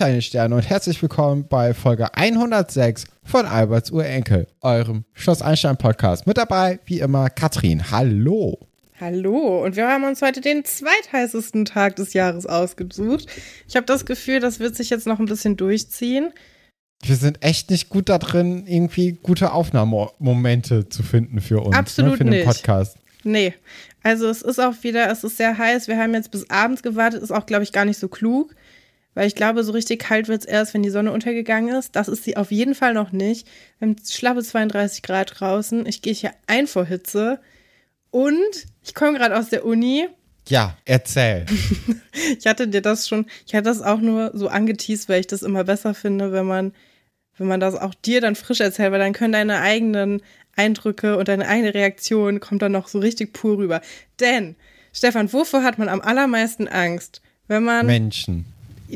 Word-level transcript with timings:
Kleine 0.00 0.22
Sterne 0.22 0.54
und 0.54 0.62
herzlich 0.62 1.02
willkommen 1.02 1.46
bei 1.46 1.74
Folge 1.74 2.14
106 2.14 3.04
von 3.22 3.44
Alberts 3.44 3.90
Urenkel, 3.90 4.46
eurem 4.62 5.04
Schloss 5.12 5.42
Einstein 5.42 5.76
Podcast. 5.76 6.26
Mit 6.26 6.38
dabei, 6.38 6.80
wie 6.86 7.00
immer, 7.00 7.28
Katrin. 7.28 7.90
Hallo. 7.90 8.66
Hallo, 8.98 9.62
und 9.62 9.76
wir 9.76 9.86
haben 9.86 10.04
uns 10.04 10.22
heute 10.22 10.40
den 10.40 10.64
zweitheißesten 10.64 11.66
Tag 11.66 11.96
des 11.96 12.14
Jahres 12.14 12.46
ausgesucht. 12.46 13.26
Ich 13.68 13.76
habe 13.76 13.84
das 13.84 14.06
Gefühl, 14.06 14.40
das 14.40 14.58
wird 14.58 14.74
sich 14.74 14.88
jetzt 14.88 15.06
noch 15.06 15.18
ein 15.18 15.26
bisschen 15.26 15.58
durchziehen. 15.58 16.32
Wir 17.02 17.16
sind 17.16 17.44
echt 17.44 17.68
nicht 17.68 17.90
gut 17.90 18.08
da 18.08 18.16
drin, 18.16 18.64
irgendwie 18.66 19.18
gute 19.22 19.52
Aufnahmemomente 19.52 20.88
zu 20.88 21.02
finden 21.02 21.42
für 21.42 21.60
uns. 21.60 21.76
Absolut 21.76 22.12
ne, 22.12 22.16
für 22.16 22.24
den 22.24 22.30
nicht. 22.30 22.46
Podcast. 22.46 22.96
Nee, 23.22 23.52
also 24.02 24.30
es 24.30 24.40
ist 24.40 24.60
auch 24.60 24.82
wieder, 24.82 25.10
es 25.10 25.24
ist 25.24 25.36
sehr 25.36 25.58
heiß. 25.58 25.88
Wir 25.88 25.98
haben 25.98 26.14
jetzt 26.14 26.30
bis 26.30 26.48
abends 26.48 26.82
gewartet, 26.82 27.22
ist 27.22 27.32
auch, 27.32 27.44
glaube 27.44 27.64
ich, 27.64 27.72
gar 27.72 27.84
nicht 27.84 27.98
so 27.98 28.08
klug. 28.08 28.54
Weil 29.14 29.26
ich 29.26 29.34
glaube, 29.34 29.64
so 29.64 29.72
richtig 29.72 30.00
kalt 30.00 30.28
wird 30.28 30.42
es 30.42 30.46
erst, 30.46 30.72
wenn 30.72 30.82
die 30.82 30.90
Sonne 30.90 31.12
untergegangen 31.12 31.74
ist. 31.74 31.96
Das 31.96 32.08
ist 32.08 32.24
sie 32.24 32.36
auf 32.36 32.52
jeden 32.52 32.74
Fall 32.74 32.94
noch 32.94 33.10
nicht. 33.12 33.46
Wir 33.78 33.88
haben 33.88 33.96
schlappe 34.08 34.42
32 34.42 35.02
Grad 35.02 35.40
draußen. 35.40 35.84
Ich 35.86 36.00
gehe 36.00 36.14
hier 36.14 36.32
ein 36.46 36.66
vor 36.66 36.84
Hitze. 36.84 37.40
Und 38.10 38.66
ich 38.82 38.94
komme 38.94 39.18
gerade 39.18 39.36
aus 39.36 39.48
der 39.48 39.64
Uni. 39.64 40.06
Ja, 40.48 40.76
erzähl. 40.84 41.46
Ich 42.38 42.46
hatte 42.46 42.68
dir 42.68 42.82
das 42.82 43.08
schon, 43.08 43.26
ich 43.46 43.54
hatte 43.54 43.64
das 43.64 43.82
auch 43.82 44.00
nur 44.00 44.30
so 44.34 44.48
angeteased, 44.48 45.08
weil 45.08 45.20
ich 45.20 45.26
das 45.26 45.42
immer 45.42 45.64
besser 45.64 45.94
finde, 45.94 46.32
wenn 46.32 46.44
man, 46.44 46.72
wenn 47.38 47.46
man 47.46 47.60
das 47.60 47.74
auch 47.74 47.94
dir 47.94 48.20
dann 48.20 48.36
frisch 48.36 48.60
erzählt, 48.60 48.92
weil 48.92 48.98
dann 48.98 49.12
können 49.12 49.32
deine 49.32 49.60
eigenen 49.60 50.22
Eindrücke 50.56 51.16
und 51.16 51.28
deine 51.28 51.48
eigene 51.48 51.72
Reaktion 51.72 52.40
kommt 52.40 52.62
dann 52.62 52.72
noch 52.72 52.88
so 52.88 52.98
richtig 52.98 53.32
pur 53.32 53.58
rüber. 53.58 53.80
Denn, 54.18 54.56
Stefan, 54.92 55.32
wovor 55.32 55.62
hat 55.62 55.78
man 55.78 55.88
am 55.88 56.00
allermeisten 56.00 56.68
Angst? 56.68 57.22
Wenn 57.48 57.64
man. 57.64 57.86
Menschen. 57.86 58.44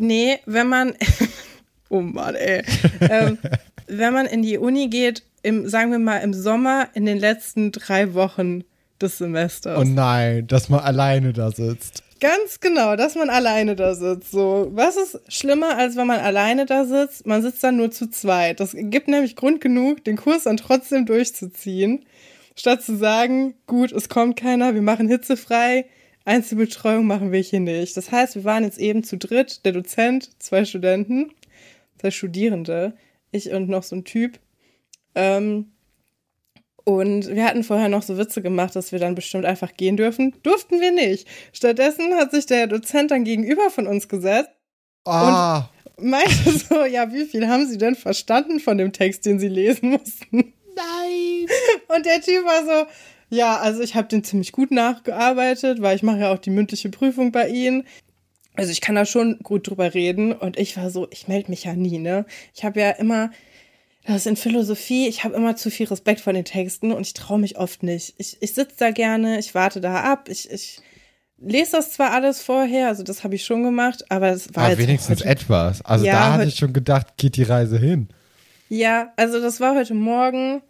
Nee, 0.00 0.38
wenn 0.46 0.68
man. 0.68 0.94
oh 1.88 2.00
Mann, 2.00 2.34
ey. 2.34 2.62
ähm, 3.00 3.38
wenn 3.86 4.12
man 4.12 4.26
in 4.26 4.42
die 4.42 4.58
Uni 4.58 4.88
geht, 4.88 5.22
im, 5.42 5.68
sagen 5.68 5.90
wir 5.90 5.98
mal, 5.98 6.18
im 6.18 6.32
Sommer 6.32 6.88
in 6.94 7.04
den 7.06 7.18
letzten 7.18 7.70
drei 7.72 8.14
Wochen 8.14 8.64
des 9.00 9.18
Semesters. 9.18 9.78
Oh 9.78 9.84
nein, 9.84 10.46
dass 10.46 10.68
man 10.68 10.80
alleine 10.80 11.32
da 11.32 11.50
sitzt. 11.50 12.02
Ganz 12.20 12.60
genau, 12.60 12.96
dass 12.96 13.16
man 13.16 13.28
alleine 13.28 13.76
da 13.76 13.94
sitzt. 13.94 14.30
So, 14.30 14.70
was 14.72 14.96
ist 14.96 15.20
schlimmer, 15.28 15.76
als 15.76 15.96
wenn 15.96 16.06
man 16.06 16.20
alleine 16.20 16.64
da 16.64 16.84
sitzt? 16.84 17.26
Man 17.26 17.42
sitzt 17.42 17.62
dann 17.62 17.76
nur 17.76 17.90
zu 17.90 18.08
zweit. 18.08 18.60
Das 18.60 18.74
gibt 18.74 19.08
nämlich 19.08 19.36
Grund 19.36 19.60
genug, 19.60 20.04
den 20.04 20.16
Kurs 20.16 20.44
dann 20.44 20.56
trotzdem 20.56 21.04
durchzuziehen. 21.04 22.06
Statt 22.56 22.82
zu 22.82 22.96
sagen, 22.96 23.54
gut, 23.66 23.92
es 23.92 24.08
kommt 24.08 24.36
keiner, 24.36 24.74
wir 24.74 24.82
machen 24.82 25.08
hitzefrei, 25.08 25.86
Einzelbetreuung 26.24 27.06
machen 27.06 27.32
wir 27.32 27.40
hier 27.40 27.60
nicht. 27.60 27.96
Das 27.96 28.10
heißt, 28.10 28.34
wir 28.36 28.44
waren 28.44 28.64
jetzt 28.64 28.78
eben 28.78 29.04
zu 29.04 29.16
dritt, 29.18 29.64
der 29.64 29.72
Dozent, 29.72 30.30
zwei 30.42 30.64
Studenten, 30.64 31.32
zwei 31.98 32.10
Studierende, 32.10 32.94
ich 33.30 33.50
und 33.50 33.68
noch 33.68 33.82
so 33.82 33.96
ein 33.96 34.04
Typ. 34.04 34.38
Ähm, 35.14 35.72
und 36.84 37.28
wir 37.28 37.44
hatten 37.44 37.64
vorher 37.64 37.88
noch 37.88 38.02
so 38.02 38.18
Witze 38.18 38.42
gemacht, 38.42 38.76
dass 38.76 38.92
wir 38.92 38.98
dann 38.98 39.14
bestimmt 39.14 39.44
einfach 39.46 39.74
gehen 39.74 39.96
dürfen. 39.96 40.34
Durften 40.42 40.80
wir 40.80 40.92
nicht. 40.92 41.26
Stattdessen 41.52 42.14
hat 42.14 42.30
sich 42.30 42.46
der 42.46 42.66
Dozent 42.66 43.10
dann 43.10 43.24
gegenüber 43.24 43.70
von 43.70 43.86
uns 43.86 44.08
gesetzt 44.08 44.50
Ah, 45.06 45.68
meinte 45.98 46.50
so, 46.50 46.84
ja, 46.90 47.12
wie 47.12 47.24
viel 47.24 47.46
haben 47.48 47.66
Sie 47.66 47.78
denn 47.78 47.94
verstanden 47.94 48.60
von 48.60 48.78
dem 48.78 48.92
Text, 48.92 49.26
den 49.26 49.38
Sie 49.38 49.48
lesen 49.48 49.90
mussten? 49.90 50.54
nein. 50.74 51.46
Und 51.88 52.06
der 52.06 52.20
Typ 52.20 52.44
war 52.44 52.64
so, 52.64 52.86
ja, 53.28 53.58
also 53.58 53.80
ich 53.80 53.94
habe 53.94 54.08
den 54.08 54.24
ziemlich 54.24 54.52
gut 54.52 54.70
nachgearbeitet, 54.70 55.80
weil 55.80 55.96
ich 55.96 56.02
mache 56.02 56.20
ja 56.20 56.32
auch 56.32 56.38
die 56.38 56.50
mündliche 56.50 56.88
Prüfung 56.88 57.32
bei 57.32 57.48
Ihnen. 57.48 57.84
Also 58.54 58.70
ich 58.70 58.80
kann 58.80 58.94
da 58.94 59.04
schon 59.04 59.38
gut 59.42 59.68
drüber 59.68 59.94
reden. 59.94 60.32
Und 60.32 60.58
ich 60.58 60.76
war 60.76 60.90
so, 60.90 61.08
ich 61.10 61.28
melde 61.28 61.50
mich 61.50 61.64
ja 61.64 61.74
nie, 61.74 61.98
ne? 61.98 62.24
Ich 62.54 62.64
habe 62.64 62.80
ja 62.80 62.90
immer, 62.90 63.30
das 64.06 64.16
ist 64.16 64.26
in 64.26 64.36
Philosophie, 64.36 65.08
ich 65.08 65.24
habe 65.24 65.34
immer 65.34 65.56
zu 65.56 65.70
viel 65.70 65.86
Respekt 65.86 66.20
vor 66.20 66.32
den 66.32 66.44
Texten 66.44 66.92
und 66.92 67.06
ich 67.06 67.14
traue 67.14 67.38
mich 67.38 67.58
oft 67.58 67.82
nicht. 67.82 68.14
Ich, 68.18 68.36
ich 68.40 68.54
sitze 68.54 68.76
da 68.78 68.90
gerne, 68.90 69.38
ich 69.38 69.54
warte 69.54 69.80
da 69.80 70.02
ab, 70.02 70.28
ich, 70.28 70.50
ich 70.50 70.80
lese 71.38 71.72
das 71.72 71.92
zwar 71.92 72.12
alles 72.12 72.40
vorher, 72.42 72.88
also 72.88 73.02
das 73.02 73.24
habe 73.24 73.34
ich 73.34 73.44
schon 73.44 73.62
gemacht, 73.62 74.04
aber 74.10 74.28
es 74.28 74.54
war 74.54 74.64
Aber 74.64 74.72
jetzt 74.72 74.82
wenigstens 74.82 75.20
heute, 75.20 75.28
etwas. 75.28 75.84
Also 75.84 76.04
Ja, 76.04 76.12
da 76.12 76.32
hatte 76.34 76.44
ich 76.44 76.56
schon 76.56 76.72
gedacht, 76.72 77.16
geht 77.16 77.36
die 77.36 77.42
Reise 77.42 77.78
hin. 77.78 78.08
Ja, 78.68 79.12
also 79.16 79.40
das 79.40 79.60
war 79.60 79.74
heute 79.74 79.94
Morgen 79.94 80.62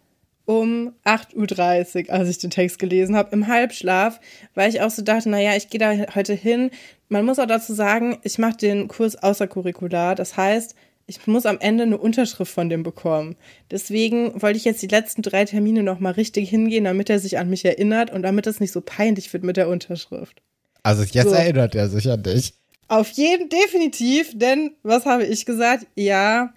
um 0.45 0.93
8.30 1.05 2.07
Uhr, 2.07 2.13
als 2.13 2.29
ich 2.29 2.37
den 2.37 2.51
Text 2.51 2.79
gelesen 2.79 3.15
habe, 3.15 3.31
im 3.31 3.47
Halbschlaf, 3.47 4.19
weil 4.53 4.69
ich 4.69 4.81
auch 4.81 4.91
so 4.91 5.01
dachte, 5.01 5.29
naja, 5.29 5.55
ich 5.55 5.69
gehe 5.69 5.79
da 5.79 6.15
heute 6.15 6.33
hin. 6.33 6.69
Man 7.09 7.25
muss 7.25 7.39
auch 7.39 7.47
dazu 7.47 7.73
sagen, 7.73 8.17
ich 8.23 8.37
mache 8.37 8.57
den 8.57 8.87
Kurs 8.87 9.15
außercurricular. 9.15 10.15
Das 10.15 10.37
heißt, 10.37 10.75
ich 11.07 11.25
muss 11.27 11.45
am 11.45 11.59
Ende 11.59 11.83
eine 11.83 11.97
Unterschrift 11.97 12.51
von 12.51 12.69
dem 12.69 12.83
bekommen. 12.83 13.35
Deswegen 13.69 14.41
wollte 14.41 14.57
ich 14.57 14.65
jetzt 14.65 14.81
die 14.81 14.87
letzten 14.87 15.21
drei 15.21 15.45
Termine 15.45 15.83
nochmal 15.83 16.13
richtig 16.13 16.49
hingehen, 16.49 16.85
damit 16.85 17.09
er 17.09 17.19
sich 17.19 17.37
an 17.37 17.49
mich 17.49 17.63
erinnert 17.63 18.11
und 18.11 18.23
damit 18.23 18.47
es 18.47 18.59
nicht 18.59 18.71
so 18.71 18.81
peinlich 18.81 19.31
wird 19.31 19.43
mit 19.43 19.57
der 19.57 19.69
Unterschrift. 19.69 20.41
Also 20.83 21.03
jetzt 21.03 21.29
So. 21.29 21.35
erinnert 21.35 21.75
er 21.75 21.89
sich 21.89 22.09
an 22.09 22.23
dich. 22.23 22.53
Auf 22.87 23.09
jeden, 23.11 23.49
definitiv, 23.49 24.37
denn 24.37 24.71
was 24.83 25.05
habe 25.05 25.25
ich 25.25 25.45
gesagt? 25.45 25.87
Ja, 25.95 26.53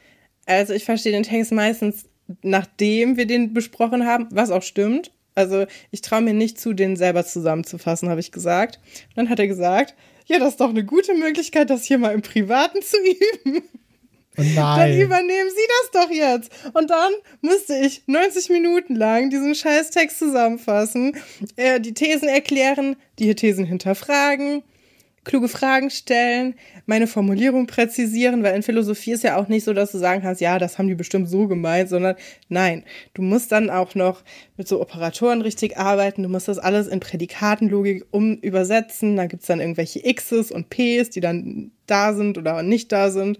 also 0.47 0.72
ich 0.72 0.84
verstehe 0.84 1.12
den 1.12 1.22
Text 1.22 1.53
meistens, 1.53 2.05
nachdem 2.43 3.16
wir 3.16 3.27
den 3.27 3.53
besprochen 3.53 4.06
haben, 4.06 4.28
was 4.31 4.50
auch 4.50 4.62
stimmt. 4.62 5.12
Also 5.34 5.66
ich 5.91 6.00
traue 6.00 6.21
mir 6.21 6.34
nicht 6.34 6.59
zu, 6.61 6.72
den 6.72 6.97
selber 6.97 7.25
zusammenzufassen, 7.25 8.09
habe 8.09 8.21
ich 8.21 8.33
gesagt. 8.33 8.81
Und 9.11 9.16
dann 9.16 9.28
hat 9.31 9.39
er 9.39 9.47
gesagt, 9.47 9.94
ja, 10.27 10.38
das 10.38 10.50
ist 10.50 10.61
doch 10.61 10.71
eine 10.71 10.84
gute 10.84 11.15
Möglichkeit, 11.15 11.71
das 11.71 11.84
hier 11.84 11.99
mal 11.99 12.12
im 12.12 12.22
Privaten 12.22 12.83
zu 12.83 12.97
üben. 13.44 13.62
Oh 14.37 14.43
Dann 14.55 14.97
übernehmen 14.97 15.50
Sie 15.50 15.93
das 15.93 16.03
doch 16.03 16.11
jetzt. 16.11 16.53
Und 16.72 16.91
dann 16.91 17.12
musste 17.41 17.75
ich 17.75 18.03
90 18.06 18.50
Minuten 18.50 18.94
lang 18.94 19.31
diesen 19.31 19.55
Scheißtext 19.55 20.19
zusammenfassen, 20.19 21.17
äh, 21.56 21.81
die 21.81 21.94
Thesen 21.94 22.28
erklären, 22.28 22.97
die 23.19 23.34
Thesen 23.34 23.65
hinterfragen, 23.65 24.62
kluge 25.25 25.49
Fragen 25.49 25.91
stellen, 25.91 26.55
meine 26.87 27.06
Formulierung 27.06 27.67
präzisieren, 27.67 28.43
weil 28.43 28.56
in 28.56 28.62
Philosophie 28.62 29.12
ist 29.12 29.25
ja 29.25 29.37
auch 29.37 29.49
nicht 29.49 29.65
so, 29.65 29.75
dass 29.75 29.93
du 29.93 29.99
sagen 29.99 30.23
kannst, 30.23 30.41
ja, 30.41 30.59
das 30.59 30.79
haben 30.79 30.89
die 30.89 30.95
bestimmt 30.95 31.29
so 31.29 31.47
gemeint, 31.47 31.89
sondern 31.89 32.17
nein, 32.49 32.84
du 33.15 33.23
musst 33.23 33.53
dann 33.53 33.71
auch 33.71 33.95
noch 33.95 34.23
mit 34.56 34.69
so 34.69 34.81
Operatoren 34.81 35.43
richtig 35.43 35.77
arbeiten, 35.77 36.23
du 36.23 36.29
musst 36.29 36.49
das 36.49 36.59
alles 36.59 36.87
in 36.87 37.01
Prädikatenlogik 37.01 38.05
um 38.11 38.37
übersetzen, 38.37 39.17
da 39.17 39.27
gibt's 39.27 39.47
dann 39.47 39.61
irgendwelche 39.61 40.01
X's 40.03 40.51
und 40.51 40.71
P's, 40.71 41.11
die 41.11 41.21
dann 41.21 41.73
da 41.87 42.15
sind 42.15 42.39
oder 42.39 42.62
nicht 42.62 42.93
da 42.93 43.11
sind. 43.11 43.39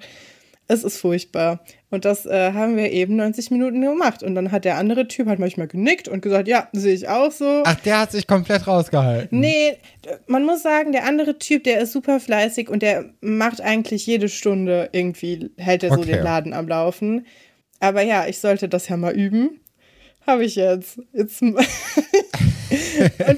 Es 0.71 0.85
ist 0.85 0.99
furchtbar. 0.99 1.61
Und 1.91 2.05
das 2.05 2.27
äh, 2.27 2.53
haben 2.53 2.77
wir 2.77 2.93
eben 2.93 3.17
90 3.17 3.51
Minuten 3.51 3.81
gemacht. 3.81 4.23
Und 4.23 4.35
dann 4.35 4.53
hat 4.53 4.67
der 4.67 4.77
andere 4.77 5.09
Typ 5.09 5.27
halt 5.27 5.39
manchmal 5.39 5.67
genickt 5.67 6.09
und 6.09 6.21
gesagt, 6.21 6.47
ja, 6.47 6.69
sehe 6.73 6.93
ich 6.93 7.09
auch 7.09 7.33
so. 7.33 7.63
Ach, 7.65 7.81
der 7.81 8.01
hat 8.01 8.13
sich 8.13 8.27
komplett 8.27 8.67
rausgehalten. 8.67 9.41
Nee, 9.41 9.79
man 10.27 10.45
muss 10.45 10.63
sagen, 10.63 10.93
der 10.93 11.07
andere 11.07 11.39
Typ, 11.39 11.65
der 11.65 11.81
ist 11.81 11.93
super 11.93 12.21
fleißig 12.21 12.69
und 12.69 12.83
der 12.83 13.07
macht 13.23 13.63
eigentlich 13.63 14.07
jede 14.07 14.29
Stunde 14.29 14.91
irgendwie, 14.93 15.51
hält 15.57 15.83
er 15.83 15.95
so 15.95 16.01
Okay. 16.03 16.13
den 16.13 16.23
Laden 16.23 16.53
am 16.53 16.69
Laufen. 16.69 17.27
Aber 17.81 18.03
ja, 18.03 18.27
ich 18.27 18.39
sollte 18.39 18.69
das 18.69 18.89
ja 18.89 18.99
mal 18.99 19.15
üben. 19.15 19.61
Habe 20.29 20.45
ich 20.45 20.57
jetzt. 20.57 21.01
jetzt 21.15 21.41
und 21.43 21.57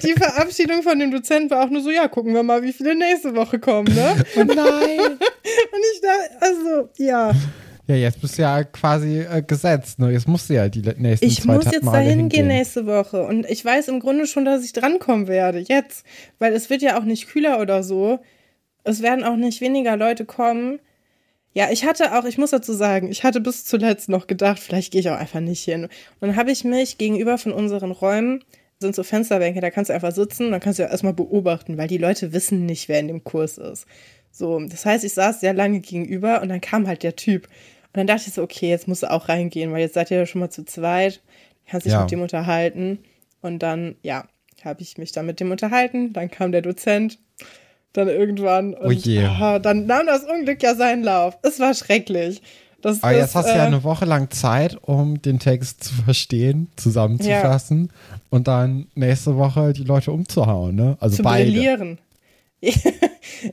die 0.03 0.13
Verabschiedung 0.13 0.83
von 0.83 0.99
dem 0.99 1.13
Dozent 1.13 1.51
war 1.53 1.65
auch 1.65 1.71
nur 1.71 1.83
so, 1.83 1.91
ja, 1.91 2.09
gucken 2.09 2.35
wir 2.35 2.43
mal, 2.43 2.65
wie 2.65 2.73
viele 2.73 2.97
nächste 2.97 3.35
Woche 3.37 3.61
kommen, 3.61 3.95
ne? 3.95 4.17
Oh 4.37 4.43
nein. 4.43 4.57
Und 4.57 5.83
ich 5.95 6.01
dachte, 6.03 6.31
also, 6.41 6.89
ja. 6.97 7.33
Ja, 7.87 7.95
jetzt 7.95 8.21
bist 8.21 8.39
du 8.39 8.43
ja 8.43 8.65
quasi 8.65 9.21
äh, 9.21 9.41
gesetzt. 9.43 9.99
Ne? 10.01 10.11
Jetzt 10.11 10.27
musst 10.27 10.51
du 10.51 10.55
ja 10.55 10.69
die 10.69 10.83
nächsten 10.97 11.27
Ich 11.27 11.43
zwei 11.43 11.55
muss 11.55 11.65
Ta- 11.65 11.71
jetzt 11.73 11.85
Male 11.85 11.99
dahin 11.99 12.19
hingehen. 12.21 12.49
gehen 12.49 12.49
nächste 12.49 12.87
Woche. 12.87 13.23
Und 13.25 13.49
ich 13.49 13.65
weiß 13.65 13.87
im 13.89 14.01
Grunde 14.01 14.27
schon, 14.27 14.45
dass 14.45 14.65
ich 14.65 14.73
drankommen 14.73 15.29
werde. 15.29 15.59
Jetzt. 15.61 16.05
Weil 16.41 16.53
es 16.55 16.69
wird 16.71 16.83
ja 16.83 16.99
auch 16.99 17.05
nicht 17.05 17.29
kühler 17.29 17.61
oder 17.61 17.83
so. 17.85 18.19
Es 18.85 19.01
werden 19.03 19.25
auch 19.25 19.37
nicht 19.37 19.61
weniger 19.61 19.97
Leute 19.97 20.25
kommen. 20.25 20.81
Ja, 21.53 21.71
ich 21.71 21.85
hatte 21.85 22.17
auch, 22.17 22.25
ich 22.25 22.39
muss 22.39 22.51
dazu 22.51 22.73
sagen, 22.73 23.11
ich 23.11 23.25
hatte 23.25 23.41
bis 23.41 23.65
zuletzt 23.65 24.09
noch 24.09 24.27
gedacht, 24.29 24.61
vielleicht 24.61 24.93
gehe 24.93 25.01
ich 25.01 25.11
auch 25.11 25.19
einfach 25.19 25.41
nicht 25.41 25.65
hin. 25.65 25.85
Und 25.85 25.91
dann 26.21 26.37
habe 26.37 26.53
ich 26.53 26.63
mich 26.65 26.97
gegenüber 26.97 27.39
von 27.39 27.53
unseren 27.53 27.91
Räumen, 27.91 28.45
sind 28.79 28.95
so 28.95 29.03
Fensterbänke, 29.03 29.61
da 29.61 29.71
kannst 29.71 29.91
du 29.91 29.95
einfach 29.95 30.13
sitzen, 30.13 30.53
dann 30.53 30.61
kannst 30.61 30.79
du 30.79 30.85
ja 30.85 30.89
erstmal 30.91 31.13
beobachten, 31.13 31.77
weil 31.77 31.89
die 31.89 31.99
Leute 31.99 32.33
wissen 32.33 32.67
nicht, 32.67 32.89
wer 32.89 33.01
in 33.01 33.09
dem 33.09 33.25
Kurs 33.25 33.59
ist. 33.59 33.87
So, 34.31 34.61
das 34.61 34.87
heißt, 34.87 35.05
ich 35.05 35.13
saß 35.13 35.41
sehr 35.41 35.53
lange 35.53 35.81
gegenüber 35.81 36.41
und 36.41 36.49
dann 36.49 36.61
kam 36.61 36.87
halt 36.87 37.03
der 37.03 37.17
Typ. 37.17 37.47
Und 37.47 37.97
dann 37.97 38.07
dachte 38.07 38.25
ich 38.29 38.35
so, 38.35 38.43
okay, 38.43 38.69
jetzt 38.71 38.87
musst 38.87 39.03
du 39.03 39.11
auch 39.11 39.29
reingehen, 39.29 39.73
weil 39.73 39.81
jetzt 39.81 39.95
seid 39.95 40.11
ihr 40.13 40.19
ja 40.19 40.27
schon 40.27 40.41
mal 40.41 40.51
zu 40.51 40.65
zweit, 40.65 41.21
kannst 41.69 41.85
dich 41.87 41.93
Ja. 41.93 42.03
mit 42.03 42.13
dem 42.13 42.23
unterhalten. 42.23 43.01
Und 43.43 43.59
dann, 43.59 43.97
ja, 44.03 44.29
habe 44.65 44.83
ich 44.83 44.99
mich 44.99 45.11
dann 45.13 45.27
mit 45.27 45.41
dem 45.41 45.51
unterhalten. 45.51 46.13
Dann 46.13 46.31
kam 46.31 46.53
der 46.53 46.63
Dozent, 46.63 47.19
dann 47.93 48.09
irgendwann. 48.09 48.75
Und 48.75 48.87
Oh 48.87 48.91
je. 48.91 49.25
ah, 49.25 49.59
dann 49.59 49.87
nahm 49.87 50.07
das 50.07 50.25
Unglück 50.25 50.63
ja 50.63 50.75
seinen 50.75 51.03
Lauf. 51.03 51.39
Es 51.43 51.59
war 51.59 51.75
schrecklich. 51.75 52.41
Das, 52.83 53.03
Aber 53.03 53.13
das, 53.13 53.21
jetzt 53.23 53.35
hast 53.35 53.49
du 53.51 53.57
ja 53.59 53.65
äh, 53.65 53.67
eine 53.67 53.85
Woche 53.85 54.07
lang 54.07 54.31
Zeit, 54.31 54.79
um 54.83 55.21
den 55.21 55.39
Text 55.39 55.85
zu 55.85 55.95
verstehen, 56.03 56.69
zusammenzufassen 56.77 57.91
und 58.31 58.49
dann 58.49 58.87
nächste 58.95 59.37
Woche 59.37 59.75
die 59.75 59.85
Leute 59.85 60.13
umzuhauen, 60.13 60.77
ne? 60.77 60.97
Also 60.99 61.17
zu 61.17 61.23
beide. 61.23 61.51
brillieren. 61.51 61.99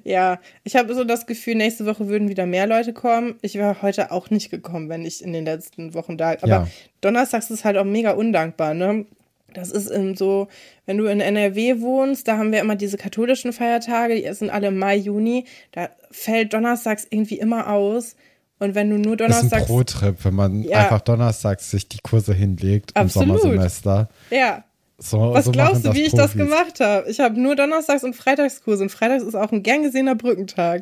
Ja, 0.04 0.40
ich 0.66 0.75
habe 0.75 0.94
so 0.94 1.04
das 1.06 1.25
Gefühl, 1.25 1.56
nächste 1.56 1.86
Woche 1.86 2.07
würden 2.07 2.28
wieder 2.30 2.45
mehr 2.45 2.68
Leute 2.68 2.92
kommen. 2.94 3.36
Ich 3.42 3.56
wäre 3.56 3.81
heute 3.81 4.12
auch 4.12 4.30
nicht 4.30 4.50
gekommen, 4.50 4.90
wenn 4.90 5.06
ich 5.06 5.24
in 5.24 5.31
den 5.31 5.45
letzten 5.45 5.94
Wochen 5.94 6.18
da. 6.18 6.31
Aber 6.31 6.48
Ja. 6.48 6.68
donnerstags 7.01 7.50
ist 7.50 7.63
halt 7.63 7.78
auch 7.78 7.86
mega 7.86 8.12
undankbar, 8.12 8.74
ne? 8.74 9.06
Das 9.53 9.71
ist 9.71 9.89
so, 10.17 10.47
wenn 10.85 10.97
du 10.97 11.05
in 11.05 11.19
NRW 11.21 11.79
wohnst, 11.81 12.27
da 12.27 12.38
haben 12.38 12.51
wir 12.51 12.59
immer 12.59 12.75
diese 12.75 12.97
katholischen 12.97 13.53
Feiertage, 13.53 14.15
die 14.21 14.33
sind 14.33 14.49
alle 14.49 14.67
im 14.67 14.77
Mai, 14.77 14.97
Juni. 14.97 15.45
Da 15.71 15.89
fällt 16.11 16.53
donnerstags 16.53 17.07
irgendwie 17.09 17.39
immer 17.39 17.69
aus. 17.71 18.15
Und 18.59 18.75
wenn 18.75 18.89
du 18.89 18.97
nur 18.97 19.15
Das 19.17 19.29
ist 19.29 19.35
ein 19.35 19.39
donnerstags. 19.49 19.65
Pro-Trip, 19.67 20.15
wenn 20.25 20.33
man 20.33 20.63
Ja. 20.63 20.79
einfach 20.79 21.01
donnerstags 21.01 21.71
sich 21.71 21.88
die 21.88 21.99
Kurse 21.99 22.33
hinlegt 22.33 22.91
im 22.95 23.03
Absolut. 23.03 23.39
Sommersemester. 23.41 24.09
Ja, 24.31 24.63
So, 24.99 25.31
Was 25.33 25.45
so 25.45 25.51
glaubst 25.51 25.85
du, 25.85 25.94
wie 25.94 26.01
ich 26.03 26.11
das 26.13 26.33
gemacht 26.33 26.79
habe? 26.79 27.07
Ich 27.09 27.19
habe 27.19 27.39
nur 27.39 27.55
Donnerstags- 27.55 28.03
und 28.03 28.15
Freitagskurse 28.15 28.81
und 28.83 28.89
Freitags 28.89 29.23
ist 29.23 29.35
auch 29.35 29.51
ein 29.51 29.61
gern 29.61 29.83
gesehener 29.83 30.15
Brückentag. 30.15 30.81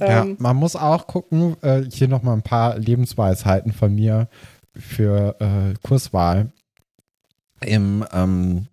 Ja, 0.00 0.22
Ähm, 0.22 0.36
man 0.38 0.56
muss 0.56 0.76
auch 0.76 1.06
gucken, 1.06 1.56
äh, 1.62 1.82
hier 1.92 2.08
nochmal 2.08 2.34
ein 2.36 2.42
paar 2.42 2.78
Lebensweisheiten 2.78 3.72
von 3.72 3.94
mir 3.94 4.28
für 4.74 5.36
äh, 5.40 5.74
Kurswahl. 5.86 6.52
Im, 7.64 8.04
ähm, 8.12 8.66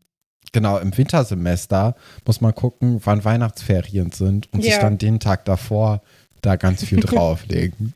genau, 0.52 0.78
im 0.78 0.96
Wintersemester 0.98 1.96
muss 2.26 2.42
man 2.42 2.54
gucken, 2.56 3.02
wann 3.04 3.24
Weihnachtsferien 3.26 4.12
sind 4.12 4.52
und 4.54 4.62
sich 4.62 4.74
Ja. 4.74 4.80
dann 4.82 4.98
den 4.98 5.20
Tag 5.20 5.46
davor 5.46 6.02
da 6.42 6.56
ganz 6.56 6.84
viel 6.84 7.00
drauflegen. 7.02 7.94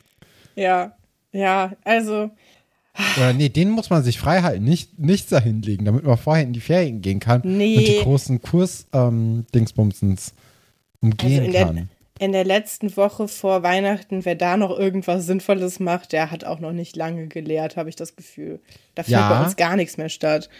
ja, 0.56 0.92
ja, 1.32 1.72
also, 1.84 2.30
Oder 3.16 3.32
nee, 3.32 3.48
den 3.48 3.70
muss 3.70 3.88
man 3.88 4.02
sich 4.02 4.18
frei 4.18 4.42
halten, 4.42 4.64
nicht, 4.64 4.98
nichts 4.98 5.28
dahinlegen, 5.30 5.84
damit 5.86 6.02
man 6.04 6.18
vorher 6.18 6.42
in 6.44 6.52
die 6.52 6.60
Ferien 6.60 7.00
gehen 7.02 7.20
kann 7.20 7.40
Nee. 7.44 7.76
und 7.78 7.86
die 7.86 8.00
großen 8.02 8.42
Kurs-Dingsbumsens 8.42 10.34
umgehen 11.00 11.30
Also 11.40 11.44
in 11.46 11.52
der- 11.52 11.64
kann. 11.66 11.88
in 12.18 12.32
der 12.32 12.44
letzten 12.44 12.96
Woche 12.96 13.28
vor 13.28 13.62
Weihnachten, 13.62 14.24
wer 14.24 14.34
da 14.34 14.56
noch 14.56 14.76
irgendwas 14.76 15.24
Sinnvolles 15.26 15.80
macht, 15.80 16.12
der 16.12 16.30
hat 16.30 16.44
auch 16.44 16.58
noch 16.60 16.72
nicht 16.72 16.96
lange 16.96 17.28
gelehrt, 17.28 17.76
habe 17.76 17.88
ich 17.88 17.96
das 17.96 18.16
Gefühl. 18.16 18.60
Da 18.94 19.02
findet 19.04 19.20
Ja. 19.20 19.38
bei 19.38 19.44
uns 19.44 19.56
gar 19.56 19.76
nichts 19.76 19.96
mehr 19.96 20.08
statt. 20.10 20.50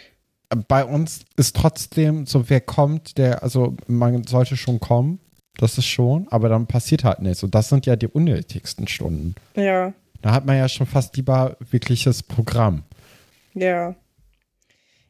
Bei 0.67 0.83
uns 0.85 1.21
ist 1.37 1.55
trotzdem 1.55 2.25
so, 2.25 2.49
wer 2.49 2.61
kommt, 2.61 3.17
der, 3.17 3.43
also 3.43 3.75
man 3.87 4.23
sollte 4.25 4.57
schon 4.57 4.79
kommen, 4.79 5.19
das 5.57 5.77
ist 5.77 5.85
schon, 5.85 6.27
aber 6.29 6.49
dann 6.49 6.67
passiert 6.67 7.03
halt 7.03 7.19
nichts. 7.19 7.43
Und 7.43 7.55
das 7.55 7.69
sind 7.69 7.85
ja 7.85 7.95
die 7.95 8.07
unnötigsten 8.07 8.87
Stunden. 8.87 9.35
Ja, 9.55 9.93
Da 10.21 10.31
hat 10.33 10.45
man 10.45 10.57
ja 10.57 10.69
schon 10.69 10.87
fast 10.87 11.15
lieber 11.17 11.57
wirkliches 11.71 12.23
Programm. 12.23 12.83
ja. 13.53 13.95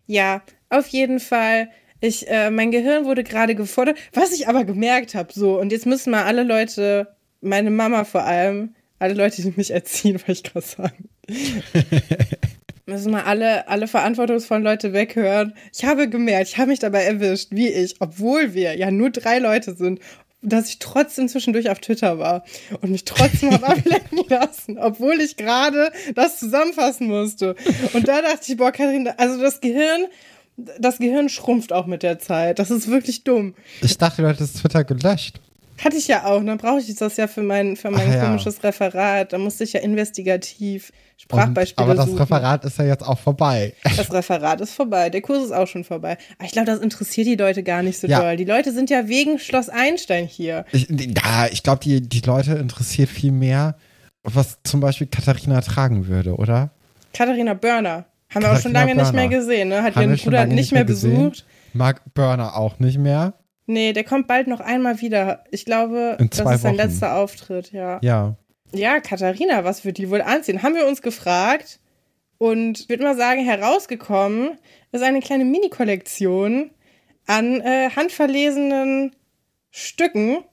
Ja, 0.07 0.41
auf 0.69 0.87
jeden 0.87 1.19
Fall. 1.21 1.69
Ich, 2.01 2.27
äh, 2.27 2.49
mein 2.49 2.71
Gehirn 2.71 3.05
wurde 3.05 3.23
gerade 3.23 3.55
gefordert, 3.55 3.97
was 4.13 4.33
ich 4.33 4.47
aber 4.49 4.65
gemerkt 4.65 5.15
habe, 5.15 5.31
so, 5.31 5.57
und 5.59 5.71
jetzt 5.71 5.85
müssen 5.85 6.11
mal 6.11 6.23
alle 6.25 6.43
Leute, 6.43 7.15
meine 7.39 7.69
Mama 7.71 8.03
vor 8.03 8.23
allem, 8.23 8.75
alle 8.99 9.13
Leute, 9.13 9.41
die 9.41 9.53
mich 9.55 9.71
erziehen, 9.71 10.15
wollte 10.27 10.31
ich 10.33 10.43
gerade 10.43 10.65
sagen. 10.65 11.09
müssen 12.91 13.11
mal 13.11 13.23
alle, 13.23 13.67
alle 13.67 13.87
verantwortungsvollen 13.87 14.63
Leute 14.63 14.93
weghören. 14.93 15.53
Ich 15.73 15.85
habe 15.85 16.09
gemerkt, 16.09 16.49
ich 16.49 16.57
habe 16.57 16.69
mich 16.69 16.79
dabei 16.79 17.03
erwischt, 17.03 17.49
wie 17.51 17.69
ich, 17.69 17.95
obwohl 17.99 18.53
wir 18.53 18.77
ja 18.77 18.91
nur 18.91 19.09
drei 19.09 19.39
Leute 19.39 19.75
sind, 19.75 19.99
dass 20.41 20.69
ich 20.69 20.79
trotzdem 20.79 21.27
zwischendurch 21.27 21.69
auf 21.69 21.79
Twitter 21.79 22.17
war 22.19 22.43
und 22.81 22.91
mich 22.91 23.05
trotzdem 23.05 23.51
habe 23.51 23.67
ablenken 23.67 24.23
lassen, 24.27 24.77
obwohl 24.77 25.21
ich 25.21 25.37
gerade 25.37 25.91
das 26.15 26.39
zusammenfassen 26.39 27.07
musste. 27.07 27.55
Und 27.93 28.07
da 28.07 28.21
dachte 28.21 28.51
ich, 28.51 28.57
boah, 28.57 28.71
Kathrin, 28.71 29.07
also 29.17 29.39
das 29.39 29.61
Gehirn, 29.61 30.05
das 30.57 30.97
Gehirn 30.97 31.29
schrumpft 31.29 31.73
auch 31.73 31.85
mit 31.85 32.03
der 32.03 32.19
Zeit. 32.19 32.59
Das 32.59 32.71
ist 32.71 32.89
wirklich 32.89 33.23
dumm. 33.23 33.55
Ich 33.81 33.97
dachte, 33.97 34.21
du 34.21 34.27
hättest 34.27 34.57
Twitter 34.57 34.83
gelöscht. 34.83 35.39
Hatte 35.83 35.97
ich 35.97 36.07
ja 36.07 36.25
auch, 36.25 36.43
dann 36.43 36.57
brauche 36.57 36.79
ich 36.79 36.93
das 36.95 37.17
ja 37.17 37.27
für 37.27 37.41
mein, 37.41 37.75
für 37.75 37.89
mein 37.89 38.09
Ach 38.09 38.13
ja. 38.15 38.25
komisches 38.25 38.63
Referat. 38.63 39.33
Da 39.33 39.37
musste 39.37 39.63
ich 39.63 39.73
ja 39.73 39.79
investigativ 39.81 40.91
Und, 40.91 41.21
Sprachbeispiele 41.21 41.85
aber 41.85 41.95
das 41.95 42.05
suchen. 42.05 42.19
Referat 42.19 42.65
ist 42.65 42.77
ja 42.77 42.85
jetzt 42.85 43.03
auch 43.03 43.17
vorbei. 43.19 43.73
Das 43.97 44.11
Referat 44.13 44.61
ist 44.61 44.73
vorbei, 44.73 45.09
der 45.09 45.21
Kurs 45.21 45.45
ist 45.45 45.51
auch 45.51 45.67
schon 45.67 45.83
vorbei. 45.83 46.17
Aber 46.37 46.45
ich 46.45 46.51
glaube, 46.51 46.67
das 46.67 46.79
interessiert 46.79 47.27
die 47.27 47.35
Leute 47.35 47.63
gar 47.63 47.81
nicht 47.83 47.99
so 47.99 48.07
Ja. 48.07 48.21
doll. 48.21 48.35
Die 48.37 48.45
Leute 48.45 48.71
sind 48.71 48.89
ja 48.89 49.07
wegen 49.07 49.39
Schloss 49.39 49.69
Einstein 49.69 50.25
hier. 50.27 50.65
Ich, 50.71 50.87
ja, 50.89 51.47
ich 51.51 51.63
glaube, 51.63 51.79
die, 51.83 52.01
die 52.01 52.21
Leute 52.21 52.53
interessiert 52.53 53.09
viel 53.09 53.31
mehr, 53.31 53.75
was 54.23 54.59
zum 54.63 54.79
Beispiel 54.81 55.07
Katharina 55.07 55.61
tragen 55.61 56.07
würde, 56.07 56.35
oder? 56.35 56.69
Katharina 57.13 57.53
Börner. 57.55 58.05
Haben 58.33 58.43
wir 58.43 58.51
auch 58.53 58.59
schon 58.59 58.71
Katharina 58.73 59.01
lange 59.01 59.03
nicht 59.03 59.13
mehr 59.13 59.27
Börner. 59.29 59.39
gesehen, 59.45 59.69
ne? 59.69 59.83
Hat 59.83 59.95
Haben 59.95 60.11
ihren 60.11 60.17
Bruder 60.17 60.45
nicht 60.45 60.71
mehr 60.71 60.85
gesehen. 60.85 61.15
besucht. 61.31 61.45
Mark 61.73 62.01
Burner 62.13 62.55
auch 62.55 62.79
nicht 62.79 62.97
mehr. 62.97 63.33
Nee, 63.65 63.93
der 63.93 64.03
kommt 64.03 64.27
bald 64.27 64.47
noch 64.47 64.59
einmal 64.59 65.01
wieder. 65.01 65.43
Ich 65.51 65.65
glaube, 65.65 66.17
das 66.17 66.39
ist 66.39 66.61
sein 66.61 66.63
Wochen. 66.63 66.75
letzter 66.75 67.15
Auftritt, 67.15 67.71
ja. 67.71 67.99
Ja. 68.01 68.35
Ja, 68.73 68.99
Katharina, 68.99 69.63
was 69.63 69.83
wird 69.85 69.97
die 69.97 70.09
wohl 70.09 70.21
anziehen? 70.21 70.63
Haben 70.63 70.75
wir 70.75 70.87
uns 70.87 71.01
gefragt. 71.01 71.79
Und 72.37 72.79
ich 72.79 72.89
würde 72.89 73.03
mal 73.03 73.15
sagen, 73.15 73.43
herausgekommen 73.45 74.57
ist 74.91 75.03
eine 75.03 75.19
kleine 75.19 75.45
Mini-Kollektion 75.45 76.71
an 77.27 77.61
äh, 77.61 77.89
handverlesenen 77.95 79.15
Stücken. 79.69 80.43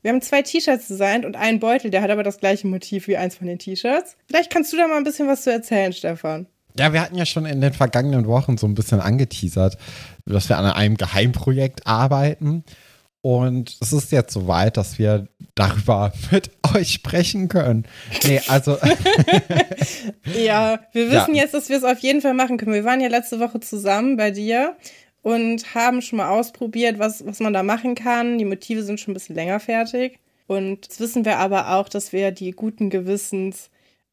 Wir 0.00 0.10
haben 0.10 0.22
zwei 0.22 0.42
T-Shirts 0.42 0.88
designt 0.88 1.24
und 1.24 1.36
einen 1.36 1.60
Beutel, 1.60 1.90
der 1.90 2.02
hat 2.02 2.10
aber 2.10 2.22
das 2.22 2.38
gleiche 2.38 2.66
Motiv 2.66 3.08
wie 3.08 3.16
eins 3.16 3.36
von 3.36 3.46
den 3.46 3.58
T-Shirts. 3.58 4.16
Vielleicht 4.26 4.50
kannst 4.50 4.72
du 4.72 4.76
da 4.76 4.88
mal 4.88 4.96
ein 4.96 5.04
bisschen 5.04 5.28
was 5.28 5.42
zu 5.42 5.52
erzählen, 5.52 5.92
Stefan. 5.92 6.46
Ja, 6.78 6.92
wir 6.92 7.00
hatten 7.02 7.16
ja 7.16 7.26
schon 7.26 7.44
in 7.46 7.60
den 7.60 7.72
vergangenen 7.72 8.26
Wochen 8.26 8.56
so 8.56 8.66
ein 8.66 8.74
bisschen 8.74 9.00
angeteasert, 9.00 9.76
dass 10.26 10.48
wir 10.48 10.58
an 10.58 10.66
einem 10.66 10.96
Geheimprojekt 10.96 11.86
arbeiten. 11.86 12.64
Und 13.20 13.76
es 13.80 13.92
ist 13.92 14.10
jetzt 14.10 14.32
soweit, 14.32 14.76
dass 14.76 14.98
wir 14.98 15.28
darüber 15.54 16.12
mit 16.32 16.50
euch 16.74 16.92
sprechen 16.92 17.48
können. 17.48 17.84
Nee, 18.24 18.40
also, 18.48 18.78
Ja, 20.36 20.80
wir 20.92 21.10
wissen 21.10 21.34
Ja. 21.34 21.42
jetzt, 21.42 21.54
dass 21.54 21.68
wir 21.68 21.76
es 21.76 21.84
auf 21.84 21.98
jeden 22.00 22.20
Fall 22.20 22.34
machen 22.34 22.56
können. 22.58 22.72
Wir 22.72 22.84
waren 22.84 23.00
ja 23.00 23.08
letzte 23.08 23.40
Woche 23.40 23.60
zusammen 23.60 24.16
bei 24.16 24.30
dir 24.30 24.76
und 25.22 25.74
haben 25.74 26.02
schon 26.02 26.16
mal 26.18 26.30
ausprobiert, 26.30 26.98
was, 26.98 27.24
was 27.26 27.40
man 27.40 27.52
da 27.52 27.62
machen 27.62 27.94
kann. 27.94 28.38
Die 28.38 28.44
Motive 28.44 28.82
sind 28.82 28.98
schon 29.00 29.12
ein 29.12 29.14
bisschen 29.14 29.36
länger 29.36 29.60
fertig. 29.60 30.18
Und 30.46 30.86
jetzt 30.86 31.00
wissen 31.00 31.24
wir 31.24 31.38
aber 31.38 31.74
auch, 31.76 31.88
dass 31.88 32.12
wir 32.12 32.30
die 32.32 32.50
guten 32.50 32.90
Gewissens 32.90 33.70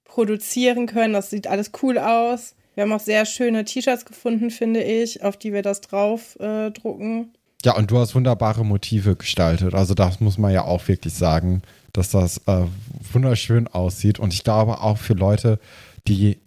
produzieren 0.10 0.88
können. 0.88 1.13
Das 1.13 1.30
sieht 1.30 1.48
alles 1.48 1.72
cool 1.82 1.98
aus. 1.98 2.56
Wir 2.75 2.84
haben 2.84 2.92
auch 2.94 3.00
sehr 3.00 3.25
schöne 3.25 3.66
T-Shirts 3.66 4.06
gefunden, 4.06 4.51
finde 4.51 4.84
ich, 4.84 5.24
auf 5.24 5.38
die 5.38 5.54
wir 5.54 5.62
das 5.62 5.82
drauf 5.82 6.38
äh, 6.39 6.72
drucken. 6.72 7.34
ja, 7.63 7.75
und 7.75 7.92
du 7.92 7.98
hast 7.98 8.16
wunderbare 8.16 8.66
Motive 8.66 9.16
gestaltet. 9.16 9.74
Also, 9.74 9.94
das 9.94 10.20
muss 10.20 10.38
man 10.38 10.54
ja 10.54 10.63
auch 10.63 10.88
wirklich 10.88 11.13
sagen, 11.13 11.62
dass 11.94 12.12
das 12.12 12.38
äh, 12.48 12.66
wunderschön 13.12 13.68
aussieht. 13.68 14.20
Und 14.20 14.34
ich 14.34 14.44
glaube 14.44 14.82
auch 14.82 14.98
für 14.98 15.13
Leute, 15.13 15.60
die 16.08 16.38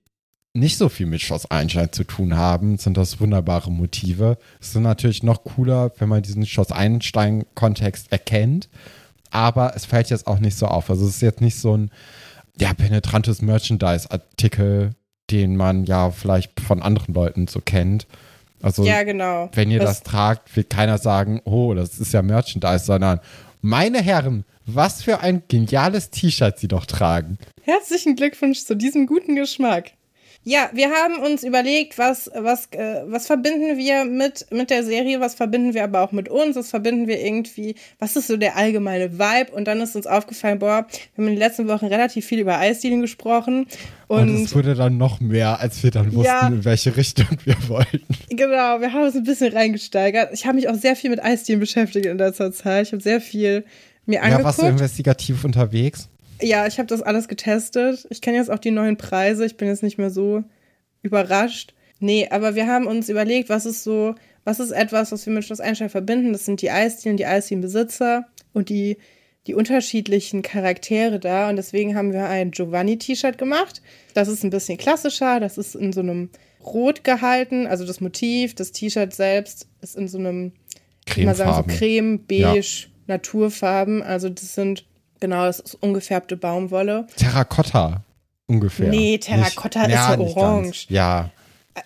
nicht 0.54 0.76
so 0.76 0.88
viel 0.88 1.07
mit 1.07 1.21
Schloss 1.21 1.50
Einstein 1.50 1.92
zu 1.92 2.04
tun 2.04 2.37
haben, 2.37 2.76
sind 2.76 2.97
das 2.97 3.21
wunderbare 3.21 3.71
Motive. 3.71 4.37
Es 4.61 4.73
sind 4.73 4.83
natürlich 4.83 5.23
noch 5.23 5.45
cooler, 5.45 5.92
wenn 5.99 6.09
man 6.09 6.23
diesen 6.23 6.47
Schloss 6.47 6.73
Einstein-Kontext 6.73 8.12
erkennt. 8.12 8.69
Aber 9.31 9.75
es 9.75 9.87
fällt 9.87 10.11
jetzt 10.11 10.26
auch 10.26 10.38
nicht 10.38 10.59
so 10.59 10.66
auf. 10.66 10.90
Also 10.90 11.07
es 11.07 11.16
ist 11.16 11.23
jetzt 11.23 11.40
nicht 11.40 11.59
so 11.59 11.76
ein 11.76 11.90
ja, 12.59 12.75
penetrantes 12.75 13.42
Merchandise-Artikel, 13.42 14.90
den 15.30 15.56
man 15.56 15.85
ja 15.85 16.11
vielleicht 16.11 16.61
von 16.61 16.82
anderen 16.82 17.14
Leuten 17.14 17.47
so 17.47 17.61
kennt. 17.61 18.06
Also 18.61 18.85
Ja, 18.85 19.02
genau. 19.02 19.50
wenn 19.54 19.71
ihr 19.71 19.80
Das- 19.80 20.00
das 20.00 20.02
tragt, 20.02 20.54
wird 20.56 20.71
keiner 20.71 20.99
sagen, 20.99 21.40
oh, 21.44 21.75
das 21.75 21.99
ist 21.99 22.12
ja 22.12 22.23
Merchandise, 22.23 22.85
sondern 22.85 23.21
meine 23.61 24.00
Herren, 24.02 24.44
was 24.66 25.02
für 25.02 25.21
ein 25.21 25.42
geniales 25.49 26.11
T-Shirt 26.11 26.59
sie 26.59 26.68
doch 26.68 26.87
tragen. 26.87 27.38
Herzlichen 27.62 28.14
Glückwunsch 28.16 28.64
zu 28.64 28.76
diesem 28.76 29.06
guten 29.06 29.35
Geschmack. 29.37 29.92
Ja, 30.44 30.70
wir 30.72 30.90
haben 30.90 31.18
uns 31.22 31.44
überlegt, 31.44 31.99
was, 31.99 32.28
was, 32.34 32.66
äh, 32.72 33.02
was 33.06 33.28
verbinden 33.28 33.78
wir 33.78 34.04
mit, 34.04 34.46
mit 34.50 34.70
der 34.70 34.82
Serie, 34.82 35.20
was 35.20 35.37
verbinden 35.37 35.72
wir 35.72 35.84
aber 35.84 36.00
auch 36.00 36.11
mit 36.11 36.28
uns, 36.28 36.56
was 36.56 36.68
verbinden 36.70 37.06
wir 37.06 37.20
irgendwie, 37.25 37.76
was 38.00 38.16
ist 38.16 38.26
so 38.26 38.37
der 38.37 38.56
allgemeine 38.56 39.20
Vibe? 39.20 39.52
Und 39.52 39.66
dann 39.66 39.80
ist 39.80 39.94
uns 39.94 40.08
aufgefallen, 40.08 40.58
boah, 40.58 40.87
wir 40.88 41.22
haben 41.22 41.28
in 41.28 41.34
den 41.34 41.38
letzten 41.38 41.68
Wochen 41.68 41.87
relativ 41.87 42.26
viel 42.26 42.40
über 42.40 42.58
Eisdielen 42.58 43.00
gesprochen. 43.02 43.66
Und, 44.08 44.28
Und, 44.30 44.44
es 44.44 44.54
wurde 44.54 44.75
dann 44.75 44.96
noch 44.99 45.20
mehr, 45.20 45.61
als 45.61 45.80
wir 45.84 45.92
dann 45.92 46.12
wussten, 46.12 46.25
Ja. 46.26 46.49
in 46.49 46.64
welche 46.64 46.96
Richtung 46.96 47.26
wir 47.44 47.56
wollten. 47.68 48.02
genau, 48.30 48.80
wir 48.80 48.92
haben 48.92 49.04
uns 49.04 49.14
ein 49.14 49.22
bisschen 49.22 49.52
reingesteigert. 49.52 50.30
Ich 50.32 50.44
habe 50.44 50.56
mich 50.56 50.68
auch 50.68 50.75
sehr 50.75 50.96
viel 50.96 51.11
mit 51.11 51.22
Eisdielen 51.22 51.61
beschäftigt 51.61 52.06
in 52.06 52.18
letzter 52.18 52.50
Zeit. 52.50 52.88
Ich 52.88 52.92
habe 52.92 53.02
sehr 53.02 53.20
viel 53.20 53.64
mir 54.06 54.16
Ja, 54.16 54.22
warst 54.42 54.58
du 54.58 54.62
angeguckt. 54.62 54.70
investigativ 54.80 55.44
unterwegs? 55.44 56.08
Ja, 56.42 56.66
ich 56.66 56.78
habe 56.78 56.88
das 56.88 57.02
alles 57.02 57.28
getestet. 57.28 58.06
Ich 58.11 58.20
kenne 58.20 58.37
jetzt 58.37 58.50
auch 58.50 58.58
die 58.58 58.70
neuen 58.70 58.96
Preise. 58.96 59.46
Ich 59.46 59.56
bin 59.56 59.68
jetzt 59.68 59.82
nicht 59.82 59.99
mehr 59.99 60.11
so 60.11 60.42
überrascht. 61.02 61.75
Nee, 62.00 62.28
aber 62.30 62.56
wir 62.56 62.66
haben 62.66 62.87
uns 62.87 63.08
überlegt, 63.08 63.49
was 63.49 63.64
ist 63.64 63.84
so, 63.84 64.16
was 64.44 64.58
ist 64.58 64.72
etwas, 64.72 65.12
was 65.12 65.25
wir 65.25 65.32
mit 65.32 65.44
Schloss 65.44 65.61
Einstein 65.61 65.88
verbinden? 65.88 66.32
Das 66.32 66.44
sind 66.44 66.61
die 66.61 66.70
Eisdielen, 66.70 67.16
die 67.16 67.26
Eisdielenbesitzer 67.26 68.26
und 68.52 68.70
die, 68.70 68.96
die 69.46 69.54
unterschiedlichen 69.54 70.42
Charaktere 70.42 71.20
da. 71.20 71.49
Und 71.49 71.56
deswegen 71.56 71.94
haben 71.94 72.12
wir 72.12 72.26
ein 72.26 72.50
Giovanni-T-Shirt 72.50 73.38
gemacht. 73.38 73.82
Das 74.14 74.26
ist 74.26 74.42
ein 74.42 74.50
bisschen 74.50 74.78
klassischer. 74.78 75.38
Das 75.38 75.58
ist 75.58 75.76
in 75.76 75.92
so 75.92 76.00
einem 76.00 76.30
Rot 76.64 77.04
gehalten. 77.04 77.68
Also 77.68 77.87
das 77.87 78.00
Motiv, 78.00 78.56
das 78.56 78.72
T-Shirt 78.72 79.14
selbst 79.14 79.68
ist 79.80 79.96
in 79.96 80.08
so 80.08 80.18
einem, 80.18 80.50
sagen, 80.50 80.56
so 81.06 81.12
Cremefarben. 81.14 81.76
creme, 81.76 82.26
beige, 82.26 82.87
Naturfarben. 83.06 84.02
Also 84.02 84.28
das 84.28 84.54
sind, 84.54 84.87
genau, 85.23 85.47
das 85.47 85.61
ist 85.61 85.75
ungefärbte 85.76 86.37
Baumwolle. 86.37 87.07
Terrakotta 87.17 88.02
ungefähr. 88.47 88.88
Nee, 88.88 89.17
Terrakotta 89.17 89.87
nicht, 89.87 89.97
ist 89.97 90.09
ja, 90.09 90.19
orange. 90.19 90.87
Ja. 90.91 91.31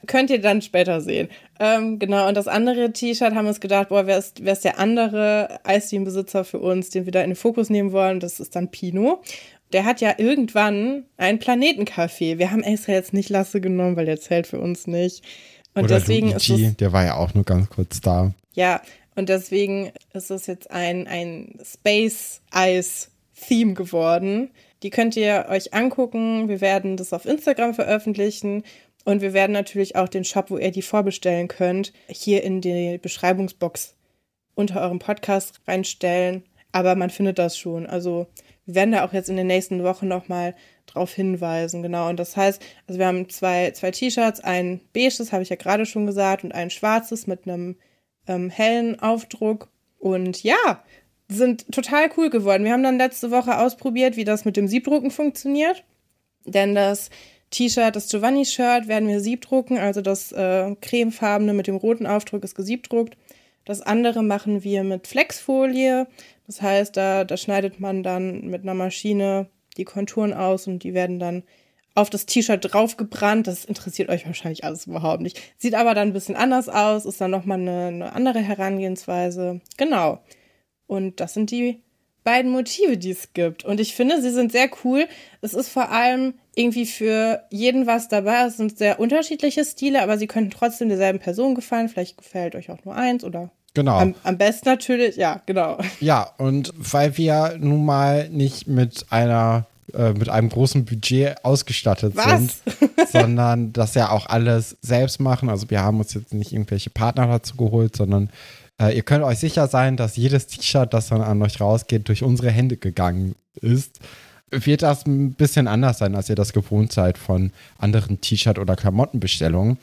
Könnt 0.08 0.30
ihr 0.30 0.40
dann 0.40 0.62
später 0.62 1.00
sehen. 1.00 1.28
Ähm, 1.60 2.00
genau, 2.00 2.26
und 2.26 2.36
das 2.36 2.48
andere 2.48 2.92
T-Shirt 2.92 3.34
haben 3.34 3.44
wir 3.44 3.50
uns 3.50 3.60
gedacht, 3.60 3.90
boah, 3.90 4.08
wer 4.08 4.18
ist, 4.18 4.44
wer 4.44 4.52
ist 4.52 4.64
der 4.64 4.80
andere 4.80 5.60
Eisdienbesitzer 5.62 6.44
für 6.44 6.58
uns, 6.58 6.90
den 6.90 7.04
wir 7.04 7.12
da 7.12 7.22
in 7.22 7.30
den 7.30 7.36
Fokus 7.36 7.70
nehmen 7.70 7.92
wollen? 7.92 8.18
Das 8.18 8.40
ist 8.40 8.56
dann 8.56 8.72
Pino. 8.72 9.22
Der 9.72 9.84
hat 9.84 10.00
ja 10.00 10.14
irgendwann 10.18 11.04
ein 11.16 11.38
Planetencafé. 11.38 12.38
Wir 12.38 12.50
haben 12.50 12.64
extra 12.64 12.92
jetzt 12.92 13.12
nicht 13.12 13.30
Lasse 13.30 13.60
genommen, 13.60 13.96
weil 13.96 14.06
der 14.06 14.18
zählt 14.18 14.48
für 14.48 14.58
uns 14.58 14.88
nicht. 14.88 15.22
Und 15.74 15.84
Oder 15.84 15.98
deswegen 16.00 16.30
Luigi, 16.30 16.54
ist 16.54 16.70
es, 16.70 16.76
der 16.78 16.92
war 16.92 17.04
ja 17.04 17.14
auch 17.14 17.34
nur 17.34 17.44
ganz 17.44 17.68
kurz 17.68 18.00
da. 18.00 18.32
Ja, 18.54 18.80
und 19.14 19.28
deswegen 19.28 19.92
ist 20.12 20.30
es 20.30 20.46
jetzt 20.46 20.70
ein, 20.70 21.06
ein 21.06 21.58
Space 21.64 22.40
Ice 22.54 23.08
Theme 23.36 23.74
geworden. 23.74 24.50
Die 24.82 24.90
könnt 24.90 25.16
ihr 25.16 25.46
euch 25.48 25.74
angucken. 25.74 26.48
Wir 26.48 26.60
werden 26.60 26.96
das 26.96 27.12
auf 27.12 27.26
Instagram 27.26 27.74
veröffentlichen. 27.74 28.64
Und 29.04 29.20
wir 29.20 29.32
werden 29.32 29.52
natürlich 29.52 29.94
auch 29.94 30.08
den 30.08 30.24
Shop, 30.24 30.50
wo 30.50 30.58
ihr 30.58 30.72
die 30.72 30.82
vorbestellen 30.82 31.46
könnt, 31.46 31.92
hier 32.08 32.42
in 32.42 32.60
die 32.60 32.98
Beschreibungsbox 32.98 33.94
unter 34.54 34.80
eurem 34.80 34.98
Podcast 34.98 35.60
reinstellen. 35.68 36.42
Aber 36.72 36.96
man 36.96 37.10
findet 37.10 37.38
das 37.38 37.56
schon. 37.56 37.86
Also 37.86 38.26
wir 38.64 38.74
werden 38.74 38.92
da 38.92 39.04
auch 39.04 39.12
jetzt 39.12 39.28
in 39.28 39.36
den 39.36 39.46
nächsten 39.46 39.84
Wochen 39.84 40.08
nochmal 40.08 40.56
drauf 40.86 41.12
hinweisen. 41.12 41.82
Genau. 41.82 42.08
Und 42.08 42.18
das 42.18 42.36
heißt, 42.36 42.60
also 42.86 42.98
wir 42.98 43.06
haben 43.06 43.28
zwei, 43.28 43.70
zwei 43.70 43.92
T-Shirts, 43.92 44.40
ein 44.40 44.80
beiges, 44.92 45.32
habe 45.32 45.42
ich 45.42 45.50
ja 45.50 45.56
gerade 45.56 45.86
schon 45.86 46.06
gesagt, 46.06 46.42
und 46.42 46.52
ein 46.52 46.70
schwarzes 46.70 47.26
mit 47.26 47.46
einem 47.46 47.76
ähm, 48.26 48.50
hellen 48.50 48.98
Aufdruck. 48.98 49.68
Und 49.98 50.42
ja, 50.42 50.82
sind 51.28 51.70
total 51.72 52.08
cool 52.16 52.30
geworden. 52.30 52.64
Wir 52.64 52.72
haben 52.72 52.82
dann 52.82 52.98
letzte 52.98 53.30
Woche 53.30 53.58
ausprobiert, 53.58 54.16
wie 54.16 54.24
das 54.24 54.44
mit 54.44 54.56
dem 54.56 54.68
Siebdrucken 54.68 55.10
funktioniert. 55.10 55.84
Denn 56.44 56.74
das 56.74 57.10
T-Shirt, 57.50 57.96
das 57.96 58.08
Giovanni-Shirt 58.08 58.88
werden 58.88 59.08
wir 59.08 59.20
siebdrucken, 59.20 59.78
also 59.78 60.00
das 60.00 60.32
äh, 60.32 60.74
cremefarbene 60.80 61.52
mit 61.54 61.66
dem 61.66 61.76
roten 61.76 62.06
Aufdruck 62.06 62.44
ist 62.44 62.54
gesiebdruckt. 62.54 63.16
Das 63.64 63.82
andere 63.82 64.22
machen 64.22 64.62
wir 64.62 64.84
mit 64.84 65.06
Flexfolie. 65.06 66.06
Das 66.46 66.62
heißt, 66.62 66.96
da, 66.96 67.24
da 67.24 67.36
schneidet 67.36 67.80
man 67.80 68.02
dann 68.02 68.46
mit 68.46 68.62
einer 68.62 68.74
Maschine 68.74 69.48
die 69.76 69.84
Konturen 69.84 70.32
aus 70.32 70.66
und 70.66 70.84
die 70.84 70.94
werden 70.94 71.18
dann 71.18 71.42
auf 71.94 72.10
das 72.10 72.26
T-Shirt 72.26 72.72
draufgebrannt. 72.72 73.46
Das 73.46 73.64
interessiert 73.64 74.08
euch 74.08 74.26
wahrscheinlich 74.26 74.64
alles 74.64 74.86
überhaupt 74.86 75.22
nicht. 75.22 75.40
Sieht 75.56 75.74
aber 75.74 75.94
dann 75.94 76.08
ein 76.08 76.12
bisschen 76.12 76.36
anders 76.36 76.68
aus, 76.68 77.04
ist 77.04 77.20
dann 77.20 77.30
nochmal 77.30 77.58
eine, 77.58 77.86
eine 77.86 78.12
andere 78.12 78.40
Herangehensweise. 78.40 79.60
Genau. 79.76 80.20
Und 80.86 81.20
das 81.20 81.34
sind 81.34 81.50
die 81.50 81.80
beiden 82.24 82.50
Motive, 82.50 82.96
die 82.96 83.12
es 83.12 83.32
gibt. 83.34 83.64
Und 83.64 83.80
ich 83.80 83.94
finde, 83.94 84.20
sie 84.20 84.30
sind 84.30 84.50
sehr 84.52 84.68
cool. 84.84 85.06
Es 85.42 85.54
ist 85.54 85.68
vor 85.68 85.90
allem 85.90 86.34
irgendwie 86.54 86.86
für 86.86 87.42
jeden 87.50 87.86
was 87.86 88.08
dabei. 88.08 88.46
Es 88.46 88.56
sind 88.56 88.76
sehr 88.76 88.98
unterschiedliche 88.98 89.64
Stile, 89.64 90.02
aber 90.02 90.18
sie 90.18 90.26
könnten 90.26 90.50
trotzdem 90.50 90.88
derselben 90.88 91.20
Person 91.20 91.54
gefallen. 91.54 91.88
Vielleicht 91.88 92.18
gefällt 92.18 92.56
euch 92.56 92.70
auch 92.70 92.84
nur 92.84 92.94
eins 92.94 93.24
oder 93.24 93.50
Genau. 93.74 93.98
Am, 93.98 94.14
am, 94.22 94.38
besten 94.38 94.70
natürlich, 94.70 95.16
ja, 95.16 95.42
genau. 95.44 95.76
Ja, 96.00 96.32
und 96.38 96.72
weil 96.78 97.18
wir 97.18 97.58
nun 97.60 97.84
mal 97.84 98.30
nicht 98.30 98.66
mit 98.66 99.04
einer 99.10 99.66
äh, 99.92 100.14
mit 100.14 100.30
einem 100.30 100.48
großen 100.48 100.84
Budget 100.84 101.44
ausgestattet 101.44 102.16
Was? 102.16 102.26
sind, 102.26 102.54
sondern 103.12 103.72
das 103.72 103.94
ja 103.94 104.10
auch 104.10 104.26
alles 104.26 104.76
selbst 104.80 105.20
machen. 105.20 105.48
Also 105.48 105.70
wir 105.70 105.82
haben 105.82 105.98
uns 106.00 106.14
jetzt 106.14 106.34
nicht 106.34 106.52
irgendwelche 106.52 106.90
Partner 106.90 107.26
dazu 107.26 107.56
geholt, 107.56 107.94
sondern 107.94 108.30
äh, 108.80 108.94
ihr 108.94 109.02
könnt 109.02 109.24
euch 109.24 109.38
sicher 109.38 109.68
sein, 109.68 109.96
dass 109.96 110.16
jedes 110.16 110.46
T-Shirt, 110.46 110.92
das 110.92 111.08
dann 111.08 111.22
an 111.22 111.42
euch 111.42 111.60
rausgeht, 111.60 112.08
durch 112.08 112.22
unsere 112.22 112.50
Hände 112.50 112.76
gegangen 112.76 113.34
ist. 113.60 114.00
Wird 114.50 114.82
das 114.82 115.06
ein 115.06 115.32
bisschen 115.32 115.66
anders 115.66 115.98
sein, 115.98 116.14
als 116.14 116.28
ihr 116.28 116.36
das 116.36 116.52
gewohnt 116.52 116.92
seid 116.92 117.18
von 117.18 117.52
anderen 117.78 118.20
T-Shirt- 118.20 118.58
oder 118.58 118.76
Klamottenbestellungen. 118.76 119.78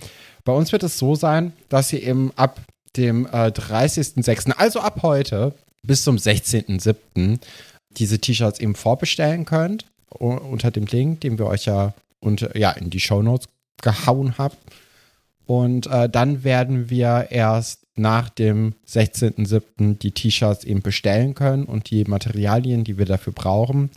Bei 0.45 0.53
uns 0.53 0.71
wird 0.71 0.83
es 0.83 0.97
so 0.97 1.15
sein, 1.15 1.53
dass 1.69 1.91
ihr 1.91 2.03
eben 2.03 2.31
ab 2.35 2.61
dem 2.95 3.25
äh, 3.25 3.47
30.06., 3.47 4.51
also 4.51 4.79
ab 4.79 4.99
heute 5.01 5.53
bis 5.83 6.03
zum 6.03 6.15
16.07. 6.15 7.39
diese 7.91 8.19
T-Shirts 8.19 8.59
eben 8.59 8.75
vorbestellen 8.75 9.45
könnt 9.45 9.85
unter 10.09 10.71
dem 10.71 10.85
Link, 10.85 11.21
den 11.21 11.39
wir 11.39 11.47
euch 11.47 11.65
ja, 11.65 11.93
unter, 12.19 12.55
ja 12.57 12.71
in 12.71 12.89
die 12.89 12.99
Shownotes 12.99 13.47
gehauen 13.81 14.37
haben. 14.37 14.55
Und 15.45 15.87
äh, 15.87 16.07
dann 16.07 16.43
werden 16.43 16.89
wir 16.89 17.27
erst 17.31 17.82
nach 17.95 18.29
dem 18.29 18.73
16.07. 18.87 19.97
die 19.99 20.11
T-Shirts 20.11 20.63
eben 20.63 20.81
bestellen 20.81 21.35
können 21.35 21.65
und 21.65 21.89
die 21.89 22.05
Materialien, 22.05 22.83
die 22.83 22.97
wir 22.97 23.05
dafür 23.05 23.33
brauchen. 23.33 23.91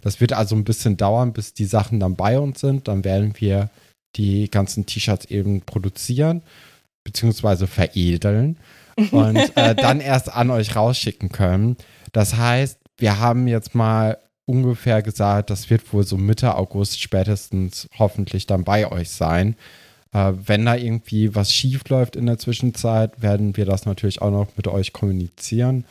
Das 0.00 0.20
wird 0.20 0.32
also 0.32 0.56
ein 0.56 0.64
bisschen 0.64 0.96
dauern, 0.96 1.32
bis 1.32 1.54
die 1.54 1.64
Sachen 1.64 2.00
dann 2.00 2.16
bei 2.16 2.38
uns 2.38 2.60
sind. 2.60 2.88
Dann 2.88 3.04
werden 3.04 3.34
wir 3.38 3.70
die 4.16 4.50
ganzen 4.50 4.86
T-Shirts 4.86 5.26
eben 5.26 5.62
produzieren 5.62 6.42
bzw. 7.04 7.66
veredeln 7.66 8.58
und 9.10 9.36
äh, 9.56 9.74
dann 9.74 10.00
erst 10.00 10.32
an 10.32 10.50
euch 10.50 10.76
rausschicken 10.76 11.30
können. 11.30 11.76
Das 12.12 12.36
heißt, 12.36 12.78
wir 12.98 13.18
haben 13.18 13.48
jetzt 13.48 13.74
mal 13.74 14.18
ungefähr 14.44 15.02
gesagt, 15.02 15.50
das 15.50 15.70
wird 15.70 15.92
wohl 15.92 16.04
so 16.04 16.16
Mitte 16.16 16.56
August 16.56 17.00
spätestens 17.00 17.88
hoffentlich 17.98 18.46
dann 18.46 18.64
bei 18.64 18.90
euch 18.90 19.10
sein. 19.10 19.56
Äh, 20.12 20.32
wenn 20.44 20.64
da 20.66 20.76
irgendwie 20.76 21.34
was 21.34 21.52
schief 21.52 21.88
läuft 21.88 22.16
in 22.16 22.26
der 22.26 22.38
Zwischenzeit, 22.38 23.22
werden 23.22 23.56
wir 23.56 23.64
das 23.64 23.86
natürlich 23.86 24.22
auch 24.22 24.30
noch 24.30 24.48
mit 24.56 24.68
euch 24.68 24.92
kommunizieren. 24.92 25.84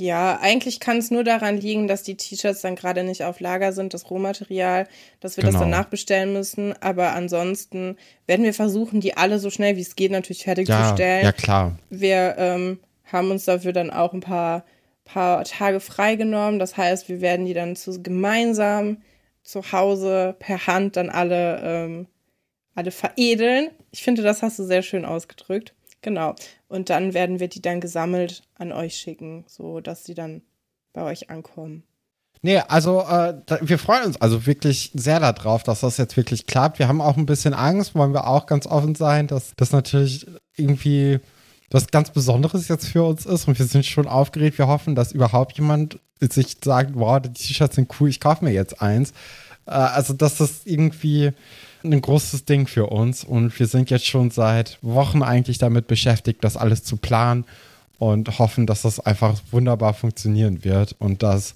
Ja, 0.00 0.38
eigentlich 0.40 0.78
kann 0.78 0.98
es 0.98 1.10
nur 1.10 1.24
daran 1.24 1.56
liegen, 1.56 1.88
dass 1.88 2.04
die 2.04 2.16
T-Shirts 2.16 2.60
dann 2.60 2.76
gerade 2.76 3.02
nicht 3.02 3.24
auf 3.24 3.40
Lager 3.40 3.72
sind, 3.72 3.94
das 3.94 4.08
Rohmaterial, 4.08 4.86
dass 5.18 5.36
wir 5.36 5.42
genau. 5.42 5.54
das 5.54 5.60
dann 5.60 5.70
nachbestellen 5.70 6.32
müssen. 6.32 6.72
Aber 6.80 7.14
ansonsten 7.14 7.96
werden 8.26 8.44
wir 8.44 8.54
versuchen, 8.54 9.00
die 9.00 9.16
alle 9.16 9.40
so 9.40 9.50
schnell 9.50 9.76
wie 9.76 9.80
es 9.80 9.96
geht 9.96 10.12
natürlich 10.12 10.44
fertigzustellen. 10.44 11.22
Ja, 11.22 11.30
ja, 11.30 11.32
klar. 11.32 11.78
Wir 11.90 12.36
ähm, 12.38 12.78
haben 13.06 13.32
uns 13.32 13.44
dafür 13.44 13.72
dann 13.72 13.90
auch 13.90 14.12
ein 14.12 14.20
paar, 14.20 14.64
paar 15.04 15.42
Tage 15.42 15.80
freigenommen. 15.80 16.60
Das 16.60 16.76
heißt, 16.76 17.08
wir 17.08 17.20
werden 17.20 17.44
die 17.44 17.54
dann 17.54 17.74
zu, 17.74 18.00
gemeinsam 18.00 18.98
zu 19.42 19.72
Hause 19.72 20.36
per 20.38 20.68
Hand 20.68 20.96
dann 20.96 21.10
alle 21.10 21.60
ähm, 21.64 22.06
alle 22.74 22.90
veredeln. 22.90 23.70
Ich 23.90 24.02
finde, 24.02 24.22
das 24.22 24.42
hast 24.42 24.58
du 24.58 24.64
sehr 24.64 24.82
schön 24.82 25.04
ausgedrückt. 25.04 25.74
Genau. 26.00 26.34
Und 26.68 26.90
dann 26.90 27.14
werden 27.14 27.40
wir 27.40 27.48
die 27.48 27.62
dann 27.62 27.80
gesammelt 27.80 28.42
an 28.54 28.72
euch 28.72 28.96
schicken, 28.96 29.44
so 29.48 29.80
dass 29.80 30.04
sie 30.04 30.14
dann 30.14 30.42
bei 30.92 31.02
euch 31.02 31.30
ankommen. 31.30 31.82
Nee, 32.40 32.58
also 32.58 33.00
äh, 33.02 33.34
wir 33.62 33.78
freuen 33.78 34.04
uns 34.04 34.20
also 34.20 34.46
wirklich 34.46 34.92
sehr 34.94 35.18
darauf, 35.18 35.64
dass 35.64 35.80
das 35.80 35.96
jetzt 35.96 36.16
wirklich 36.16 36.46
klappt. 36.46 36.78
Wir 36.78 36.86
haben 36.86 37.00
auch 37.00 37.16
ein 37.16 37.26
bisschen 37.26 37.52
Angst, 37.52 37.96
wollen 37.96 38.12
wir 38.12 38.28
auch 38.28 38.46
ganz 38.46 38.66
offen 38.66 38.94
sein, 38.94 39.26
dass 39.26 39.54
das 39.56 39.72
natürlich 39.72 40.26
irgendwie 40.56 41.18
was 41.70 41.88
ganz 41.88 42.10
Besonderes 42.10 42.68
jetzt 42.68 42.86
für 42.86 43.02
uns 43.04 43.26
ist 43.26 43.48
und 43.48 43.58
wir 43.58 43.66
sind 43.66 43.84
schon 43.84 44.06
aufgeregt. 44.06 44.58
Wir 44.58 44.68
hoffen, 44.68 44.94
dass 44.94 45.12
überhaupt 45.12 45.58
jemand 45.58 45.98
sich 46.20 46.56
sagt, 46.62 46.92
wow, 46.94 47.20
die 47.20 47.32
T-Shirts 47.32 47.74
sind 47.74 47.92
cool, 48.00 48.08
ich 48.08 48.20
kaufe 48.20 48.44
mir 48.44 48.52
jetzt 48.52 48.80
eins. 48.80 49.10
Äh, 49.66 49.72
also, 49.72 50.14
dass 50.14 50.36
das 50.36 50.62
irgendwie 50.64 51.32
ein 51.84 52.00
großes 52.00 52.44
Ding 52.44 52.66
für 52.66 52.86
uns 52.86 53.24
und 53.24 53.58
wir 53.58 53.66
sind 53.66 53.90
jetzt 53.90 54.06
schon 54.06 54.30
seit 54.30 54.78
Wochen 54.82 55.22
eigentlich 55.22 55.58
damit 55.58 55.86
beschäftigt, 55.86 56.42
das 56.42 56.56
alles 56.56 56.84
zu 56.84 56.96
planen 56.96 57.44
und 57.98 58.38
hoffen, 58.38 58.66
dass 58.66 58.82
das 58.82 59.00
einfach 59.00 59.40
wunderbar 59.50 59.94
funktionieren 59.94 60.64
wird 60.64 60.96
und 60.98 61.22
dass 61.22 61.54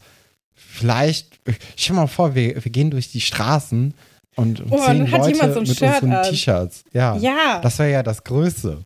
vielleicht, 0.54 1.40
stell 1.76 1.96
mal 1.96 2.06
vor, 2.06 2.34
wir, 2.34 2.64
wir 2.64 2.72
gehen 2.72 2.90
durch 2.90 3.10
die 3.10 3.20
Straßen 3.20 3.94
und, 4.36 4.62
oh, 4.70 4.78
sehen 4.78 5.10
Leute 5.10 5.52
so 5.52 5.60
mit 5.60 5.76
Shirt 5.76 6.02
unseren 6.02 6.22
T-Shirts. 6.22 6.84
Ja, 6.92 7.16
ja. 7.16 7.60
Das 7.62 7.78
wäre 7.78 7.90
ja 7.90 8.02
das 8.02 8.24
Größte. 8.24 8.84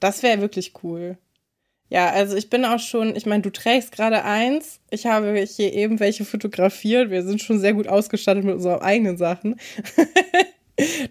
Das 0.00 0.22
wäre 0.22 0.40
wirklich 0.40 0.72
cool. 0.82 1.16
Ja, 1.88 2.10
also 2.10 2.36
ich 2.36 2.50
bin 2.50 2.64
auch 2.64 2.80
schon, 2.80 3.14
ich 3.14 3.26
meine, 3.26 3.42
du 3.42 3.50
trägst 3.50 3.92
gerade 3.92 4.24
eins. 4.24 4.80
Ich 4.90 5.06
habe 5.06 5.38
hier 5.38 5.72
eben 5.72 6.00
welche 6.00 6.24
fotografiert. 6.24 7.10
Wir 7.10 7.22
sind 7.22 7.40
schon 7.40 7.60
sehr 7.60 7.74
gut 7.74 7.86
ausgestattet 7.86 8.44
mit 8.44 8.56
unseren 8.56 8.80
eigenen 8.82 9.16
Sachen. 9.16 9.56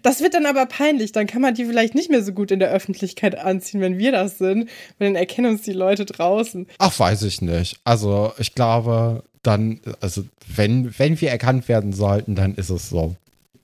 Das 0.02 0.20
wird 0.20 0.34
dann 0.34 0.46
aber 0.46 0.66
peinlich. 0.66 1.12
Dann 1.12 1.26
kann 1.26 1.42
man 1.42 1.54
die 1.54 1.64
vielleicht 1.64 1.94
nicht 1.94 2.10
mehr 2.10 2.22
so 2.22 2.32
gut 2.32 2.50
in 2.50 2.60
der 2.60 2.70
Öffentlichkeit 2.70 3.36
anziehen, 3.38 3.80
wenn 3.80 3.98
wir 3.98 4.12
das 4.12 4.38
sind. 4.38 4.68
Weil 4.98 5.08
dann 5.08 5.16
erkennen 5.16 5.52
uns 5.52 5.62
die 5.62 5.72
Leute 5.72 6.04
draußen. 6.04 6.66
Ach, 6.78 6.98
weiß 6.98 7.22
ich 7.22 7.42
nicht. 7.42 7.80
Also, 7.84 8.32
ich 8.38 8.54
glaube, 8.54 9.24
dann, 9.42 9.80
also, 10.00 10.24
wenn, 10.46 10.96
wenn 10.98 11.20
wir 11.20 11.30
erkannt 11.30 11.68
werden 11.68 11.92
sollten, 11.92 12.34
dann 12.34 12.54
ist 12.54 12.70
es 12.70 12.88
so. 12.88 13.16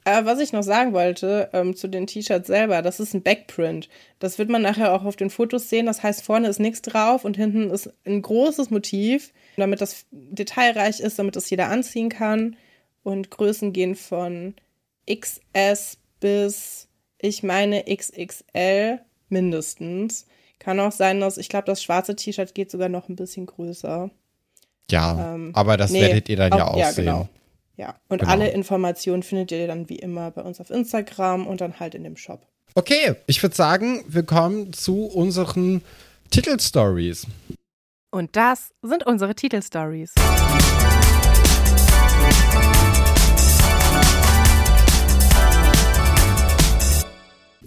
Aber 0.04 0.26
was 0.26 0.40
ich 0.40 0.52
noch 0.52 0.62
sagen 0.62 0.92
wollte 0.92 1.49
ähm, 1.52 1.76
zu 1.76 1.87
den 1.87 2.09
T-Shirts 2.09 2.49
selber, 2.49 2.82
das 2.82 2.99
ist 2.99 3.14
ein 3.14 3.23
Backprint. 3.23 3.88
Das 4.18 4.38
wird 4.38 4.49
man 4.49 4.62
nachher 4.62 4.92
auch 4.92 5.04
auf 5.04 5.14
den 5.14 5.30
Fotos 5.30 5.68
sehen. 5.68 5.87
Das 5.87 6.02
heißt, 6.02 6.25
vorne 6.25 6.49
ist 6.49 6.59
nichts 6.59 6.82
drauf 6.82 7.25
und 7.25 7.37
hinten 7.37 7.71
ist 7.71 7.90
ein 8.04 8.21
großes 8.21 8.71
Motiv, 8.71 9.32
damit 9.56 9.80
das 9.80 10.06
detailreich 10.11 10.99
ist, 10.99 11.18
damit 11.21 11.37
das 11.37 11.49
jeder 11.50 11.68
anziehen 11.68 12.09
kann. 12.09 12.56
Und 13.04 13.30
Größen 13.30 13.73
gehen 13.73 13.94
von 13.94 14.54
XS 15.11 15.99
bis, 16.21 16.88
ich 17.18 17.42
meine, 17.42 17.85
XXL 17.85 19.00
mindestens. 19.28 20.26
Kann 20.59 20.78
auch 20.80 20.92
sein, 20.92 21.21
dass, 21.21 21.38
ich 21.38 21.49
glaube, 21.49 21.66
das 21.66 21.82
schwarze 21.82 22.14
T-Shirt 22.14 22.54
geht 22.54 22.71
sogar 22.71 22.88
noch 22.88 23.09
ein 23.09 23.16
bisschen 23.16 23.47
größer. 23.47 24.11
Ja, 24.90 25.35
Ähm, 25.35 25.50
aber 25.54 25.76
das 25.76 25.90
nee, 25.90 26.00
werdet 26.02 26.28
ihr 26.28 26.37
dann 26.37 26.52
ja 26.56 26.66
auch- 26.66 26.75
auch 26.75 26.78
ja, 26.78 26.92
sehen. 26.92 27.04
genau. 27.06 27.28
Ja, 27.76 27.97
und 28.09 28.18
Genau. 28.18 28.30
alle 28.30 28.50
Informationen 28.50 29.23
findet 29.23 29.50
ihr 29.50 29.66
dann 29.66 29.88
wie 29.88 29.97
immer 29.97 30.30
bei 30.30 30.42
uns 30.42 30.61
auf 30.61 30.71
Instagram 30.71 31.47
und 31.47 31.61
dann 31.61 31.80
halt 31.80 31.94
in 31.94 32.04
dem 32.04 32.16
Shop. 32.16 32.47
Okay, 32.75 33.14
ich 33.26 33.42
würde 33.42 33.56
sagen, 33.56 34.04
wir 34.06 34.23
kommen 34.23 34.73
zu 34.73 35.06
unseren 35.06 35.82
Titelstories. 36.30 37.26
Und 38.11 38.37
das 38.37 38.73
sind 38.82 39.04
unsere 39.06 39.35
Titelstories. 39.35 40.12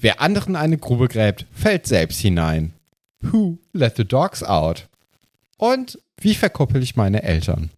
Wer 0.05 0.21
anderen 0.21 0.55
eine 0.55 0.77
Grube 0.77 1.07
gräbt, 1.07 1.47
fällt 1.51 1.87
selbst 1.87 2.19
hinein. 2.19 2.73
Who 3.21 3.57
let 3.73 3.97
the 3.97 4.05
dogs 4.05 4.43
out? 4.43 4.87
Und 5.57 5.97
wie 6.21 6.35
verkuppel 6.35 6.83
ich 6.83 6.95
meine 6.95 7.23
Eltern? 7.23 7.71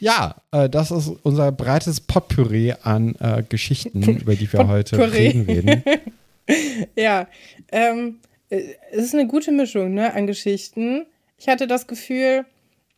Ja, 0.00 0.42
äh, 0.50 0.68
das 0.68 0.90
ist 0.90 1.06
unser 1.22 1.52
breites 1.52 2.00
Potpourri 2.00 2.74
an 2.82 3.14
äh, 3.20 3.44
Geschichten, 3.48 4.02
über 4.02 4.34
die 4.34 4.52
wir 4.52 4.66
heute 4.66 5.12
reden 5.12 5.46
werden. 5.46 5.84
Ja, 6.96 7.28
ähm, 7.70 8.18
äh, 8.50 8.74
es 8.90 9.04
ist 9.04 9.14
eine 9.14 9.28
gute 9.28 9.52
Mischung 9.52 9.94
ne, 9.94 10.12
an 10.12 10.26
Geschichten. 10.26 11.06
Ich 11.38 11.46
hatte 11.46 11.68
das 11.68 11.86
Gefühl, 11.86 12.46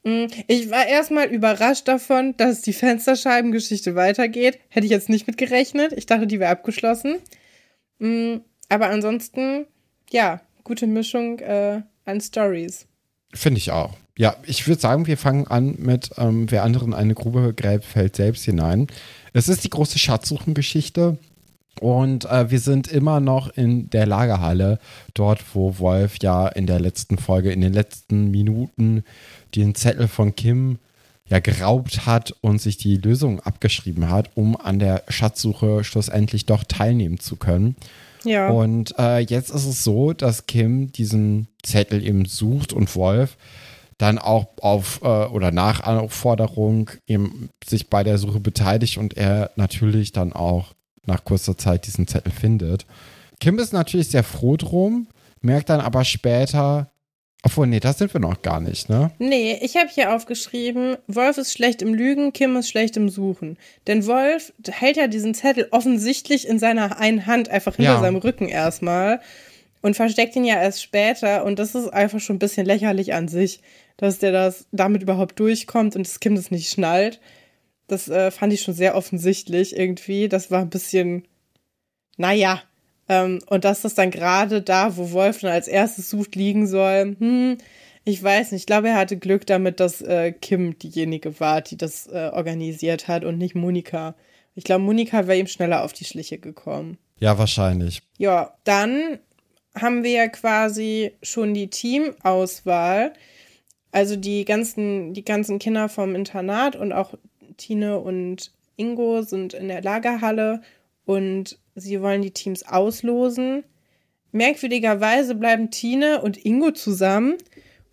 ich 0.04 0.70
war 0.70 0.86
erstmal 0.86 1.28
überrascht 1.28 1.88
davon, 1.88 2.36
dass 2.36 2.60
die 2.60 2.74
Fensterscheibengeschichte 2.74 3.94
weitergeht. 3.94 4.58
Hätte 4.68 4.84
ich 4.84 4.92
jetzt 4.92 5.08
nicht 5.08 5.26
mit 5.26 5.38
gerechnet. 5.38 5.92
Ich 5.92 6.04
dachte, 6.04 6.26
die 6.26 6.40
wäre 6.40 6.50
abgeschlossen. 6.50 7.16
Mh, 7.98 8.40
aber 8.68 8.90
ansonsten, 8.90 9.66
ja, 10.10 10.40
gute 10.62 10.86
Mischung 10.86 11.38
äh, 11.38 11.80
an 12.04 12.20
Stories. 12.20 12.86
Finde 13.32 13.58
ich 13.58 13.70
auch. 13.70 13.96
Ja, 14.16 14.36
ich 14.46 14.68
würde 14.68 14.80
sagen, 14.80 15.06
wir 15.06 15.16
fangen 15.16 15.46
an 15.46 15.76
mit 15.78 16.10
ähm, 16.18 16.50
Wer 16.50 16.62
anderen 16.62 16.94
eine 16.94 17.14
Grube 17.14 17.52
gräbt, 17.54 17.84
fällt 17.84 18.16
selbst 18.16 18.44
hinein. 18.44 18.86
Es 19.32 19.48
ist 19.48 19.64
die 19.64 19.70
große 19.70 19.98
Schatzsuchengeschichte 19.98 21.18
und 21.80 22.24
äh, 22.26 22.50
wir 22.50 22.60
sind 22.60 22.88
immer 22.88 23.20
noch 23.20 23.48
in 23.48 23.90
der 23.90 24.06
Lagerhalle, 24.06 24.78
dort, 25.14 25.54
wo 25.54 25.78
Wolf 25.78 26.16
ja 26.22 26.46
in 26.46 26.66
der 26.66 26.78
letzten 26.78 27.18
Folge, 27.18 27.50
in 27.50 27.60
den 27.60 27.72
letzten 27.72 28.30
Minuten 28.30 29.02
den 29.60 29.74
Zettel 29.74 30.08
von 30.08 30.34
Kim 30.34 30.78
ja 31.28 31.38
geraubt 31.38 32.06
hat 32.06 32.34
und 32.42 32.60
sich 32.60 32.76
die 32.76 32.96
Lösung 32.96 33.40
abgeschrieben 33.40 34.10
hat, 34.10 34.30
um 34.34 34.56
an 34.56 34.78
der 34.78 35.04
Schatzsuche 35.08 35.82
schlussendlich 35.84 36.46
doch 36.46 36.64
teilnehmen 36.64 37.18
zu 37.18 37.36
können. 37.36 37.76
Ja. 38.24 38.48
Und 38.48 38.94
äh, 38.98 39.18
jetzt 39.18 39.50
ist 39.50 39.66
es 39.66 39.84
so, 39.84 40.12
dass 40.12 40.46
Kim 40.46 40.92
diesen 40.92 41.48
Zettel 41.62 42.04
eben 42.04 42.24
sucht 42.24 42.72
und 42.72 42.94
Wolf 42.94 43.36
dann 43.98 44.18
auch 44.18 44.48
auf 44.60 45.00
äh, 45.02 45.06
oder 45.06 45.50
nach 45.52 45.84
Aufforderung 45.84 46.90
eben 47.06 47.50
sich 47.64 47.88
bei 47.88 48.02
der 48.02 48.18
Suche 48.18 48.40
beteiligt 48.40 48.98
und 48.98 49.16
er 49.16 49.50
natürlich 49.56 50.12
dann 50.12 50.32
auch 50.32 50.74
nach 51.06 51.24
kurzer 51.24 51.56
Zeit 51.56 51.86
diesen 51.86 52.06
Zettel 52.06 52.32
findet. 52.32 52.86
Kim 53.40 53.58
ist 53.58 53.72
natürlich 53.72 54.08
sehr 54.08 54.24
froh 54.24 54.56
drum, 54.56 55.06
merkt 55.40 55.68
dann 55.68 55.80
aber 55.80 56.04
später, 56.04 56.90
obwohl, 57.44 57.66
nee, 57.66 57.78
das 57.80 57.98
sind 57.98 58.12
wir 58.14 58.20
noch 58.20 58.40
gar 58.42 58.58
nicht, 58.60 58.88
ne? 58.88 59.10
Nee, 59.18 59.58
ich 59.62 59.76
habe 59.76 59.88
hier 59.88 60.14
aufgeschrieben, 60.14 60.96
Wolf 61.06 61.36
ist 61.38 61.52
schlecht 61.52 61.82
im 61.82 61.92
Lügen, 61.94 62.32
Kim 62.32 62.56
ist 62.56 62.70
schlecht 62.70 62.96
im 62.96 63.08
Suchen. 63.10 63.58
Denn 63.86 64.06
Wolf 64.06 64.52
hält 64.66 64.96
ja 64.96 65.06
diesen 65.06 65.34
Zettel 65.34 65.68
offensichtlich 65.70 66.48
in 66.48 66.58
seiner 66.58 66.98
einen 66.98 67.26
Hand 67.26 67.50
einfach 67.50 67.76
hinter 67.76 67.92
Ja. 67.92 68.00
seinem 68.00 68.16
Rücken 68.16 68.48
erstmal 68.48 69.20
und 69.82 69.94
versteckt 69.94 70.34
ihn 70.36 70.44
ja 70.44 70.60
erst 70.60 70.82
später. 70.82 71.44
Und 71.44 71.58
das 71.58 71.74
ist 71.74 71.88
einfach 71.88 72.18
schon 72.20 72.36
ein 72.36 72.40
bisschen 72.40 72.64
lächerlich 72.66 73.12
an 73.12 73.28
sich, 73.28 73.60
dass 73.98 74.18
der 74.18 74.32
das 74.32 74.66
damit 74.72 75.02
überhaupt 75.02 75.38
durchkommt 75.38 75.94
und 75.96 76.06
das 76.06 76.20
Kim 76.20 76.34
das 76.36 76.50
nicht 76.50 76.70
schnallt. 76.70 77.20
Das 77.86 78.08
äh, 78.08 78.30
fand 78.30 78.54
ich 78.54 78.62
schon 78.62 78.72
sehr 78.74 78.96
offensichtlich 78.96 79.76
irgendwie. 79.76 80.28
Das 80.30 80.50
war 80.50 80.62
ein 80.62 80.70
bisschen, 80.70 81.24
naja. 82.16 82.62
Ähm, 83.08 83.40
und 83.46 83.64
dass 83.64 83.82
das 83.82 83.94
dann 83.94 84.10
gerade 84.10 84.62
da, 84.62 84.96
wo 84.96 85.12
Wolf 85.12 85.40
dann 85.40 85.52
als 85.52 85.68
erstes 85.68 86.10
sucht, 86.10 86.36
liegen 86.36 86.66
soll, 86.66 87.16
hm, 87.18 87.58
ich 88.04 88.22
weiß 88.22 88.52
nicht. 88.52 88.62
Ich 88.62 88.66
glaube, 88.66 88.88
er 88.88 88.96
hatte 88.96 89.16
Glück 89.16 89.46
damit, 89.46 89.80
dass 89.80 90.02
äh, 90.02 90.32
Kim 90.32 90.78
diejenige 90.78 91.40
war, 91.40 91.62
die 91.62 91.76
das 91.76 92.06
äh, 92.06 92.30
organisiert 92.32 93.08
hat 93.08 93.24
und 93.24 93.38
nicht 93.38 93.54
Monika. 93.54 94.14
Ich 94.54 94.64
glaube, 94.64 94.84
Monika 94.84 95.26
wäre 95.26 95.38
ihm 95.38 95.46
schneller 95.46 95.82
auf 95.84 95.92
die 95.92 96.04
Schliche 96.04 96.38
gekommen. 96.38 96.98
Ja, 97.18 97.38
wahrscheinlich. 97.38 98.02
Ja, 98.18 98.54
dann 98.64 99.18
haben 99.74 100.04
wir 100.04 100.10
ja 100.10 100.28
quasi 100.28 101.12
schon 101.22 101.54
die 101.54 101.70
Teamauswahl. 101.70 103.14
Also 103.90 104.16
die 104.16 104.44
ganzen, 104.44 105.14
die 105.14 105.24
ganzen 105.24 105.58
Kinder 105.58 105.88
vom 105.88 106.14
Internat 106.14 106.76
und 106.76 106.92
auch 106.92 107.14
Tine 107.56 107.98
und 107.98 108.52
Ingo 108.76 109.22
sind 109.22 109.54
in 109.54 109.68
der 109.68 109.82
Lagerhalle 109.82 110.62
und 111.04 111.58
sie 111.74 112.00
wollen 112.00 112.22
die 112.22 112.30
Teams 112.32 112.62
auslosen. 112.66 113.64
Merkwürdigerweise 114.32 115.34
bleiben 115.34 115.70
Tine 115.70 116.20
und 116.22 116.44
Ingo 116.44 116.72
zusammen, 116.72 117.34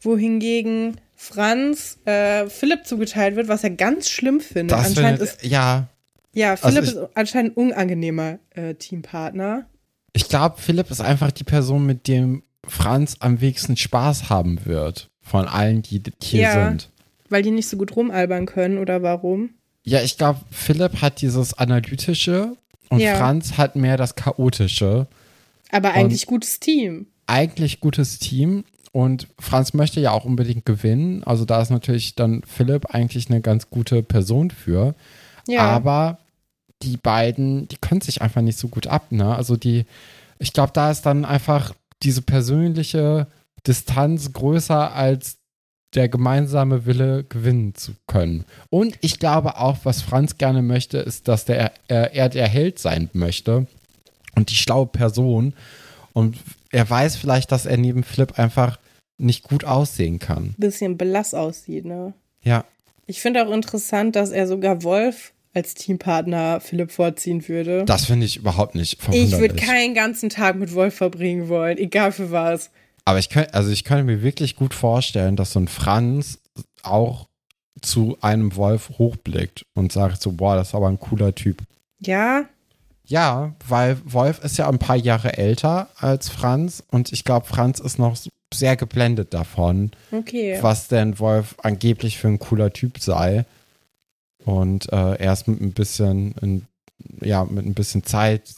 wohingegen 0.01 0.97
Franz 1.15 1.99
äh, 2.05 2.47
Philipp 2.49 2.85
zugeteilt 2.85 3.35
wird, 3.35 3.47
was 3.47 3.63
er 3.63 3.69
ganz 3.71 4.09
schlimm 4.09 4.41
findet. 4.41 4.71
Das 4.77 4.87
anscheinend 4.87 5.19
findet, 5.19 5.35
ist, 5.35 5.45
ja, 5.45 5.87
ja, 6.33 6.51
also 6.51 6.67
Philipp 6.69 6.83
ich- 6.85 6.89
ist 6.95 7.09
anscheinend 7.13 7.57
ein 7.57 7.63
unangenehmer 7.67 8.39
äh, 8.51 8.73
Teampartner. 8.73 9.67
ich 10.13 10.27
glaube, 10.27 10.59
Philipp 10.59 10.89
ist 10.89 11.01
einfach 11.01 11.31
die 11.31 11.43
Person, 11.43 11.85
mit 11.85 12.07
dem 12.07 12.41
Franz 12.67 13.17
am 13.19 13.39
wenigsten 13.41 13.77
Spaß 13.77 14.29
haben 14.29 14.65
wird. 14.65 15.09
Von 15.21 15.47
allen, 15.47 15.83
die 15.83 16.01
hier 16.23 16.41
Ja. 16.41 16.69
sind. 16.69 16.89
Weil 17.29 17.43
die 17.43 17.51
nicht 17.51 17.67
so 17.69 17.77
gut 17.77 17.95
rumalbern 17.95 18.45
können 18.47 18.79
oder 18.79 19.03
warum? 19.03 19.51
Ja, 19.83 20.01
ich 20.01 20.17
glaube, 20.17 20.39
Philipp 20.51 21.01
hat 21.01 21.21
dieses 21.21 21.53
Analytische 21.53 22.57
und 22.91 22.99
Ja. 22.99 23.15
Franz 23.15 23.57
hat 23.57 23.75
mehr 23.75 23.97
das 23.97 24.15
Chaotische. 24.15 25.07
Aber 25.71 25.93
eigentlich 25.93 26.25
gutes 26.25 26.59
Team. 26.59 27.07
Eigentlich 27.25 27.79
gutes 27.79 28.19
Team 28.19 28.65
und 28.91 29.27
Franz 29.39 29.73
möchte 29.73 30.01
ja 30.01 30.11
auch 30.11 30.25
unbedingt 30.25 30.65
gewinnen. 30.65 31.23
Also 31.23 31.45
da 31.45 31.61
ist 31.61 31.69
natürlich 31.69 32.15
dann 32.15 32.43
Philipp 32.45 32.93
eigentlich 32.93 33.29
eine 33.29 33.39
ganz 33.39 33.69
gute 33.69 34.03
Person 34.03 34.51
für. 34.51 34.95
Ja. 35.47 35.61
Aber 35.61 36.19
die 36.83 36.97
beiden, 36.97 37.69
die 37.69 37.77
können 37.77 38.01
sich 38.01 38.21
einfach 38.21 38.41
nicht 38.41 38.59
so 38.59 38.67
gut 38.67 38.87
ab, 38.87 39.11
ne? 39.11 39.33
Also 39.35 39.55
die, 39.55 39.85
ich 40.39 40.51
glaube, 40.51 40.73
da 40.73 40.91
ist 40.91 41.03
dann 41.03 41.23
einfach 41.23 41.73
diese 42.03 42.21
persönliche 42.21 43.27
Distanz 43.65 44.33
größer 44.33 44.93
als 44.93 45.37
der 45.95 46.07
gemeinsame 46.09 46.85
Wille 46.85 47.25
gewinnen 47.25 47.75
zu 47.75 47.93
können. 48.07 48.45
Und 48.69 48.97
ich 49.01 49.19
glaube 49.19 49.57
auch, 49.57 49.79
was 49.83 50.01
Franz 50.01 50.37
gerne 50.37 50.61
möchte, 50.61 50.97
ist, 50.97 51.27
dass 51.27 51.45
der, 51.45 51.73
er, 51.87 52.13
er 52.13 52.29
der 52.29 52.47
Held 52.47 52.79
sein 52.79 53.09
möchte 53.13 53.67
und 54.35 54.49
die 54.49 54.55
schlaue 54.55 54.87
Person. 54.87 55.53
Und 56.13 56.37
er 56.71 56.89
weiß 56.89 57.17
vielleicht, 57.17 57.51
dass 57.51 57.65
er 57.65 57.77
neben 57.77 58.03
Flip 58.03 58.37
einfach 58.39 58.79
nicht 59.17 59.43
gut 59.43 59.65
aussehen 59.65 60.19
kann. 60.19 60.55
Bisschen 60.57 60.97
blass 60.97 61.33
aussieht, 61.33 61.85
ne? 61.85 62.13
Ja, 62.43 62.65
Ich 63.05 63.21
finde 63.21 63.45
auch 63.45 63.51
interessant, 63.51 64.15
dass 64.15 64.31
er 64.31 64.47
sogar 64.47 64.83
Wolf 64.83 65.33
als 65.53 65.73
Teampartner 65.73 66.61
Philipp 66.61 66.91
vorziehen 66.91 67.47
würde. 67.47 67.83
das 67.85 68.05
finde 68.05 68.25
ich 68.25 68.37
überhaupt 68.37 68.73
nicht 68.73 68.97
Ich 69.11 69.37
würde 69.37 69.55
keinen 69.55 69.93
ganzen 69.93 70.29
Tag 70.29 70.55
mit 70.55 70.73
Wolf 70.73 70.95
verbringen 70.95 71.49
wollen, 71.49 71.77
egal 71.77 72.13
für 72.13 72.31
was. 72.31 72.71
Aber 73.05 73.19
ich 73.19 73.29
könnte, 73.29 73.53
also 73.53 73.71
ich 73.71 73.83
könnte 73.83 74.03
mir 74.03 74.21
wirklich 74.21 74.55
gut 74.55 74.73
vorstellen, 74.73 75.35
dass 75.35 75.53
so 75.53 75.59
ein 75.59 75.67
Franz 75.67 76.39
auch 76.83 77.27
zu 77.81 78.17
einem 78.21 78.55
Wolf 78.55 78.91
hochblickt 78.97 79.65
und 79.73 79.91
sagt 79.91 80.21
so, 80.21 80.33
boah, 80.33 80.55
das 80.55 80.69
ist 80.69 80.75
aber 80.75 80.87
ein 80.87 80.99
cooler 80.99 81.33
Typ. 81.33 81.63
Ja, 81.99 82.45
Ja, 83.05 83.53
weil 83.67 83.97
Wolf 84.05 84.43
ist 84.43 84.57
ja 84.57 84.69
ein 84.69 84.79
paar 84.79 84.95
Jahre 84.95 85.37
älter 85.37 85.89
als 85.97 86.29
Franz 86.29 86.83
und 86.91 87.11
ich 87.11 87.23
glaube, 87.23 87.45
Franz 87.45 87.79
ist 87.79 87.99
noch 87.99 88.15
sehr 88.53 88.75
geblendet 88.75 89.33
davon, 89.33 89.91
okay. 90.11 90.57
was 90.61 90.87
denn 90.87 91.19
Wolf 91.19 91.55
angeblich 91.61 92.17
für 92.17 92.27
ein 92.27 92.39
cooler 92.39 92.71
Typ 92.71 92.99
sei. 92.99 93.45
Und 94.45 94.91
äh, 94.91 95.21
erst 95.21 95.47
mit 95.47 95.61
ein 95.61 95.73
bisschen, 95.73 96.33
in, 96.41 96.65
ja, 97.21 97.45
mit 97.45 97.65
ein 97.65 97.73
bisschen 97.73 98.03
Zeit 98.03 98.55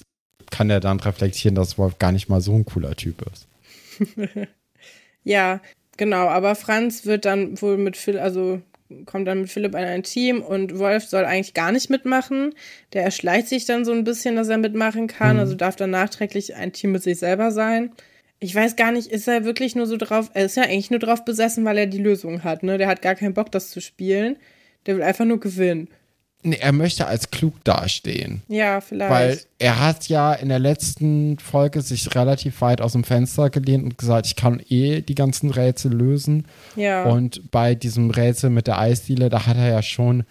kann 0.50 0.70
er 0.70 0.80
dann 0.80 1.00
reflektieren, 1.00 1.56
dass 1.56 1.78
Wolf 1.78 2.00
gar 2.00 2.12
nicht 2.12 2.30
mal 2.30 2.42
so 2.42 2.54
ein 2.56 2.66
cooler 2.66 2.96
Typ 2.96 3.22
ist. 3.32 3.48
Ja, 5.24 5.62
genau. 5.98 6.28
Aber 6.28 6.56
Franz 6.56 7.06
wird 7.06 7.26
dann 7.26 7.62
wohl 7.62 7.78
mit 7.78 7.98
Phil, 7.98 8.20
also 8.20 8.62
kommt 9.06 9.28
dann 9.28 9.42
mit 9.42 9.50
Philipp 9.50 9.74
in 9.74 9.84
ein 9.84 10.04
Team 10.04 10.42
und 10.42 10.78
Wolf 10.78 11.06
soll 11.06 11.26
eigentlich 11.26 11.54
gar 11.54 11.72
nicht 11.72 11.90
mitmachen. 11.90 12.54
Der 12.94 13.04
erschleicht 13.04 13.48
sich 13.48 13.66
dann 13.66 13.86
so 13.86 13.92
ein 13.92 14.04
bisschen, 14.04 14.36
dass 14.36 14.50
er 14.50 14.58
mitmachen 14.58 15.08
kann. 15.08 15.36
Mhm. 15.36 15.40
Also 15.40 15.56
darf 15.56 15.76
dann 15.76 15.92
nachträglich 15.92 16.56
ein 16.56 16.74
Team 16.74 16.92
mit 16.92 17.04
sich 17.04 17.20
selber 17.20 17.52
sein. 17.52 17.92
Ich 18.40 18.54
weiß 18.54 18.76
gar 18.76 18.92
nicht, 18.92 19.08
ist 19.08 19.28
er 19.28 19.46
wirklich 19.46 19.76
nur 19.76 19.88
so 19.88 19.96
drauf, 19.96 20.30
er 20.34 20.46
ist 20.46 20.58
ja 20.58 20.64
eigentlich 20.64 20.92
nur 20.92 21.00
drauf 21.00 21.24
besessen, 21.24 21.64
weil 21.64 21.78
er 21.78 21.88
die 21.88 21.98
Lösung 21.98 22.44
hat, 22.44 22.62
ne? 22.62 22.78
Der 22.78 22.88
hat 22.88 23.02
gar 23.02 23.16
keinen 23.16 23.34
Bock, 23.34 23.52
das 23.52 23.70
zu 23.70 23.80
spielen. 23.80 24.36
Der 24.86 24.98
will 24.98 25.04
einfach 25.04 25.24
nur 25.26 25.40
gewinnen. 25.40 25.88
Er 26.44 26.72
möchte 26.74 27.08
als 27.08 27.32
klug 27.32 27.64
dastehen. 27.64 28.42
Ja, 28.48 28.82
vielleicht. 28.82 29.12
Weil 29.12 29.40
er 29.60 29.80
hat 29.80 30.10
ja 30.10 30.34
in 30.34 30.50
der 30.50 30.60
letzten 30.60 31.40
Folge 31.40 31.82
sich 31.82 32.14
relativ 32.16 32.62
weit 32.62 32.82
aus 32.82 32.92
dem 32.92 33.04
Fenster 33.04 33.50
gelehnt 33.50 33.84
und 33.84 33.98
gesagt, 33.98 34.28
ich 34.28 34.36
kann 34.36 34.62
eh 34.70 35.02
die 35.02 35.16
ganzen 35.16 35.50
Rätsel 35.52 35.94
lösen. 35.94 36.46
ja. 36.76 37.04
Und 37.04 37.52
bei 37.52 37.76
diesem 37.76 38.10
Rätsel 38.10 38.50
mit 38.50 38.68
der 38.68 38.80
Eisdiele, 38.80 39.30
da 39.30 39.46
hat 39.46 39.58
er 39.58 39.70
ja 39.70 39.82
schon 39.82 40.24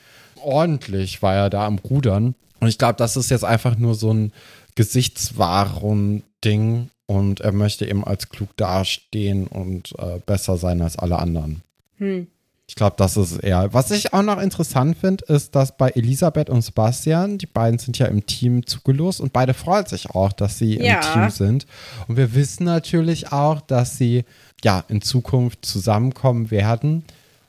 ordentlich, 0.42 1.22
war 1.22 1.34
er 1.34 1.50
da 1.50 1.66
am 1.66 1.78
Rudern. 1.78 2.34
Und 2.60 2.68
ich 2.68 2.78
glaube, 2.78 2.94
das 2.96 3.16
ist 3.16 3.30
jetzt 3.30 3.44
einfach 3.44 3.76
nur 3.78 3.94
so 3.94 4.12
ein 4.12 4.32
Gesichtswahrung-Ding. 4.74 6.88
Und 7.06 7.40
er 7.40 7.52
möchte 7.52 7.86
eben 7.86 8.04
als 8.04 8.28
klug 8.28 8.50
dastehen 8.56 9.46
und 9.46 9.94
äh, 9.98 10.18
besser 10.24 10.56
sein 10.56 10.80
als 10.82 10.98
alle 10.98 11.18
anderen. 11.18 11.62
hm. 11.98 12.26
Ich 12.68 12.74
glaube, 12.76 12.94
das 12.96 13.16
ist 13.16 13.38
eher. 13.42 13.74
Was 13.74 13.90
ich 13.90 14.12
auch 14.14 14.22
noch 14.22 14.40
interessant 14.40 14.96
finde, 14.96 15.24
ist, 15.26 15.54
dass 15.54 15.76
bei 15.76 15.90
Elisabeth 15.90 16.48
und 16.48 16.62
Sebastian, 16.62 17.36
die 17.36 17.46
beiden 17.46 17.78
sind 17.78 17.98
ja 17.98 18.06
im 18.06 18.24
Team 18.24 18.64
zugelost 18.66 19.20
und 19.20 19.32
beide 19.32 19.52
freuen 19.52 19.84
sich 19.86 20.10
auch, 20.10 20.32
dass 20.32 20.58
sie 20.58 20.78
Ja. 20.78 20.94
im 20.94 21.00
Team 21.00 21.30
sind. 21.30 21.66
Und 22.08 22.16
wir 22.16 22.34
wissen 22.34 22.64
natürlich 22.64 23.32
auch, 23.32 23.60
dass 23.60 23.98
sie 23.98 24.24
ja 24.64 24.84
in 24.88 25.02
Zukunft 25.02 25.66
zusammenkommen 25.66 26.50
werden. 26.50 27.04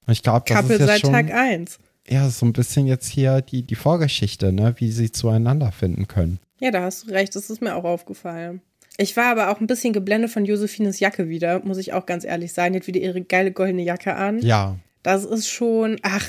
Und 0.06 0.12
ich 0.14 0.24
glaube, 0.24 0.44
das 0.48 0.58
Couple 0.58 0.74
ist 0.76 0.80
jetzt 0.82 0.90
seit 0.90 1.00
schon 1.02 1.14
Tag 1.14 1.32
1. 1.32 1.78
ja 2.10 2.28
so 2.30 2.46
ein 2.46 2.52
bisschen 2.54 2.86
jetzt 2.88 3.08
hier 3.08 3.42
die, 3.42 3.62
die 3.62 3.76
Vorgeschichte, 3.76 4.52
ne, 4.52 4.74
wie 4.78 4.92
sie 4.92 5.12
zueinander 5.12 5.72
finden 5.72 6.08
können. 6.08 6.40
Ja, 6.60 6.72
da 6.72 6.82
hast 6.82 7.08
du 7.08 7.12
recht, 7.12 7.36
das 7.36 7.50
ist 7.50 7.62
mir 7.62 7.76
auch 7.76 7.86
aufgefallen. 7.86 8.62
Ich 8.98 9.16
war 9.16 9.26
aber 9.32 9.50
auch 9.52 9.60
ein 9.62 9.68
bisschen 9.68 9.94
geblendet 9.94 10.32
von 10.32 10.44
Josephines 10.44 11.00
Jacke 11.00 11.30
wieder, 11.30 11.62
muss 11.64 11.78
ich 11.78 11.94
auch 11.94 12.06
ganz 12.06 12.26
ehrlich 12.26 12.52
sein. 12.54 12.74
Die 12.74 12.80
hat 12.80 12.88
wieder 12.88 13.00
ihre 13.00 13.22
geile 13.22 13.52
goldene 13.52 13.84
Jacke 13.84 14.16
an. 14.16 14.40
Ja, 14.42 14.76
Das 15.04 15.26
ist 15.26 15.50
schon, 15.50 16.00
ach, 16.02 16.26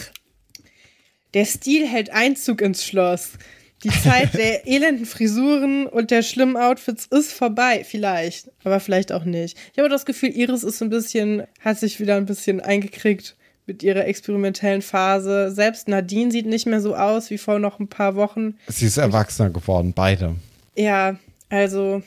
der 1.33 1.45
Stil 1.45 1.87
hält 1.87 2.11
Einzug 2.11 2.61
ins 2.61 2.85
Schloss. 2.85 3.33
Die 3.83 3.91
Zeit 3.91 4.35
der 4.35 4.67
elenden 4.67 5.07
Frisuren 5.07 5.87
und 5.87 6.11
der 6.11 6.23
schlimmen 6.23 6.57
Outfits 6.57 7.07
ist 7.07 7.33
vorbei, 7.33 7.85
vielleicht, 7.85 8.51
aber 8.65 8.81
vielleicht 8.81 9.13
auch 9.13 9.25
nicht. 9.25 9.57
Ich 9.73 9.79
habe 9.79 9.89
das 9.89 10.07
Gefühl, 10.07 10.31
Iris 10.31 10.65
ist 10.65 10.79
so 10.79 10.85
ein 10.85 10.91
bisschen, 10.91 11.45
hat 11.61 11.79
sich 11.79 12.01
wieder 12.01 12.17
ein 12.17 12.27
bisschen 12.27 12.61
eingekriegt 12.61 13.37
mit 13.67 13.83
ihrer 13.83 14.07
experimentellen 14.07 14.83
Phase. 14.83 15.51
Selbst 15.51 15.89
Nadine 15.89 16.31
sieht 16.31 16.47
nicht 16.47 16.67
mehr 16.67 16.81
so 16.81 16.95
aus 16.95 17.31
wie 17.31 17.39
vor 17.39 17.59
noch 17.59 17.79
ein 17.81 17.89
paar 17.89 18.15
Wochen. 18.15 18.57
sie 18.69 18.87
ist 18.87 18.97
erwachsener 18.97 19.51
geworden, 19.51 19.93
beide. 19.95 20.37
Ja, 20.77 21.17
also, 21.49 22.03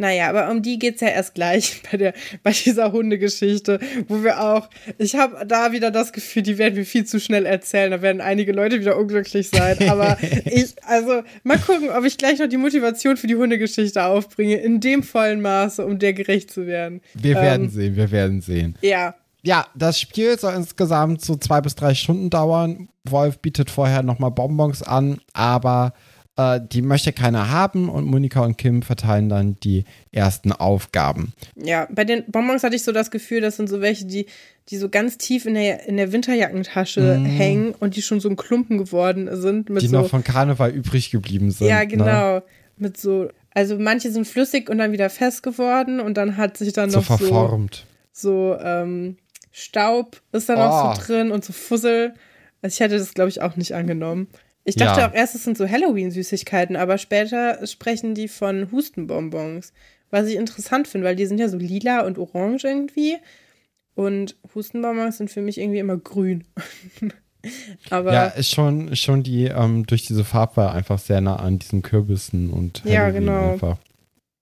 naja, 0.00 0.30
aber 0.30 0.50
um 0.50 0.62
die 0.62 0.78
geht's 0.78 1.00
ja 1.02 1.08
erst 1.08 1.34
gleich 1.34 1.82
bei, 1.90 1.96
der, 1.98 2.14
bei 2.42 2.52
dieser 2.52 2.90
Hundegeschichte, 2.90 3.78
wo 4.08 4.24
wir 4.24 4.40
auch, 4.42 4.68
ich 4.98 5.14
habe 5.14 5.46
da 5.46 5.72
wieder 5.72 5.90
das 5.90 6.12
Gefühl, 6.12 6.42
die 6.42 6.58
werden 6.58 6.74
wir 6.74 6.86
viel 6.86 7.04
zu 7.04 7.20
schnell 7.20 7.46
erzählen, 7.46 7.90
da 7.90 8.02
werden 8.02 8.20
einige 8.20 8.52
Leute 8.52 8.80
wieder 8.80 8.96
unglücklich 8.96 9.50
sein, 9.50 9.76
aber 9.88 10.16
ich, 10.46 10.74
also, 10.86 11.22
mal 11.44 11.58
gucken, 11.58 11.90
ob 11.90 12.04
ich 12.04 12.16
gleich 12.18 12.38
noch 12.38 12.48
die 12.48 12.56
Motivation 12.56 13.16
für 13.16 13.26
die 13.26 13.36
Hundegeschichte 13.36 14.02
aufbringe, 14.04 14.56
in 14.56 14.80
dem 14.80 15.02
vollen 15.02 15.40
Maße, 15.42 15.84
um 15.84 15.98
der 15.98 16.14
gerecht 16.14 16.50
zu 16.50 16.66
werden. 16.66 17.02
Wir 17.14 17.36
Ähm, 17.36 17.42
werden 17.42 17.70
sehen, 17.70 17.96
wir 17.96 18.10
werden 18.10 18.40
sehen. 18.40 18.76
Ja, 18.80 19.14
Ja, 19.42 19.66
das 19.74 20.00
Spiel 20.00 20.38
soll 20.38 20.54
insgesamt 20.54 21.22
so 21.22 21.36
zwei 21.36 21.60
bis 21.60 21.74
drei 21.74 21.94
Stunden 21.94 22.28
dauern. 22.28 22.88
Wolf 23.04 23.38
bietet 23.38 23.70
vorher 23.70 24.02
nochmal 24.02 24.30
Bonbons 24.30 24.82
an, 24.82 25.18
aber 25.32 25.94
äh, 26.36 26.60
die 26.72 26.82
möchte 26.82 27.12
keiner 27.12 27.50
haben 27.50 27.88
und 27.88 28.04
Monika 28.06 28.40
und 28.40 28.56
Kim 28.58 28.82
verteilen 28.82 29.28
dann 29.28 29.56
die 29.60 29.84
ersten 30.12 30.52
Aufgaben. 30.52 31.32
ja, 31.56 31.86
bei 31.90 32.04
den 32.04 32.24
Bonbons 32.30 32.62
hatte 32.62 32.76
ich 32.76 32.82
so 32.82 32.92
das 32.92 33.10
Gefühl, 33.10 33.40
das 33.40 33.56
sind 33.56 33.68
so 33.68 33.80
welche, 33.80 34.06
die, 34.06 34.26
die 34.68 34.76
so 34.76 34.88
ganz 34.88 35.18
tief 35.18 35.46
in 35.46 35.54
der, 35.54 35.86
in 35.88 35.96
der 35.96 36.12
Winterjackentasche 36.12 37.14
hängen 37.16 37.74
und 37.78 37.96
die 37.96 38.02
schon 38.02 38.20
so 38.20 38.28
ein 38.28 38.36
Klumpen 38.36 38.78
geworden 38.78 39.28
sind 39.40 39.68
Die 39.80 39.86
so 39.88 40.00
noch 40.00 40.08
von 40.08 40.22
Karneval 40.24 40.70
übrig 40.70 41.10
geblieben 41.10 41.50
sind. 41.50 41.66
Ja, 41.68 41.80
Ne? 41.80 41.86
genau. 41.88 42.42
Mit 42.76 42.96
so, 42.96 43.28
also 43.52 43.78
manche 43.78 44.10
sind 44.10 44.26
flüssig 44.26 44.70
und 44.70 44.78
dann 44.78 44.92
wieder 44.92 45.10
fest 45.10 45.42
geworden 45.42 46.00
und 46.00 46.16
dann 46.16 46.36
hat 46.38 46.56
sich 46.56 46.72
dann 46.72 46.88
So 46.90 46.98
noch 47.00 47.06
so, 47.06 47.16
verformt. 47.18 47.84
so 48.12 48.56
ähm, 48.62 49.16
Staub 49.52 50.20
ist 50.32 50.48
da 50.48 50.54
noch 50.54 50.92
Oh. 50.92 50.94
so 50.94 51.02
drin 51.06 51.30
und 51.30 51.44
so 51.44 51.52
Fussel. 51.52 52.14
Also 52.62 52.74
ich 52.74 52.80
hätte 52.80 52.96
das, 52.98 53.12
glaube 53.14 53.28
ich, 53.30 53.42
auch 53.42 53.56
nicht 53.56 53.74
angenommen. 53.74 54.28
Ich 54.64 54.76
dachte 54.76 55.00
Ja. 55.00 55.08
auch 55.08 55.14
erst, 55.14 55.34
es 55.34 55.44
sind 55.44 55.56
so 55.56 55.68
Halloween-Süßigkeiten, 55.68 56.76
aber 56.76 56.98
später 56.98 57.66
sprechen 57.66 58.14
die 58.14 58.28
von 58.28 58.70
Hustenbonbons. 58.70 59.72
Was 60.10 60.26
ich 60.26 60.36
interessant 60.36 60.88
finde, 60.88 61.06
weil 61.06 61.16
die 61.16 61.26
sind 61.26 61.38
ja 61.38 61.48
so 61.48 61.56
lila 61.56 62.00
und 62.04 62.18
orange 62.18 62.64
irgendwie. 62.64 63.16
Und 63.94 64.36
Hustenbonbons 64.54 65.18
sind 65.18 65.30
für 65.30 65.40
mich 65.42 65.58
irgendwie 65.58 65.78
immer 65.78 65.96
grün. 65.96 66.44
aber 67.90 68.12
Ja, 68.12 68.26
ist 68.26 68.50
schon, 68.50 68.88
ist 68.88 69.00
schon 69.00 69.22
die 69.22 69.44
ähm, 69.46 69.86
durch 69.86 70.06
diese 70.06 70.24
Farbwahl 70.24 70.68
einfach 70.70 70.98
sehr 70.98 71.20
nah 71.20 71.36
an 71.36 71.58
diesen 71.58 71.82
Kürbissen 71.82 72.50
und 72.50 72.82
Ja, 72.84 73.02
Halloween 73.04 73.12
genau. 73.26 73.52
einfach. 73.52 73.78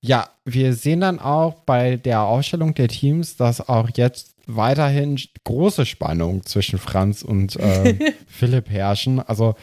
Ja, 0.00 0.28
wir 0.44 0.74
sehen 0.74 1.00
dann 1.00 1.18
auch 1.18 1.54
bei 1.64 1.96
der 1.96 2.22
Aufstellung 2.22 2.74
der 2.74 2.88
Teams, 2.88 3.36
dass 3.36 3.68
auch 3.68 3.90
jetzt 3.94 4.34
weiterhin 4.46 5.20
große 5.44 5.84
Spannung 5.86 6.44
zwischen 6.46 6.78
Franz 6.78 7.22
und 7.22 7.56
äh, 7.56 7.94
Philipp 8.28 8.70
herrschen. 8.70 9.20
Also 9.20 9.54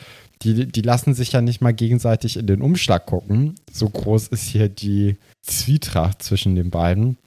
die, 0.45 0.67
die 0.67 0.81
lassen 0.81 1.13
sich 1.13 1.31
ja 1.31 1.41
nicht 1.41 1.61
mal 1.61 1.73
gegenseitig 1.73 2.37
in 2.37 2.47
den 2.47 2.61
Umschlag 2.61 3.05
gucken. 3.05 3.55
So 3.71 3.89
groß 3.89 4.27
ist 4.27 4.43
hier 4.43 4.69
die 4.69 5.17
Zwietracht 5.41 6.21
zwischen 6.21 6.55
den 6.55 6.69
beiden. 6.69 7.17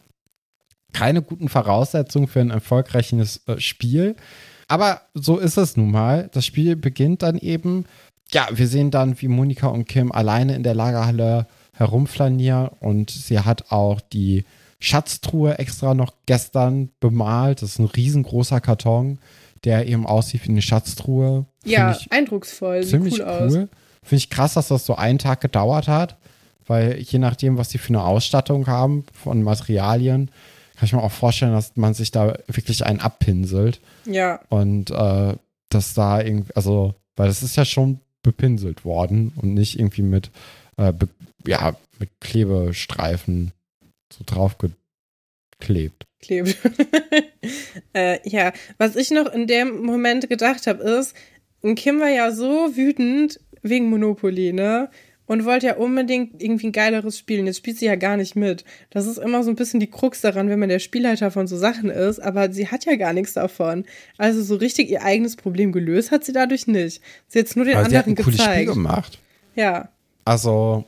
Keine 0.92 1.20
guten 1.20 1.48
Voraussetzungen 1.48 2.28
für 2.28 2.40
ein 2.40 2.50
erfolgreiches 2.50 3.42
äh, 3.46 3.58
Spiel. 3.58 4.16
Aber 4.68 5.02
so 5.14 5.38
ist 5.38 5.56
es 5.56 5.76
nun 5.76 5.90
mal. 5.90 6.30
Das 6.32 6.46
Spiel 6.46 6.76
beginnt 6.76 7.22
dann 7.22 7.36
eben. 7.38 7.84
Ja, 8.30 8.46
wir 8.52 8.68
sehen 8.68 8.90
dann, 8.90 9.20
wie 9.20 9.28
Monika 9.28 9.68
und 9.68 9.86
Kim 9.86 10.12
alleine 10.12 10.54
in 10.54 10.62
der 10.62 10.74
Lagerhalle 10.74 11.46
herumflanieren 11.72 12.68
und 12.80 13.10
sie 13.10 13.40
hat 13.40 13.70
auch 13.70 14.00
die 14.00 14.44
Schatztruhe 14.80 15.58
extra 15.58 15.94
noch 15.94 16.12
gestern 16.26 16.90
bemalt. 17.00 17.62
Das 17.62 17.70
ist 17.70 17.78
ein 17.78 17.86
riesengroßer 17.86 18.60
Karton, 18.60 19.18
der 19.64 19.86
eben 19.86 20.06
aussieht 20.06 20.44
wie 20.44 20.50
eine 20.50 20.62
Schatztruhe. 20.62 21.46
ja, 21.64 21.96
eindrucksvoll, 22.10 22.82
sieht 22.82 22.90
ziemlich 22.90 23.20
cool, 23.20 23.26
cool. 23.26 23.46
aus. 23.46 23.52
Finde 23.52 24.16
ich 24.16 24.30
krass, 24.30 24.54
dass 24.54 24.68
das 24.68 24.86
so 24.86 24.94
einen 24.96 25.18
Tag 25.18 25.40
gedauert 25.40 25.88
hat, 25.88 26.16
weil 26.66 26.98
je 26.98 27.18
nachdem, 27.18 27.58
was 27.58 27.70
sie 27.70 27.78
für 27.78 27.88
eine 27.88 28.04
Ausstattung 28.04 28.66
haben 28.66 29.04
von 29.12 29.42
Materialien, 29.42 30.30
kann 30.76 30.86
ich 30.86 30.92
mir 30.92 31.02
auch 31.02 31.12
vorstellen, 31.12 31.52
dass 31.52 31.76
man 31.76 31.92
sich 31.92 32.10
da 32.10 32.38
wirklich 32.46 32.86
einen 32.86 33.00
abpinselt 33.00 33.80
Ja, 34.06 34.40
und 34.48 34.90
äh, 34.90 35.34
dass 35.68 35.94
da 35.94 36.20
irgendwie, 36.20 36.54
also, 36.54 36.94
weil 37.16 37.28
das 37.28 37.42
ist 37.42 37.56
ja 37.56 37.64
schon 37.64 38.00
bepinselt 38.22 38.84
worden 38.84 39.32
und 39.36 39.54
nicht 39.54 39.78
irgendwie 39.78 40.02
mit, 40.02 40.30
äh, 40.76 40.92
be, 40.92 41.08
ja, 41.46 41.74
mit 41.98 42.10
Klebestreifen 42.20 43.52
so 44.12 44.22
draufgeklebt. 44.24 46.06
klebt. 46.20 46.56
äh, 47.92 48.18
ja, 48.28 48.52
was 48.78 48.96
ich 48.96 49.10
noch 49.10 49.32
in 49.32 49.46
dem 49.46 49.82
Moment 49.82 50.28
gedacht 50.28 50.66
habe, 50.66 50.82
ist, 50.82 51.14
Kim 51.76 52.00
war 52.00 52.08
ja 52.08 52.30
so 52.30 52.76
wütend 52.76 53.40
wegen 53.62 53.90
Monopoly, 53.90 54.52
ne? 54.52 54.88
Und 55.26 55.44
wollte 55.44 55.66
ja 55.66 55.76
unbedingt 55.76 56.42
irgendwie 56.42 56.68
ein 56.68 56.72
geileres 56.72 57.18
spielen. 57.18 57.46
Jetzt 57.46 57.58
spielt 57.58 57.76
sie 57.78 57.84
ja 57.84 57.96
gar 57.96 58.16
nicht 58.16 58.34
mit. 58.34 58.64
Das 58.88 59.06
ist 59.06 59.18
immer 59.18 59.42
so 59.44 59.50
ein 59.50 59.56
bisschen 59.56 59.78
die 59.78 59.90
Krux 59.90 60.22
daran, 60.22 60.48
wenn 60.48 60.58
man 60.58 60.70
der 60.70 60.78
Spielleiter 60.78 61.30
von 61.30 61.46
so 61.46 61.58
Sachen 61.58 61.90
ist, 61.90 62.18
aber 62.18 62.50
sie 62.50 62.68
hat 62.68 62.86
ja 62.86 62.96
gar 62.96 63.12
nichts 63.12 63.34
davon. 63.34 63.84
Also 64.16 64.42
so 64.42 64.54
richtig 64.54 64.88
ihr 64.88 65.02
eigenes 65.02 65.36
Problem 65.36 65.70
gelöst 65.70 66.12
hat 66.12 66.24
sie 66.24 66.32
dadurch 66.32 66.66
nicht. 66.66 67.02
Sie 67.26 67.38
hat 67.38 67.44
jetzt 67.44 67.56
nur 67.56 67.66
den 67.66 67.76
Aber 67.76 67.90
sie 67.90 67.98
hat 67.98 68.06
ein 68.06 68.12
anderen 68.12 68.24
cooles 68.24 68.40
Spiel 68.40 68.54
gezeigt. 68.54 68.72
gemacht. 68.72 69.18
Ja, 69.54 69.90
Also, 70.24 70.84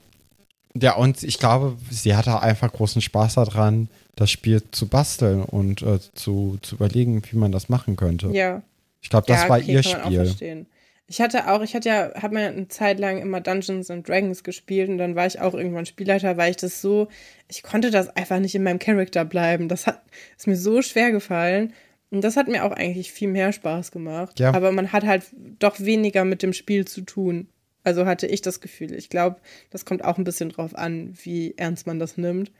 ja, 0.75 0.95
und 0.95 1.23
ich 1.23 1.39
glaube, 1.39 1.77
sie 1.91 2.15
hatte 2.15 2.41
einfach 2.41 2.73
großen 2.73 3.03
Spaß 3.03 3.35
daran, 3.35 3.89
das 4.15 4.31
Spiel 4.31 4.63
zu 4.71 4.87
basteln 4.87 5.43
und 5.43 5.83
äh, 5.83 5.99
zu, 6.15 6.59
zu 6.63 6.77
überlegen, 6.77 7.23
wie 7.31 7.37
man 7.37 7.53
das 7.53 7.69
machen 7.69 7.97
könnte. 7.97 8.29
ja. 8.29 8.63
Ich 9.03 9.09
glaube, 9.09 9.27
das 9.27 9.45
ja, 9.45 9.49
war 9.49 9.59
okay, 9.59 9.73
ihr 9.73 9.83
kann 9.83 9.93
man 9.93 10.01
auch 10.01 10.07
Spiel. 10.07 10.25
verstehen. 10.27 10.67
Ich 11.07 11.21
hatte 11.21 11.51
auch, 11.51 11.63
ich 11.63 11.75
hatte 11.75 11.89
ja, 11.89 12.13
habe 12.23 12.35
mir 12.35 12.49
eine 12.49 12.69
Zeit 12.69 13.01
lang 13.01 13.19
immer 13.19 13.41
Dungeons 13.41 13.91
and 13.91 14.07
Dragons 14.07 14.45
gespielt 14.45 14.91
und 14.91 14.99
dann 14.99 15.17
war 15.17 15.27
ich 15.27 15.41
auch 15.41 15.55
irgendwann 15.55 15.87
Spielleiter, 15.87 16.37
weil 16.37 16.51
ich 16.51 16.59
das 16.59 16.81
so, 16.81 17.09
ich 17.49 17.63
konnte 17.63 17.91
das 17.91 18.15
einfach 18.15 18.39
nicht 18.39 18.55
in 18.55 18.63
meinem 18.63 18.79
Charakter 18.79 19.25
bleiben. 19.25 19.69
Das 19.69 19.87
hat, 19.87 20.03
ist 20.37 20.47
mir 20.47 20.57
so 20.57 20.83
schwer 20.83 21.11
gefallen. 21.11 21.73
Und 22.11 22.23
das 22.23 22.37
hat 22.37 22.49
mir 22.49 22.65
auch 22.65 22.73
eigentlich 22.73 23.13
viel 23.13 23.29
mehr 23.29 23.53
Spaß 23.53 23.91
gemacht. 23.91 24.39
Ja. 24.39 24.53
Aber 24.53 24.71
man 24.71 24.93
hat 24.93 25.05
halt 25.05 25.25
doch 25.59 25.81
weniger 25.81 26.25
mit 26.25 26.43
dem 26.43 26.53
Spiel 26.53 26.87
zu 26.87 27.01
tun. 27.01 27.49
Also 27.83 28.07
hatte 28.07 28.27
ich 28.27 28.43
das 28.43 28.61
Gefühl. 28.61 28.95
Ich 28.95 29.09
glaube, 29.09 29.37
das 29.71 29.85
kommt 29.85 30.05
auch 30.05 30.19
ein 30.19 30.25
bisschen 30.25 30.51
drauf 30.51 30.75
an, 30.77 31.15
wie 31.23 31.55
ernst 31.57 31.87
man 31.87 31.99
das 31.99 32.17
nimmt. 32.19 32.53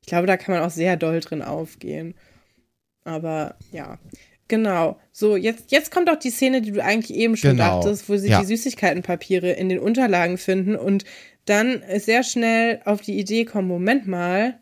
Ich 0.00 0.06
glaube, 0.08 0.26
da 0.26 0.36
kann 0.36 0.54
man 0.54 0.64
auch 0.64 0.70
sehr 0.70 0.96
doll 0.96 1.20
drin 1.20 1.42
aufgehen. 1.42 2.14
Aber 3.04 3.56
ja, 3.70 3.98
genau. 4.48 4.98
So, 5.12 5.36
jetzt, 5.36 5.70
jetzt 5.72 5.90
kommt 5.90 6.10
auch 6.10 6.18
die 6.18 6.30
Szene, 6.30 6.62
die 6.62 6.72
du 6.72 6.82
eigentlich 6.82 7.16
eben 7.16 7.36
schon 7.36 7.50
Genau. 7.52 7.80
dachtest, 7.80 8.08
wo 8.08 8.16
sie 8.16 8.28
Ja. 8.30 8.40
die 8.40 8.46
Süßigkeitenpapiere 8.46 9.52
in 9.52 9.68
den 9.68 9.78
Unterlagen 9.78 10.38
finden 10.38 10.76
und 10.76 11.04
dann 11.46 11.82
sehr 11.98 12.22
schnell 12.22 12.80
auf 12.84 13.02
die 13.02 13.18
Idee 13.18 13.44
kommen, 13.44 13.68
Moment 13.68 14.06
mal, 14.06 14.58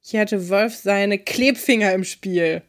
hier 0.00 0.20
hatte 0.20 0.48
Wolf 0.48 0.74
seine 0.74 1.18
Klebfinger 1.18 1.92
im 1.92 2.04
Spiel. 2.04 2.62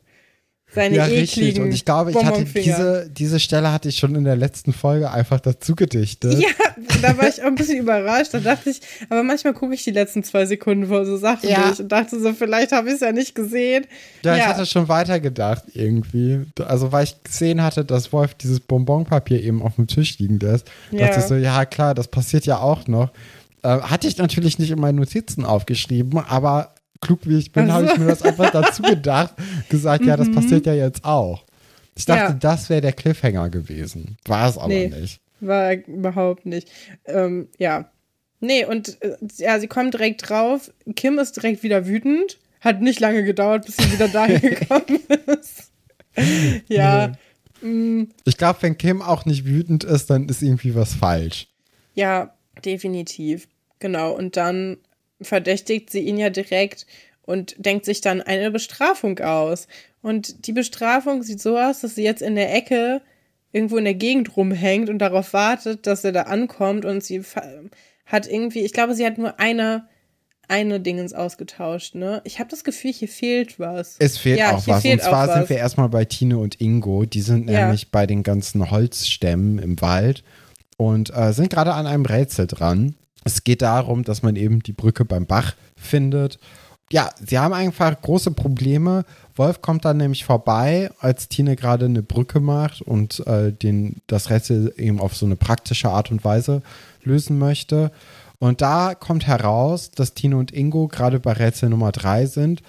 Seine 0.75 0.95
ja, 0.95 1.05
ekligen 1.07 1.19
richtig. 1.21 1.59
Und 1.61 1.71
ich 1.71 1.85
glaube, 1.85 2.11
ich 2.11 2.23
hatte 2.23 2.45
diese, 2.45 3.09
diese 3.09 3.39
Stelle 3.39 3.71
hatte 3.71 3.89
ich 3.89 3.97
schon 3.97 4.15
in 4.15 4.23
der 4.23 4.35
letzten 4.35 4.73
Folge 4.73 5.11
einfach 5.11 5.39
dazu 5.39 5.75
gedichtet. 5.75 6.39
Ja, 6.39 6.49
da 7.01 7.17
war 7.17 7.27
ich 7.27 7.41
auch 7.41 7.47
ein 7.47 7.55
bisschen 7.55 7.77
überrascht. 7.77 8.33
Da 8.33 8.39
dachte 8.39 8.69
ich, 8.71 8.81
aber 9.09 9.23
manchmal 9.23 9.53
gucke 9.53 9.73
ich 9.75 9.83
die 9.83 9.91
letzten 9.91 10.23
zwei 10.23 10.45
Sekunden 10.45 10.87
vor 10.87 11.05
so 11.05 11.17
Sachen 11.17 11.47
Ja. 11.49 11.67
durch 11.67 11.79
und 11.79 11.91
dachte 11.91 12.19
so, 12.19 12.33
vielleicht 12.33 12.71
habe 12.71 12.87
ich 12.89 12.95
es 12.95 13.01
ja 13.01 13.11
nicht 13.11 13.35
gesehen. 13.35 13.85
Ja, 14.23 14.35
ich 14.35 14.45
hatte 14.45 14.65
schon 14.65 14.87
weitergedacht 14.87 15.63
irgendwie. 15.73 16.41
Also, 16.65 16.91
weil 16.91 17.03
ich 17.03 17.21
gesehen 17.23 17.61
hatte, 17.61 17.85
dass 17.85 18.11
Wolf 18.11 18.33
dieses 18.33 18.59
Bonbonpapier 18.59 19.43
eben 19.43 19.61
auf 19.61 19.75
dem 19.75 19.87
Tisch 19.87 20.17
liegen 20.19 20.39
lässt, 20.39 20.67
Ja. 20.91 21.07
dachte 21.07 21.19
ich 21.19 21.25
so, 21.25 21.35
ja 21.35 21.65
klar, 21.65 21.93
das 21.93 22.07
passiert 22.07 22.45
ja 22.45 22.57
auch 22.59 22.87
noch. 22.87 23.09
Äh, 23.61 23.79
hatte 23.79 24.07
ich 24.07 24.17
natürlich 24.17 24.59
nicht 24.59 24.71
in 24.71 24.79
meinen 24.79 24.97
Notizen 24.97 25.45
aufgeschrieben, 25.45 26.19
aber 26.19 26.72
klug 27.03 27.19
wie 27.25 27.37
ich 27.37 27.51
bin, 27.51 27.69
Ach 27.69 27.73
habe 27.75 27.85
ich 27.85 27.97
mir 27.97 28.07
das 28.07 28.21
einfach 28.23 28.49
dazu 28.51 28.81
gedacht, 28.81 29.33
gesagt, 29.69 30.05
ja, 30.05 30.17
das 30.17 30.31
passiert 30.31 30.65
ja 30.65 30.73
jetzt 30.73 31.03
auch. 31.05 31.43
Ich 31.95 32.05
dachte, 32.05 32.31
Ja. 32.33 32.37
das 32.39 32.69
wäre 32.69 32.81
der 32.81 32.93
Cliffhanger 32.93 33.49
gewesen. 33.49 34.17
War 34.25 34.49
es 34.49 34.57
aber 34.57 34.69
Nee. 34.69 34.87
nicht. 34.87 35.19
War 35.41 35.73
überhaupt 35.73 36.45
nicht. 36.45 36.69
Ähm, 37.05 37.49
ja. 37.59 37.89
Nee, 38.39 38.65
und 38.65 38.97
äh, 39.03 39.15
ja, 39.37 39.59
sie 39.59 39.67
kommt 39.67 39.93
direkt 39.93 40.29
drauf. 40.29 40.71
Kim 40.95 41.19
ist 41.19 41.35
direkt 41.37 41.63
wieder 41.63 41.85
wütend. 41.85 42.39
Hat 42.61 42.81
nicht 42.81 42.99
lange 42.99 43.23
gedauert, 43.23 43.65
bis 43.65 43.75
sie 43.77 43.91
wieder 43.91 44.07
dahin 44.07 44.39
gekommen 44.41 44.99
ist. 45.39 45.71
ja. 46.67 47.11
mm, 47.61 48.03
Ich 48.23 48.37
glaube, 48.37 48.59
wenn 48.61 48.77
Kim 48.77 49.01
auch 49.01 49.25
nicht 49.25 49.45
wütend 49.45 49.83
ist, 49.83 50.09
dann 50.09 50.27
ist 50.29 50.41
irgendwie 50.41 50.75
was 50.75 50.93
falsch. 50.93 51.47
Ja, 51.93 52.33
definitiv. 52.65 53.47
Genau. 53.79 54.13
Und 54.13 54.37
dann 54.37 54.77
verdächtigt 55.23 55.89
sie 55.89 56.01
ihn 56.01 56.17
ja 56.17 56.29
direkt 56.29 56.85
und 57.25 57.55
denkt 57.57 57.85
sich 57.85 58.01
dann 58.01 58.21
eine 58.21 58.51
Bestrafung 58.51 59.19
aus. 59.19 59.67
Und 60.01 60.47
die 60.47 60.53
Bestrafung 60.53 61.23
sieht 61.23 61.39
so 61.41 61.57
aus, 61.57 61.79
dass 61.81 61.95
sie 61.95 62.03
jetzt 62.03 62.21
in 62.21 62.35
der 62.35 62.53
Ecke 62.53 63.01
irgendwo 63.51 63.77
in 63.77 63.85
der 63.85 63.93
Gegend 63.93 64.35
rumhängt 64.35 64.89
und 64.89 64.99
darauf 64.99 65.31
wartet, 65.33 65.87
dass 65.87 66.03
er 66.03 66.11
da 66.11 66.23
ankommt 66.23 66.85
und 66.85 67.03
sie 67.03 67.23
hat 68.05 68.27
irgendwie, 68.27 68.61
ich 68.61 68.73
glaube, 68.73 68.95
sie 68.95 69.05
hat 69.05 69.17
nur 69.17 69.39
eine 69.39 69.87
eine 70.49 70.81
Dingens 70.81 71.13
ausgetauscht, 71.13 71.95
ne? 71.95 72.21
Ich 72.25 72.37
habe 72.39 72.49
das 72.49 72.65
Gefühl, 72.65 72.91
hier 72.91 73.07
fehlt 73.07 73.59
was. 73.59 73.95
Es 73.99 74.17
fehlt 74.17 74.39
Ja, 74.39 74.51
auch 74.51 74.67
was. 74.67 74.81
fehlt 74.81 74.99
und 74.99 75.05
zwar 75.07 75.31
sind 75.33 75.49
wir 75.49 75.55
erstmal 75.57 75.87
bei 75.87 76.03
Tine 76.03 76.37
und 76.37 76.59
Ingo. 76.59 77.05
Die 77.05 77.21
sind 77.21 77.49
Ja. 77.49 77.61
nämlich 77.61 77.91
bei 77.91 78.05
den 78.05 78.23
ganzen 78.23 78.69
Holzstämmen 78.69 79.57
im 79.57 79.79
Wald 79.79 80.21
und 80.75 81.15
äh, 81.15 81.31
sind 81.31 81.49
gerade 81.49 81.73
an 81.73 81.87
einem 81.87 82.05
Rätsel 82.05 82.45
dran. 82.45 82.95
Es 83.23 83.43
geht 83.43 83.61
darum, 83.61 84.03
dass 84.03 84.23
man 84.23 84.35
eben 84.35 84.61
die 84.61 84.73
Brücke 84.73 85.05
beim 85.05 85.25
Bach 85.25 85.55
findet. 85.75 86.39
Ja, 86.91 87.09
sie 87.25 87.39
haben 87.39 87.53
einfach 87.53 87.99
große 88.01 88.31
Probleme. 88.31 89.05
Wolf 89.35 89.61
kommt 89.61 89.85
dann 89.85 89.97
nämlich 89.97 90.25
vorbei, 90.25 90.91
als 90.99 91.27
Tine 91.27 91.55
gerade 91.55 91.85
eine 91.85 92.03
Brücke 92.03 92.39
macht 92.39 92.81
und 92.81 93.25
äh, 93.25 93.51
den, 93.51 94.01
das 94.07 94.29
Rätsel 94.29 94.73
eben 94.77 94.99
auf 94.99 95.15
so 95.15 95.25
eine 95.25 95.35
praktische 95.35 95.89
Art 95.89 96.11
und 96.11 96.23
Weise 96.23 96.61
lösen 97.03 97.39
möchte. 97.39 97.91
Und 98.37 98.61
da 98.61 98.93
kommt 98.93 99.25
heraus, 99.25 99.89
dass 99.91 100.13
Tine 100.13 100.37
und 100.37 100.51
Ingo 100.51 100.87
gerade 100.87 101.19
bei 101.19 101.31
Rätsel 101.31 101.69
Nummer 101.69 101.91
drei 101.91 102.25
sind, 102.25 102.61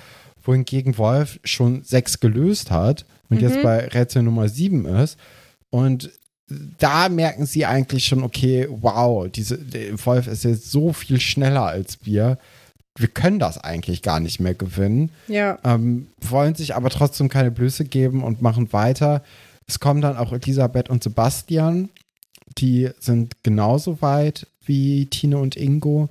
wohingegen 0.43 0.97
Wolf 0.99 1.41
schon 1.43 1.83
sechs 1.83 2.21
gelöst 2.21 2.71
hat 2.71 3.05
und 3.29 3.43
jetzt 3.43 3.63
bei 3.63 3.89
Rätsel 3.89 4.23
Nummer 4.23 4.49
sieben 4.49 4.87
ist. 4.87 5.19
Und 5.71 6.11
da 6.49 7.09
merken 7.09 7.47
sie 7.47 7.65
eigentlich 7.65 8.07
schon, 8.07 8.23
okay, 8.23 8.69
wow, 8.71 9.29
diese, 9.29 9.59
Wolf 10.05 10.27
ist 10.27 10.45
jetzt 10.45 10.71
so 10.71 10.93
viel 10.93 11.21
schneller 11.21 11.65
als 11.65 11.99
wir. 12.05 12.39
Wir 12.97 13.09
können 13.09 13.39
das 13.39 13.59
eigentlich 13.59 14.03
gar 14.03 14.21
nicht 14.21 14.41
mehr 14.41 14.55
gewinnen. 14.55 15.11
Ja. 15.27 15.59
Ähm, 15.65 16.09
wollen 16.21 16.55
sich 16.55 16.77
aber 16.77 16.91
trotzdem 16.91 17.29
keine 17.29 17.51
Blöße 17.51 17.85
geben 17.85 18.23
und 18.23 18.43
machen 18.43 18.73
weiter. 18.73 19.23
Es 19.67 19.81
kommen 19.81 20.01
dann 20.01 20.17
auch 20.17 20.33
Elisabeth 20.33 20.91
und 20.91 21.03
Sebastian. 21.03 21.89
Die 22.59 22.91
sind 23.01 23.43
genauso 23.43 24.01
weit 24.03 24.47
wie 24.65 25.07
Tine 25.07 25.39
und 25.39 25.57
Ingo 25.57 26.09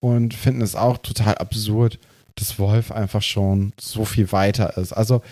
und 0.00 0.34
finden 0.34 0.62
es 0.62 0.74
auch 0.74 0.98
total 0.98 1.36
absurd, 1.36 1.98
dass 2.34 2.58
Wolf 2.58 2.90
einfach 2.90 3.22
schon 3.22 3.72
so 3.78 4.04
viel 4.04 4.32
weiter 4.32 4.76
ist. 4.76 4.92
Also 4.92 5.22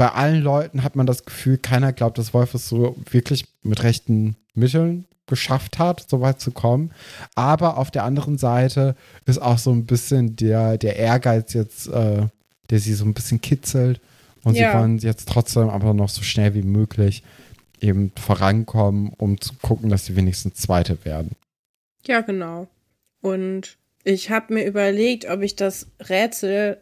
bei 0.00 0.12
allen 0.12 0.40
Leuten 0.42 0.82
hat 0.82 0.96
man 0.96 1.04
das 1.04 1.26
Gefühl, 1.26 1.58
keiner 1.58 1.92
glaubt, 1.92 2.16
dass 2.16 2.32
Wolf 2.32 2.54
es 2.54 2.66
so 2.70 2.96
wirklich 3.10 3.44
mit 3.62 3.82
rechten 3.82 4.34
Mitteln 4.54 5.04
geschafft 5.26 5.78
hat, 5.78 6.08
so 6.08 6.22
weit 6.22 6.40
zu 6.40 6.52
kommen. 6.52 6.92
Aber 7.34 7.76
auf 7.76 7.90
der 7.90 8.04
anderen 8.04 8.38
Seite 8.38 8.96
ist 9.26 9.36
auch 9.42 9.58
so 9.58 9.70
ein 9.72 9.84
bisschen 9.84 10.36
der, 10.36 10.78
der 10.78 10.96
Ehrgeiz 10.96 11.52
jetzt, 11.52 11.88
äh, 11.88 12.28
der 12.70 12.78
sie 12.78 12.94
so 12.94 13.04
ein 13.04 13.12
bisschen 13.12 13.42
kitzelt. 13.42 14.00
Und 14.42 14.56
Ja. 14.56 14.72
sie 14.72 14.78
wollen 14.78 14.96
jetzt 15.00 15.28
trotzdem 15.28 15.68
aber 15.68 15.92
noch 15.92 16.08
so 16.08 16.22
schnell 16.22 16.54
wie 16.54 16.62
möglich 16.62 17.22
eben 17.82 18.10
vorankommen, 18.18 19.12
um 19.18 19.38
zu 19.38 19.52
gucken, 19.60 19.90
dass 19.90 20.06
sie 20.06 20.16
wenigstens 20.16 20.54
Zweite 20.54 21.04
werden. 21.04 21.32
Ja, 22.06 22.22
genau. 22.22 22.68
Und 23.20 23.76
ich 24.02 24.30
habe 24.30 24.54
mir 24.54 24.64
überlegt, 24.64 25.28
ob 25.28 25.42
ich 25.42 25.56
das 25.56 25.88
Rätsel 26.08 26.80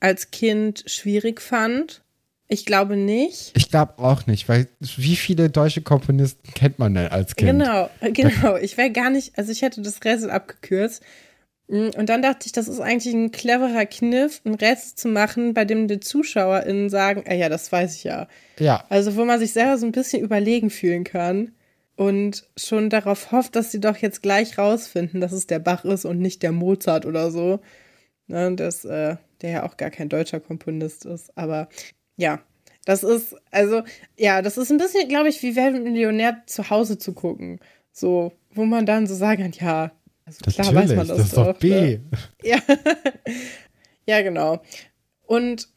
als 0.00 0.32
Kind 0.32 0.82
schwierig 0.88 1.40
fand. 1.40 2.02
Ich 2.48 2.64
glaube 2.64 2.96
nicht. 2.96 3.52
Ich 3.56 3.70
glaube 3.70 3.98
auch 3.98 4.26
nicht, 4.26 4.48
weil 4.48 4.68
wie 4.80 5.16
viele 5.16 5.50
deutsche 5.50 5.82
Komponisten 5.82 6.52
kennt 6.54 6.78
man 6.78 6.94
denn 6.94 7.08
als 7.08 7.34
Kind? 7.34 7.50
Genau, 7.50 7.90
äh, 8.00 8.12
genau. 8.12 8.56
Ich 8.56 8.76
wäre 8.76 8.90
gar 8.92 9.10
nicht, 9.10 9.36
also 9.36 9.50
ich 9.50 9.62
hätte 9.62 9.82
das 9.82 10.04
Rätsel 10.04 10.30
abgekürzt. 10.30 11.02
Mm, 11.68 11.88
Und 11.96 12.08
dann 12.08 12.22
dachte 12.22 12.46
ich, 12.46 12.52
das 12.52 12.68
ist 12.68 12.78
eigentlich 12.80 13.12
ein 13.12 13.32
cleverer 13.32 13.86
Kniff, 13.86 14.40
ein 14.44 14.54
Rätsel 14.54 14.94
zu 14.94 15.08
machen, 15.08 15.54
bei 15.54 15.64
dem 15.64 15.88
die 15.88 15.98
ZuschauerInnen 15.98 16.88
sagen, 16.88 17.24
ah 17.26 17.34
ja, 17.34 17.48
das 17.48 17.72
weiß 17.72 17.96
ich 17.96 18.04
ja. 18.04 18.28
Ja, 18.60 18.84
Also 18.88 19.16
wo 19.16 19.24
man 19.24 19.40
sich 19.40 19.52
selber 19.52 19.76
so 19.76 19.86
ein 19.86 19.92
bisschen 19.92 20.22
überlegen 20.22 20.70
fühlen 20.70 21.02
kann 21.02 21.52
und 21.96 22.44
schon 22.56 22.90
darauf 22.90 23.32
hofft, 23.32 23.56
dass 23.56 23.72
sie 23.72 23.80
doch 23.80 23.96
jetzt 23.96 24.22
gleich 24.22 24.56
rausfinden, 24.56 25.20
dass 25.20 25.32
es 25.32 25.48
der 25.48 25.58
Bach 25.58 25.84
ist 25.84 26.04
und 26.04 26.20
nicht 26.20 26.42
der 26.44 26.52
Mozart 26.52 27.06
oder 27.06 27.30
so. 27.32 27.58
Ne, 28.28 28.54
das, 28.56 28.84
äh, 28.84 29.16
der 29.42 29.50
ja 29.50 29.62
auch 29.64 29.76
gar 29.76 29.90
kein 29.90 30.08
deutscher 30.08 30.40
Komponist 30.40 31.04
ist. 31.06 31.36
Aber 31.38 31.68
ja, 32.16 32.40
das 32.84 33.02
ist, 33.02 33.34
also, 33.50 33.82
ja, 34.16 34.42
das 34.42 34.58
ist 34.58 34.70
ein 34.70 34.78
bisschen, 34.78 35.08
glaube 35.08 35.28
ich, 35.28 35.42
wie 35.42 35.52
Millionär 35.52 36.42
zu 36.46 36.70
Hause 36.70 36.98
zu 36.98 37.12
gucken. 37.12 37.58
So, 37.92 38.32
wo 38.52 38.64
man 38.64 38.86
dann 38.86 39.06
so 39.06 39.14
sagen 39.14 39.42
kann, 39.42 39.52
ja, 39.52 39.92
also 40.24 40.38
klar 40.50 40.66
weiß 40.68 40.74
natürlich, 40.74 40.96
man 40.96 41.08
das, 41.08 41.16
das 41.16 41.26
ist 41.26 41.36
doch 41.36 41.46
Ne? 41.46 41.54
B. 41.60 41.98
ja. 42.42 42.58
ja, 44.06 44.22
genau. 44.22 44.62
Und 45.26 45.68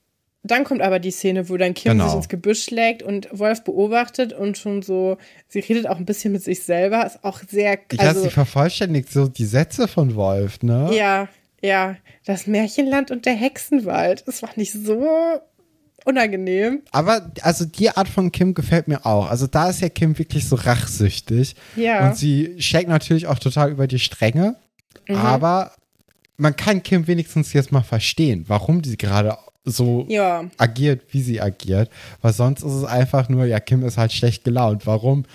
dann 0.43 0.63
kommt 0.63 0.81
aber 0.81 0.99
die 0.99 1.11
Szene, 1.11 1.49
wo 1.49 1.57
dann 1.57 1.73
Kim 1.73 1.93
Genau. 1.93 2.07
sich 2.07 2.15
ins 2.15 2.29
Gebüsch 2.29 2.63
schlägt 2.63 3.03
und 3.03 3.27
Wolf 3.31 3.63
beobachtet 3.63 4.31
und 4.31 4.57
schon 4.57 4.81
so, 4.81 5.17
sie 5.47 5.59
redet 5.59 5.87
auch 5.87 5.97
ein 5.97 6.05
bisschen 6.05 6.31
mit 6.31 6.43
sich 6.43 6.63
selber, 6.63 7.05
ist 7.05 7.23
auch 7.23 7.41
sehr, 7.47 7.79
Ich 7.91 7.99
also, 7.99 8.21
sie 8.21 8.29
vervollständigt 8.29 9.09
so 9.11 9.27
die 9.27 9.45
Sätze 9.45 9.87
von 9.87 10.15
Wolf, 10.15 10.61
ne? 10.61 10.89
ja, 10.93 11.27
ja, 11.61 11.97
das 12.25 12.47
Märchenland 12.47 13.11
und 13.11 13.25
der 13.25 13.33
Hexenwald, 13.33 14.27
das 14.27 14.41
war 14.41 14.51
nicht 14.55 14.71
so 14.71 15.41
unangenehm. 16.09 16.81
Aber 16.91 17.31
also 17.41 17.65
die 17.65 17.89
Art 17.89 18.09
von 18.09 18.31
Kim 18.31 18.53
gefällt 18.53 18.87
mir 18.87 19.05
auch. 19.05 19.29
Also 19.29 19.47
da 19.47 19.69
ist 19.69 19.81
ja 19.81 19.89
Kim 19.89 20.17
wirklich 20.17 20.47
so 20.47 20.55
rachsüchtig. 20.55 21.55
Ja. 21.75 22.07
Und 22.07 22.17
sie 22.17 22.55
schlägt 22.59 22.89
natürlich 22.89 23.27
auch 23.27 23.39
total 23.39 23.71
über 23.71 23.87
die 23.87 23.99
Stränge. 23.99 24.55
Mhm. 25.07 25.15
Aber 25.15 25.71
man 26.37 26.55
kann 26.55 26.83
Kim 26.83 27.07
wenigstens 27.07 27.53
jetzt 27.53 27.71
mal 27.71 27.83
verstehen, 27.83 28.45
warum 28.47 28.81
die 28.81 28.97
gerade 28.97 29.37
so 29.65 30.05
Ja, 30.07 30.45
agiert, 30.57 31.01
wie 31.11 31.21
sie 31.21 31.41
agiert. 31.41 31.89
Weil 32.21 32.33
sonst 32.33 32.63
ist 32.63 32.73
es 32.73 32.83
einfach 32.85 33.29
nur, 33.29 33.45
ja, 33.45 33.59
Kim 33.59 33.83
ist 33.85 33.97
halt 33.97 34.11
schlecht 34.11 34.43
gelaunt. 34.43 34.87
Warum? 34.87 35.25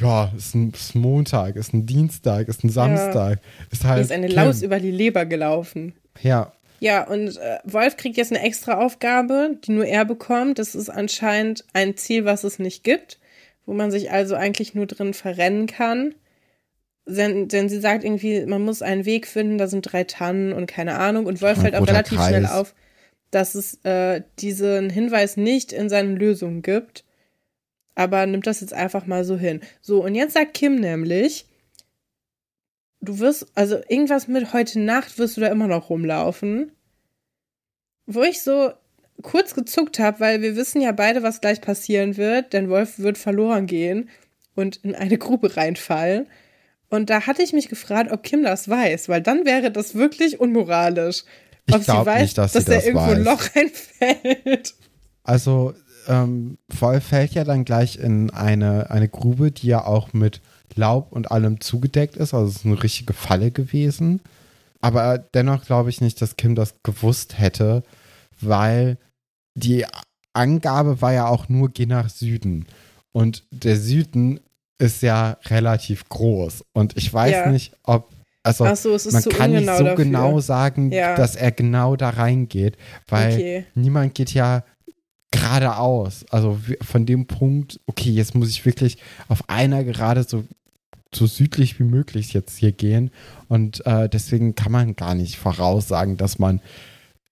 Ja, 0.00 0.32
ist 0.36 0.54
ein, 0.54 0.70
ist 0.70 0.94
Montag, 0.94 1.56
ist 1.56 1.74
ein 1.74 1.86
Dienstag, 1.86 2.48
ist 2.48 2.64
ein 2.64 2.70
Samstag. 2.70 3.40
Ist 3.70 3.84
mir 3.84 3.90
halt. 3.90 4.02
ist 4.02 4.12
eine 4.12 4.28
Kim. 4.28 4.36
Laus 4.36 4.62
über 4.62 4.80
die 4.80 4.90
Leber 4.90 5.26
gelaufen. 5.26 5.94
Ja, 6.22 6.52
Ja, 6.82 7.04
und 7.06 7.36
äh, 7.36 7.60
Wolf 7.62 7.96
kriegt 7.96 8.16
jetzt 8.16 8.32
eine 8.32 8.42
extra 8.42 8.80
Aufgabe, 8.84 9.56
die 9.62 9.70
nur 9.70 9.86
er 9.86 10.04
bekommt. 10.04 10.58
Das 10.58 10.74
ist 10.74 10.88
anscheinend 10.88 11.64
ein 11.72 11.96
Ziel, 11.96 12.24
was 12.24 12.42
es 12.42 12.58
nicht 12.58 12.82
gibt, 12.82 13.20
wo 13.66 13.72
man 13.72 13.92
sich 13.92 14.10
also 14.10 14.34
eigentlich 14.34 14.74
nur 14.74 14.86
drin 14.86 15.14
verrennen 15.14 15.68
kann. 15.68 16.16
Denn, 17.06 17.46
denn 17.46 17.68
sie 17.68 17.78
sagt 17.78 18.02
irgendwie, 18.02 18.44
man 18.46 18.64
muss 18.64 18.82
einen 18.82 19.04
Weg 19.04 19.28
finden, 19.28 19.58
da 19.58 19.68
sind 19.68 19.82
drei 19.82 20.02
Tannen 20.02 20.52
und 20.52 20.66
keine 20.66 20.98
Ahnung. 20.98 21.26
Und 21.26 21.40
Wolf 21.40 21.60
fällt 21.60 21.76
auch 21.76 21.86
relativ 21.86 22.18
Kreis. 22.18 22.30
schnell 22.30 22.46
auf, 22.46 22.74
dass 23.30 23.54
es 23.54 23.78
äh, 23.84 24.22
diesen 24.40 24.90
Hinweis 24.90 25.36
nicht 25.36 25.72
in 25.72 25.88
seinen 25.88 26.16
Lösungen 26.16 26.62
gibt. 26.62 27.04
Aber 27.94 28.26
nimmt 28.26 28.48
das 28.48 28.60
jetzt 28.60 28.74
einfach 28.74 29.06
mal 29.06 29.24
so 29.24 29.38
hin. 29.38 29.60
So, 29.82 30.02
und 30.02 30.16
jetzt 30.16 30.34
sagt 30.34 30.54
Kim 30.54 30.80
nämlich, 30.80 31.46
du 33.02 33.18
wirst, 33.18 33.46
also 33.54 33.78
irgendwas 33.88 34.28
mit 34.28 34.52
heute 34.52 34.80
Nacht 34.80 35.18
wirst 35.18 35.36
du 35.36 35.42
da 35.42 35.48
immer 35.48 35.66
noch 35.66 35.90
rumlaufen. 35.90 36.72
Wo 38.06 38.22
ich 38.22 38.42
so 38.42 38.72
kurz 39.20 39.54
gezuckt 39.54 39.98
habe, 39.98 40.20
weil 40.20 40.42
wir 40.42 40.56
wissen 40.56 40.80
ja 40.80 40.92
beide, 40.92 41.22
was 41.22 41.40
gleich 41.40 41.60
passieren 41.60 42.16
wird, 42.16 42.52
denn 42.52 42.70
Wolf 42.70 42.98
wird 42.98 43.18
verloren 43.18 43.66
gehen 43.66 44.08
und 44.54 44.76
in 44.76 44.94
eine 44.94 45.18
Grube 45.18 45.56
reinfallen. 45.56 46.26
Und 46.88 47.10
da 47.10 47.26
hatte 47.26 47.42
ich 47.42 47.52
mich 47.52 47.68
gefragt, 47.68 48.10
ob 48.12 48.22
Kim 48.22 48.42
das 48.42 48.68
weiß, 48.68 49.08
weil 49.08 49.22
dann 49.22 49.44
wäre 49.44 49.70
das 49.70 49.94
wirklich 49.94 50.40
unmoralisch. 50.40 51.24
Ich 51.66 51.74
Ob 51.74 51.80
sie 51.80 51.86
glaub 51.86 52.06
weiß, 52.06 52.22
nicht, 52.22 52.38
dass 52.38 52.52
dass 52.52 52.68
er 52.68 52.76
das 52.76 52.84
irgendwo 52.84 53.04
ein 53.04 53.24
weiß. 53.24 53.24
Loch 53.24 53.56
reinfällt. 53.56 54.74
also 55.22 55.74
ähm, 56.08 56.58
Voll 56.68 57.00
fällt 57.00 57.32
ja 57.32 57.44
dann 57.44 57.64
gleich 57.64 57.96
in 57.96 58.30
eine, 58.30 58.90
eine 58.90 59.08
Grube, 59.08 59.52
die 59.52 59.68
ja 59.68 59.84
auch 59.84 60.12
mit 60.12 60.40
Laub 60.76 61.12
und 61.12 61.30
allem 61.30 61.60
zugedeckt 61.60 62.16
ist. 62.16 62.34
Also 62.34 62.48
es 62.48 62.56
ist 62.56 62.66
eine 62.66 62.82
richtige 62.82 63.12
Falle 63.12 63.50
gewesen. 63.50 64.20
Aber 64.80 65.18
dennoch 65.18 65.64
glaube 65.64 65.90
ich 65.90 66.00
nicht, 66.00 66.20
dass 66.20 66.36
Kim 66.36 66.54
das 66.54 66.74
gewusst 66.82 67.38
hätte, 67.38 67.82
weil 68.40 68.98
die 69.54 69.84
Angabe 70.32 71.00
war 71.00 71.12
ja 71.12 71.26
auch 71.26 71.48
nur, 71.48 71.68
geh 71.70 71.86
nach 71.86 72.08
Süden. 72.08 72.66
Und 73.12 73.44
der 73.50 73.76
Süden 73.76 74.40
ist 74.78 75.02
ja 75.02 75.36
relativ 75.46 76.08
groß. 76.08 76.64
Und 76.72 76.96
ich 76.96 77.12
weiß 77.12 77.30
Ja. 77.32 77.50
nicht, 77.52 77.76
ob, 77.84 78.10
also 78.42 78.64
Ach 78.64 78.74
so, 78.74 78.94
es 78.94 79.06
ist 79.06 79.12
man 79.12 79.22
zu 79.22 79.28
kann 79.28 79.52
nicht 79.52 79.66
so 79.68 79.84
dafür. 79.84 80.04
genau 80.04 80.40
sagen, 80.40 80.90
Ja. 80.90 81.14
dass 81.14 81.36
er 81.36 81.52
genau 81.52 81.94
da 81.94 82.08
reingeht, 82.10 82.76
weil 83.06 83.34
Okay. 83.34 83.64
niemand 83.74 84.14
geht 84.14 84.32
ja 84.34 84.64
geradeaus. 85.30 86.24
Also 86.30 86.58
von 86.82 87.06
dem 87.06 87.26
Punkt, 87.26 87.80
okay, 87.86 88.10
jetzt 88.10 88.34
muss 88.34 88.50
ich 88.50 88.64
wirklich 88.66 88.98
auf 89.28 89.48
einer 89.48 89.84
gerade 89.84 90.24
so, 90.24 90.44
so 91.14 91.26
südlich 91.26 91.78
wie 91.78 91.84
möglich 91.84 92.32
jetzt 92.32 92.56
hier 92.58 92.72
gehen. 92.72 93.10
Und 93.48 93.84
äh, 93.86 94.08
deswegen 94.08 94.54
kann 94.54 94.72
man 94.72 94.96
gar 94.96 95.14
nicht 95.14 95.36
voraussagen, 95.36 96.16
dass 96.16 96.38
man 96.38 96.60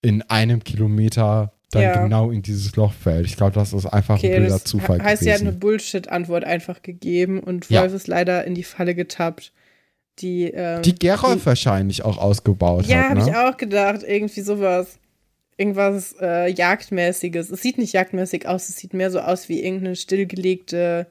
in 0.02 0.22
einem 0.22 0.62
Kilometer 0.64 1.52
dann 1.70 1.82
Ja. 1.82 2.02
genau 2.02 2.30
in 2.30 2.42
dieses 2.42 2.74
Loch 2.76 2.92
fällt. 2.92 3.26
Ich 3.26 3.36
glaube, 3.36 3.52
das 3.52 3.72
ist 3.72 3.86
einfach 3.86 4.18
Okay, 4.18 4.34
ein 4.34 4.42
blöder 4.42 4.64
Zufall 4.64 4.98
he- 4.98 5.04
heißt, 5.04 5.22
sie 5.22 5.30
hat 5.30 5.40
eine 5.40 5.50
gewesen. 5.50 5.60
Bullshit-Antwort 5.60 6.44
einfach 6.44 6.82
gegeben 6.82 7.40
und 7.40 7.68
Ja. 7.70 7.82
Wolf 7.82 7.94
ist 7.94 8.08
leider 8.08 8.44
in 8.44 8.54
die 8.54 8.64
Falle 8.64 8.94
getappt. 8.94 9.52
Die, 10.18 10.44
ähm, 10.52 10.82
die 10.82 10.94
Gerolf 10.96 11.46
wahrscheinlich 11.46 12.04
auch 12.04 12.18
ausgebaut 12.18 12.86
Ja, 12.86 12.98
hat. 13.04 13.10
habe 13.10 13.20
Ne? 13.20 13.28
ich 13.30 13.36
auch 13.36 13.56
gedacht. 13.56 14.02
Irgendwie 14.06 14.40
sowas. 14.42 14.98
Irgendwas 15.56 16.14
äh, 16.20 16.50
Jagdmäßiges. 16.50 17.50
Es 17.50 17.62
sieht 17.62 17.78
nicht 17.78 17.92
jagdmäßig 17.92 18.48
aus, 18.48 18.68
es 18.68 18.76
sieht 18.76 18.92
mehr 18.94 19.10
so 19.10 19.20
aus 19.20 19.48
wie 19.48 19.62
irgendeine 19.62 19.94
stillgelegte, 19.94 21.06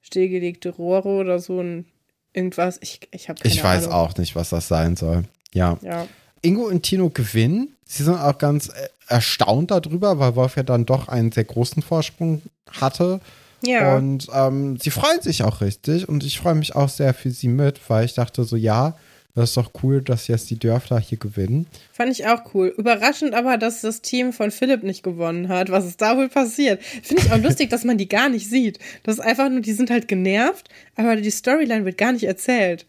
stillgelegte 0.00 0.70
Rohre 0.70 1.08
oder 1.08 1.38
so 1.38 1.60
ein 1.60 1.86
irgendwas. 2.32 2.78
Ich, 2.80 3.00
ich 3.10 3.28
habe 3.28 3.40
ich 3.44 3.62
weiß 3.62 3.84
Ahnung. 3.84 3.96
auch 3.96 4.16
nicht, 4.16 4.34
was 4.36 4.50
das 4.50 4.68
sein 4.68 4.96
soll. 4.96 5.24
Ja. 5.52 5.78
Ja. 5.82 6.06
Ingo 6.42 6.62
und 6.66 6.82
Tino 6.82 7.10
gewinnen. 7.10 7.74
Sie 7.84 8.02
sind 8.02 8.16
auch 8.16 8.38
ganz 8.38 8.68
äh, 8.68 8.88
erstaunt 9.08 9.70
darüber, 9.70 10.18
weil 10.18 10.34
Wolf 10.34 10.56
ja 10.56 10.62
dann 10.62 10.86
doch 10.86 11.08
einen 11.08 11.30
sehr 11.30 11.44
großen 11.44 11.82
Vorsprung 11.82 12.42
hatte. 12.80 13.20
Ja. 13.64 13.96
Und 13.96 14.26
ähm, 14.34 14.76
sie 14.78 14.90
freuen 14.90 15.20
sich 15.20 15.44
auch 15.44 15.60
richtig. 15.60 16.08
Und 16.08 16.24
ich 16.24 16.38
freue 16.38 16.54
mich 16.54 16.74
auch 16.74 16.88
sehr 16.88 17.14
für 17.14 17.30
sie 17.30 17.48
mit, 17.48 17.80
weil 17.88 18.04
ich 18.04 18.14
dachte 18.14 18.44
so, 18.44 18.56
ja, 18.56 18.96
das 19.34 19.50
ist 19.50 19.56
doch 19.56 19.70
cool, 19.82 20.02
dass 20.02 20.28
jetzt 20.28 20.50
die 20.50 20.58
Dörfler 20.58 20.98
hier 21.00 21.18
gewinnen. 21.18 21.66
Fand 21.92 22.12
ich 22.12 22.26
auch 22.26 22.54
cool. 22.54 22.74
Überraschend 22.76 23.34
aber, 23.34 23.56
dass 23.56 23.80
das 23.80 24.02
Team 24.02 24.32
von 24.32 24.50
Philipp 24.50 24.82
nicht 24.82 25.02
gewonnen 25.02 25.48
hat. 25.48 25.70
Was 25.70 25.86
ist 25.86 26.00
da 26.02 26.16
wohl 26.16 26.28
passiert? 26.28 26.82
Finde 27.02 27.22
ich 27.22 27.32
auch 27.32 27.38
lustig, 27.42 27.70
dass 27.70 27.84
man 27.84 27.96
die 27.98 28.08
gar 28.08 28.28
nicht 28.28 28.48
sieht. 28.48 28.78
Das 29.04 29.14
ist 29.16 29.20
einfach 29.20 29.48
nur, 29.48 29.60
die 29.60 29.72
sind 29.72 29.90
halt 29.90 30.06
genervt, 30.08 30.68
aber 30.96 31.16
die 31.16 31.30
Storyline 31.30 31.84
wird 31.84 31.96
gar 31.98 32.12
nicht 32.12 32.24
erzählt. 32.24 32.84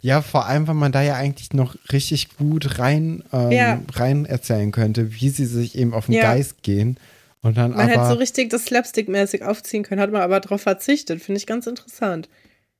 Ja, 0.00 0.20
vor 0.22 0.46
allem, 0.46 0.66
weil 0.66 0.74
man 0.74 0.90
da 0.90 1.02
ja 1.02 1.14
eigentlich 1.14 1.52
noch 1.52 1.76
richtig 1.92 2.36
gut 2.36 2.80
rein, 2.80 3.22
ähm, 3.32 3.52
Ja. 3.52 3.80
rein 3.94 4.24
erzählen 4.26 4.72
könnte, 4.72 5.12
wie 5.20 5.28
sie 5.28 5.46
sich 5.46 5.78
eben 5.78 5.94
auf 5.94 6.06
den 6.06 6.16
Ja. 6.16 6.22
Geist 6.22 6.62
gehen. 6.62 6.98
Und 7.42 7.56
dann 7.56 7.70
Man 7.70 7.80
aber. 7.82 7.90
hätte 7.92 8.08
so 8.08 8.14
richtig 8.14 8.50
das 8.50 8.64
Slapstick-mäßig 8.64 9.44
aufziehen 9.44 9.84
können, 9.84 10.00
hat 10.00 10.10
man 10.10 10.22
aber 10.22 10.40
darauf 10.40 10.62
verzichtet. 10.62 11.22
Finde 11.22 11.38
ich 11.38 11.46
ganz 11.46 11.68
interessant. 11.68 12.28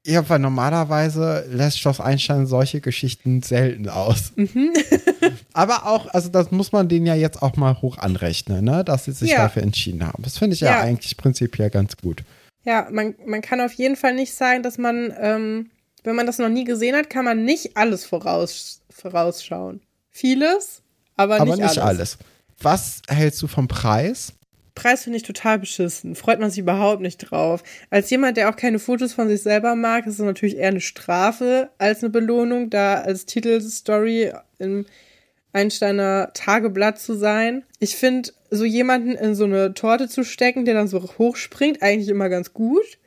Ja, 0.06 0.28
weil 0.28 0.38
normalerweise 0.38 1.44
lässt 1.50 1.80
Schloss 1.80 2.00
Einstein 2.00 2.46
solche 2.46 2.80
Geschichten 2.80 3.42
selten 3.42 3.88
aus. 3.88 4.32
Mhm. 4.36 4.72
Aber 5.52 5.86
auch, 5.86 6.06
also 6.14 6.28
das 6.28 6.50
muss 6.52 6.70
man 6.70 6.88
denen 6.88 7.06
ja 7.06 7.14
jetzt 7.16 7.42
auch 7.42 7.56
mal 7.56 7.80
hoch 7.82 7.98
anrechnen, 7.98 8.64
ne? 8.64 8.84
dass 8.84 9.04
sie 9.06 9.12
sich 9.12 9.30
Ja. 9.32 9.38
dafür 9.38 9.62
entschieden 9.62 10.06
haben. 10.06 10.22
Das 10.22 10.38
finde 10.38 10.54
ich 10.54 10.60
ja. 10.60 10.70
Ja. 10.70 10.80
eigentlich 10.80 11.16
prinzipiell 11.16 11.70
ganz 11.70 11.96
gut. 11.96 12.22
Ja, 12.64 12.86
man, 12.90 13.14
man 13.26 13.42
kann 13.42 13.60
auf 13.60 13.72
jeden 13.72 13.96
Fall 13.96 14.14
nicht 14.14 14.32
sagen, 14.34 14.62
dass 14.62 14.78
man, 14.78 15.12
ähm, 15.20 15.70
wenn 16.04 16.14
man 16.16 16.26
das 16.26 16.38
noch 16.38 16.48
nie 16.48 16.64
gesehen 16.64 16.94
hat, 16.94 17.10
kann 17.10 17.24
man 17.24 17.44
nicht 17.44 17.76
alles 17.76 18.04
voraus, 18.04 18.82
vorausschauen. 18.90 19.80
Vieles, 20.10 20.82
aber, 21.16 21.36
Aber 21.40 21.46
nicht, 21.46 21.58
nicht 21.58 21.78
alles. 21.78 22.16
alles. 22.16 22.18
Was 22.62 23.02
hältst 23.08 23.42
du 23.42 23.48
vom 23.48 23.66
Preis? 23.68 24.32
Preis 24.76 25.02
finde 25.02 25.16
ich 25.16 25.24
total 25.24 25.58
beschissen. 25.58 26.14
Freut 26.14 26.38
man 26.38 26.50
sich 26.50 26.60
überhaupt 26.60 27.02
nicht 27.02 27.16
drauf. 27.18 27.64
Als 27.90 28.08
jemand, 28.10 28.36
der 28.36 28.48
auch 28.48 28.56
keine 28.56 28.78
Fotos 28.78 29.14
von 29.14 29.26
sich 29.26 29.42
selber 29.42 29.74
mag, 29.74 30.06
ist 30.06 30.20
es 30.20 30.24
natürlich 30.24 30.58
eher 30.58 30.68
eine 30.68 30.80
Strafe 30.80 31.70
als 31.78 32.04
eine 32.04 32.10
Belohnung, 32.10 32.70
da 32.70 33.00
als 33.00 33.26
Titelstory 33.26 34.32
im 34.58 34.86
Einsteiner 35.52 36.30
Tageblatt 36.34 37.00
zu 37.00 37.14
sein. 37.14 37.64
Ich 37.80 37.96
finde, 37.96 38.30
so 38.50 38.64
jemanden 38.64 39.12
in 39.12 39.34
so 39.34 39.44
eine 39.44 39.72
Torte 39.72 40.08
zu 40.08 40.22
stecken, 40.22 40.66
der 40.66 40.74
dann 40.74 40.88
so 40.88 41.02
hochspringt, 41.18 41.82
eigentlich 41.82 42.10
immer 42.10 42.28
ganz 42.28 42.52
gut. 42.52 42.98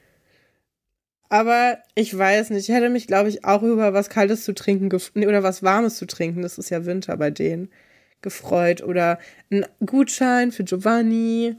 Aber 1.29 1.77
ich 1.93 2.17
weiß 2.17 2.49
nicht, 2.49 2.67
ich 2.67 2.75
hätte 2.75 2.89
mich, 2.89 3.05
glaube 3.05 3.29
ich, 3.29 3.45
auch 3.45 3.61
über 3.61 3.93
was 3.93 4.09
Kaltes 4.09 4.43
zu 4.43 4.53
trinken 4.55 4.91
oder 5.15 5.43
was 5.43 5.61
Warmes 5.61 5.97
zu 5.97 6.07
trinken, 6.07 6.41
das 6.41 6.57
ist 6.57 6.71
ja 6.71 6.85
Winter 6.85 7.15
bei 7.17 7.29
denen, 7.29 7.69
gefreut. 8.21 8.81
Oder 8.83 9.19
ein 9.51 9.65
Gutschein 9.85 10.51
für 10.51 10.63
Giovanni. 10.63 11.55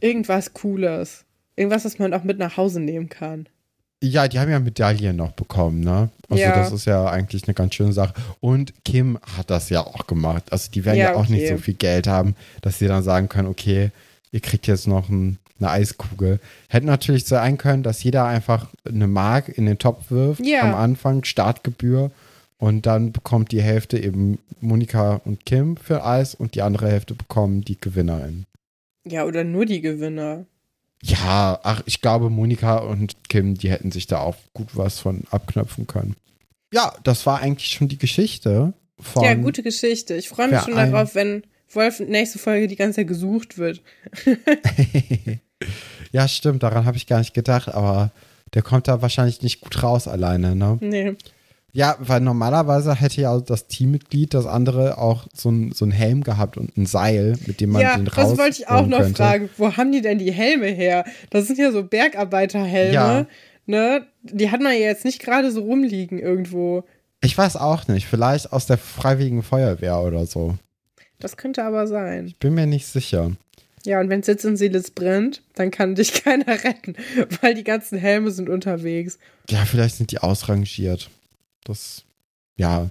Irgendwas 0.00 0.52
Cooles. 0.54 1.24
Irgendwas, 1.56 1.84
was 1.84 1.98
man 1.98 2.12
auch 2.14 2.24
mit 2.24 2.38
nach 2.38 2.56
Hause 2.56 2.80
nehmen 2.80 3.08
kann. 3.08 3.48
Ja, 4.02 4.28
die 4.28 4.38
haben 4.38 4.50
ja 4.50 4.58
Medaillen 4.58 5.16
noch 5.16 5.32
bekommen, 5.32 5.80
ne? 5.80 6.10
Also 6.28 6.42
Ja. 6.42 6.54
das 6.54 6.72
ist 6.72 6.84
ja 6.84 7.06
eigentlich 7.06 7.44
eine 7.44 7.54
ganz 7.54 7.74
schöne 7.74 7.92
Sache. 7.92 8.12
Und 8.40 8.74
Kim 8.84 9.18
hat 9.38 9.48
das 9.50 9.70
ja 9.70 9.80
auch 9.80 10.06
gemacht. 10.06 10.44
Also 10.50 10.70
die 10.70 10.84
werden 10.84 10.98
ja, 10.98 11.12
Ja, 11.12 11.14
auch 11.14 11.28
nicht 11.28 11.44
okay. 11.44 11.56
so 11.56 11.62
viel 11.62 11.74
Geld 11.74 12.06
haben, 12.06 12.34
dass 12.60 12.78
sie 12.78 12.86
dann 12.86 13.02
sagen 13.02 13.28
können, 13.30 13.48
okay, 13.48 13.92
ihr 14.30 14.40
kriegt 14.40 14.66
jetzt 14.66 14.86
noch 14.88 15.08
ein, 15.08 15.38
eine 15.58 15.70
Eiskugel. 15.70 16.38
Hätte 16.68 16.86
natürlich 16.86 17.24
sein 17.24 17.56
können, 17.56 17.82
dass 17.82 18.02
jeder 18.02 18.26
einfach 18.26 18.68
eine 18.86 19.06
Mark 19.06 19.48
in 19.48 19.64
den 19.64 19.78
Topf 19.78 20.10
wirft 20.10 20.44
Ja. 20.44 20.62
am 20.62 20.74
Anfang, 20.74 21.24
Startgebühr. 21.24 22.10
Und 22.58 22.86
dann 22.86 23.12
bekommt 23.12 23.52
die 23.52 23.62
Hälfte 23.62 23.98
eben 23.98 24.38
Monika 24.60 25.20
und 25.24 25.44
Kim 25.44 25.76
für 25.76 26.04
Eis 26.04 26.34
und 26.34 26.54
die 26.54 26.62
andere 26.62 26.88
Hälfte 26.88 27.14
bekommen 27.14 27.62
die 27.62 27.78
Gewinnerin. 27.80 28.46
Ja, 29.06 29.24
oder 29.24 29.44
nur 29.44 29.66
die 29.66 29.80
Gewinner. 29.80 30.46
Ja, 31.02 31.60
ach, 31.62 31.82
ich 31.84 32.00
glaube, 32.00 32.30
Monika 32.30 32.78
und 32.78 33.28
Kim, 33.28 33.54
die 33.54 33.70
hätten 33.70 33.92
sich 33.92 34.06
da 34.06 34.20
auch 34.20 34.36
gut 34.54 34.68
was 34.72 35.00
von 35.00 35.24
abknöpfen 35.30 35.86
können. 35.86 36.16
Ja, 36.72 36.94
das 37.04 37.26
war 37.26 37.40
eigentlich 37.40 37.70
schon 37.70 37.88
die 37.88 37.98
Geschichte 37.98 38.72
von. 38.98 39.22
ja, 39.22 39.34
gute 39.34 39.62
Geschichte. 39.62 40.14
Ich 40.14 40.28
freue 40.28 40.48
mich 40.48 40.60
schon 40.60 40.74
darauf, 40.74 41.14
wenn 41.14 41.42
Wolf 41.68 42.00
nächste 42.00 42.38
Folge 42.38 42.68
die 42.68 42.76
ganze 42.76 43.00
Zeit 43.00 43.08
gesucht 43.08 43.58
wird. 43.58 43.82
ja, 46.12 46.26
stimmt, 46.26 46.62
daran 46.62 46.86
habe 46.86 46.96
ich 46.96 47.06
gar 47.06 47.18
nicht 47.18 47.34
gedacht, 47.34 47.68
aber 47.68 48.10
der 48.54 48.62
kommt 48.62 48.88
da 48.88 49.02
wahrscheinlich 49.02 49.42
nicht 49.42 49.60
gut 49.60 49.82
raus 49.82 50.08
alleine, 50.08 50.56
ne? 50.56 50.78
Nee. 50.80 51.16
Ja, 51.74 51.96
weil 51.98 52.20
normalerweise 52.20 52.94
hätte 52.94 53.20
ja 53.20 53.36
das 53.40 53.66
Teammitglied, 53.66 54.32
das 54.32 54.46
andere, 54.46 54.96
auch 54.96 55.26
so 55.34 55.50
ein, 55.50 55.72
so 55.72 55.84
ein 55.84 55.90
Helm 55.90 56.22
gehabt 56.22 56.56
und 56.56 56.76
ein 56.76 56.86
Seil, 56.86 57.34
mit 57.46 57.60
dem 57.60 57.70
man 57.70 57.82
ja, 57.82 57.96
den 57.96 58.06
raus 58.06 58.30
das 58.30 58.38
wollte 58.38 58.62
ich 58.62 58.68
auch 58.68 58.86
noch 58.86 59.00
könnte. 59.00 59.16
fragen. 59.16 59.50
Wo 59.56 59.76
haben 59.76 59.90
die 59.90 60.00
denn 60.00 60.18
die 60.18 60.30
Helme 60.30 60.68
her? 60.68 61.04
Das 61.30 61.48
sind 61.48 61.58
ja 61.58 61.72
so 61.72 61.82
Bergarbeiterhelme. 61.82 62.94
Ja. 62.94 63.26
Ne? 63.66 64.06
Die 64.22 64.52
hat 64.52 64.60
man 64.60 64.72
ja 64.72 64.78
jetzt 64.78 65.04
nicht 65.04 65.20
gerade 65.20 65.50
so 65.50 65.62
rumliegen 65.62 66.20
irgendwo. 66.20 66.84
Ich 67.20 67.36
weiß 67.36 67.56
auch 67.56 67.88
nicht, 67.88 68.06
vielleicht 68.06 68.52
aus 68.52 68.66
der 68.66 68.78
Freiwilligen 68.78 69.42
Feuerwehr 69.42 70.00
oder 70.00 70.26
so. 70.26 70.54
Das 71.18 71.36
könnte 71.36 71.64
aber 71.64 71.88
sein. 71.88 72.28
Ich 72.28 72.38
bin 72.38 72.54
mir 72.54 72.66
nicht 72.66 72.86
sicher. 72.86 73.32
Ja, 73.84 73.98
und 73.98 74.10
wenn 74.10 74.22
Sitz 74.22 74.44
in 74.44 74.56
Seelitz 74.56 74.90
brennt, 74.92 75.42
dann 75.56 75.72
kann 75.72 75.96
dich 75.96 76.12
keiner 76.24 76.62
retten, 76.62 76.94
weil 77.40 77.54
die 77.54 77.64
ganzen 77.64 77.98
Helme 77.98 78.30
sind 78.30 78.48
unterwegs. 78.48 79.18
Ja, 79.50 79.64
vielleicht 79.64 79.96
sind 79.96 80.12
die 80.12 80.18
ausrangiert. 80.18 81.10
Das, 81.64 82.04
ja. 82.56 82.90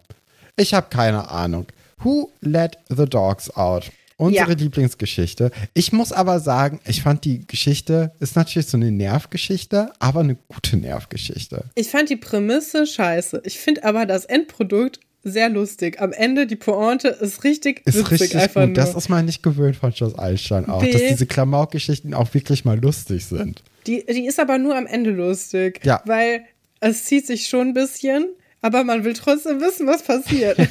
Ich 0.55 0.73
habe 0.73 0.87
keine 0.89 1.29
Ahnung. 1.29 1.67
Who 1.99 2.29
let 2.41 2.77
the 2.89 3.05
dogs 3.05 3.49
out? 3.51 3.91
Unsere 4.17 4.49
Ja. 4.51 4.55
Lieblingsgeschichte. 4.55 5.51
Ich 5.73 5.91
muss 5.91 6.11
aber 6.11 6.39
sagen, 6.39 6.79
ich 6.85 7.01
fand 7.01 7.25
die 7.25 7.45
Geschichte, 7.47 8.11
ist 8.19 8.35
natürlich 8.35 8.67
so 8.67 8.77
eine 8.77 8.91
Nervgeschichte, 8.91 9.91
aber 9.99 10.19
eine 10.19 10.35
gute 10.47 10.77
Nervgeschichte. 10.77 11.65
Ich 11.75 11.89
fand 11.89 12.09
die 12.09 12.15
Prämisse 12.15 12.85
scheiße. 12.85 13.41
Ich 13.45 13.59
finde 13.59 13.83
aber 13.83 14.05
das 14.05 14.25
Endprodukt 14.25 14.99
sehr 15.23 15.49
lustig. 15.49 15.99
Am 16.01 16.11
Ende 16.13 16.45
die 16.45 16.55
Pointe 16.57 17.07
ist 17.07 17.43
richtig 17.43 17.81
Ist 17.85 17.97
witzig 17.97 18.11
richtig 18.21 18.35
einfach 18.37 18.61
gut. 18.61 18.75
nur. 18.75 18.85
Das 18.85 18.93
ist 18.93 19.09
man 19.09 19.25
nicht 19.25 19.41
gewöhnt 19.41 19.77
von 19.77 19.91
Schloss 19.93 20.17
Einstein 20.19 20.67
auch, 20.69 20.81
Nee. 20.83 20.91
dass 20.91 21.01
diese 21.01 21.25
Klamauk-Geschichten 21.25 22.13
auch 22.13 22.33
wirklich 22.33 22.65
mal 22.65 22.79
lustig 22.79 23.25
sind. 23.25 23.63
Die, 23.87 24.05
die 24.05 24.27
ist 24.27 24.39
aber 24.39 24.57
nur 24.57 24.75
am 24.77 24.85
Ende 24.85 25.09
lustig. 25.09 25.79
Ja. 25.83 26.01
Weil 26.05 26.43
es 26.81 27.05
zieht 27.05 27.25
sich 27.25 27.47
schon 27.47 27.69
ein 27.69 27.73
bisschen, 27.73 28.27
aber 28.63 28.83
man 28.83 29.03
will 29.03 29.13
trotzdem 29.13 29.61
wissen, 29.61 29.85
was 29.85 30.03
passiert. 30.03 30.57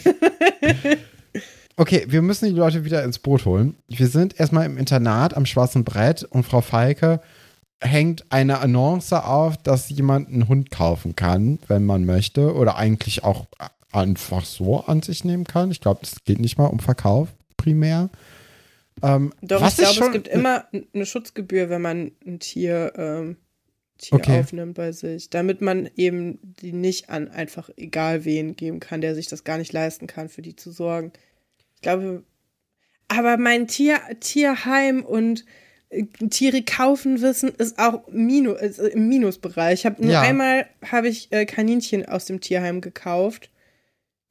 Okay, 1.74 2.04
wir 2.06 2.20
müssen 2.20 2.44
die 2.44 2.54
Leute 2.54 2.84
wieder 2.84 3.02
ins 3.02 3.18
Boot 3.18 3.46
holen. 3.46 3.76
Wir 3.88 4.06
sind 4.06 4.38
erstmal 4.38 4.66
im 4.66 4.76
Internat 4.76 5.34
am 5.34 5.46
Schwarzen 5.46 5.84
Brett 5.84 6.22
und 6.22 6.44
Frau 6.44 6.60
Falke 6.60 7.22
hängt 7.80 8.26
eine 8.30 8.58
Annonce 8.58 9.14
auf, 9.14 9.56
dass 9.56 9.88
jemand 9.88 10.28
einen 10.28 10.48
Hund 10.48 10.70
kaufen 10.70 11.16
kann, 11.16 11.58
wenn 11.68 11.86
man 11.86 12.04
möchte, 12.04 12.54
oder 12.54 12.76
eigentlich 12.76 13.24
auch 13.24 13.46
einfach 13.90 14.44
so 14.44 14.80
an 14.80 15.00
sich 15.00 15.24
nehmen 15.24 15.44
kann. 15.44 15.70
Ich 15.70 15.80
glaube, 15.80 16.00
es 16.02 16.24
geht 16.24 16.40
nicht 16.40 16.58
mal 16.58 16.66
um 16.66 16.78
Verkauf 16.78 17.28
primär. 17.56 18.10
Ähm, 19.02 19.32
Doch, 19.40 19.62
was 19.62 19.78
ich 19.78 19.90
glaube, 19.90 20.06
es 20.06 20.12
gibt 20.12 20.28
immer 20.28 20.66
eine 20.94 21.06
Schutzgebühr, 21.06 21.70
wenn 21.70 21.82
man 21.82 22.12
ein 22.26 22.38
Tier, 22.38 22.92
ähm, 22.96 23.36
Tier 24.02 24.18
Okay. 24.18 24.40
aufnimmt 24.40 24.74
bei 24.74 24.92
sich, 24.92 25.30
damit 25.30 25.60
man 25.60 25.88
eben 25.96 26.38
die 26.42 26.72
nicht 26.72 27.08
an 27.08 27.28
einfach 27.28 27.70
egal 27.76 28.24
wen 28.24 28.56
geben 28.56 28.80
kann, 28.80 29.00
der 29.00 29.14
sich 29.14 29.28
das 29.28 29.44
gar 29.44 29.58
nicht 29.58 29.72
leisten 29.72 30.06
kann, 30.06 30.28
für 30.28 30.42
die 30.42 30.56
zu 30.56 30.70
sorgen. 30.72 31.12
Ich 31.76 31.82
glaube, 31.82 32.24
aber 33.08 33.36
mein 33.36 33.68
Tier, 33.68 33.98
Tierheim 34.20 35.04
und 35.04 35.44
äh, 35.90 36.04
Tiere 36.30 36.62
kaufen 36.62 37.20
wissen 37.22 37.50
ist 37.56 37.78
auch 37.78 38.06
Minu, 38.08 38.52
ist 38.52 38.78
im 38.78 39.08
Minusbereich. 39.08 39.80
Ich 39.80 39.86
habe 39.86 40.02
nur 40.02 40.12
Ja. 40.12 40.22
einmal 40.22 40.66
habe 40.90 41.08
ich 41.08 41.30
äh, 41.32 41.44
Kaninchen 41.46 42.06
aus 42.06 42.24
dem 42.24 42.40
Tierheim 42.40 42.80
gekauft. 42.80 43.50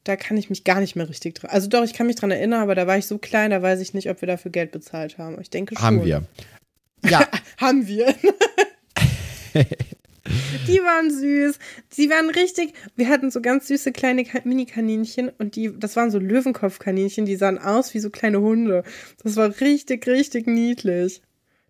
Da 0.03 0.15
kann 0.15 0.35
ich 0.35 0.49
mich 0.49 0.63
gar 0.63 0.79
nicht 0.79 0.95
mehr 0.95 1.07
richtig 1.07 1.35
dran. 1.35 1.51
Also 1.51 1.69
doch, 1.69 1.83
ich 1.83 1.93
kann 1.93 2.07
mich 2.07 2.15
dran 2.15 2.31
erinnern, 2.31 2.61
aber 2.61 2.73
da 2.75 2.87
war 2.87 2.97
ich 2.97 3.05
so 3.05 3.19
klein, 3.19 3.51
da 3.51 3.61
weiß 3.61 3.79
ich 3.81 3.93
nicht, 3.93 4.09
ob 4.09 4.19
wir 4.21 4.27
dafür 4.27 4.49
Geld 4.51 4.71
bezahlt 4.71 5.17
haben. 5.19 5.39
Ich 5.39 5.49
denke 5.51 5.75
schon. 5.75 5.83
haben 5.85 6.03
wir. 6.03 6.23
Ja, 7.09 7.27
Haben 7.59 7.87
wir. 7.87 8.13
die 10.67 10.79
waren 10.79 11.09
süß. 11.09 11.57
Die 11.97 12.09
waren 12.09 12.29
richtig. 12.29 12.73
Wir 12.95 13.09
hatten 13.09 13.31
so 13.31 13.41
ganz 13.41 13.67
süße 13.67 13.91
kleine 13.91 14.23
Ka- 14.23 14.41
Mini-Kaninchen 14.43 15.29
und 15.39 15.55
die, 15.55 15.71
das 15.77 15.95
waren 15.95 16.11
so 16.11 16.19
Löwenkopfkaninchen, 16.19 17.25
die 17.25 17.35
sahen 17.35 17.57
aus 17.57 17.93
wie 17.93 17.99
so 17.99 18.09
kleine 18.09 18.39
Hunde. 18.41 18.83
Das 19.23 19.35
war 19.35 19.49
richtig, 19.61 20.07
richtig 20.07 20.47
niedlich. 20.47 21.21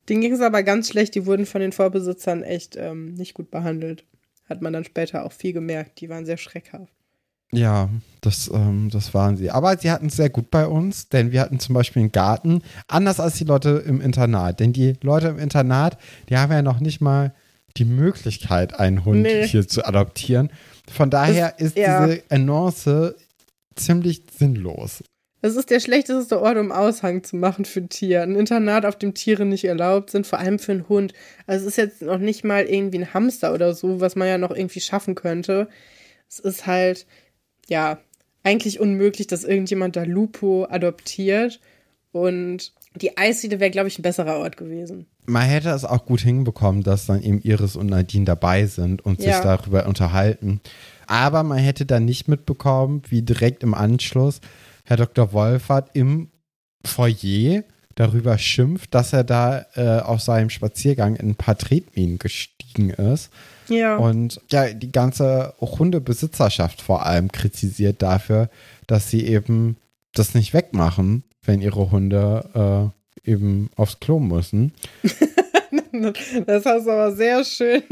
Denen 0.10 0.22
ging 0.22 0.34
es 0.34 0.42
aber 0.42 0.64
ganz 0.64 0.90
schlecht. 0.90 1.16
Die 1.16 1.26
wurden 1.26 1.46
von 1.46 1.62
den 1.62 1.72
Vorbesitzern 1.72 2.44
echt 2.44 2.76
ähm, 2.76 3.14
nicht 3.14 3.34
gut 3.34 3.52
behandelt. 3.52 4.04
Hat 4.50 4.62
man 4.62 4.74
dann 4.74 4.84
später 4.84 5.24
auch 5.26 5.32
viel 5.32 5.54
gemerkt. 5.54 6.02
Die 6.02 6.10
waren 6.10 6.26
sehr 6.26 6.38
schreckhaft. 6.38 6.92
Ja, 7.54 7.90
das, 8.22 8.50
ähm, 8.54 8.90
das 8.92 9.14
waren 9.14 9.38
sie. 9.38 9.52
Aber 9.52 9.78
sie 9.78 9.92
hatten 9.92 10.08
es 10.08 10.16
sehr 10.16 10.30
gut 10.30 10.50
bei 10.52 10.66
uns, 10.66 11.10
denn 11.10 11.32
wir 11.32 11.42
hatten 11.42 11.60
zum 11.60 11.76
Beispiel 11.76 12.02
einen 12.02 12.12
Garten, 12.12 12.62
anders 12.88 13.20
als 13.20 13.36
die 13.36 13.44
Leute 13.44 13.84
im 13.86 14.02
Internat. 14.02 14.60
Denn 14.60 14.74
die 14.74 14.94
Leute 15.02 15.28
im 15.28 15.38
Internat, 15.38 15.98
die 16.30 16.38
haben 16.38 16.52
ja 16.52 16.62
noch 16.62 16.80
nicht 16.80 17.02
mal 17.02 17.34
die 17.78 17.86
Möglichkeit, 17.86 18.80
einen 18.80 19.06
Hund 19.06 19.22
Nee. 19.22 19.48
hier 19.48 19.68
zu 19.68 19.86
adoptieren. 19.86 20.52
Von 20.92 21.10
daher 21.10 21.60
ist 21.60 21.78
ja. 21.78 22.06
diese 22.06 22.24
Annonce 22.30 23.16
ziemlich 23.76 24.24
sinnlos. 24.38 25.04
Das 25.42 25.56
ist 25.56 25.72
der 25.72 25.80
schlechteste 25.80 26.40
Ort, 26.40 26.58
um 26.58 26.72
Aushang 26.72 27.24
zu 27.24 27.36
machen 27.36 27.66
für 27.66 27.82
ein 27.82 27.90
Tier. 27.90 28.22
Ein 28.22 28.36
Internat, 28.36 28.86
auf 28.86 28.96
dem 28.96 29.16
Tiere 29.16 29.44
nicht 29.46 29.64
erlaubt 29.66 30.12
sind, 30.12 30.28
vor 30.28 30.38
allem 30.38 30.60
für 30.60 30.74
einen 30.74 30.88
Hund. 30.88 31.14
Also 31.48 31.66
es 31.66 31.74
ist 31.74 31.78
jetzt 31.78 32.02
noch 32.04 32.20
nicht 32.20 32.44
mal 32.44 32.66
irgendwie 32.66 33.00
ein 33.00 33.14
Hamster 33.14 33.54
oder 33.54 33.74
so, 33.74 34.00
was 34.00 34.16
man 34.16 34.28
ja 34.28 34.38
noch 34.38 34.52
irgendwie 34.52 34.82
schaffen 34.82 35.16
könnte. 35.16 35.68
Es 36.30 36.38
ist 36.38 36.68
halt, 36.68 37.08
ja, 37.68 38.00
eigentlich 38.44 38.80
unmöglich, 38.80 39.28
dass 39.28 39.44
irgendjemand 39.44 39.96
da 39.96 40.04
Lupo 40.04 40.68
adoptiert. 40.70 41.60
Und 42.12 42.74
die 42.96 43.18
Eisdiele 43.18 43.60
wäre, 43.60 43.72
glaube 43.72 43.88
ich, 43.88 43.98
ein 43.98 44.02
besserer 44.02 44.38
Ort 44.38 44.58
gewesen. 44.58 45.06
Man 45.26 45.44
hätte 45.44 45.70
es 45.70 45.86
auch 45.86 46.06
gut 46.06 46.22
hinbekommen, 46.22 46.84
dass 46.84 47.06
dann 47.06 47.22
eben 47.24 47.42
Iris 47.42 47.76
und 47.76 47.88
Nadine 47.88 48.26
dabei 48.26 48.66
sind 48.66 49.06
und 49.06 49.22
sich 49.22 49.30
Ja. 49.32 49.42
darüber 49.42 49.86
unterhalten. 49.86 50.60
Aber 51.08 51.44
man 51.44 51.58
hätte 51.60 51.86
dann 51.86 52.06
nicht 52.06 52.28
mitbekommen, 52.28 53.02
wie 53.10 53.22
direkt 53.22 53.64
im 53.64 53.74
Anschluss 53.74 54.42
Herr 54.84 54.98
Dr. 54.98 55.32
Wolfert 55.32 55.90
im 55.94 56.32
Foyer 56.86 57.64
darüber 57.96 58.38
schimpft, 58.38 58.94
dass 58.94 59.14
er 59.14 59.24
da 59.24 59.66
äh, 59.76 60.00
auf 60.02 60.22
seinem 60.22 60.50
Spaziergang 60.50 61.16
in 61.16 61.30
ein 61.32 61.36
paar 61.36 61.58
Tretminen 61.58 62.18
gestiegen 62.20 62.90
ist 62.90 63.30
Ja. 63.68 63.98
und 63.98 64.42
ja, 64.52 64.70
die 64.74 64.92
ganze 64.92 65.54
Hundebesitzerschaft 65.60 66.82
vor 66.82 67.06
allem 67.06 67.32
kritisiert 67.32 68.02
dafür, 68.02 68.50
dass 68.88 69.10
sie 69.10 69.26
eben 69.26 69.78
das 70.14 70.34
nicht 70.34 70.54
wegmachen, 70.54 71.24
wenn 71.46 71.62
ihre 71.62 71.92
Hunde 71.92 72.94
äh, 73.26 73.30
eben 73.30 73.70
aufs 73.76 74.00
Klo 74.00 74.20
müssen. 74.20 74.74
das 76.46 76.66
hast 76.66 76.86
du 76.86 76.92
aber 76.92 77.16
sehr 77.16 77.44
schön, 77.44 77.84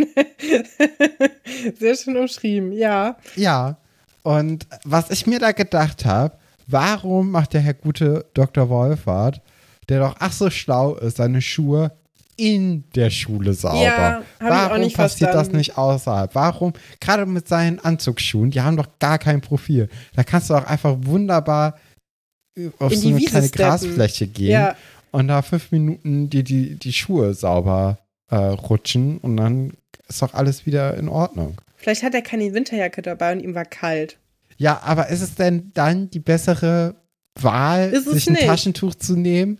sehr 1.79 1.95
schön 1.95 2.17
umschrieben. 2.17 2.71
Ja. 2.71 3.17
Ja, 3.35 3.77
und 4.23 4.67
was 4.83 5.09
ich 5.11 5.27
mir 5.27 5.39
da 5.39 5.51
gedacht 5.51 6.05
habe, 6.05 6.35
warum 6.67 7.31
macht 7.31 7.53
der 7.53 7.61
Herr 7.61 7.73
gute 7.73 8.25
Dr. 8.33 8.69
Wolfert, 8.69 9.41
der 9.87 9.99
doch 9.99 10.15
ach 10.19 10.31
so 10.31 10.49
schlau 10.49 10.95
ist, 10.95 11.17
seine 11.17 11.41
Schuhe 11.41 11.91
in 12.35 12.83
der 12.95 13.09
Schule 13.09 13.53
sauber? 13.53 13.81
Ja, 13.81 14.21
warum 14.39 14.91
passiert 14.91 15.29
das 15.29 15.35
verstanden. 15.35 15.57
nicht 15.57 15.77
außerhalb? 15.77 16.35
Warum, 16.35 16.73
gerade 16.99 17.25
mit 17.25 17.47
seinen 17.47 17.79
Anzugsschuhen, 17.79 18.51
die 18.51 18.61
haben 18.61 18.77
doch 18.77 18.99
gar 18.99 19.17
kein 19.17 19.41
Profil. 19.41 19.89
Da 20.15 20.23
kannst 20.23 20.49
du 20.49 20.55
auch 20.55 20.65
einfach 20.65 20.95
wunderbar 21.01 21.75
auf 22.79 22.93
so 22.95 23.07
eine 23.09 23.19
kleine 23.19 23.47
steppen. 23.47 23.51
Grasfläche 23.69 24.27
gehen 24.27 24.51
Ja. 24.51 24.75
und 25.11 25.27
da 25.27 25.41
fünf 25.41 25.71
Minuten 25.71 26.29
die, 26.29 26.43
die, 26.43 26.75
die 26.75 26.93
Schuhe 26.93 27.33
sauber 27.33 27.99
äh, 28.29 28.35
rutschen 28.35 29.17
und 29.19 29.37
dann 29.37 29.73
ist 30.07 30.21
doch 30.21 30.33
alles 30.33 30.65
wieder 30.65 30.95
in 30.97 31.07
Ordnung. 31.09 31.59
Vielleicht 31.77 32.03
hat 32.03 32.13
er 32.13 32.21
keine 32.21 32.53
Winterjacke 32.53 33.01
dabei 33.01 33.31
und 33.33 33.39
ihm 33.41 33.55
war 33.55 33.65
kalt. 33.65 34.17
Ja, 34.57 34.81
aber 34.83 35.07
ist 35.09 35.21
es 35.21 35.35
denn 35.35 35.71
dann 35.73 36.09
die 36.09 36.19
bessere 36.19 36.95
Wahl, 37.39 37.97
sich 38.01 38.27
ein 38.27 38.33
nicht. 38.33 38.45
Taschentuch 38.45 38.95
zu 38.95 39.15
nehmen, 39.15 39.59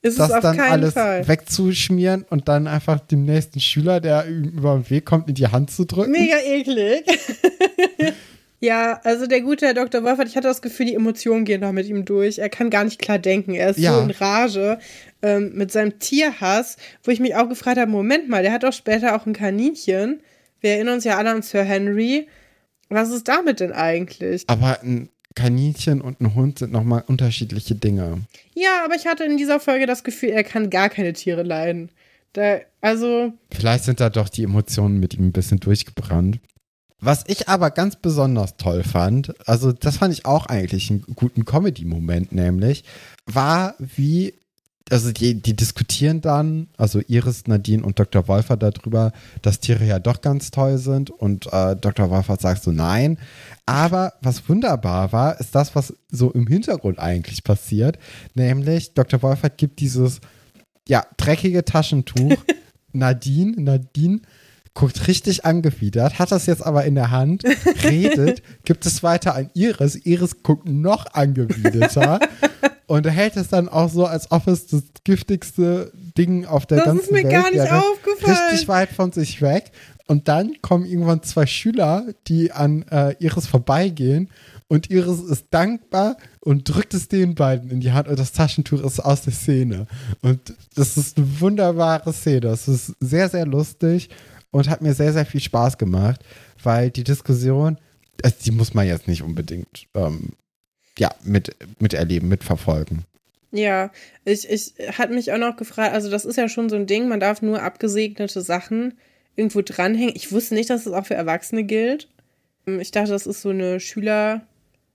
Ist 0.00 0.18
das 0.18 0.30
es 0.30 0.34
auf 0.36 0.40
dann 0.42 0.56
keinen 0.56 0.72
alles 0.72 0.94
Fall. 0.94 1.28
wegzuschmieren 1.28 2.24
und 2.30 2.48
dann 2.48 2.66
einfach 2.66 3.00
dem 3.00 3.24
nächsten 3.26 3.60
Schüler, 3.60 4.00
der 4.00 4.26
ihm 4.26 4.44
über 4.44 4.74
den 4.76 4.88
Weg 4.88 5.04
kommt, 5.04 5.28
in 5.28 5.34
die 5.34 5.46
Hand 5.48 5.70
zu 5.70 5.84
drücken? 5.84 6.12
Mega 6.12 6.36
eklig. 6.38 7.04
ja, 8.62 9.00
also 9.02 9.26
der 9.26 9.40
gute 9.40 9.66
Herr 9.66 9.74
Dr. 9.74 10.04
Wolfert, 10.04 10.28
ich 10.28 10.36
hatte 10.36 10.46
das 10.46 10.62
Gefühl, 10.62 10.86
die 10.86 10.94
Emotionen 10.94 11.44
gehen 11.44 11.60
da 11.60 11.72
mit 11.72 11.86
ihm 11.88 12.04
durch. 12.04 12.38
Er 12.38 12.48
kann 12.48 12.70
gar 12.70 12.84
nicht 12.84 13.00
klar 13.00 13.18
denken. 13.18 13.54
Er 13.54 13.70
ist 13.70 13.78
Ja. 13.78 13.94
so 13.94 14.00
in 14.02 14.10
Rage 14.12 14.78
ähm, 15.20 15.50
mit 15.54 15.72
seinem 15.72 15.98
Tierhass, 15.98 16.76
wo 17.02 17.10
ich 17.10 17.18
mich 17.18 17.34
auch 17.34 17.48
gefragt 17.48 17.78
habe, 17.78 17.90
Moment 17.90 18.28
mal, 18.28 18.42
der 18.42 18.52
hat 18.52 18.62
doch 18.62 18.72
später 18.72 19.16
auch 19.16 19.26
ein 19.26 19.32
Kaninchen. 19.32 20.22
Wir 20.60 20.70
erinnern 20.74 20.94
uns 20.94 21.04
ja 21.04 21.18
alle 21.18 21.30
an 21.30 21.42
Sir 21.42 21.64
Henry. 21.64 22.28
Was 22.88 23.10
ist 23.10 23.26
damit 23.26 23.58
denn 23.58 23.72
eigentlich? 23.72 24.44
Aber 24.46 24.80
ein 24.82 25.08
Kaninchen 25.34 26.00
und 26.00 26.20
ein 26.20 26.34
Hund 26.36 26.60
sind 26.60 26.72
nochmal 26.72 27.02
unterschiedliche 27.06 27.74
Dinge. 27.74 28.18
Ja, 28.54 28.84
aber 28.84 28.94
ich 28.94 29.06
hatte 29.06 29.24
in 29.24 29.38
dieser 29.38 29.58
Folge 29.58 29.86
das 29.86 30.04
Gefühl, 30.04 30.28
er 30.28 30.44
kann 30.44 30.70
gar 30.70 30.88
keine 30.88 31.14
Tiere 31.14 31.42
leiden. 31.42 31.90
Da, 32.34 32.60
also, 32.80 33.32
Vielleicht 33.50 33.84
sind 33.84 33.98
da 34.00 34.08
doch 34.08 34.28
die 34.28 34.44
Emotionen 34.44 35.00
mit 35.00 35.14
ihm 35.14 35.26
ein 35.26 35.32
bisschen 35.32 35.58
durchgebrannt. 35.58 36.38
Was 37.04 37.24
ich 37.26 37.48
aber 37.48 37.72
ganz 37.72 37.96
besonders 37.96 38.56
toll 38.56 38.84
fand, 38.84 39.34
also 39.48 39.72
das 39.72 39.96
fand 39.96 40.14
ich 40.14 40.24
auch 40.24 40.46
eigentlich 40.46 40.88
einen 40.88 41.02
guten 41.16 41.44
Comedy-Moment, 41.44 42.30
nämlich, 42.30 42.84
war 43.26 43.74
wie, 43.80 44.34
also 44.88 45.10
die, 45.10 45.34
die 45.42 45.56
diskutieren 45.56 46.20
dann, 46.20 46.68
also 46.76 47.00
Iris, 47.08 47.48
Nadine 47.48 47.82
und 47.82 47.98
Dr. 47.98 48.28
Wolfer 48.28 48.56
darüber, 48.56 49.10
dass 49.42 49.58
Tiere 49.58 49.84
ja 49.84 49.98
doch 49.98 50.20
ganz 50.20 50.52
toll 50.52 50.78
sind 50.78 51.10
und 51.10 51.52
äh, 51.52 51.74
Dr. 51.74 52.08
Wolfer 52.08 52.36
sagt 52.36 52.62
so 52.62 52.70
nein. 52.70 53.18
Aber 53.66 54.12
was 54.22 54.48
wunderbar 54.48 55.12
war, 55.12 55.40
ist 55.40 55.56
das, 55.56 55.74
was 55.74 55.94
so 56.08 56.30
im 56.30 56.46
Hintergrund 56.46 57.00
eigentlich 57.00 57.42
passiert, 57.42 57.98
nämlich 58.34 58.94
Dr. 58.94 59.20
Wolfert 59.22 59.58
gibt 59.58 59.80
dieses 59.80 60.20
ja, 60.86 61.04
dreckige 61.16 61.64
Taschentuch. 61.64 62.36
Nadine, 62.92 63.60
Nadine 63.60 64.20
guckt 64.74 65.06
richtig 65.06 65.44
angewidert, 65.44 66.18
hat 66.18 66.32
das 66.32 66.46
jetzt 66.46 66.64
aber 66.64 66.84
in 66.84 66.94
der 66.94 67.10
Hand, 67.10 67.44
redet, 67.84 68.42
gibt 68.64 68.86
es 68.86 69.02
weiter 69.02 69.34
an 69.34 69.50
Iris. 69.54 69.96
Iris 70.06 70.42
guckt 70.42 70.66
noch 70.68 71.06
angewiderter 71.12 72.20
und 72.86 73.06
hält 73.08 73.36
es 73.36 73.48
dann 73.48 73.68
auch 73.68 73.90
so, 73.90 74.06
als 74.06 74.30
ob 74.30 74.46
es 74.48 74.66
das 74.66 74.82
giftigste 75.04 75.92
Ding 76.16 76.46
auf 76.46 76.66
der 76.66 76.78
Das 76.78 76.86
ganzen 76.86 77.04
ist 77.04 77.10
mir 77.12 77.22
Welt 77.24 77.30
gar 77.32 77.50
nicht 77.50 77.54
wäre. 77.54 77.78
aufgefallen. 77.78 78.38
Richtig 78.50 78.68
weit 78.68 78.90
von 78.90 79.12
sich 79.12 79.42
weg. 79.42 79.72
Und 80.06 80.28
dann 80.28 80.52
kommen 80.62 80.84
irgendwann 80.84 81.22
zwei 81.22 81.46
Schüler, 81.46 82.04
die 82.28 82.52
an 82.52 82.82
äh, 82.90 83.14
Iris 83.18 83.46
vorbeigehen. 83.46 84.30
Und 84.68 84.90
Iris 84.90 85.20
ist 85.20 85.46
dankbar 85.50 86.16
und 86.40 86.64
drückt 86.68 86.94
es 86.94 87.08
den 87.08 87.34
beiden 87.34 87.70
in 87.70 87.80
die 87.80 87.92
Hand 87.92 88.08
und 88.08 88.18
das 88.18 88.32
Taschentuch 88.32 88.82
ist 88.82 89.00
aus 89.00 89.22
der 89.22 89.32
Szene. 89.32 89.86
Und 90.22 90.54
das 90.74 90.96
ist 90.96 91.18
eine 91.18 91.40
wunderbare 91.40 92.12
Szene. 92.12 92.40
Das 92.40 92.68
ist 92.68 92.94
sehr, 93.00 93.28
sehr 93.28 93.46
lustig 93.46 94.08
und 94.52 94.68
hat 94.68 94.82
mir 94.82 94.94
sehr, 94.94 95.12
sehr 95.12 95.26
viel 95.26 95.40
Spaß 95.40 95.78
gemacht, 95.78 96.20
weil 96.62 96.90
die 96.90 97.02
Diskussion, 97.02 97.78
also 98.22 98.36
die 98.44 98.52
muss 98.52 98.74
man 98.74 98.86
jetzt 98.86 99.08
nicht 99.08 99.22
unbedingt 99.22 99.88
ähm, 99.94 100.34
ja, 100.96 101.10
mit, 101.24 101.56
miterleben, 101.80 102.28
mitverfolgen. 102.28 103.04
Ja, 103.50 103.90
ich, 104.24 104.48
ich 104.48 104.74
hatte 104.96 105.12
mich 105.12 105.32
auch 105.32 105.38
noch 105.38 105.56
gefragt, 105.56 105.92
also 105.92 106.10
das 106.10 106.24
ist 106.24 106.36
ja 106.36 106.48
schon 106.48 106.68
so 106.70 106.76
ein 106.76 106.86
Ding, 106.86 107.08
man 107.08 107.20
darf 107.20 107.42
nur 107.42 107.62
abgesegnete 107.62 108.40
Sachen 108.40 108.94
irgendwo 109.36 109.62
dranhängen. 109.62 110.14
Ich 110.14 110.32
wusste 110.32 110.54
nicht, 110.54 110.70
dass 110.70 110.84
das 110.84 110.92
auch 110.92 111.06
für 111.06 111.14
Erwachsene 111.14 111.64
gilt. 111.64 112.08
Ich 112.66 112.92
dachte, 112.92 113.10
das 113.10 113.26
ist 113.26 113.42
so 113.42 113.48
eine 113.48 113.80
Schüler, 113.80 114.46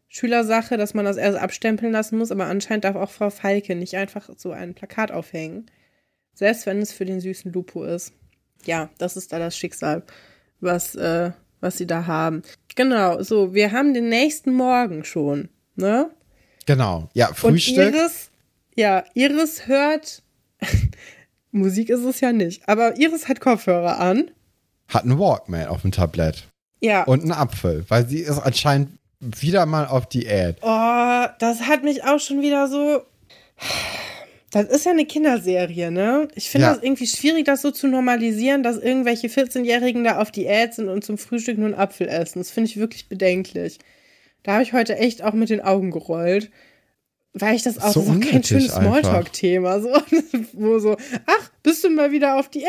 Schülersache, 0.08 0.78
dass 0.78 0.94
man 0.94 1.06
das 1.06 1.18
erst 1.18 1.38
abstempeln 1.38 1.92
lassen 1.92 2.18
muss, 2.18 2.32
aber 2.32 2.46
anscheinend 2.46 2.86
darf 2.86 2.96
auch 2.96 3.10
Frau 3.10 3.30
Falke 3.30 3.76
nicht 3.76 3.96
einfach 3.96 4.30
so 4.38 4.52
ein 4.52 4.74
Plakat 4.74 5.12
aufhängen. 5.12 5.70
Selbst 6.34 6.66
wenn 6.66 6.80
es 6.80 6.94
für 6.94 7.06
den 7.06 7.20
süßen 7.20 7.52
Lupo 7.52 7.84
ist. 7.84 8.14
Ja, 8.68 8.90
das 9.00 9.18
ist 9.18 9.34
da 9.34 9.40
das 9.40 9.58
Schicksal, 9.58 10.04
was, 10.60 10.94
äh, 10.96 11.32
was 11.62 11.78
sie 11.78 11.88
da 11.88 12.06
haben. 12.06 12.44
Genau, 12.76 13.22
so, 13.24 13.54
wir 13.54 13.72
haben 13.72 13.94
den 13.94 14.10
nächsten 14.10 14.54
Morgen 14.54 15.04
schon, 15.04 15.50
ne? 15.76 16.12
Genau. 16.68 17.10
Ja, 17.14 17.30
Und 17.30 17.38
Frühstück. 17.38 17.96
Iris, 17.96 18.30
Ja, 18.76 19.04
Iris 19.16 19.68
hört. 19.68 20.22
Musik 21.52 21.90
ist 21.90 22.04
es 22.04 22.20
ja 22.20 22.34
nicht, 22.34 22.68
aber 22.70 22.98
Iris 23.00 23.28
hat 23.28 23.40
Kopfhörer 23.40 24.00
an. 24.00 24.30
Hat 24.90 25.04
einen 25.04 25.18
Walkman 25.18 25.68
auf 25.68 25.82
dem 25.82 25.92
Tablett. 25.92 26.48
Ja. 26.82 27.04
Und 27.06 27.22
einen 27.24 27.32
Apfel, 27.32 27.86
weil 27.88 28.08
sie 28.08 28.20
ist 28.20 28.38
anscheinend 28.38 29.00
wieder 29.20 29.66
mal 29.66 29.88
auf 29.88 30.08
Diät. 30.08 30.58
Oh, 30.62 31.26
das 31.40 31.62
hat 31.62 31.84
mich 31.84 32.04
auch 32.04 32.20
schon 32.20 32.42
wieder 32.42 32.68
so. 32.68 33.02
Das 34.52 34.66
ist 34.68 34.86
ja 34.86 34.92
eine 34.92 35.06
Kinderserie, 35.06 35.92
ne? 35.92 36.30
Ich 36.36 36.50
finde 36.50 36.68
Ja. 36.68 36.74
das 36.74 36.84
irgendwie 36.84 37.08
schwierig, 37.08 37.46
das 37.46 37.62
so 37.62 37.72
zu 37.72 37.88
normalisieren, 37.88 38.64
dass 38.64 38.78
irgendwelche 38.78 39.28
14-Jährigen 39.28 40.04
da 40.06 40.20
auf 40.22 40.32
Diät 40.32 40.74
sind 40.74 40.88
und 40.88 41.04
zum 41.04 41.18
Frühstück 41.18 41.58
nur 41.58 41.66
einen 41.68 41.76
Apfel 41.76 42.08
essen. 42.08 42.40
Das 42.40 42.50
finde 42.52 42.70
ich 42.70 42.78
wirklich 42.78 43.10
bedenklich. 43.10 43.80
Da 44.44 44.54
habe 44.54 44.64
ich 44.64 44.72
heute 44.72 44.98
echt 44.98 45.22
auch 45.24 45.34
mit 45.34 45.50
den 45.50 45.62
Augen 45.62 45.92
gerollt. 45.92 46.50
Weil 47.40 47.56
ich 47.56 47.62
das 47.62 47.78
auch, 47.78 47.92
So 47.92 48.00
das 48.02 48.10
ist 48.10 48.16
auch 48.26 48.32
kein 48.32 48.44
schönes. 48.44 48.72
Smalltalk-Thema. 48.74 49.80
So, 49.82 49.90
wo 50.54 50.80
so, 50.80 50.96
ach, 51.28 51.52
bist 51.62 51.84
du 51.84 51.90
mal 51.90 52.12
wieder 52.12 52.40
auf 52.40 52.50
Diät? 52.50 52.66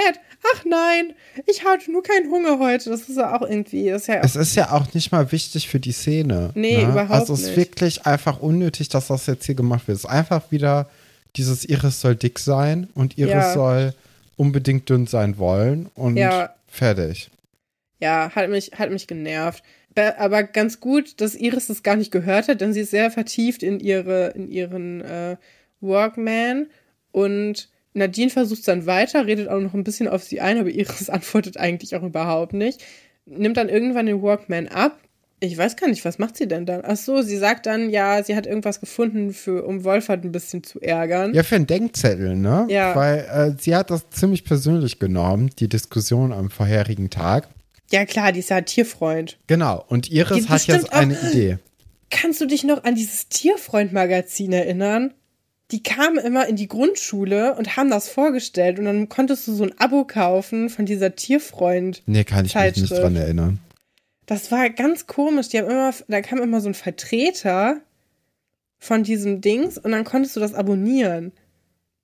Ach 0.55 0.65
nein, 0.67 1.15
ich 1.47 1.65
hatte 1.65 1.91
nur 1.91 2.03
keinen 2.03 2.29
Hunger 2.31 2.59
heute. 2.59 2.91
Das 2.91 3.09
ist 3.09 3.17
ja 3.17 3.35
auch 3.35 3.49
irgendwie, 3.49 3.89
das 3.89 4.03
ist 4.03 4.09
ja 4.09 4.21
Es 4.23 4.37
ist 4.37 4.57
ja 4.57 4.73
auch 4.73 4.93
nicht 4.93 5.11
mal 5.13 5.31
wichtig 5.33 5.69
für 5.69 5.81
die 5.81 5.93
Szene. 5.93 6.51
Nee, 6.55 6.79
ne? 6.85 6.91
überhaupt 6.91 7.13
Also 7.13 7.33
es 7.35 7.41
ist 7.43 7.47
nicht. 7.47 7.57
wirklich 7.57 8.05
einfach 8.05 8.41
unnötig, 8.41 8.89
dass 8.91 9.07
das 9.07 9.27
jetzt 9.27 9.47
hier 9.47 9.55
gemacht 9.55 9.87
wird. 9.89 9.97
Es 9.99 10.05
ist 10.05 10.11
einfach 10.11 10.51
wieder 10.51 10.91
dieses 11.37 11.65
Iris 11.65 12.01
soll 12.01 12.17
dick 12.17 12.39
sein 12.39 12.89
und 12.95 13.19
Iris 13.19 13.31
Ja. 13.33 13.53
soll 13.53 13.95
unbedingt 14.37 14.89
dünn 14.89 15.07
sein 15.07 15.39
wollen 15.39 15.91
und 15.95 16.17
Ja. 16.17 16.55
fertig. 16.67 17.31
Ja, 18.01 18.31
hat 18.35 18.49
mich, 18.51 18.73
hat 18.79 18.91
mich 18.91 19.07
genervt. 19.07 19.63
Be- 19.95 20.19
Aber 20.19 20.45
ganz 20.45 20.79
gut, 20.81 21.21
dass 21.21 21.35
Iris 21.35 21.67
das 21.67 21.83
gar 21.83 21.97
nicht 21.97 22.13
gehört 22.13 22.49
hat, 22.49 22.61
denn 22.61 22.73
sie 22.73 22.81
ist 22.81 22.91
sehr 22.93 23.11
vertieft 23.11 23.63
in 23.65 23.81
ihre, 23.81 24.29
in 24.29 24.49
ihren 24.51 25.01
äh, 25.01 25.37
Walkman 25.81 26.67
und 27.13 27.69
Nadine 27.95 28.31
versucht 28.31 28.61
es 28.61 28.67
dann 28.67 28.87
weiter, 28.87 29.27
redet 29.27 29.49
auch 29.49 29.59
noch 29.61 29.75
ein 29.75 29.83
bisschen 29.83 30.07
auf 30.09 30.23
sie 30.23 30.41
ein, 30.41 30.59
aber 30.59 30.69
Iris 30.71 31.11
antwortet 31.11 31.57
eigentlich 31.57 31.97
auch 31.97 32.03
überhaupt 32.03 32.53
nicht. 32.53 32.85
Nimmt 33.27 33.57
dann 33.57 33.69
irgendwann 33.69 34.07
den 34.07 34.23
Walkman 34.23 34.69
ab. 34.69 34.99
Ich 35.41 35.57
weiß 35.57 35.77
gar 35.77 35.89
nicht, 35.89 36.05
was 36.05 36.19
macht 36.19 36.37
sie 36.37 36.49
denn 36.49 36.67
dann? 36.67 36.83
Ach 36.85 36.97
so, 36.97 37.23
sie 37.23 37.37
sagt 37.37 37.67
dann, 37.67 37.91
ja, 37.91 38.23
sie 38.25 38.35
hat 38.35 38.47
irgendwas 38.47 38.81
gefunden, 38.81 39.33
für, 39.33 39.65
um 39.65 39.85
Wolfert 39.85 40.25
ein 40.25 40.33
bisschen 40.33 40.65
zu 40.65 40.81
ärgern. 40.81 41.33
Ja, 41.33 41.45
für 41.45 41.55
einen 41.55 41.67
Denkzettel, 41.69 42.35
ne? 42.35 42.67
Ja. 42.69 42.97
Weil 42.97 43.19
äh, 43.57 43.63
sie 43.63 43.77
hat 43.77 43.91
das 43.91 44.11
ziemlich 44.11 44.45
persönlich 44.45 44.99
genommen, 44.99 45.51
die 45.59 45.69
Diskussion 45.69 46.33
am 46.33 46.51
vorherigen 46.51 47.09
Tag. 47.09 47.49
Ja, 47.93 48.05
klar, 48.05 48.33
die 48.33 48.41
ist 48.41 48.51
ja 48.51 48.61
Tierfreund. 48.61 49.39
Genau. 49.47 49.85
Und 49.89 50.11
Iris 50.11 50.39
Die 50.39 50.49
hat 50.49 50.67
jetzt 50.67 50.67
bestimmt 50.67 50.93
auch- 50.93 50.99
eine 50.99 51.17
Idee. 51.31 51.59
Kannst 52.11 52.41
du 52.41 52.47
dich 52.47 52.65
noch 52.65 52.83
an 52.85 52.95
dieses 52.97 53.29
Tierfreund-Magazin 53.29 54.53
erinnern? 54.53 55.15
Die 55.71 55.83
kamen 55.83 56.17
immer 56.19 56.49
in 56.49 56.57
die 56.57 56.67
Grundschule 56.69 57.55
und 57.57 57.77
haben 57.77 57.91
das 57.91 58.09
vorgestellt 58.09 58.79
und 58.79 58.87
dann 58.87 59.09
konntest 59.11 59.47
du 59.47 59.53
so 59.55 59.65
ein 59.65 59.79
Abo 59.79 60.05
kaufen 60.05 60.71
von 60.71 60.87
dieser 60.87 61.15
Tierfreund. 61.15 62.03
Nee, 62.07 62.25
kann 62.25 62.47
ich 62.47 62.55
mich 62.55 62.77
nicht 62.77 62.91
dran 62.91 63.15
erinnern. 63.17 63.59
Das 64.29 64.53
war 64.53 64.69
ganz 64.69 65.07
komisch. 65.07 65.49
Die 65.49 65.59
haben 65.59 65.71
immer, 65.71 65.93
da 66.07 66.21
kam 66.21 66.39
immer 66.41 66.61
so 66.61 66.69
ein 66.69 66.75
Vertreter 66.75 67.81
von 68.79 69.03
diesem 69.03 69.41
Dings 69.41 69.79
und 69.79 69.91
dann 69.91 70.05
konntest 70.05 70.37
du 70.37 70.41
das 70.41 70.53
abonnieren. 70.53 71.33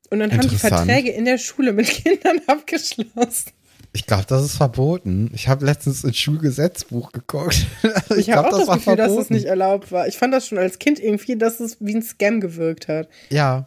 Und 0.08 0.20
dann 0.20 0.32
haben 0.32 0.48
die. 0.48 0.56
Verträge 0.56 1.10
in 1.10 1.26
der 1.26 1.36
Schule 1.36 1.74
mit 1.74 1.86
Kindern 2.02 2.40
abgeschlossen. 2.46 3.52
Ich 3.92 4.06
glaube, 4.06 4.24
das 4.26 4.42
ist 4.42 4.56
verboten. 4.56 5.30
Ich 5.34 5.48
habe 5.48 5.66
letztens 5.66 6.02
ins 6.02 6.16
Schulgesetzbuch 6.16 7.12
geguckt. 7.12 7.66
Also 7.82 8.14
Ich, 8.16 8.30
habe 8.32 8.48
auch 8.48 8.58
das 8.58 8.68
war 8.68 8.76
Gefühl, 8.76 8.96
dass 8.96 9.12
es 9.12 9.28
nicht 9.28 9.44
erlaubt 9.44 9.92
war. 9.92 10.08
Ich 10.08 10.16
fand 10.16 10.32
das 10.32 10.48
schon 10.48 10.56
als 10.56 10.78
Kind 10.78 10.98
irgendwie, 10.98 11.36
dass 11.36 11.60
es 11.60 11.76
wie 11.80 11.94
ein 11.94 12.02
Scam 12.02 12.40
gewirkt 12.40 12.88
hat. 12.88 13.08
Ja, 13.28 13.66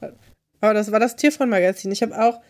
Aber 0.61 0.73
das 0.73 0.91
war 0.91 0.99
das 0.99 1.15
Tierfreund-Magazin. 1.15 1.91
Ich 1.91 2.01
habe 2.01 2.19
auch 2.19 2.41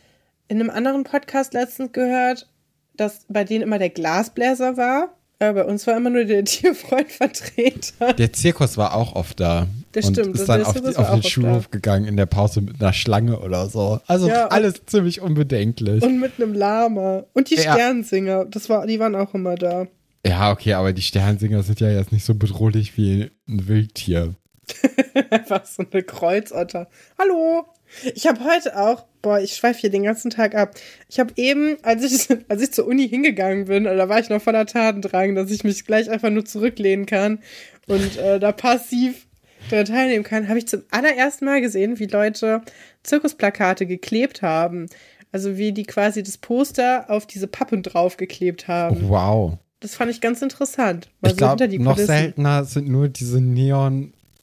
in 0.47 0.61
einem 0.61 0.69
anderen 0.69 1.03
Podcast 1.03 1.53
letztens 1.53 1.91
gehört, 1.91 2.49
dass 2.95 3.25
bei 3.27 3.43
denen 3.43 3.63
immer 3.63 3.77
der 3.77 3.89
Glasbläser 3.89 4.77
war. 4.77 5.13
Aber 5.39 5.63
bei 5.63 5.69
uns 5.69 5.85
war 5.85 5.95
immer 5.95 6.09
nur 6.09 6.25
der 6.25 6.43
Tierfreund-Vertreter. 7.11 8.13
der 8.13 8.33
Zirkus 8.33 8.77
war 8.77 8.95
auch 8.95 9.15
oft 9.15 9.39
da. 9.39 9.67
Das 9.91 10.05
und 10.05 10.15
stimmt, 10.15 10.35
ist 10.35 10.49
dann 10.49 10.59
der 10.59 10.67
auf, 10.67 10.81
die, 10.81 10.95
auf 10.95 11.09
den 11.11 11.23
Schulhof 11.23 11.71
gegangen 11.71 12.05
in 12.05 12.17
der 12.17 12.25
Pause 12.25 12.61
mit 12.61 12.81
einer 12.81 12.93
Schlange 12.93 13.39
oder 13.39 13.67
so. 13.69 13.99
Also 14.07 14.27
Ja, 14.27 14.47
alles 14.47 14.81
ziemlich 14.85 15.21
unbedenklich. 15.21 16.03
Und 16.03 16.19
mit 16.19 16.33
einem 16.37 16.53
Lama. 16.53 17.23
Und 17.33 17.49
die 17.51 17.55
Ja. 17.55 17.73
Sternsinger, 17.73 18.45
das 18.45 18.69
war, 18.69 18.85
die 18.87 18.99
waren 18.99 19.15
auch 19.15 19.33
immer 19.33 19.55
da. 19.55 19.87
ja, 20.25 20.51
okay, 20.51 20.73
aber 20.73 20.93
die 20.93 21.01
Sternsinger 21.01 21.63
sind 21.63 21.79
ja 21.79 21.89
jetzt 21.89 22.11
nicht 22.11 22.25
so 22.25 22.33
bedrohlich 22.35 22.97
wie 22.97 23.31
ein 23.47 23.67
Wildtier. 23.67 24.33
Einfach 25.29 25.65
so 25.65 25.83
eine 25.89 26.03
Kreuzotter. 26.03 26.87
Hallo. 27.17 27.65
Ich 28.15 28.27
habe 28.27 28.39
heute 28.43 28.77
auch, 28.77 29.05
boah, 29.27 29.41
ich 29.41 29.55
schweife 29.55 29.81
hier 29.81 29.89
den 29.89 30.03
ganzen 30.03 30.31
Tag 30.31 30.55
ab. 30.55 30.75
Ich 31.09 31.19
habe 31.19 31.33
eben, 31.35 31.75
als 31.83 32.01
ich, 32.03 32.29
als 32.47 32.61
ich 32.61 32.71
zur 32.71 32.87
Uni 32.87 33.09
hingegangen 33.09 33.65
bin, 33.65 33.83
da 33.83 34.07
war 34.07 34.19
ich 34.19 34.29
noch 34.29 34.41
voller 34.41 34.65
Tatendrang, 34.65 35.35
dass 35.35 35.51
ich 35.51 35.65
mich 35.65 35.85
gleich 35.85 36.09
einfach 36.09 36.29
nur 36.29 36.45
zurücklehnen 36.45 37.05
kann 37.05 37.39
und 37.87 38.17
äh, 38.17 38.39
da 38.39 38.53
passiv 38.53 39.27
daran 39.69 39.85
teilnehmen 39.85 40.23
kann, 40.23 40.47
habe 40.47 40.59
ich 40.59 40.67
zum 40.67 40.83
allerersten 40.91 41.43
Mal 41.43 41.59
gesehen, 41.59 41.99
wie 41.99 42.05
Leute 42.05 42.61
Zirkusplakate 43.03 43.85
geklebt 43.85 44.41
haben. 44.41 44.87
Also 45.33 45.57
wie 45.57 45.73
die 45.73 45.83
quasi 45.83 46.23
das 46.23 46.37
Poster 46.37 47.09
auf 47.09 47.27
diese 47.27 47.47
Pappen 47.47 47.83
draufgeklebt 47.83 48.69
haben. 48.69 49.09
Wow. 49.09 49.57
Das 49.81 49.95
fand 49.95 50.09
ich 50.09 50.21
ganz 50.21 50.41
interessant. 50.41 51.09
Mal 51.19 51.27
Ich 51.27 51.33
so 51.33 51.37
glaube, 51.37 51.67
die 51.67 51.79
noch 51.79 51.97
seltener 51.97 52.63
sind 52.63 52.87
nur 52.87 53.09
diese 53.09 53.41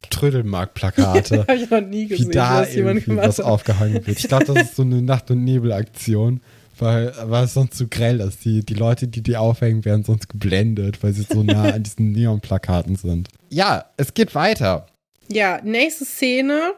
Neon-Trödelmark-Plakate. 0.05 1.39
Habe 1.49 1.55
ich 1.55 1.71
noch 1.71 1.81
nie 1.81 2.05
wie 2.05 2.17
gesehen, 2.17 2.33
da 2.33 2.61
dass 2.61 2.75
jemand 2.75 3.05
gemacht 3.05 3.27
was 3.29 3.39
hat. 3.39 3.45
aufgehangen 3.47 4.07
wird. 4.07 4.19
Ich 4.19 4.29
glaube, 4.29 4.45
das 4.45 4.63
ist 4.63 4.77
so 4.77 4.83
eine 4.83 5.03
Nacht- 5.03 5.31
und 5.31 5.45
Nebelaktion, 5.45 6.41
weil, 6.79 7.13
weil 7.25 7.45
es 7.45 7.55
sonst 7.55 7.77
zu 7.77 7.89
grell 7.89 8.21
ist. 8.21 8.45
Die, 8.45 8.65
die 8.65 8.75
Leute, 8.75 9.09
die 9.09 9.23
die 9.23 9.37
aufhängen, 9.37 9.85
werden 9.85 10.05
sonst 10.05 10.29
geblendet, 10.29 11.03
weil 11.03 11.13
sie 11.13 11.23
so 11.23 11.43
nah 11.43 11.73
an 11.73 11.83
diesen 11.83 12.13
Neon-Plakaten 12.13 12.97
sind. 12.97 13.29
Ja, 13.51 13.85
es 13.97 14.15
geht 14.15 14.35
weiter. 14.35 14.87
Ja, 15.29 15.61
nächste 15.63 16.05
Szene. 16.05 16.75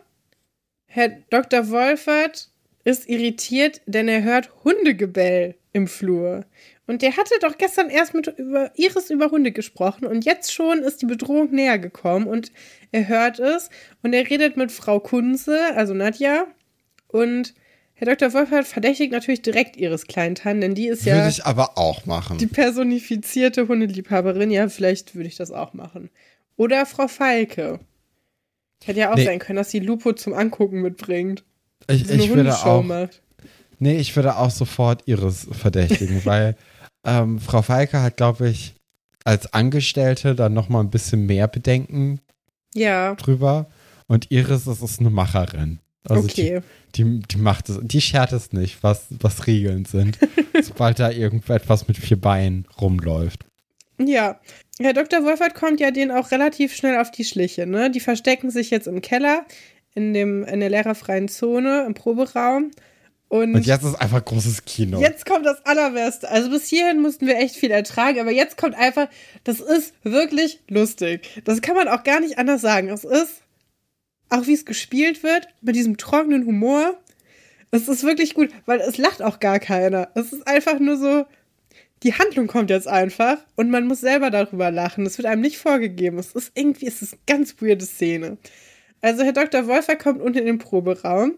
Herr 0.86 1.10
Dr. 1.30 1.70
Wolfert 1.70 2.48
ist 2.84 3.08
irritiert, 3.08 3.80
denn 3.86 4.08
er 4.08 4.22
hört 4.22 4.50
Hundegebell 4.64 5.56
im 5.72 5.88
Flur. 5.88 6.44
Und 6.86 7.02
der 7.02 7.16
hatte 7.16 7.34
doch 7.40 7.58
gestern 7.58 7.90
erst 7.90 8.14
mit 8.14 8.28
über 8.38 8.70
Iris 8.76 9.10
über 9.10 9.30
Hunde 9.32 9.50
gesprochen 9.50 10.06
und 10.06 10.24
jetzt 10.24 10.52
schon 10.52 10.78
ist 10.80 11.02
die 11.02 11.06
Bedrohung 11.06 11.50
näher 11.50 11.78
gekommen 11.80 12.26
und 12.28 12.52
er 12.92 13.08
hört 13.08 13.40
es 13.40 13.70
und 14.02 14.12
er 14.12 14.28
redet 14.30 14.56
mit 14.56 14.70
Frau 14.70 15.00
Kunze, 15.00 15.58
also 15.74 15.94
Nadja, 15.94 16.46
und 17.08 17.54
Herr 17.94 18.14
Dr. 18.14 18.32
Wolfert 18.34 18.66
verdächtigt 18.66 19.10
natürlich 19.10 19.40
direkt 19.42 19.76
Iris 19.78 20.06
Kleintan, 20.06 20.60
denn 20.60 20.74
die 20.74 20.86
ist 20.86 21.04
ja 21.06 21.14
Würde 21.16 21.30
ich 21.30 21.44
aber 21.46 21.78
auch 21.78 22.04
machen. 22.06 22.36
die 22.38 22.46
personifizierte 22.46 23.68
Hundeliebhaberin. 23.68 24.50
Ja, 24.50 24.68
vielleicht 24.68 25.14
würde 25.14 25.28
ich 25.28 25.36
das 25.36 25.50
auch 25.50 25.72
machen. 25.72 26.10
Oder 26.56 26.84
Frau 26.84 27.08
Falke. 27.08 27.80
Hätte 28.84 29.00
ja 29.00 29.10
auch 29.12 29.16
Nee. 29.16 29.24
sein 29.24 29.38
können, 29.38 29.56
dass 29.56 29.70
sie 29.70 29.78
Lupo 29.80 30.12
zum 30.12 30.34
Angucken 30.34 30.82
mitbringt. 30.82 31.42
ich 31.88 32.08
ich 32.10 32.28
würde 32.34 32.54
auch. 32.54 32.82
macht. 32.82 33.22
Nee, 33.78 33.96
ich 33.98 34.14
würde 34.14 34.36
auch 34.36 34.50
sofort 34.50 35.02
Iris 35.06 35.48
verdächtigen, 35.52 36.20
weil 36.24 36.54
ähm, 37.06 37.40
Frau 37.40 37.62
Falke 37.62 38.02
hat, 38.02 38.16
glaube 38.16 38.48
ich, 38.48 38.74
als 39.24 39.52
Angestellte 39.52 40.34
dann 40.34 40.54
nochmal 40.54 40.84
ein 40.84 40.90
bisschen 40.90 41.26
mehr 41.26 41.48
Bedenken 41.48 42.20
Ja, 42.74 43.14
drüber. 43.14 43.66
Und 44.06 44.30
Iris, 44.30 44.64
das 44.64 44.82
ist 44.82 45.00
eine 45.00 45.10
Macherin. 45.10 45.80
Also 46.08 46.24
okay. 46.24 46.62
die, 46.94 47.02
die, 47.02 47.20
die 47.20 47.36
macht 47.38 47.68
es, 47.68 47.80
die 47.82 48.00
schert 48.00 48.32
es 48.32 48.52
nicht, 48.52 48.82
was, 48.82 49.06
was 49.10 49.46
Regeln 49.46 49.84
sind, 49.84 50.18
sobald 50.62 51.00
da 51.00 51.10
irgendetwas 51.10 51.88
mit 51.88 51.96
vier 51.96 52.20
Beinen 52.20 52.66
rumläuft. 52.80 53.44
Ja. 53.98 54.40
Herr 54.78 54.92
Dr. 54.92 55.24
Wolfert 55.24 55.54
kommt 55.54 55.80
ja 55.80 55.90
denen 55.90 56.10
auch 56.10 56.30
relativ 56.30 56.74
schnell 56.76 56.98
auf 56.98 57.10
die 57.10 57.24
Schliche, 57.24 57.66
ne? 57.66 57.90
Die 57.90 58.00
verstecken 58.00 58.50
sich 58.50 58.70
jetzt 58.70 58.86
im 58.86 59.00
Keller, 59.00 59.46
in, 59.94 60.12
dem, 60.12 60.44
in 60.44 60.60
der 60.60 60.68
lehrerfreien 60.68 61.28
Zone, 61.28 61.84
im 61.86 61.94
Proberaum. 61.94 62.70
Und, 63.28 63.54
Und 63.54 63.66
jetzt 63.66 63.84
ist 63.84 63.96
einfach 63.96 64.24
großes 64.24 64.64
Kino. 64.64 65.00
Jetzt 65.00 65.26
kommt 65.26 65.44
das 65.44 65.64
Allerbeste. 65.66 66.28
Also 66.30 66.50
bis 66.50 66.68
hierhin 66.68 67.00
mussten 67.00 67.26
wir 67.26 67.36
echt 67.38 67.56
viel 67.56 67.72
ertragen, 67.72 68.20
aber 68.20 68.30
jetzt 68.30 68.56
kommt 68.56 68.76
einfach, 68.76 69.08
das 69.42 69.60
ist 69.60 69.94
wirklich 70.04 70.60
lustig. 70.68 71.42
Das 71.44 71.60
kann 71.60 71.74
man 71.74 71.88
auch 71.88 72.04
gar 72.04 72.20
nicht 72.20 72.38
anders 72.38 72.60
sagen. 72.60 72.88
Es 72.88 73.04
ist, 73.04 73.42
auch 74.28 74.46
wie 74.46 74.54
es 74.54 74.64
gespielt 74.64 75.24
wird, 75.24 75.48
mit 75.60 75.74
diesem 75.74 75.96
trockenen 75.96 76.46
Humor. 76.46 76.96
Es 77.72 77.88
ist 77.88 78.04
wirklich 78.04 78.34
gut, 78.34 78.50
weil 78.64 78.80
es 78.80 78.96
lacht 78.96 79.22
auch 79.22 79.40
gar 79.40 79.58
keiner. 79.58 80.08
Es 80.14 80.32
ist 80.32 80.46
einfach 80.46 80.78
nur 80.78 80.96
so, 80.96 81.26
die 82.04 82.14
Handlung 82.14 82.46
kommt 82.46 82.70
jetzt 82.70 82.86
einfach 82.86 83.38
und 83.56 83.70
man 83.70 83.88
muss 83.88 84.00
selber 84.00 84.30
darüber 84.30 84.70
lachen. 84.70 85.04
Es 85.04 85.18
wird 85.18 85.26
einem 85.26 85.42
nicht 85.42 85.58
vorgegeben. 85.58 86.18
Es 86.18 86.32
ist 86.32 86.52
irgendwie, 86.54 86.86
es 86.86 87.02
ist 87.02 87.14
eine 87.14 87.22
ganz 87.26 87.56
weirde 87.60 87.84
Szene. 87.84 88.36
Also 89.00 89.24
Herr 89.24 89.32
Dr. 89.32 89.66
Wolfer 89.66 89.96
kommt 89.96 90.22
unten 90.22 90.38
in 90.38 90.46
den 90.46 90.58
Proberaum 90.58 91.34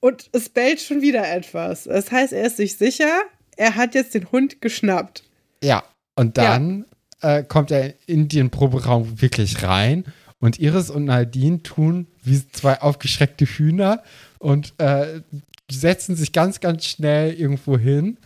und 0.00 0.28
es 0.32 0.48
bellt 0.48 0.80
schon 0.80 1.02
wieder 1.02 1.28
etwas. 1.30 1.84
Das 1.84 2.10
heißt, 2.10 2.32
er 2.32 2.46
ist 2.46 2.56
sich 2.56 2.76
sicher, 2.76 3.22
er 3.56 3.74
hat 3.76 3.94
jetzt 3.94 4.14
den 4.14 4.30
Hund 4.30 4.60
geschnappt. 4.60 5.24
Ja, 5.62 5.82
und 6.16 6.36
dann 6.38 6.84
Äh, 7.20 7.42
kommt 7.42 7.72
er 7.72 7.94
in 8.06 8.28
den 8.28 8.48
Proberaum 8.50 9.20
wirklich 9.20 9.64
rein 9.64 10.04
und 10.38 10.60
Iris 10.60 10.88
und 10.88 11.06
Nadine 11.06 11.64
tun 11.64 12.06
wie 12.22 12.46
zwei 12.52 12.80
aufgeschreckte 12.80 13.44
Hühner 13.44 14.04
und 14.38 14.72
äh, 14.78 15.22
setzen 15.68 16.14
sich 16.14 16.32
ganz, 16.32 16.60
ganz 16.60 16.84
schnell 16.84 17.34
irgendwo 17.34 17.76
hin 17.76 18.18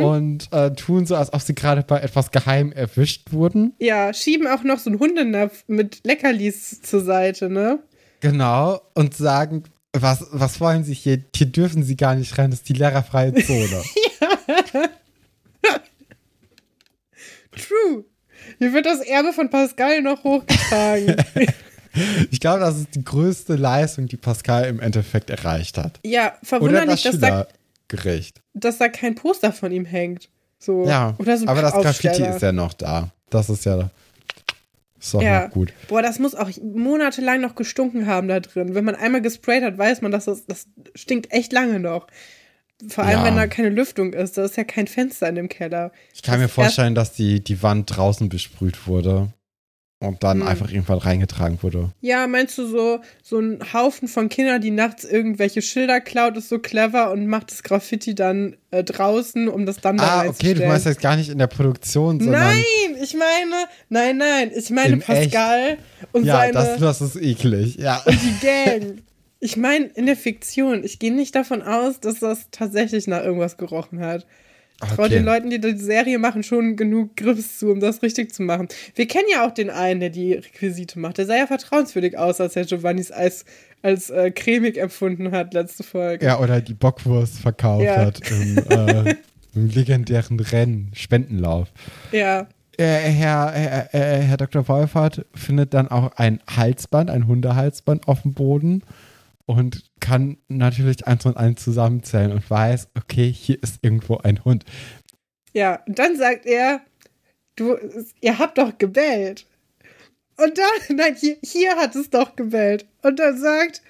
und 0.00 0.52
äh, 0.52 0.72
tun 0.72 1.04
so, 1.06 1.16
als 1.16 1.32
ob 1.32 1.40
sie 1.40 1.54
gerade 1.56 1.82
bei 1.82 1.98
etwas 2.00 2.30
geheim 2.30 2.70
erwischt 2.72 3.32
wurden. 3.32 3.74
Ja, 3.80 4.14
schieben 4.14 4.46
auch 4.46 4.62
noch 4.62 4.78
so 4.78 4.88
einen 4.90 5.00
Hundenapf 5.00 5.64
mit 5.66 6.00
Leckerlis 6.04 6.80
zur 6.82 7.00
Seite, 7.02 7.48
ne? 7.48 7.80
Genau. 8.20 8.80
Und 8.94 9.14
sagen, 9.14 9.64
was, 9.92 10.26
was 10.30 10.60
wollen 10.60 10.84
sie 10.84 10.94
hier? 10.94 11.22
Hier 11.34 11.46
dürfen 11.46 11.82
sie 11.82 11.96
gar 11.96 12.14
nicht 12.14 12.36
rein, 12.38 12.50
das 12.50 12.60
ist 12.60 12.68
die 12.68 12.74
lehrerfreie 12.74 13.34
Zone. 13.34 13.82
True. 17.52 18.04
Hier 18.58 18.72
wird 18.72 18.86
das 18.86 19.00
Erbe 19.00 19.32
von 19.32 19.50
Pascal 19.50 20.00
noch 20.02 20.22
hochgetragen. 20.24 21.16
ich 22.30 22.40
glaube, 22.40 22.60
das 22.60 22.76
ist 22.78 22.94
die 22.94 23.04
größte 23.04 23.56
Leistung, 23.56 24.06
die 24.06 24.16
Pascal 24.16 24.66
im 24.66 24.80
Endeffekt 24.80 25.30
erreicht 25.30 25.78
hat. 25.78 25.98
ja, 26.04 26.34
verwunderlich, 26.42 27.02
das 27.02 27.18
dass 27.18 27.20
da, 27.20 27.46
dass 28.54 28.78
da 28.78 28.88
kein 28.88 29.14
Poster 29.14 29.52
von 29.52 29.72
ihm 29.72 29.84
hängt. 29.84 30.28
So. 30.58 30.86
Ja, 30.86 31.16
so 31.18 31.46
aber 31.46 31.62
das 31.62 31.72
Graffiti 31.74 32.22
ist 32.22 32.42
ja 32.42 32.52
noch 32.52 32.74
da. 32.74 33.10
Das 33.30 33.48
ist 33.50 33.64
ja 33.64 33.90
ist 35.00 35.14
doch 35.14 35.22
Ja. 35.22 35.46
gut. 35.46 35.72
Boah, 35.88 36.02
das 36.02 36.18
muss 36.18 36.34
auch 36.34 36.50
monatelang 36.62 37.40
noch 37.40 37.54
gestunken 37.54 38.06
haben 38.06 38.28
da 38.28 38.40
drin. 38.40 38.74
Wenn 38.74 38.84
man 38.84 38.94
einmal 38.94 39.22
gesprayt 39.22 39.62
hat, 39.62 39.78
weiß 39.78 40.00
man, 40.02 40.10
dass 40.12 40.24
das, 40.26 40.46
das 40.46 40.66
stinkt 40.94 41.32
echt 41.32 41.52
lange 41.52 41.78
noch. 41.80 42.06
Vor 42.88 43.04
allem, 43.04 43.18
Ja. 43.20 43.24
wenn 43.24 43.36
da 43.36 43.46
keine 43.48 43.70
Lüftung 43.70 44.12
ist. 44.12 44.38
Da 44.38 44.44
ist 44.44 44.56
ja 44.56 44.62
kein 44.64 44.86
Fenster 44.86 45.28
in 45.28 45.34
dem 45.34 45.48
Keller. 45.48 45.90
Ich 46.14 46.22
kann 46.22 46.38
mir 46.38 46.46
Das 46.46 46.54
vorstellen, 46.54 46.94
dass 46.94 47.12
die, 47.12 47.42
die 47.42 47.62
Wand 47.62 47.96
draußen 47.96 48.28
besprüht 48.28 48.86
wurde 48.86 49.32
und 50.00 50.22
dann 50.22 50.40
Hm. 50.42 50.46
einfach 50.46 50.70
irgendwann 50.70 50.98
reingetragen 50.98 51.58
wurde. 51.62 51.90
Ja, 52.00 52.26
meinst 52.28 52.56
du 52.56 52.66
so, 52.66 53.00
so 53.22 53.38
ein 53.40 53.58
Haufen 53.72 54.06
von 54.06 54.28
Kindern, 54.28 54.60
die 54.60 54.70
nachts 54.70 55.04
irgendwelche 55.04 55.60
Schilder 55.60 56.00
klaut, 56.00 56.36
ist 56.36 56.48
so 56.48 56.58
clever 56.60 57.10
und 57.10 57.26
macht 57.26 57.50
das 57.50 57.62
Graffiti 57.64 58.14
dann 58.14 58.56
äh, 58.70 58.84
draußen, 58.84 59.48
um 59.48 59.66
das 59.66 59.78
dann 59.80 59.96
da 59.96 60.20
Ah, 60.22 60.26
okay, 60.28 60.54
du 60.54 60.64
meinst 60.66 60.86
jetzt 60.86 61.00
gar 61.00 61.16
nicht 61.16 61.30
in 61.30 61.38
der 61.38 61.48
Produktion, 61.48 62.20
sondern. 62.20 62.40
Nein, 62.42 63.02
ich 63.02 63.14
meine, 63.14 63.64
nein, 63.88 64.16
nein, 64.18 64.52
ich 64.54 64.70
meine 64.70 64.94
In 64.94 65.00
echt? 65.00 65.32
Pascal 65.32 65.78
und 66.12 66.24
Ja, 66.24 66.36
seine 66.36 66.52
das, 66.52 66.78
das 66.78 67.00
ist 67.00 67.16
eklig. 67.16 67.76
Ja. 67.76 68.00
und 68.06 68.18
die 68.22 68.46
Gang. 68.46 68.98
Ich 69.40 69.56
meine, 69.56 69.84
in 69.94 70.06
der 70.06 70.16
Fiktion, 70.16 70.82
ich 70.82 70.98
gehe 70.98 71.12
nicht 71.14 71.34
davon 71.34 71.62
aus, 71.62 72.00
dass 72.00 72.18
das 72.18 72.46
tatsächlich 72.50 73.06
nach 73.06 73.22
irgendwas 73.22 73.56
gerochen 73.56 74.00
hat. 74.00 74.26
Okay. 74.80 75.08
den 75.08 75.24
Leuten, 75.24 75.50
die 75.50 75.60
die 75.60 75.76
Serie 75.76 76.18
machen, 76.18 76.42
schon 76.44 76.76
genug 76.76 77.16
Grips 77.16 77.58
zu, 77.58 77.70
um 77.72 77.80
das 77.80 78.00
richtig 78.02 78.32
zu 78.32 78.42
machen. 78.44 78.68
Wir 78.94 79.08
kennen 79.08 79.26
ja 79.32 79.44
auch 79.46 79.52
den 79.52 79.70
einen, 79.70 79.98
der 79.98 80.10
die 80.10 80.34
Requisite 80.34 81.00
macht. 81.00 81.18
Der 81.18 81.26
sah 81.26 81.36
ja 81.36 81.46
vertrauenswürdig 81.48 82.16
aus, 82.16 82.40
als 82.40 82.54
er 82.54 82.64
Giovannis 82.64 83.10
Eis 83.10 83.44
als 83.82 84.10
äh, 84.10 84.30
cremig 84.30 84.76
empfunden 84.76 85.30
hat, 85.32 85.54
letzte 85.54 85.82
Folge. 85.84 86.24
ja, 86.26 86.38
oder 86.38 86.60
die 86.60 86.74
Bockwurst 86.74 87.38
verkauft 87.38 87.84
Ja. 87.84 87.96
hat 88.06 88.20
im, 88.30 88.58
äh, 88.68 89.14
im 89.54 89.68
legendären 89.68 90.38
Rennen, 90.40 90.90
Spendenlauf. 90.94 91.68
Ja. 92.12 92.46
Äh, 92.76 92.84
Herr, 92.84 93.50
Herr, 93.52 93.94
äh, 93.94 94.22
Herr 94.22 94.36
Dr. 94.36 94.66
Wolfert 94.68 95.26
findet 95.34 95.74
dann 95.74 95.88
auch 95.88 96.12
ein 96.16 96.38
Halsband, 96.48 97.10
ein 97.10 97.26
Hundehalsband 97.26 98.06
auf 98.06 98.22
dem 98.22 98.34
Boden 98.34 98.82
und 99.48 99.82
kann 99.98 100.36
natürlich 100.48 101.06
eins 101.06 101.24
und 101.24 101.38
eins 101.38 101.64
zusammenzählen 101.64 102.32
und 102.32 102.48
weiß, 102.50 102.88
okay, 102.98 103.32
hier 103.32 103.60
ist 103.62 103.78
irgendwo 103.80 104.18
ein 104.18 104.44
Hund. 104.44 104.66
Ja, 105.54 105.82
und 105.86 105.98
dann 105.98 106.16
sagt 106.16 106.44
er, 106.44 106.82
du, 107.56 107.78
ihr 108.20 108.38
habt 108.38 108.58
doch 108.58 108.76
gebellt. 108.76 109.46
Und 110.36 110.58
dann, 110.58 110.96
nein, 110.96 111.16
hier, 111.18 111.38
hier 111.42 111.76
hat 111.76 111.96
es 111.96 112.10
doch 112.10 112.36
gebellt. 112.36 112.86
Und 113.02 113.18
dann 113.18 113.40
sagt, 113.40 113.80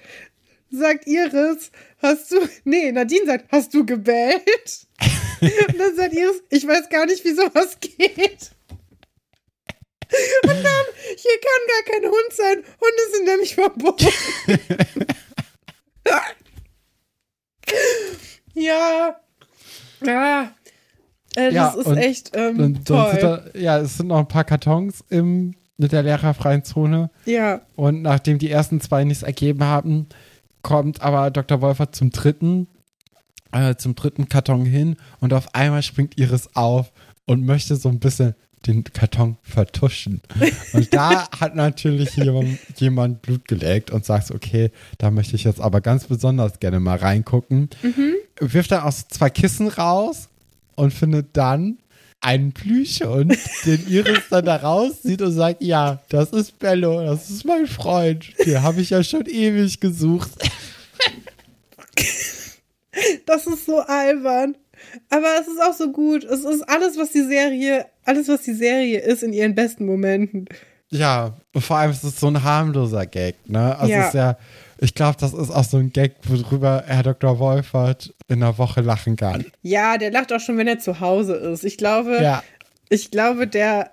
sagt 0.71 1.05
Iris, 1.07 1.71
hast 2.01 2.31
du, 2.31 2.37
nee, 2.63 2.93
Nadine 2.93 3.25
sagt, 3.25 3.51
hast 3.51 3.73
du 3.73 3.85
gebellt? 3.85 4.87
Und 5.41 5.77
dann 5.77 5.93
sagt 5.93 6.13
Iris, 6.13 6.41
ich 6.49 6.65
weiß 6.65 6.87
gar 6.87 7.05
nicht, 7.05 7.25
wie 7.25 7.33
sowas 7.33 7.77
geht. 7.81 8.51
Und 10.43 10.63
dann, 10.63 10.85
hier 11.17 11.39
kann 11.41 11.67
gar 11.67 11.83
kein 11.93 12.09
Hund 12.09 12.31
sein. 12.31 12.57
Hunde 12.79 13.03
sind 13.11 13.25
nämlich 13.25 13.55
verboten. 13.55 14.07
ja. 18.53 19.15
Ja. 20.05 20.51
Äh, 21.35 21.53
Ja, 21.53 21.73
das 21.75 21.85
ist 21.87 21.97
echt 21.97 22.31
ähm, 22.33 22.59
Und 22.59 22.87
toll. 22.87 23.17
da, 23.21 23.45
ja, 23.59 23.77
es 23.79 23.97
sind 23.97 24.07
noch 24.07 24.19
ein 24.19 24.27
paar 24.27 24.43
Kartons 24.43 25.03
im, 25.09 25.55
mit 25.77 25.91
der 25.91 26.03
lehrerfreien 26.03 26.63
Zone. 26.63 27.09
Ja. 27.25 27.61
Und 27.75 28.01
nachdem 28.01 28.39
die 28.39 28.49
ersten 28.49 28.81
zwei 28.81 29.03
nichts 29.03 29.23
ergeben 29.23 29.63
haben, 29.63 30.07
kommt 30.61 31.01
aber 31.01 31.31
Dr. 31.31 31.61
Wolfert 31.61 31.95
zum 31.95 32.09
dritten, 32.11 32.67
äh, 33.51 33.75
zum 33.75 33.95
dritten 33.95 34.27
Karton 34.29 34.65
hin 34.65 34.97
und 35.19 35.33
auf 35.33 35.53
einmal 35.53 35.83
springt 35.83 36.17
Iris 36.17 36.49
auf 36.55 36.91
und 37.25 37.45
möchte 37.45 37.75
so 37.75 37.89
ein 37.89 37.99
bisschen 37.99 38.35
den 38.67 38.83
Karton 38.83 39.37
vertuschen. 39.41 40.21
Und 40.73 40.93
da 40.93 41.29
hat 41.31 41.55
natürlich 41.55 42.15
jemand, 42.15 42.59
jemand 42.77 43.21
Blut 43.21 43.47
geleckt 43.47 43.91
und 43.91 44.05
sagt, 44.05 44.31
okay, 44.31 44.71
da 44.97 45.11
möchte 45.11 45.35
ich 45.35 45.43
jetzt 45.43 45.61
aber 45.61 45.81
ganz 45.81 46.05
besonders 46.05 46.59
gerne 46.59 46.79
mal 46.79 46.97
reingucken. 46.97 47.69
Wirft 48.39 48.71
dann 48.71 48.83
auch 48.83 48.91
so 48.91 49.03
zwei 49.09 49.29
Kissen 49.29 49.67
raus 49.67 50.29
und 50.75 50.93
findet 50.93 51.35
dann 51.37 51.77
einen 52.21 52.51
Plüschhund, 52.51 53.37
den 53.65 53.87
Iris 53.87 54.23
dann 54.29 54.45
da 54.45 54.57
rauszieht 54.57 55.21
und 55.21 55.31
sagt, 55.31 55.63
ja, 55.63 56.01
das 56.09 56.31
ist 56.31 56.59
Bello, 56.59 57.01
das 57.03 57.29
ist 57.29 57.45
mein 57.45 57.67
Freund. 57.67 58.33
Den 58.45 58.61
habe 58.61 58.81
ich 58.81 58.89
ja 58.89 59.03
schon 59.03 59.25
ewig 59.25 59.79
gesucht. 59.79 60.31
Das 63.25 63.47
ist 63.47 63.65
so 63.65 63.79
albern. 63.79 64.57
Aber 65.09 65.27
es 65.41 65.47
ist 65.47 65.61
auch 65.61 65.73
so 65.73 65.91
gut. 65.91 66.23
Es 66.23 66.43
ist 66.43 66.61
alles, 66.69 66.97
was 66.97 67.11
die 67.11 67.23
Serie, 67.23 67.85
alles, 68.05 68.27
was 68.27 68.41
die 68.43 68.53
Serie 68.53 68.99
ist 68.99 69.23
in 69.23 69.33
ihren 69.33 69.55
besten 69.55 69.85
Momenten. 69.85 70.45
Ja, 70.91 71.37
und 71.53 71.61
vor 71.61 71.77
allem 71.77 71.91
ist 71.91 72.03
es 72.03 72.19
so 72.19 72.27
ein 72.27 72.43
harmloser 72.43 73.05
Gag, 73.05 73.35
ne? 73.47 73.77
Also 73.77 73.93
Ja. 73.93 73.99
es 74.01 74.07
ist 74.07 74.13
ja, 74.15 74.37
ich 74.79 74.95
glaube, 74.95 75.17
das 75.19 75.33
ist 75.33 75.51
auch 75.51 75.63
so 75.63 75.77
ein 75.77 75.91
Gag, 75.91 76.15
worüber 76.23 76.83
Herr 76.87 77.03
Dr. 77.03 77.37
Wolfert 77.37 78.13
in 78.27 78.41
einer 78.41 78.57
Woche 78.57 78.81
lachen 78.81 79.15
kann. 79.15 79.45
Ja, 79.61 79.97
der 79.97 80.09
lacht 80.11 80.33
auch 80.33 80.39
schon, 80.39 80.57
wenn 80.57 80.67
er 80.67 80.79
zu 80.79 80.99
Hause 80.99 81.35
ist. 81.35 81.63
Ich 81.63 81.77
glaube, 81.77 82.19
Ja, 82.21 82.43
ich 82.89 83.11
glaube, 83.11 83.45
der, 83.45 83.91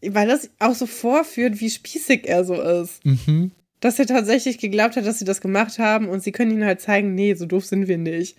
weil 0.00 0.28
das 0.28 0.48
auch 0.60 0.74
so 0.74 0.86
vorführt, 0.86 1.60
wie 1.60 1.68
spießig 1.70 2.26
er 2.26 2.44
so 2.44 2.54
ist. 2.54 3.04
mhm. 3.04 3.50
Dass 3.80 3.98
er 4.00 4.06
tatsächlich 4.06 4.58
geglaubt 4.58 4.96
hat, 4.96 5.06
dass 5.06 5.18
sie 5.20 5.24
das 5.24 5.40
gemacht 5.40 5.78
haben 5.78 6.08
und 6.08 6.20
sie 6.22 6.32
können 6.32 6.50
ihnen 6.50 6.64
halt 6.64 6.80
zeigen, 6.80 7.14
nee, 7.14 7.34
so 7.34 7.46
doof 7.46 7.64
sind 7.64 7.86
wir 7.86 7.98
nicht. 7.98 8.36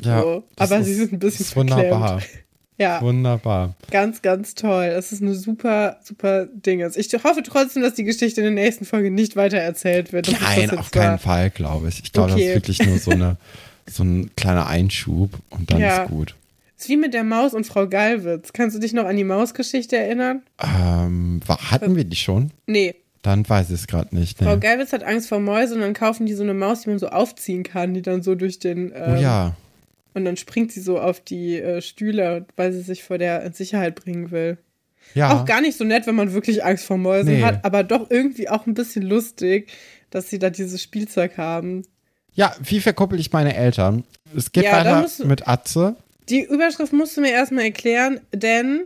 Ja, 0.00 0.20
So, 0.22 0.44
das 0.56 0.70
aber 0.72 0.82
sie 0.84 0.94
sind 0.94 1.12
ein 1.12 1.18
bisschen 1.18 1.44
ist 1.46 1.56
wunderbar. 1.56 2.20
Ja, 2.78 3.00
Wunderbar. 3.02 3.74
ganz, 3.92 4.22
ganz 4.22 4.54
toll. 4.56 4.86
Es 4.86 5.12
ist 5.12 5.22
eine 5.22 5.34
super, 5.34 5.98
super 6.02 6.46
Dinges. 6.46 6.96
Ich 6.96 7.12
hoffe 7.22 7.42
trotzdem, 7.44 7.82
dass 7.82 7.94
die 7.94 8.02
Geschichte 8.02 8.40
in 8.40 8.54
der 8.56 8.64
nächsten 8.64 8.86
Folge 8.86 9.10
nicht 9.10 9.36
weiter 9.36 9.58
erzählt 9.58 10.12
wird. 10.12 10.26
Das 10.26 10.34
das 10.40 10.42
Nein, 10.56 10.78
auf 10.78 10.90
keinen 10.90 11.10
war. 11.12 11.18
Fall, 11.18 11.50
glaube 11.50 11.88
ich. 11.90 12.00
Ich 12.02 12.12
glaube, 12.12 12.32
Okay. 12.32 12.40
das 12.40 12.48
ist 12.48 12.54
wirklich 12.56 12.82
nur 12.86 12.98
so, 12.98 13.10
eine, 13.12 13.36
so 13.88 14.02
ein 14.02 14.30
kleiner 14.36 14.66
Einschub 14.66 15.30
und 15.50 15.70
dann 15.70 15.80
Ja. 15.80 16.02
ist 16.02 16.08
gut. 16.10 16.34
Ist 16.76 16.88
wie 16.88 16.96
mit 16.96 17.14
der 17.14 17.22
Maus 17.22 17.54
und 17.54 17.66
Frau 17.66 17.86
Gallwitz. 17.86 18.52
Kannst 18.52 18.74
du 18.74 18.80
dich 18.80 18.94
noch 18.94 19.04
an 19.04 19.16
die 19.16 19.22
Mausgeschichte 19.24 19.96
erinnern? 19.98 20.42
Ähm, 20.60 21.40
hatten 21.46 21.94
wir 21.94 22.04
die 22.04 22.16
schon? 22.16 22.50
Nee. 22.66 22.96
Dann 23.20 23.48
weiß 23.48 23.68
ich 23.68 23.74
es 23.76 23.86
gerade 23.86 24.12
nicht. 24.16 24.38
Frau 24.38 24.46
Ne? 24.54 24.58
Gallwitz 24.58 24.92
hat 24.92 25.04
Angst 25.04 25.28
vor 25.28 25.38
Mäusen 25.38 25.76
und 25.76 25.82
dann 25.82 25.94
kaufen 25.94 26.26
die 26.26 26.32
so 26.34 26.42
eine 26.42 26.54
Maus, 26.54 26.80
die 26.82 26.88
man 26.88 26.98
so 26.98 27.08
aufziehen 27.10 27.62
kann, 27.62 27.94
die 27.94 28.02
dann 28.02 28.22
so 28.22 28.34
durch 28.34 28.58
den. 28.58 28.90
Ähm, 28.92 29.14
Oh 29.18 29.20
ja. 29.20 29.54
Und 30.14 30.24
dann 30.24 30.36
springt 30.36 30.72
sie 30.72 30.80
so 30.80 30.98
auf 31.00 31.20
die 31.20 31.56
äh, 31.58 31.80
Stühle, 31.80 32.46
weil 32.56 32.72
sie 32.72 32.82
sich 32.82 33.02
vor 33.02 33.18
der 33.18 33.42
in 33.44 33.52
Sicherheit 33.52 33.94
bringen 33.94 34.30
will. 34.30 34.58
Ja. 35.14 35.32
Auch 35.34 35.44
gar 35.44 35.60
nicht 35.60 35.76
so 35.76 35.84
nett, 35.84 36.06
wenn 36.06 36.14
man 36.14 36.32
wirklich 36.32 36.64
Angst 36.64 36.84
vor 36.84 36.96
Mäusen 36.98 37.34
Nee. 37.36 37.42
hat, 37.42 37.64
aber 37.64 37.82
doch 37.82 38.10
irgendwie 38.10 38.48
auch 38.48 38.66
ein 38.66 38.74
bisschen 38.74 39.02
lustig, 39.02 39.70
dass 40.10 40.30
sie 40.30 40.38
da 40.38 40.50
dieses 40.50 40.82
Spielzeug 40.82 41.38
haben. 41.38 41.82
ja, 42.34 42.54
wie 42.62 42.80
verkuppel 42.80 43.18
ich 43.20 43.32
meine 43.32 43.54
Eltern? 43.56 44.04
Es 44.36 44.52
geht 44.52 44.64
Ja, 44.64 44.72
weiter 44.72 45.00
musst 45.02 45.24
mit 45.24 45.48
Atze. 45.48 45.96
Die 46.28 46.42
Überschrift 46.44 46.92
musst 46.92 47.16
du 47.16 47.20
mir 47.20 47.32
erstmal 47.32 47.64
erklären, 47.64 48.20
denn 48.32 48.84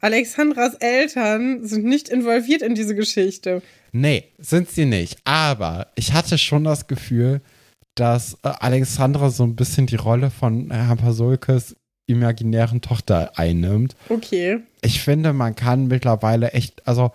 Alexandras 0.00 0.74
Eltern 0.74 1.66
sind 1.66 1.84
nicht 1.84 2.08
involviert 2.08 2.62
in 2.62 2.74
diese 2.74 2.94
Geschichte. 2.94 3.60
Nee, 3.92 4.24
sind 4.38 4.70
sie 4.70 4.84
nicht. 4.84 5.16
Aber 5.24 5.88
ich 5.96 6.12
hatte 6.12 6.38
schon 6.38 6.64
das 6.64 6.86
Gefühl, 6.86 7.40
dass 7.96 8.34
äh, 8.42 8.48
Alexandra 8.60 9.30
so 9.30 9.42
ein 9.44 9.56
bisschen 9.56 9.86
die 9.86 9.96
Rolle 9.96 10.30
von 10.30 10.70
Herrn 10.70 10.98
Pasulkes 10.98 11.74
imaginären 12.06 12.80
Tochter 12.80 13.32
einnimmt. 13.36 13.96
Okay. 14.08 14.60
Ich 14.82 15.02
finde, 15.02 15.32
man 15.32 15.56
kann 15.56 15.88
mittlerweile 15.88 16.52
echt, 16.52 16.86
also 16.86 17.10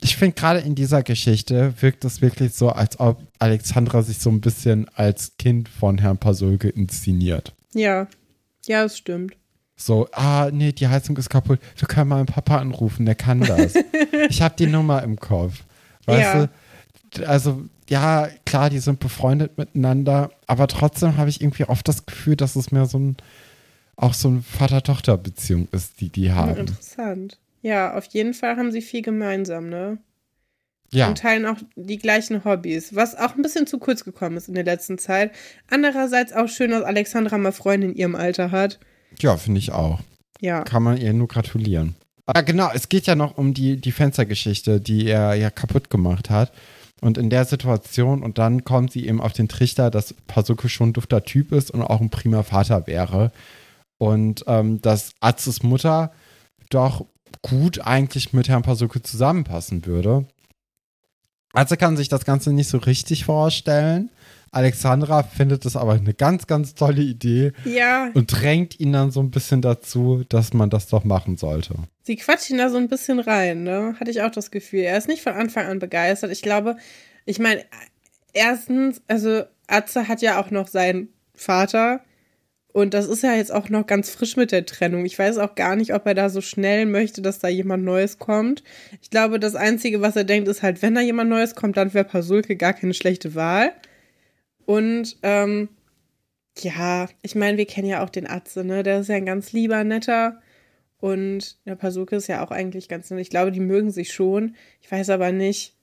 ich 0.00 0.16
finde 0.16 0.34
gerade 0.34 0.58
in 0.58 0.74
dieser 0.74 1.04
Geschichte 1.04 1.74
wirkt 1.80 2.04
es 2.04 2.20
wirklich 2.22 2.54
so, 2.54 2.70
als 2.70 2.98
ob 2.98 3.22
Alexandra 3.38 4.02
sich 4.02 4.18
so 4.18 4.30
ein 4.30 4.40
bisschen 4.40 4.88
als 4.96 5.36
Kind 5.38 5.68
von 5.68 5.98
Herrn 5.98 6.18
Pasulke 6.18 6.68
inszeniert. 6.68 7.54
Ja. 7.72 8.08
Ja, 8.66 8.82
das 8.82 8.98
stimmt. 8.98 9.34
So, 9.76 10.08
ah, 10.12 10.50
nee, 10.52 10.72
die 10.72 10.88
Heizung 10.88 11.16
ist 11.16 11.30
kaputt. 11.30 11.60
Wir 11.76 11.86
können 11.88 12.08
mal 12.08 12.16
meinen 12.16 12.26
Papa 12.26 12.58
anrufen, 12.58 13.06
der 13.06 13.14
kann 13.14 13.40
das. 13.40 13.74
ich 14.28 14.42
habe 14.42 14.54
die 14.58 14.66
Nummer 14.66 15.02
im 15.02 15.18
Kopf. 15.18 15.62
Weißt 16.06 16.20
Ja. 16.34 16.46
du, 16.46 16.50
also 17.20 17.62
ja, 17.88 18.28
klar, 18.46 18.70
die 18.70 18.78
sind 18.78 19.00
befreundet 19.00 19.58
miteinander, 19.58 20.30
aber 20.46 20.66
trotzdem 20.66 21.16
habe 21.16 21.30
ich 21.30 21.40
irgendwie 21.40 21.64
oft 21.64 21.86
das 21.86 22.06
Gefühl, 22.06 22.36
dass 22.36 22.56
es 22.56 22.72
mehr 22.72 22.86
so 22.86 22.98
ein, 22.98 23.16
auch 23.96 24.14
so 24.14 24.28
eine 24.28 24.42
Vater-Tochter-Beziehung 24.42 25.68
ist, 25.72 26.00
die 26.00 26.08
die 26.08 26.32
haben. 26.32 26.56
Interessant. 26.56 27.38
Ja, 27.60 27.96
auf 27.96 28.06
jeden 28.06 28.34
Fall 28.34 28.56
haben 28.56 28.72
sie 28.72 28.82
viel 28.82 29.02
gemeinsam, 29.02 29.68
ne? 29.68 29.98
Ja, 30.90 31.08
Und 31.08 31.18
teilen 31.18 31.46
auch 31.46 31.56
die 31.74 31.98
gleichen 31.98 32.44
Hobbys, 32.44 32.94
was 32.94 33.14
auch 33.16 33.34
ein 33.34 33.42
bisschen 33.42 33.66
zu 33.66 33.78
kurz 33.78 34.04
gekommen 34.04 34.36
ist 34.36 34.48
in 34.48 34.54
der 34.54 34.64
letzten 34.64 34.98
Zeit. 34.98 35.32
Andererseits 35.70 36.34
auch 36.34 36.48
schön, 36.48 36.70
dass 36.70 36.82
Alexandra 36.82 37.38
mal 37.38 37.52
Freunde 37.52 37.86
in 37.86 37.94
ihrem 37.94 38.14
Alter 38.14 38.50
hat. 38.50 38.78
ja, 39.18 39.36
finde 39.38 39.58
ich 39.58 39.72
auch. 39.72 40.00
Ja. 40.40 40.64
Kann 40.64 40.82
man 40.82 40.98
ihr 40.98 41.12
nur 41.14 41.28
gratulieren. 41.28 41.94
Ah, 42.26 42.42
genau, 42.42 42.70
es 42.74 42.88
geht 42.88 43.06
ja 43.06 43.14
noch 43.14 43.38
um 43.38 43.54
die, 43.54 43.76
die 43.76 43.92
Fenstergeschichte, 43.92 44.80
die 44.80 45.06
er 45.06 45.34
ja 45.34 45.50
kaputt 45.50 45.88
gemacht 45.88 46.30
hat. 46.30 46.52
Und 47.02 47.18
in 47.18 47.30
der 47.30 47.44
Situation, 47.44 48.22
und 48.22 48.38
dann 48.38 48.62
kommt 48.62 48.92
sie 48.92 49.08
eben 49.08 49.20
auf 49.20 49.32
den 49.32 49.48
Trichter, 49.48 49.90
dass 49.90 50.14
Pasuke 50.28 50.68
schon 50.68 50.90
ein 50.90 50.92
dufter 50.92 51.24
Typ 51.24 51.50
ist 51.50 51.72
und 51.72 51.82
auch 51.82 52.00
ein 52.00 52.10
prima 52.10 52.44
Vater 52.44 52.86
wäre. 52.86 53.32
Und 53.98 54.44
ähm, 54.46 54.80
dass 54.80 55.12
Atzes 55.20 55.64
Mutter 55.64 56.12
doch 56.70 57.04
gut 57.42 57.80
eigentlich 57.80 58.32
mit 58.32 58.48
Herrn 58.48 58.62
Pasuke 58.62 59.02
zusammenpassen 59.02 59.84
würde. 59.84 60.26
Atze 61.52 61.76
kann 61.76 61.96
sich 61.96 62.08
das 62.08 62.24
Ganze 62.24 62.52
nicht 62.52 62.68
so 62.68 62.78
richtig 62.78 63.24
vorstellen. 63.24 64.10
Alexandra 64.52 65.22
findet 65.22 65.64
es 65.64 65.76
aber 65.76 65.94
eine 65.94 66.12
ganz, 66.12 66.46
ganz 66.46 66.74
tolle 66.74 67.00
Idee 67.00 67.52
Ja, 67.64 68.10
und 68.12 68.26
drängt 68.26 68.78
ihn 68.78 68.92
dann 68.92 69.10
so 69.10 69.20
ein 69.20 69.30
bisschen 69.30 69.62
dazu, 69.62 70.24
dass 70.28 70.52
man 70.52 70.68
das 70.70 70.88
doch 70.88 71.04
machen 71.04 71.38
sollte. 71.38 71.74
sie 72.02 72.16
quatscht 72.16 72.50
ihn 72.50 72.58
da 72.58 72.68
so 72.68 72.76
ein 72.76 72.88
bisschen 72.88 73.18
rein, 73.18 73.62
ne? 73.64 73.96
Hatte 73.98 74.10
ich 74.10 74.22
auch 74.22 74.30
das 74.30 74.50
Gefühl. 74.50 74.80
Er 74.80 74.98
ist 74.98 75.08
nicht 75.08 75.22
von 75.22 75.32
Anfang 75.32 75.66
an 75.66 75.78
begeistert. 75.78 76.30
Ich 76.30 76.42
glaube, 76.42 76.76
ich 77.24 77.38
meine, 77.38 77.64
erstens, 78.34 79.00
also 79.08 79.42
Atze 79.68 80.06
hat 80.06 80.20
ja 80.20 80.38
auch 80.38 80.50
noch 80.50 80.68
seinen 80.68 81.08
Vater. 81.34 82.02
Und 82.74 82.94
das 82.94 83.06
ist 83.06 83.22
ja 83.22 83.34
jetzt 83.34 83.52
auch 83.52 83.68
noch 83.68 83.86
ganz 83.86 84.10
frisch 84.10 84.36
mit 84.36 84.50
der 84.50 84.64
Trennung. 84.66 85.04
Ich 85.04 85.18
weiß 85.18 85.38
auch 85.38 85.54
gar 85.54 85.76
nicht, 85.76 85.94
ob 85.94 86.06
er 86.06 86.14
da 86.14 86.30
so 86.30 86.40
schnell 86.40 86.86
möchte, 86.86 87.20
dass 87.20 87.38
da 87.38 87.48
jemand 87.48 87.84
Neues 87.84 88.18
kommt. 88.18 88.62
Ich 89.02 89.10
glaube, 89.10 89.38
das 89.38 89.54
Einzige, 89.54 90.00
was 90.00 90.16
er 90.16 90.24
denkt, 90.24 90.48
ist 90.48 90.62
halt, 90.62 90.80
wenn 90.82 90.94
da 90.94 91.02
jemand 91.02 91.30
Neues 91.30 91.54
kommt, 91.54 91.76
dann 91.76 91.92
wäre 91.92 92.04
Pasulke 92.04 92.56
gar 92.56 92.72
keine 92.72 92.94
schlechte 92.94 93.34
Wahl. 93.34 93.72
Und 94.66 95.16
ähm, 95.22 95.68
ja, 96.58 97.08
ich 97.22 97.34
meine, 97.34 97.56
wir 97.58 97.66
kennen 97.66 97.88
ja 97.88 98.04
auch 98.04 98.10
den 98.10 98.28
Atze, 98.28 98.64
ne? 98.64 98.82
Der 98.82 99.00
ist 99.00 99.08
ja 99.08 99.16
ein 99.16 99.26
ganz 99.26 99.52
lieber, 99.52 99.84
netter. 99.84 100.40
Und 100.98 101.56
der 101.66 101.74
Pasulke 101.74 102.16
ist 102.16 102.28
ja 102.28 102.44
auch 102.44 102.50
eigentlich 102.50 102.88
ganz 102.88 103.10
nett. 103.10 103.20
Ich 103.20 103.30
glaube, 103.30 103.50
die 103.50 103.60
mögen 103.60 103.90
sich 103.90 104.12
schon. 104.12 104.54
Ich 104.80 104.90
weiß 104.90 105.10
aber 105.10 105.32
nicht. 105.32 105.74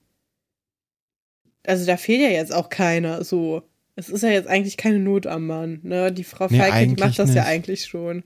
Also 1.65 1.85
da 1.85 1.97
fehlt 1.97 2.21
ja 2.21 2.29
jetzt 2.29 2.53
auch 2.53 2.69
keiner 2.69 3.23
so. 3.23 3.63
Es 3.95 4.07
ist 4.07 4.23
ja 4.23 4.29
jetzt 4.29 4.47
eigentlich 4.47 4.77
keine 4.77 4.99
Not 4.99 5.27
am 5.27 5.45
Mann, 5.45 5.81
ne? 5.83 6.11
Die 6.13 6.23
Frau 6.23 6.47
Nee, 6.49 6.57
Feige, 6.59 6.95
die 6.95 7.01
macht 7.01 7.19
das 7.19 7.33
ja 7.33 7.41
nicht. 7.41 7.49
eigentlich 7.49 7.85
schon. 7.85 8.23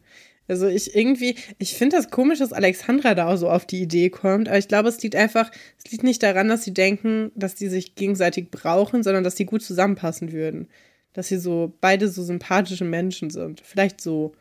Also 0.48 0.68
ich 0.68 0.96
irgendwie, 0.96 1.36
ich 1.58 1.76
finde 1.76 1.96
das 1.96 2.10
komisch, 2.10 2.40
dass 2.40 2.52
Alexandra 2.52 3.16
da 3.16 3.28
auch 3.28 3.38
so 3.38 3.50
auf 3.50 3.66
die 3.66 3.82
Idee 3.82 4.10
kommt, 4.10 4.50
aber 4.50 4.58
ich 4.58 4.68
glaube, 4.68 4.90
es 4.90 5.02
liegt 5.02 5.16
einfach, 5.16 5.50
es 5.84 5.92
liegt 5.92 6.04
nicht 6.04 6.22
daran, 6.22 6.50
dass 6.50 6.64
sie 6.64 6.74
denken, 6.74 7.32
dass 7.36 7.56
die 7.56 7.70
sich 7.70 7.96
gegenseitig 7.96 8.52
brauchen, 8.52 9.04
sondern 9.04 9.24
dass 9.24 9.36
die 9.36 9.46
gut 9.46 9.64
zusammenpassen 9.64 10.32
würden. 10.34 10.68
Dass 11.14 11.28
sie 11.28 11.38
so 11.38 11.72
beide 11.80 12.10
so 12.10 12.24
sympathische 12.24 12.84
Menschen 12.84 13.30
sind. 13.30 13.62
Vielleicht 13.64 14.02
so. 14.02 14.34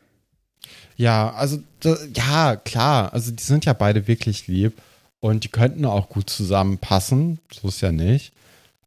Ja, 0.97 1.31
also, 1.33 1.59
da, 1.79 1.97
ja, 2.15 2.55
klar. 2.55 3.13
Also, 3.13 3.31
die 3.31 3.43
sind 3.43 3.65
ja 3.65 3.73
beide 3.73 4.07
wirklich 4.07 4.47
lieb 4.47 4.73
und 5.19 5.43
die 5.43 5.49
könnten 5.49 5.85
auch 5.85 6.09
gut 6.09 6.29
zusammenpassen. 6.29 7.39
So 7.51 7.67
ist 7.67 7.81
ja 7.81 7.91
nicht. 7.91 8.33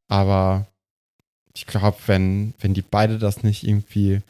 Aber 0.09 0.67
ich 1.55 1.67
glaube, 1.67 1.97
wenn, 2.07 2.55
wenn 2.61 2.75
die 2.75 2.83
beide 2.83 3.19
das 3.19 3.43
nicht 3.43 3.67
irgendwie 3.67 4.21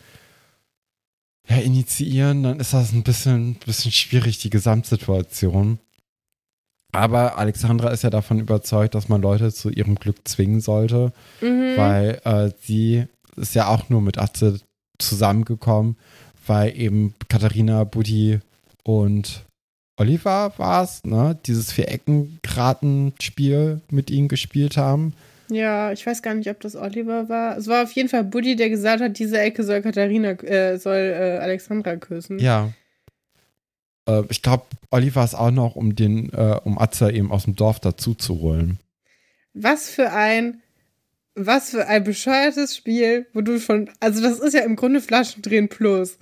ja, 1.48 1.56
initiieren, 1.58 2.42
dann 2.42 2.58
ist 2.60 2.72
das 2.72 2.92
ein 2.92 3.02
bisschen, 3.02 3.54
bisschen 3.64 3.92
schwierig, 3.92 4.38
die 4.38 4.50
Gesamtsituation. 4.50 5.78
Aber 6.92 7.38
Alexandra 7.38 7.90
ist 7.90 8.02
ja 8.04 8.10
davon 8.10 8.38
überzeugt, 8.40 8.94
dass 8.94 9.08
man 9.08 9.20
Leute 9.22 9.52
zu 9.52 9.70
ihrem 9.70 9.96
Glück 9.96 10.26
zwingen 10.26 10.60
sollte, 10.60 11.12
Mhm. 11.40 11.76
weil 11.76 12.20
äh, 12.24 12.50
sie 12.62 13.06
ist 13.36 13.54
ja 13.54 13.68
auch 13.68 13.88
nur 13.90 14.00
mit 14.00 14.18
Atze 14.18 14.60
zusammengekommen, 14.98 15.96
weil 16.46 16.76
eben 16.78 17.14
Katharina, 17.28 17.84
Buddy 17.84 18.40
und 18.82 19.44
Oliver 19.98 20.52
war 20.58 20.84
es, 20.84 21.04
ne? 21.04 21.38
Dieses 21.46 21.72
Vier-Ecken-Graten-Spiel 21.72 23.80
mit 23.90 24.10
ihnen 24.10 24.28
gespielt 24.28 24.76
haben. 24.76 25.14
Ja, 25.48 25.92
ich 25.92 26.06
weiß 26.06 26.22
gar 26.22 26.34
nicht, 26.34 26.50
ob 26.50 26.60
das 26.60 26.76
Oliver 26.76 27.28
war. 27.28 27.56
Es 27.56 27.68
war 27.68 27.84
auf 27.84 27.92
jeden 27.92 28.08
Fall 28.08 28.24
Buddy, 28.24 28.56
der 28.56 28.70
gesagt 28.70 29.02
hat, 29.02 29.18
diese 29.18 29.38
Ecke 29.40 29.62
soll 29.62 29.82
Katharina, 29.82 30.30
äh, 30.42 30.78
soll 30.78 30.96
äh, 30.96 31.38
Alexandra 31.38 31.96
küssen. 31.96 32.38
Ja. 32.38 32.72
Äh, 34.08 34.22
ich 34.28 34.42
glaube, 34.42 34.64
Oliver 34.90 35.24
ist 35.24 35.34
auch 35.34 35.50
noch, 35.50 35.76
um 35.76 35.94
den, 35.94 36.32
äh, 36.32 36.58
um 36.64 36.78
Atze 36.78 37.12
eben 37.12 37.30
aus 37.30 37.44
dem 37.44 37.56
Dorf 37.56 37.80
dazu 37.80 38.14
zu 38.14 38.40
holen. 38.40 38.78
Was 39.54 39.88
für 39.88 40.12
ein, 40.12 40.62
was 41.34 41.70
für 41.70 41.86
ein 41.86 42.04
bescheuertes 42.04 42.76
Spiel, 42.76 43.26
wo 43.32 43.40
du 43.40 43.60
schon, 43.60 43.90
also 44.00 44.22
das 44.22 44.40
ist 44.40 44.54
ja 44.54 44.62
im 44.62 44.76
Grunde 44.76 45.00
Flaschendrehen 45.00 45.68
plus. 45.68 46.18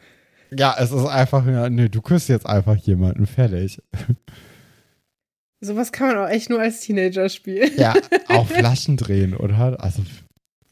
Ja, 0.56 0.76
es 0.78 0.92
ist 0.92 1.06
einfach, 1.06 1.46
ja, 1.46 1.68
nee, 1.68 1.88
du 1.88 2.00
küsst 2.02 2.28
jetzt 2.28 2.46
einfach 2.46 2.76
jemanden, 2.76 3.26
fertig. 3.26 3.80
Sowas 5.64 5.90
kann 5.92 6.08
man 6.08 6.18
auch 6.18 6.28
echt 6.28 6.50
nur 6.50 6.60
als 6.60 6.80
Teenager 6.80 7.28
spielen. 7.28 7.70
Ja, 7.76 7.94
auch 8.28 8.46
Flaschen 8.46 8.96
drehen, 8.96 9.34
oder? 9.36 9.82
Also, 9.82 10.02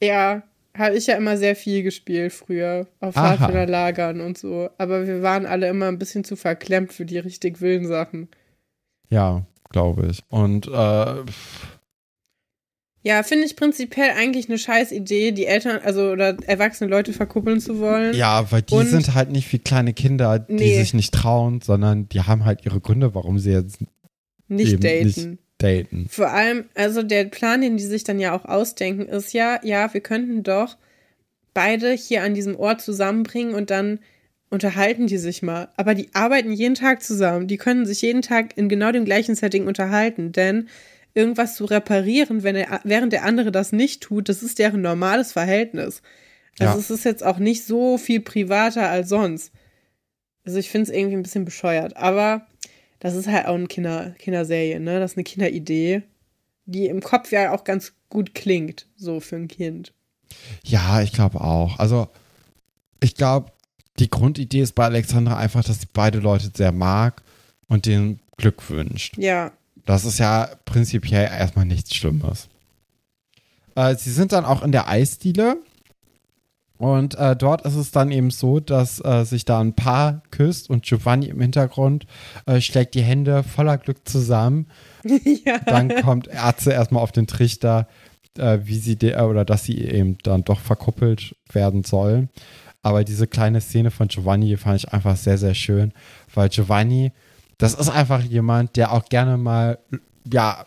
Ja, 0.02 0.42
habe 0.76 0.96
ich 0.96 1.06
ja 1.06 1.16
immer 1.16 1.36
sehr 1.36 1.56
viel 1.56 1.82
gespielt 1.82 2.32
früher. 2.32 2.86
Auf 3.00 3.16
Aha. 3.16 3.36
Pfadfinderlagern 3.36 4.20
und 4.20 4.38
so. 4.38 4.70
Aber 4.78 5.06
wir 5.06 5.22
waren 5.22 5.46
alle 5.46 5.68
immer 5.68 5.88
ein 5.88 5.98
bisschen 5.98 6.24
zu 6.24 6.36
verklemmt 6.36 6.92
für 6.92 7.04
die 7.04 7.18
richtig 7.18 7.60
wilden 7.60 7.86
Sachen. 7.86 8.28
ja, 9.10 9.44
glaube 9.70 10.06
ich. 10.10 10.20
Und, 10.28 10.66
äh, 10.68 11.14
Ja, 13.04 13.24
finde 13.24 13.46
ich 13.46 13.56
prinzipiell 13.56 14.10
eigentlich 14.16 14.48
eine 14.48 14.58
scheiß 14.58 14.92
Idee, 14.92 15.32
die 15.32 15.46
Eltern, 15.46 15.80
also 15.82 16.10
oder 16.10 16.36
erwachsene 16.46 16.88
Leute 16.88 17.12
verkuppeln 17.12 17.58
zu 17.58 17.80
wollen. 17.80 18.14
Ja, 18.14 18.50
weil 18.52 18.62
die 18.62 18.74
Und- 18.74 18.86
sind 18.86 19.14
halt 19.14 19.30
nicht 19.32 19.52
wie 19.52 19.58
kleine 19.58 19.92
Kinder, 19.92 20.38
die 20.38 20.52
Nee. 20.54 20.78
sich 20.78 20.94
nicht 20.94 21.12
trauen, 21.12 21.60
sondern 21.62 22.08
die 22.10 22.20
haben 22.20 22.44
halt 22.44 22.64
ihre 22.64 22.80
Gründe, 22.80 23.12
warum 23.14 23.38
sie 23.40 23.50
jetzt 23.50 23.78
Nicht 24.56 24.72
eben 24.72 24.82
daten. 24.82 25.30
nicht 25.30 25.38
daten. 25.58 26.06
Vor 26.10 26.30
allem, 26.30 26.64
also 26.74 27.02
der 27.02 27.24
Plan, 27.24 27.60
den 27.60 27.76
die 27.76 27.84
sich 27.84 28.04
dann 28.04 28.18
ja 28.20 28.34
auch 28.34 28.44
ausdenken, 28.44 29.06
ist 29.06 29.32
ja, 29.32 29.60
ja, 29.62 29.92
wir 29.92 30.00
könnten 30.00 30.42
doch 30.42 30.76
beide 31.54 31.92
hier 31.92 32.22
an 32.22 32.34
diesem 32.34 32.56
Ort 32.56 32.80
zusammenbringen 32.80 33.54
und 33.54 33.70
dann 33.70 33.98
unterhalten 34.50 35.06
die 35.06 35.18
sich 35.18 35.42
mal. 35.42 35.68
Aber 35.76 35.94
die 35.94 36.08
arbeiten 36.12 36.52
jeden 36.52 36.74
Tag 36.74 37.02
zusammen. 37.02 37.46
Die 37.46 37.56
können 37.56 37.86
sich 37.86 38.02
jeden 38.02 38.22
Tag 38.22 38.56
in 38.56 38.68
genau 38.68 38.92
dem 38.92 39.04
gleichen 39.04 39.34
Setting 39.34 39.66
unterhalten, 39.66 40.32
denn 40.32 40.68
irgendwas 41.14 41.56
zu 41.56 41.64
reparieren, 41.64 42.42
wenn 42.42 42.56
er, 42.56 42.80
während 42.84 43.12
der 43.12 43.24
andere 43.24 43.52
das 43.52 43.72
nicht 43.72 44.02
tut, 44.02 44.28
das 44.28 44.42
ist 44.42 44.58
deren 44.58 44.80
normales 44.82 45.32
Verhältnis. 45.32 46.02
Also 46.58 46.74
Ja. 46.74 46.78
es 46.78 46.90
ist 46.90 47.04
jetzt 47.04 47.24
auch 47.24 47.38
nicht 47.38 47.64
so 47.64 47.98
viel 47.98 48.20
privater 48.20 48.88
als 48.88 49.08
sonst. 49.08 49.52
Also 50.44 50.58
ich 50.58 50.70
finde 50.70 50.90
es 50.90 50.96
irgendwie 50.96 51.16
ein 51.16 51.22
bisschen 51.22 51.44
bescheuert. 51.44 51.96
Aber 51.96 52.46
das 53.02 53.16
ist 53.16 53.26
halt 53.26 53.46
auch 53.46 53.56
eine 53.56 53.66
Kinder, 53.66 54.10
Kinderserie, 54.18 54.78
ne? 54.78 55.00
Das 55.00 55.12
ist 55.12 55.16
eine 55.16 55.24
Kinderidee, 55.24 56.02
die 56.66 56.86
im 56.86 57.00
Kopf 57.00 57.32
ja 57.32 57.52
auch 57.52 57.64
ganz 57.64 57.94
gut 58.08 58.32
klingt, 58.32 58.86
so 58.94 59.18
für 59.18 59.34
ein 59.34 59.48
Kind. 59.48 59.92
Ja, 60.62 61.02
ich 61.02 61.12
glaube 61.12 61.40
auch. 61.40 61.80
Also, 61.80 62.06
ich 63.00 63.16
glaube, 63.16 63.50
die 63.98 64.08
Grundidee 64.08 64.60
ist 64.60 64.76
bei 64.76 64.84
Alexandra 64.84 65.36
einfach, 65.36 65.64
dass 65.64 65.80
sie 65.80 65.88
beide 65.92 66.20
Leute 66.20 66.52
sehr 66.54 66.70
mag 66.70 67.22
und 67.66 67.86
denen 67.86 68.20
Glück 68.36 68.70
wünscht. 68.70 69.18
Ja, 69.18 69.50
Das 69.84 70.04
ist 70.04 70.20
ja 70.20 70.48
prinzipiell 70.64 71.24
erstmal 71.24 71.64
nichts 71.64 71.96
Schlimmes. 71.96 72.48
Äh, 73.74 73.96
sie 73.96 74.12
sind 74.12 74.30
dann 74.30 74.44
auch 74.44 74.62
in 74.62 74.70
der 74.70 74.86
Eisdiele. 74.86 75.56
Und 76.82 77.14
äh, 77.14 77.36
dort 77.36 77.62
ist 77.62 77.76
es 77.76 77.92
dann 77.92 78.10
eben 78.10 78.32
so, 78.32 78.58
dass 78.58 78.98
äh, 79.04 79.22
sich 79.22 79.44
da 79.44 79.60
ein 79.60 79.74
Paar 79.74 80.24
küsst 80.32 80.68
und 80.68 80.82
Giovanni 80.82 81.26
im 81.26 81.40
Hintergrund 81.40 82.06
äh, 82.46 82.60
schlägt 82.60 82.96
die 82.96 83.02
Hände 83.02 83.44
voller 83.44 83.78
Glück 83.78 83.98
zusammen. 84.08 84.66
ja. 85.44 85.60
Dann 85.60 85.94
kommt 86.02 86.26
Ärzte 86.26 86.72
erstmal 86.72 87.04
auf 87.04 87.12
den 87.12 87.28
Trichter, 87.28 87.86
äh, 88.36 88.58
wie 88.64 88.78
sie 88.78 88.96
de 88.96 89.14
oder 89.20 89.44
dass 89.44 89.62
sie 89.62 89.78
eben 89.78 90.18
dann 90.24 90.42
doch 90.42 90.58
verkuppelt 90.58 91.36
werden 91.52 91.84
sollen. 91.84 92.30
Aber 92.82 93.04
diese 93.04 93.28
kleine 93.28 93.60
Szene 93.60 93.92
von 93.92 94.08
Giovanni 94.08 94.56
fand 94.56 94.78
ich 94.78 94.92
einfach 94.92 95.16
sehr, 95.16 95.38
sehr 95.38 95.54
schön, 95.54 95.92
weil 96.34 96.48
Giovanni, 96.48 97.12
das 97.58 97.74
ist 97.74 97.90
einfach 97.90 98.22
jemand, 98.22 98.74
der 98.74 98.90
auch 98.90 99.04
gerne 99.04 99.38
mal, 99.38 99.78
ja, 100.32 100.66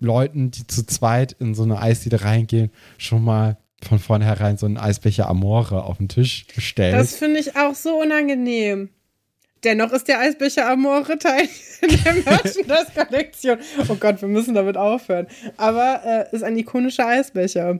Leuten, 0.00 0.50
die 0.50 0.66
zu 0.66 0.84
zweit 0.84 1.36
in 1.38 1.54
so 1.54 1.62
eine 1.62 1.78
Eisdiele 1.78 2.24
reingehen, 2.24 2.72
schon 2.98 3.22
mal 3.22 3.58
von 3.86 3.98
vornherein 3.98 4.56
so 4.56 4.66
einen 4.66 4.76
Eisbecher 4.76 5.28
Amore 5.28 5.84
auf 5.84 5.98
den 5.98 6.08
Tisch 6.08 6.46
stellt. 6.58 6.94
Das 6.94 7.14
finde 7.16 7.40
ich 7.40 7.56
auch 7.56 7.74
so 7.74 8.00
unangenehm. 8.00 8.90
Dennoch 9.64 9.92
ist 9.92 10.08
der 10.08 10.18
Eisbecher 10.18 10.68
Amore 10.68 11.18
Teil 11.18 11.48
der 11.82 12.14
Merchandise-Kollektion. 12.24 13.58
Oh 13.88 13.94
Gott, 13.94 14.20
wir 14.20 14.28
müssen 14.28 14.54
damit 14.54 14.76
aufhören. 14.76 15.26
Aber 15.56 16.00
äh, 16.04 16.34
ist 16.34 16.42
ein 16.42 16.56
ikonischer 16.56 17.06
Eisbecher. 17.06 17.78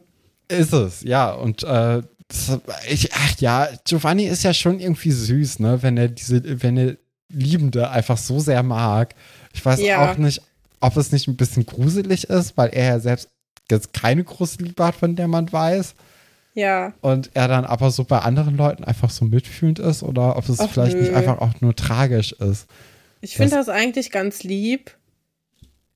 Ist 0.48 0.72
es, 0.72 1.02
ja. 1.02 1.32
Und 1.32 1.62
äh, 1.64 2.02
das, 2.28 2.60
ich, 2.88 3.12
ach 3.14 3.34
ja, 3.40 3.68
Giovanni 3.84 4.26
ist 4.26 4.44
ja 4.44 4.54
schon 4.54 4.78
irgendwie 4.80 5.10
süß, 5.10 5.58
ne? 5.58 5.82
Wenn 5.82 5.96
er 5.96 6.08
diese, 6.08 6.62
wenn 6.62 6.76
er 6.76 6.96
Liebende 7.28 7.90
einfach 7.90 8.18
so 8.18 8.38
sehr 8.38 8.62
mag. 8.62 9.14
Ich 9.52 9.64
weiß 9.64 9.80
Ja. 9.80 10.10
auch 10.12 10.16
nicht, 10.18 10.40
ob 10.80 10.96
es 10.96 11.12
nicht 11.12 11.28
ein 11.28 11.36
bisschen 11.36 11.66
gruselig 11.66 12.24
ist, 12.24 12.56
weil 12.56 12.68
er 12.70 12.84
ja 12.86 13.00
selbst 13.00 13.28
jetzt 13.70 13.92
keine 13.92 14.24
große 14.24 14.62
Liebe 14.62 14.84
hat, 14.84 14.94
von 14.94 15.16
der 15.16 15.28
man 15.28 15.50
weiß. 15.52 15.94
Ja. 16.54 16.92
Und 17.00 17.30
er 17.34 17.48
dann 17.48 17.64
aber 17.64 17.90
so 17.90 18.04
bei 18.04 18.18
anderen 18.18 18.56
Leuten 18.56 18.84
einfach 18.84 19.10
so 19.10 19.24
mitfühlend 19.24 19.78
ist 19.78 20.02
oder 20.02 20.36
ob 20.36 20.48
es 20.48 20.60
Ach, 20.60 20.70
vielleicht 20.70 20.96
nicht 20.98 21.10
nö. 21.12 21.16
einfach 21.16 21.38
auch 21.38 21.60
nur 21.60 21.74
tragisch 21.74 22.32
ist. 22.32 22.66
Ich 23.22 23.36
finde 23.36 23.56
das 23.56 23.68
eigentlich 23.68 24.10
ganz 24.10 24.42
lieb. 24.42 24.90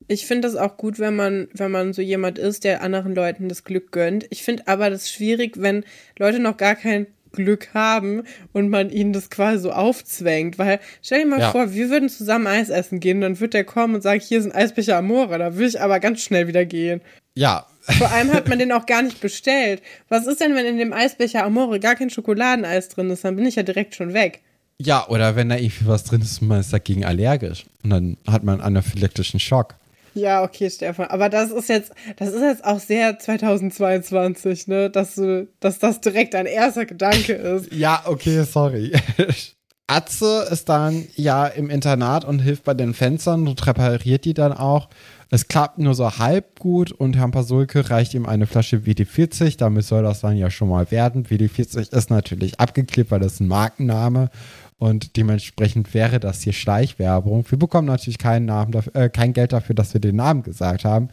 Ich 0.08 0.26
finde 0.26 0.46
das 0.48 0.56
auch 0.56 0.76
gut, 0.76 0.98
wenn 1.00 1.16
man, 1.16 1.48
wenn 1.52 1.70
man 1.72 1.92
so 1.92 2.00
jemand 2.00 2.38
ist, 2.38 2.62
der 2.64 2.80
anderen 2.82 3.14
Leuten 3.14 3.48
das 3.48 3.64
Glück 3.64 3.90
gönnt. 3.90 4.24
Ich 4.30 4.44
finde 4.44 4.68
aber 4.68 4.88
das 4.88 5.10
schwierig, 5.10 5.60
wenn 5.60 5.84
Leute 6.18 6.38
noch 6.38 6.56
gar 6.56 6.76
kein 6.76 7.08
Glück 7.32 7.74
haben 7.74 8.22
und 8.52 8.70
man 8.70 8.88
ihnen 8.88 9.12
das 9.12 9.28
quasi 9.30 9.58
so 9.58 9.72
aufzwängt. 9.72 10.58
Weil 10.58 10.78
stell 11.02 11.22
dir 11.24 11.26
mal 11.28 11.40
Ja. 11.40 11.50
vor, 11.50 11.74
wir 11.74 11.90
würden 11.90 12.08
zusammen 12.08 12.46
Eis 12.46 12.68
essen 12.70 13.00
gehen, 13.00 13.20
dann 13.20 13.40
wird 13.40 13.52
der 13.52 13.64
kommen 13.64 13.96
und 13.96 14.00
sagen, 14.02 14.20
hier 14.20 14.38
ist 14.38 14.46
ein 14.46 14.52
Eisbecher 14.52 14.96
Amore. 14.96 15.38
Da 15.38 15.54
würde 15.54 15.66
ich 15.68 15.80
aber 15.80 15.98
ganz 16.00 16.22
schnell 16.22 16.46
wieder 16.46 16.64
gehen. 16.64 17.00
Ja, 17.36 17.66
Vor 17.98 18.10
allem 18.10 18.32
hat 18.32 18.48
man 18.48 18.58
den 18.58 18.72
auch 18.72 18.86
gar 18.86 19.02
nicht 19.02 19.20
bestellt. 19.20 19.80
Was 20.08 20.26
ist 20.26 20.40
denn, 20.40 20.54
wenn 20.56 20.66
in 20.66 20.78
dem 20.78 20.92
Eisbecher 20.92 21.44
Amore 21.44 21.78
gar 21.78 21.94
kein 21.94 22.10
Schokoladeneis 22.10 22.88
drin 22.88 23.10
ist? 23.10 23.24
Dann 23.24 23.36
bin 23.36 23.46
ich 23.46 23.54
ja 23.54 23.62
direkt 23.62 23.94
schon 23.94 24.12
weg. 24.12 24.40
ja, 24.78 25.06
oder 25.08 25.36
wenn 25.36 25.48
da 25.48 25.56
irgendwie 25.56 25.86
was 25.86 26.02
drin 26.04 26.20
ist 26.20 26.42
und 26.42 26.48
man 26.48 26.60
ist 26.60 26.72
dagegen 26.72 27.04
allergisch. 27.04 27.64
Und 27.84 27.90
dann 27.90 28.16
hat 28.26 28.42
man 28.42 28.54
einen 28.56 28.76
anaphylaktischen 28.76 29.38
Schock. 29.38 29.74
Ja, 30.14 30.42
okay, 30.42 30.68
Stefan. 30.70 31.06
Aber 31.08 31.28
das 31.28 31.50
ist 31.50 31.68
jetzt, 31.68 31.92
das 32.16 32.30
ist 32.30 32.40
jetzt 32.42 32.64
auch 32.64 32.80
sehr 32.80 33.18
2022, 33.18 34.66
ne? 34.66 34.90
Dass 34.90 35.14
du, 35.14 35.46
dass 35.60 35.78
das 35.78 36.00
direkt 36.00 36.34
dein 36.34 36.46
erster 36.46 36.86
Gedanke 36.86 37.34
ist. 37.34 37.72
Ja, 37.72 38.02
okay, 38.06 38.42
sorry. 38.44 38.92
Atze 39.88 40.48
ist 40.50 40.68
dann 40.68 41.06
ja 41.14 41.46
im 41.46 41.70
Internat 41.70 42.24
und 42.24 42.40
hilft 42.40 42.64
bei 42.64 42.74
den 42.74 42.92
Fenstern 42.92 43.46
und 43.46 43.64
repariert 43.66 44.24
die 44.24 44.34
dann 44.34 44.52
auch. 44.52 44.88
Es 45.28 45.48
klappt 45.48 45.78
nur 45.78 45.94
so 45.94 46.18
halb 46.18 46.60
gut 46.60 46.92
und 46.92 47.16
Herrn 47.16 47.32
Pasulke 47.32 47.90
reicht 47.90 48.14
ihm 48.14 48.26
eine 48.26 48.46
Flasche 48.46 48.78
WD40. 48.78 49.58
Damit 49.58 49.84
soll 49.84 50.04
das 50.04 50.20
dann 50.20 50.36
ja 50.36 50.50
schon 50.50 50.68
mal 50.68 50.90
werden. 50.92 51.26
WD40 51.26 51.92
ist 51.92 52.10
natürlich 52.10 52.60
abgeklebt, 52.60 53.10
weil 53.10 53.18
das 53.18 53.34
ist 53.34 53.40
ein 53.40 53.48
Markenname 53.48 54.30
und 54.78 55.16
dementsprechend 55.16 55.94
wäre 55.94 56.20
das 56.20 56.42
hier 56.42 56.52
Schleichwerbung. 56.52 57.44
Wir 57.48 57.58
bekommen 57.58 57.88
natürlich 57.88 58.18
keinen 58.18 58.46
Namen 58.46 58.72
dafür, 58.72 58.94
äh, 58.94 59.08
kein 59.08 59.32
Geld 59.32 59.52
dafür, 59.52 59.74
dass 59.74 59.94
wir 59.94 60.00
den 60.00 60.16
Namen 60.16 60.42
gesagt 60.42 60.84
haben. 60.84 61.08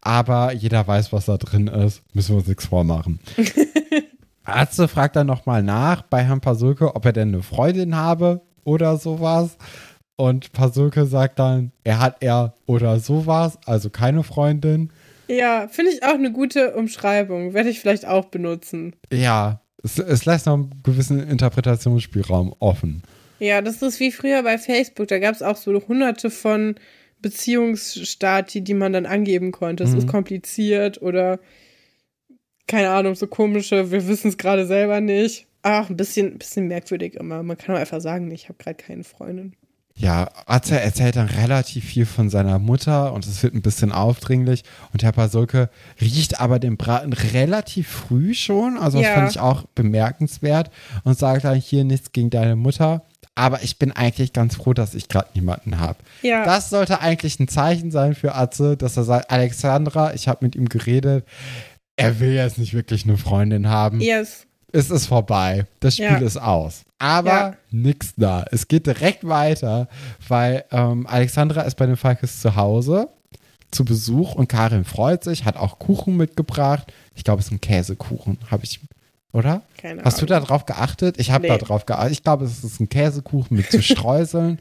Aber 0.00 0.52
jeder 0.52 0.86
weiß, 0.86 1.12
was 1.12 1.26
da 1.26 1.38
drin 1.38 1.68
ist. 1.68 2.02
Müssen 2.12 2.32
wir 2.32 2.38
uns 2.38 2.48
nichts 2.48 2.66
vormachen. 2.66 3.20
Atze 4.44 4.88
fragt 4.88 5.16
dann 5.16 5.26
nochmal 5.26 5.62
nach 5.62 6.02
bei 6.02 6.22
Herrn 6.22 6.40
Pasulke, 6.40 6.94
ob 6.94 7.06
er 7.06 7.12
denn 7.12 7.28
eine 7.28 7.42
Freundin 7.42 7.96
habe 7.96 8.42
oder 8.64 8.98
sowas. 8.98 9.56
Und 10.16 10.52
Pasulke 10.52 11.06
sagt 11.06 11.38
dann, 11.38 11.72
er 11.82 11.98
hat 12.00 12.16
er 12.20 12.54
oder 12.66 12.98
sowas, 13.00 13.58
also 13.66 13.90
keine 13.90 14.22
Freundin. 14.22 14.92
Ja, 15.26 15.66
finde 15.68 15.90
ich 15.92 16.02
auch 16.04 16.14
eine 16.14 16.30
gute 16.32 16.74
Umschreibung. 16.74 17.54
Werde 17.54 17.70
ich 17.70 17.80
vielleicht 17.80 18.06
auch 18.06 18.26
benutzen. 18.26 18.94
Ja, 19.12 19.60
es, 19.82 19.98
es 19.98 20.24
lässt 20.24 20.46
noch 20.46 20.54
einen 20.54 20.82
gewissen 20.84 21.18
Interpretationsspielraum 21.28 22.54
offen. 22.60 23.02
Ja, 23.40 23.60
das 23.60 23.82
ist 23.82 23.98
wie 24.00 24.12
früher 24.12 24.42
bei 24.42 24.58
Facebook. 24.58 25.08
Da 25.08 25.18
gab 25.18 25.34
es 25.34 25.42
auch 25.42 25.56
so 25.56 25.72
hunderte 25.88 26.30
von 26.30 26.76
Beziehungsstati, 27.20 28.60
die 28.62 28.74
man 28.74 28.92
dann 28.92 29.06
angeben 29.06 29.50
konnte. 29.50 29.84
Es 29.84 29.92
Mhm. 29.92 29.98
ist 29.98 30.08
kompliziert 30.08 31.02
oder 31.02 31.38
keine 32.66 32.90
Ahnung, 32.90 33.14
so 33.14 33.26
komische, 33.26 33.90
wir 33.90 34.06
wissen 34.08 34.28
es 34.28 34.38
gerade 34.38 34.66
selber 34.66 35.00
nicht. 35.00 35.46
Ach, 35.62 35.90
ein 35.90 35.96
bisschen, 35.96 36.38
bisschen 36.38 36.68
merkwürdig 36.68 37.14
immer. 37.14 37.42
Man 37.42 37.56
kann 37.58 37.74
auch 37.74 37.80
einfach 37.80 38.00
sagen, 38.00 38.30
ich 38.30 38.48
habe 38.48 38.58
gerade 38.58 38.76
keine 38.76 39.04
Freundin. 39.04 39.54
Ja, 39.96 40.28
Atze 40.46 40.80
erzählt 40.80 41.14
dann 41.14 41.28
relativ 41.28 41.84
viel 41.84 42.04
von 42.04 42.28
seiner 42.28 42.58
Mutter 42.58 43.12
und 43.12 43.24
es 43.26 43.42
wird 43.44 43.54
ein 43.54 43.62
bisschen 43.62 43.92
aufdringlich. 43.92 44.64
Und 44.92 45.04
Herr 45.04 45.12
Pasulke 45.12 45.70
riecht 46.00 46.40
aber 46.40 46.58
den 46.58 46.76
Braten 46.76 47.12
relativ 47.12 47.88
früh 47.88 48.34
schon. 48.34 48.76
Also 48.76 48.98
das 48.98 49.06
Ja. 49.06 49.14
fand 49.14 49.30
ich 49.30 49.38
auch 49.38 49.62
bemerkenswert 49.76 50.70
und 51.04 51.16
sagt 51.16 51.44
dann 51.44 51.54
hier 51.56 51.84
nichts 51.84 52.10
gegen 52.10 52.30
deine 52.30 52.56
Mutter. 52.56 53.04
Aber 53.36 53.62
ich 53.62 53.78
bin 53.78 53.92
eigentlich 53.92 54.32
ganz 54.32 54.56
froh, 54.56 54.74
dass 54.74 54.94
ich 54.94 55.08
gerade 55.08 55.28
niemanden 55.34 55.78
habe. 55.78 55.98
Ja. 56.22 56.44
Das 56.44 56.70
sollte 56.70 57.00
eigentlich 57.00 57.38
ein 57.38 57.48
Zeichen 57.48 57.90
sein 57.92 58.14
für 58.14 58.34
Atze, 58.34 58.76
dass 58.76 58.96
er 58.96 59.04
sagt, 59.04 59.30
Alexandra, 59.30 60.12
ich 60.14 60.26
habe 60.26 60.44
mit 60.44 60.56
ihm 60.56 60.68
geredet. 60.68 61.24
Er 61.96 62.18
will 62.18 62.32
jetzt 62.32 62.58
nicht 62.58 62.74
wirklich 62.74 63.04
eine 63.04 63.16
Freundin 63.16 63.68
haben 63.68 64.00
Yes. 64.00 64.46
Es 64.74 64.90
ist 64.90 65.06
vorbei. 65.06 65.66
Das 65.80 65.94
Spiel 65.94 66.06
Ja. 66.06 66.16
ist 66.18 66.36
aus. 66.36 66.82
Aber 66.98 67.28
Ja. 67.30 67.54
nix 67.70 68.12
da. 68.16 68.44
Es 68.50 68.68
geht 68.68 68.86
direkt 68.86 69.26
weiter, 69.26 69.88
weil 70.28 70.64
ähm, 70.70 71.06
Alexandra 71.06 71.62
ist 71.62 71.76
bei 71.76 71.86
den 71.86 71.96
Falkes 71.96 72.40
zu 72.40 72.56
Hause 72.56 73.08
zu 73.70 73.84
Besuch 73.84 74.34
und 74.36 74.48
Karin 74.48 74.84
freut 74.84 75.24
sich, 75.24 75.44
hat 75.44 75.56
auch 75.56 75.78
Kuchen 75.80 76.16
mitgebracht. 76.16 76.92
Ich 77.14 77.24
glaube, 77.24 77.40
es 77.40 77.46
ist 77.46 77.52
ein 77.52 77.60
Käsekuchen, 77.60 78.38
habe 78.50 78.62
ich, 78.64 78.78
oder? 79.32 79.62
Keine 79.78 80.04
Hast 80.04 80.20
du 80.22 80.26
Ahnung. 80.26 80.40
da 80.40 80.46
drauf 80.46 80.64
geachtet? 80.64 81.18
Ich 81.18 81.30
habe 81.32 81.42
Nee. 81.42 81.48
da 81.48 81.58
drauf 81.58 81.84
geachtet. 81.84 82.12
Ich 82.12 82.22
glaube, 82.22 82.44
es 82.44 82.62
ist 82.62 82.80
ein 82.80 82.88
Käsekuchen 82.88 83.56
mit 83.56 83.70
zu 83.72 83.82
Streuseln 83.82 84.60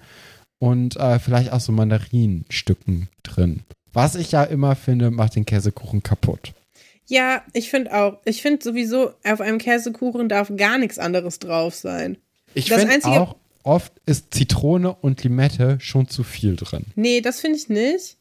und 0.60 0.96
äh, 0.98 1.20
vielleicht 1.20 1.52
auch 1.54 1.60
so 1.60 1.72
Mandarinenstücken 1.72 3.08
drin. 3.24 3.62
Was 3.94 4.16
ich 4.16 4.32
ja 4.32 4.44
immer 4.44 4.76
finde, 4.76 5.12
macht 5.12 5.36
den 5.36 5.46
Käsekuchen 5.46 6.02
kaputt. 6.02 6.54
Ja, 7.08 7.44
ich 7.54 7.70
finde 7.70 7.94
auch. 7.94 8.18
Ich 8.26 8.42
finde 8.42 8.64
sowieso, 8.64 9.12
auf 9.24 9.42
einem 9.42 9.58
Käsekuchen 9.58 10.30
darf 10.30 10.52
gar 10.56 10.78
nichts 10.78 11.00
anderes 11.00 11.40
drauf 11.40 11.76
sein. 11.76 12.18
Ich 12.54 12.72
finde 12.72 13.04
auch, 13.06 13.36
oft 13.64 13.94
ist 14.06 14.34
Zitrone 14.34 14.94
und 14.94 15.24
Limette 15.24 15.78
schon 15.80 16.08
zu 16.08 16.24
viel 16.24 16.56
drin. 16.56 16.86
Nee, 16.96 17.22
das 17.22 17.42
finde 17.42 17.58
ich 17.58 17.70
nicht. 17.70 18.18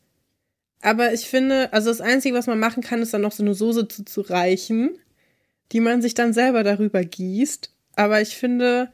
Aber 0.80 1.12
ich 1.12 1.26
finde, 1.26 1.72
also 1.72 1.90
das 1.90 2.00
Einzige, 2.00 2.34
was 2.36 2.46
man 2.46 2.58
machen 2.58 2.82
kann, 2.82 3.02
ist 3.02 3.14
dann 3.14 3.22
noch 3.22 3.32
so 3.32 3.42
eine 3.42 3.54
Soße 3.54 3.86
zu, 3.88 4.20
reichen, 4.22 4.98
die 5.70 5.80
man 5.80 6.02
sich 6.02 6.14
dann 6.14 6.32
selber 6.32 6.64
darüber 6.64 7.04
gießt. 7.04 7.70
Aber 7.94 8.20
ich 8.20 8.36
finde, 8.36 8.90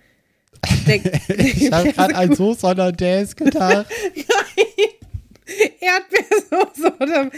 Ich 0.87 1.73
habe 1.73 1.93
gerade 1.93 2.15
an 2.15 2.35
Soße 2.35 2.67
Hollandaise 2.67 3.35
gedacht. 3.35 3.87
Erdbeersoße 5.81 6.93
oder 7.01 7.31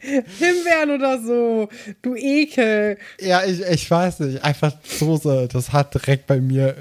Himbeeren 0.00 0.90
oder 0.92 1.20
so. 1.20 1.68
Du 2.02 2.14
Ekel. 2.14 2.98
ja, 3.20 3.44
ich, 3.44 3.60
ich 3.60 3.90
weiß 3.90 4.20
nicht. 4.20 4.44
Einfach 4.44 4.74
Soße. 4.84 5.48
Das 5.52 5.72
hat 5.72 5.94
direkt 5.94 6.26
bei 6.26 6.40
mir 6.40 6.68
äh, 6.68 6.74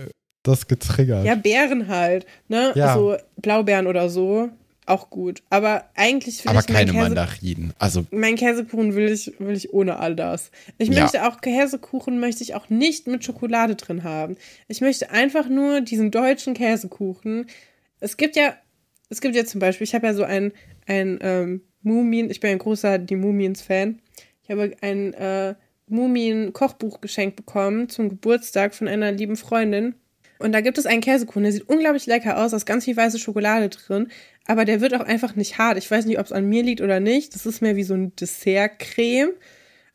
das 0.44 0.68
getriggert. 0.68 1.26
Ja, 1.26 1.36
Beeren 1.36 1.88
halt. 1.88 2.26
Ne? 2.48 2.72
Ja. 2.76 2.94
So 2.96 3.16
Blaubeeren 3.38 3.88
oder 3.88 4.10
so. 4.10 4.50
Auch 4.88 5.10
gut. 5.10 5.42
Aber 5.50 5.86
eigentlich 5.96 6.44
finde 6.44 6.52
Aber 6.52 6.60
ich 6.60 6.68
meinen 6.70 6.76
keine 6.88 6.92
Käse, 6.92 7.04
Mandarinen. 7.04 7.74
Also, 7.80 8.06
Mein 8.12 8.36
Käsekuchen 8.36 8.94
will 8.94 9.12
ich, 9.12 9.34
will 9.40 9.56
ich 9.56 9.74
ohne 9.74 9.98
all 9.98 10.16
das. 10.16 10.52
Ich 10.78 10.90
Ja. 10.90 11.02
möchte 11.02 11.26
auch 11.28 11.42
Käsekuchen 11.42 12.20
möchte 12.20 12.44
ich 12.44 12.54
auch 12.54 12.70
nicht 12.70 13.08
mit 13.08 13.26
Schokolade 13.26 13.76
drin 13.76 14.04
haben. 14.04 14.38
Ich 14.68 14.82
möchte 14.82 15.10
einfach 15.10 15.50
nur 15.50 15.82
diesen 15.82 16.12
deutschen 16.12 16.54
Käsekuchen. 16.54 17.48
Es 18.00 18.16
gibt 18.18 18.36
ja, 18.36 18.54
es 19.10 19.22
gibt 19.22 19.36
ja 19.36 19.44
zum 19.46 19.60
Beispiel, 19.60 19.86
ich 19.86 19.96
habe 19.96 20.06
ja 20.06 20.14
so 20.14 20.24
ein, 20.24 20.52
ein 20.86 21.20
ähm, 21.22 21.62
Mumien, 21.82 22.30
ich 22.30 22.40
bin 22.40 22.52
ein 22.52 22.58
großer 22.58 22.98
Die 22.98 23.16
Mumiens-Fan. 23.16 24.00
Ich 24.44 24.50
habe 24.50 24.76
ein 24.82 25.14
äh, 25.14 25.56
Mumien-Kochbuch 25.88 27.02
geschenkt 27.02 27.36
bekommen 27.36 27.90
zum 27.90 28.10
Geburtstag 28.10 28.74
von 28.74 28.88
einer 28.88 29.12
lieben 29.12 29.36
Freundin. 29.36 29.96
Und 30.40 30.52
da 30.52 30.62
gibt 30.62 30.78
es 30.78 30.86
einen 30.86 31.02
Käsekuchen, 31.02 31.44
der 31.44 31.52
sieht 31.52 31.70
unglaublich 31.70 32.08
lecker 32.08 32.44
aus, 32.44 32.52
da 32.52 32.58
ist 32.58 32.66
ganz 32.66 32.84
viel 32.84 32.98
weiße 32.98 33.20
Schokolade 33.20 33.70
drin, 33.70 34.10
aber 34.46 34.66
der 34.66 34.82
wird 34.82 34.94
auch 34.94 35.06
einfach 35.06 35.36
nicht 35.36 35.58
hart. 35.58 35.78
Ich 35.78 35.90
weiß 35.90 36.06
nicht, 36.06 36.20
ob 36.20 36.26
es 36.26 36.32
an 36.32 36.48
mir 36.48 36.62
liegt 36.62 36.82
oder 36.82 37.00
nicht. 37.00 37.34
Das 37.34 37.46
ist 37.46 37.62
mehr 37.62 37.76
wie 37.76 37.84
so 37.84 37.94
ein 37.94 38.16
Dessertcreme. 38.16 39.30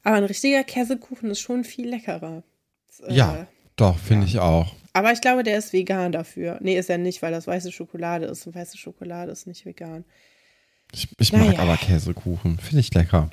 Aber 0.03 0.17
ein 0.17 0.25
richtiger 0.25 0.65
Käsekuchen 0.65 1.31
ist 1.31 1.41
schon 1.41 1.63
viel 1.63 1.89
leckerer. 1.89 2.43
Das, 2.89 3.01
äh, 3.01 3.13
ja, 3.13 3.47
doch, 3.77 3.99
finde 3.99 4.27
ich 4.27 4.39
auch. 4.39 4.75
Aber 4.93 5.13
ich 5.13 5.21
glaube, 5.21 5.43
der 5.43 5.59
ist 5.59 5.73
vegan 5.73 6.11
dafür. 6.11 6.59
Nee, 6.61 6.79
ist 6.79 6.91
er 6.91 6.99
nicht, 6.99 7.23
weil 7.23 7.33
das 7.33 7.47
weiße 7.47 7.71
Schokolade 7.71 8.27
ist. 8.27 8.47
Und 8.47 8.55
weiße 8.55 8.77
Schokolade 8.77 9.31
ist 9.31 9.47
nicht 9.47 9.65
vegan. 9.65 10.05
Ich, 10.93 11.09
ich 11.19 11.33
mag 11.33 11.47
Naja. 11.47 11.59
aber 11.61 11.77
Käsekuchen. 11.77 12.59
Finde 12.59 12.81
ich 12.81 12.93
lecker. 12.95 13.31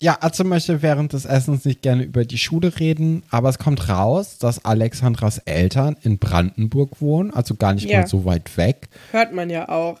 Ja, 0.00 0.18
Atze 0.20 0.42
möchte 0.42 0.82
während 0.82 1.12
des 1.12 1.24
Essens 1.26 1.64
nicht 1.64 1.80
gerne 1.82 2.02
über 2.02 2.24
die 2.24 2.38
Schule 2.38 2.78
reden, 2.80 3.22
aber 3.30 3.48
es 3.50 3.58
kommt 3.58 3.88
raus, 3.88 4.36
dass 4.38 4.64
Alexandras 4.64 5.38
Eltern 5.38 5.96
in 6.02 6.18
Brandenburg 6.18 7.00
wohnen, 7.00 7.32
also 7.32 7.54
gar 7.54 7.72
nicht 7.74 7.88
Ja. 7.88 8.00
mal 8.00 8.06
so 8.08 8.24
weit 8.24 8.56
weg. 8.56 8.88
Hört 9.12 9.32
man 9.32 9.48
ja 9.48 9.68
auch. 9.68 10.00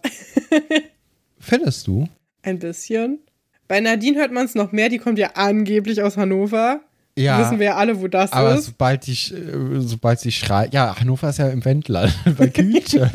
Findest 1.38 1.86
du? 1.86 2.08
Ein 2.42 2.58
bisschen. 2.58 3.20
Bei 3.68 3.78
Nadine 3.80 4.18
hört 4.18 4.32
man 4.32 4.44
es 4.44 4.54
noch 4.56 4.72
mehr. 4.72 4.88
Die 4.88 4.98
kommt 4.98 5.18
ja 5.18 5.30
angeblich 5.34 6.02
aus 6.02 6.16
Hannover. 6.16 6.80
Ja. 7.16 7.38
Wissen 7.40 7.58
wir 7.60 7.66
ja 7.66 7.76
alle, 7.76 8.00
wo 8.00 8.08
das 8.08 8.32
Aber 8.32 8.54
ist. 8.56 8.64
sobald 8.66 9.06
die, 9.06 9.14
sch- 9.14 9.34
äh, 9.36 9.80
sobald 9.80 10.18
sie 10.18 10.32
schreit, 10.32 10.72
ja, 10.74 10.98
Hannover 10.98 11.28
ist 11.30 11.38
ja 11.38 11.48
im 11.48 11.64
Wendland, 11.64 12.12
bei 12.38 12.46
Güte. 12.48 13.10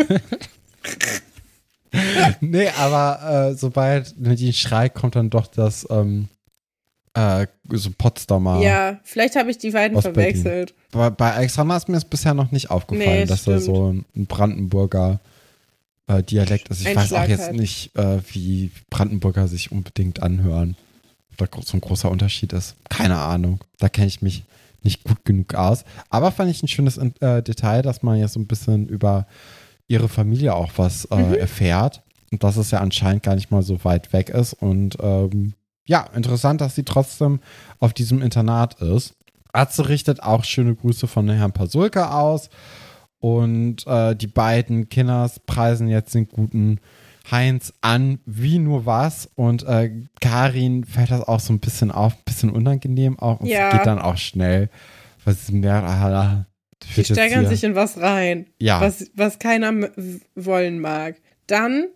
nee, 2.42 2.70
aber 2.78 3.50
äh, 3.52 3.56
sobald 3.56 4.20
Nadine 4.20 4.54
schreit, 4.54 4.94
kommt 4.94 5.16
dann 5.16 5.30
doch 5.30 5.48
das 5.48 5.88
ähm, 5.90 6.28
äh, 7.14 7.48
so 7.72 7.90
Potsdamer. 7.98 8.62
Ja, 8.62 9.00
vielleicht 9.04 9.36
habe 9.36 9.50
ich 9.50 9.58
die 9.58 9.72
beiden 9.72 10.00
verwechselt. 10.02 10.74
Bei, 10.92 11.10
bei 11.10 11.34
Alexander 11.34 11.78
ist 11.78 11.88
mir 11.88 11.96
das 11.96 12.06
bisher 12.06 12.34
noch 12.34 12.52
nicht 12.52 12.70
aufgefallen, 12.70 13.22
Nee, 13.22 13.26
dass 13.26 13.48
er 13.48 13.60
stimmt. 13.60 13.76
so 13.76 13.90
ein 14.16 14.26
Brandenburger 14.28 15.20
äh, 16.08 16.22
Dialekt 16.24 16.70
ist. 16.70 16.82
Ich 16.82 16.88
Ein 16.88 16.96
weiß 16.96 17.06
auch 17.06 17.08
Schlag 17.08 17.30
jetzt 17.30 17.48
hat. 17.48 17.56
nicht, 17.56 17.96
äh, 17.96 18.20
wie 18.32 18.72
Brandenburger 18.90 19.48
sich 19.48 19.72
unbedingt 19.72 20.22
anhören. 20.22 20.76
Ob 21.40 21.52
da 21.52 21.62
so 21.64 21.78
ein 21.78 21.82
großer 21.82 22.10
Unterschied 22.10 22.54
ist. 22.54 22.76
Keine 22.90 23.18
Ahnung. 23.18 23.64
Da 23.80 23.90
kenne 23.90 24.08
ich 24.08 24.22
mich 24.22 24.44
nicht 24.84 25.04
gut 25.04 25.26
genug 25.26 25.54
aus. 25.56 25.86
Aber 26.10 26.32
fand 26.32 26.50
ich 26.52 26.64
ein 26.64 26.68
schönes 26.68 26.98
äh, 26.98 27.42
Detail, 27.42 27.82
dass 27.82 28.04
man 28.04 28.20
jetzt 28.20 28.34
so 28.34 28.40
ein 28.40 28.48
bisschen 28.48 28.88
über 28.88 29.28
ihre 29.88 30.10
Familie 30.10 30.54
auch 30.56 30.72
was 30.78 31.06
äh, 31.06 31.16
Mhm. 31.18 31.34
erfährt. 31.36 32.04
Und 32.32 32.44
dass 32.44 32.58
es 32.58 32.72
ja 32.72 32.80
anscheinend 32.80 33.24
gar 33.24 33.36
nicht 33.36 33.52
mal 33.52 33.62
so 33.64 33.84
weit 33.86 34.12
weg 34.12 34.30
ist. 34.30 34.54
Und 34.54 34.98
ähm, 35.02 35.54
ja, 35.86 36.06
interessant, 36.14 36.60
dass 36.60 36.76
sie 36.76 36.84
trotzdem 36.84 37.40
auf 37.80 37.94
diesem 37.94 38.22
Internat 38.22 38.82
ist. 38.82 39.16
Atze 39.54 39.88
richtet 39.88 40.22
auch 40.22 40.44
schöne 40.44 40.76
Grüße 40.76 41.08
von 41.08 41.30
Herrn 41.30 41.54
Pasulka 41.54 42.20
aus. 42.20 42.50
Und 43.20 43.88
äh, 43.88 44.16
die 44.16 44.28
beiden 44.28 44.90
Kinders 44.90 45.40
preisen 45.40 45.88
jetzt 45.88 46.14
den 46.14 46.28
guten 46.28 46.80
Heinz 47.32 47.74
an, 47.82 48.20
wie 48.26 48.60
nur 48.60 48.86
was. 48.86 49.30
Und 49.36 49.64
äh, 49.64 49.92
Karin 50.22 50.84
fällt 50.84 51.12
das 51.12 51.28
auch 51.28 51.40
so 51.40 51.54
ein 51.54 51.60
bisschen 51.60 51.92
auf, 51.92 52.14
ein 52.14 52.24
bisschen 52.26 52.50
unangenehm 52.52 53.18
auch. 53.20 53.40
Und 53.40 53.48
Ja. 53.48 53.70
es 53.70 53.78
geht 53.78 53.86
dann 53.88 54.00
auch 54.00 54.18
schnell. 54.18 54.70
Was 55.26 55.50
mehr, 55.52 55.84
ah, 55.84 56.46
Die 56.95 57.03
steigern 57.03 57.47
sich 57.47 57.63
in 57.63 57.75
was 57.75 57.99
rein, 57.99 58.47
Ja. 58.59 58.82
was, 58.82 59.09
was 59.15 59.39
keiner 59.39 59.89
wollen 60.36 60.80
mag. 60.80 61.15
Dann 61.47 61.88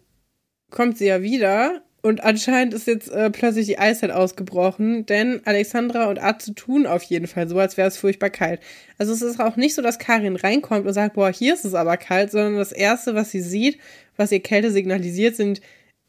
kommt 0.69 0.97
sie 0.97 1.05
ja 1.05 1.21
wieder 1.21 1.81
und 2.01 2.23
anscheinend 2.23 2.73
ist 2.73 2.87
jetzt 2.87 3.09
äh, 3.09 3.29
plötzlich 3.29 3.67
die 3.67 3.77
Eiszeit 3.77 4.09
ausgebrochen, 4.09 5.05
denn 5.05 5.41
Alexandra 5.45 6.05
und 6.09 6.17
Atze 6.17 6.55
tun 6.55 6.87
auf 6.87 7.03
jeden 7.03 7.27
Fall 7.27 7.47
so, 7.47 7.59
als 7.59 7.77
wäre 7.77 7.87
es 7.87 7.97
furchtbar 7.97 8.31
kalt. 8.31 8.59
Also 8.97 9.13
es 9.13 9.21
ist 9.21 9.39
auch 9.39 9.55
nicht 9.55 9.75
so, 9.75 9.81
dass 9.83 9.99
Karin 9.99 10.35
reinkommt 10.35 10.87
und 10.87 10.93
sagt, 10.93 11.13
boah, 11.13 11.31
hier 11.31 11.53
ist 11.53 11.65
es 11.65 11.75
aber 11.75 11.97
kalt, 11.97 12.31
sondern 12.31 12.55
das 12.55 12.71
Erste, 12.71 13.13
was 13.13 13.29
sie 13.29 13.41
sieht, 13.41 13.77
was 14.17 14.31
ihr 14.31 14.41
Kälte 14.41 14.71
signalisiert, 14.71 15.35
sind 15.35 15.61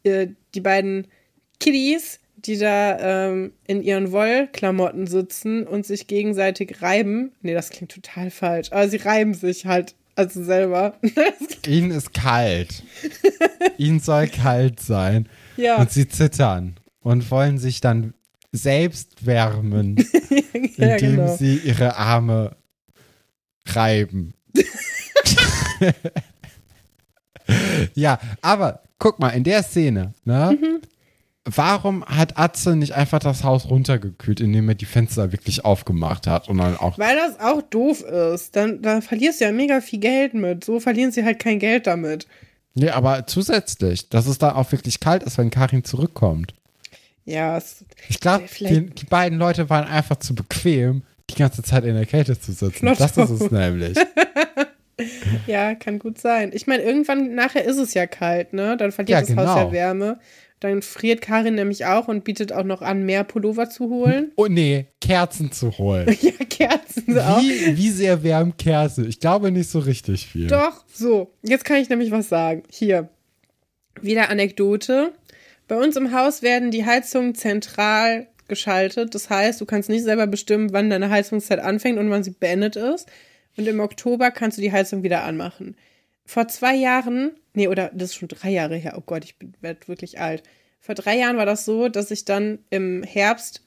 äh, 0.03 0.27
die 0.55 0.61
beiden 0.61 1.07
Kiddies, 1.59 2.19
die 2.45 2.57
da 2.57 3.27
ähm, 3.29 3.53
in 3.67 3.81
ihren 3.81 4.11
Wollklamotten 4.11 5.07
sitzen 5.07 5.65
und 5.65 5.85
sich 5.85 6.07
gegenseitig 6.07 6.81
reiben. 6.81 7.31
Nee, 7.41 7.53
das 7.53 7.69
klingt 7.69 7.91
total 7.91 8.31
falsch, 8.31 8.71
aber 8.71 8.87
sie 8.89 8.97
reiben 8.97 9.33
sich 9.33 9.65
halt 9.65 9.95
also 10.15 10.43
selber. 10.43 10.99
Ihnen 11.67 11.91
ist 11.91 12.13
kalt. 12.13 12.83
Ihnen 13.77 13.99
soll 13.99 14.27
kalt 14.27 14.79
sein. 14.79 15.27
ja, 15.57 15.77
Und 15.77 15.91
sie 15.91 16.07
zittern 16.07 16.75
und 17.01 17.29
wollen 17.31 17.57
sich 17.57 17.81
dann 17.81 18.13
selbst 18.51 19.25
wärmen, 19.25 19.97
ja, 20.77 20.95
indem 20.95 21.15
genau. 21.15 21.35
sie 21.35 21.57
ihre 21.57 21.95
Arme 21.97 22.55
reiben. 23.65 24.35
ja, 27.95 28.19
aber 28.41 28.83
guck 28.99 29.19
mal, 29.19 29.29
in 29.29 29.43
der 29.43 29.63
Szene, 29.63 30.13
ne? 30.23 30.57
Mhm. 30.59 30.81
Warum 31.45 32.05
hat 32.05 32.37
Atze 32.37 32.75
nicht 32.75 32.93
einfach 32.93 33.19
das 33.19 33.43
Haus 33.43 33.69
runtergekühlt, 33.69 34.39
indem 34.39 34.69
er 34.69 34.75
die 34.75 34.85
Fenster 34.85 35.33
wirklich 35.33 35.65
aufgemacht 35.65 36.25
hat 36.25 36.47
und 36.47 36.57
dann 36.57 36.77
auch. 36.77 36.97
Weil 36.97 37.17
das 37.17 37.37
auch 37.39 37.61
doof 37.61 38.01
ist. 38.01 38.55
Dann, 38.55 38.81
da 38.81 39.01
verlierst 39.01 39.41
du 39.41 39.45
ja 39.45 39.51
mega 39.51 39.81
viel 39.81 39.99
Geld 39.99 40.33
mit. 40.33 40.63
So 40.63 40.79
verlieren 40.79 41.11
sie 41.11 41.25
halt 41.25 41.39
kein 41.39 41.59
Geld 41.59 41.85
damit. 41.87 42.27
Nee, 42.75 42.89
aber 42.89 43.27
zusätzlich, 43.27 44.07
dass 44.09 44.25
es 44.25 44.37
dann 44.37 44.55
auch 44.55 44.71
wirklich 44.71 45.01
kalt 45.01 45.23
ist, 45.23 45.37
wenn 45.37 45.49
Karin 45.49 45.83
zurückkommt. 45.83 46.53
Ja, 47.25 47.57
es, 47.57 47.83
Ich 48.09 48.19
glaube, 48.19 48.45
die, 48.59 48.87
die 48.87 49.05
beiden 49.05 49.37
Leute 49.37 49.69
waren 49.69 49.85
einfach 49.85 50.17
zu 50.17 50.35
bequem, 50.35 51.03
die 51.29 51.35
ganze 51.35 51.61
Zeit 51.61 51.83
in 51.83 51.95
der 51.95 52.05
Kälte 52.05 52.39
zu 52.39 52.51
sitzen. 52.51 52.85
Not 52.85 52.99
das 52.99 53.17
ist 53.17 53.29
es 53.29 53.51
nämlich. 53.51 53.97
ja, 55.47 55.75
kann 55.75 55.99
gut 55.99 56.19
sein. 56.19 56.51
Ich 56.53 56.67
meine, 56.67 56.83
irgendwann 56.83 57.35
nachher 57.35 57.63
ist 57.63 57.77
es 57.77 57.93
ja 57.93 58.07
kalt, 58.07 58.53
ne? 58.53 58.77
Dann 58.77 58.91
verliert 58.91 59.19
Ja, 59.19 59.21
das 59.21 59.29
Haus 59.29 59.55
genau. 59.55 59.67
ja 59.67 59.71
Wärme. 59.71 60.19
Dann 60.63 60.81
friert 60.81 61.19
Karin 61.19 61.55
nämlich 61.55 61.85
auch 61.85 62.07
und 62.07 62.23
bietet 62.23 62.53
auch 62.53 62.63
noch 62.63 62.81
an, 62.81 63.03
mehr 63.03 63.25
Pullover 63.25 63.69
zu 63.69 63.89
holen. 63.89 64.31
Oh 64.37 64.47
nee, 64.47 64.85
Kerzen 65.01 65.51
zu 65.51 65.77
holen. 65.77 66.07
ja, 66.21 66.31
Kerzen 66.49 67.19
auch. 67.19 67.41
Wie, 67.41 67.75
wie 67.75 67.89
sehr 67.89 68.23
wärmen 68.23 68.55
Kerzen? 68.55 69.05
Ich 69.05 69.19
glaube 69.19 69.51
nicht 69.51 69.69
so 69.69 69.79
richtig 69.79 70.25
viel. 70.25 70.47
Doch, 70.47 70.85
so. 70.93 71.33
Jetzt 71.41 71.65
kann 71.65 71.81
ich 71.81 71.89
nämlich 71.89 72.11
was 72.11 72.29
sagen. 72.29 72.63
Hier. 72.69 73.09
Wieder 74.01 74.29
Anekdote. 74.29 75.11
Bei 75.67 75.75
uns 75.75 75.97
im 75.97 76.13
Haus 76.13 76.41
werden 76.41 76.71
die 76.71 76.85
Heizungen 76.85 77.35
zentral 77.35 78.27
geschaltet. 78.47 79.13
Das 79.15 79.29
heißt, 79.29 79.59
du 79.59 79.65
kannst 79.65 79.89
nicht 79.89 80.03
selber 80.03 80.27
bestimmen, 80.27 80.71
wann 80.71 80.89
deine 80.89 81.09
Heizungszeit 81.09 81.59
anfängt 81.59 81.99
und 81.99 82.09
wann 82.09 82.23
sie 82.23 82.31
beendet 82.31 82.77
ist. 82.77 83.09
Und 83.57 83.67
im 83.67 83.81
Oktober 83.81 84.31
kannst 84.31 84.57
du 84.57 84.61
die 84.61 84.71
Heizung 84.71 85.03
wieder 85.03 85.23
anmachen. 85.23 85.75
Vor 86.25 86.47
zwei 86.47 86.75
Jahren, 86.75 87.31
nee, 87.53 87.67
oder 87.67 87.91
das 87.93 88.11
ist 88.11 88.15
schon 88.15 88.29
drei 88.29 88.49
Jahre 88.49 88.75
her, 88.75 88.95
oh 88.97 89.03
Gott, 89.05 89.25
ich 89.25 89.35
werde 89.61 89.87
wirklich 89.87 90.19
alt. 90.19 90.43
Vor 90.79 90.95
drei 90.95 91.17
Jahren 91.17 91.37
war 91.37 91.45
das 91.45 91.65
so, 91.65 91.89
dass 91.89 92.11
ich 92.11 92.25
dann 92.25 92.59
im 92.69 93.03
Herbst 93.03 93.63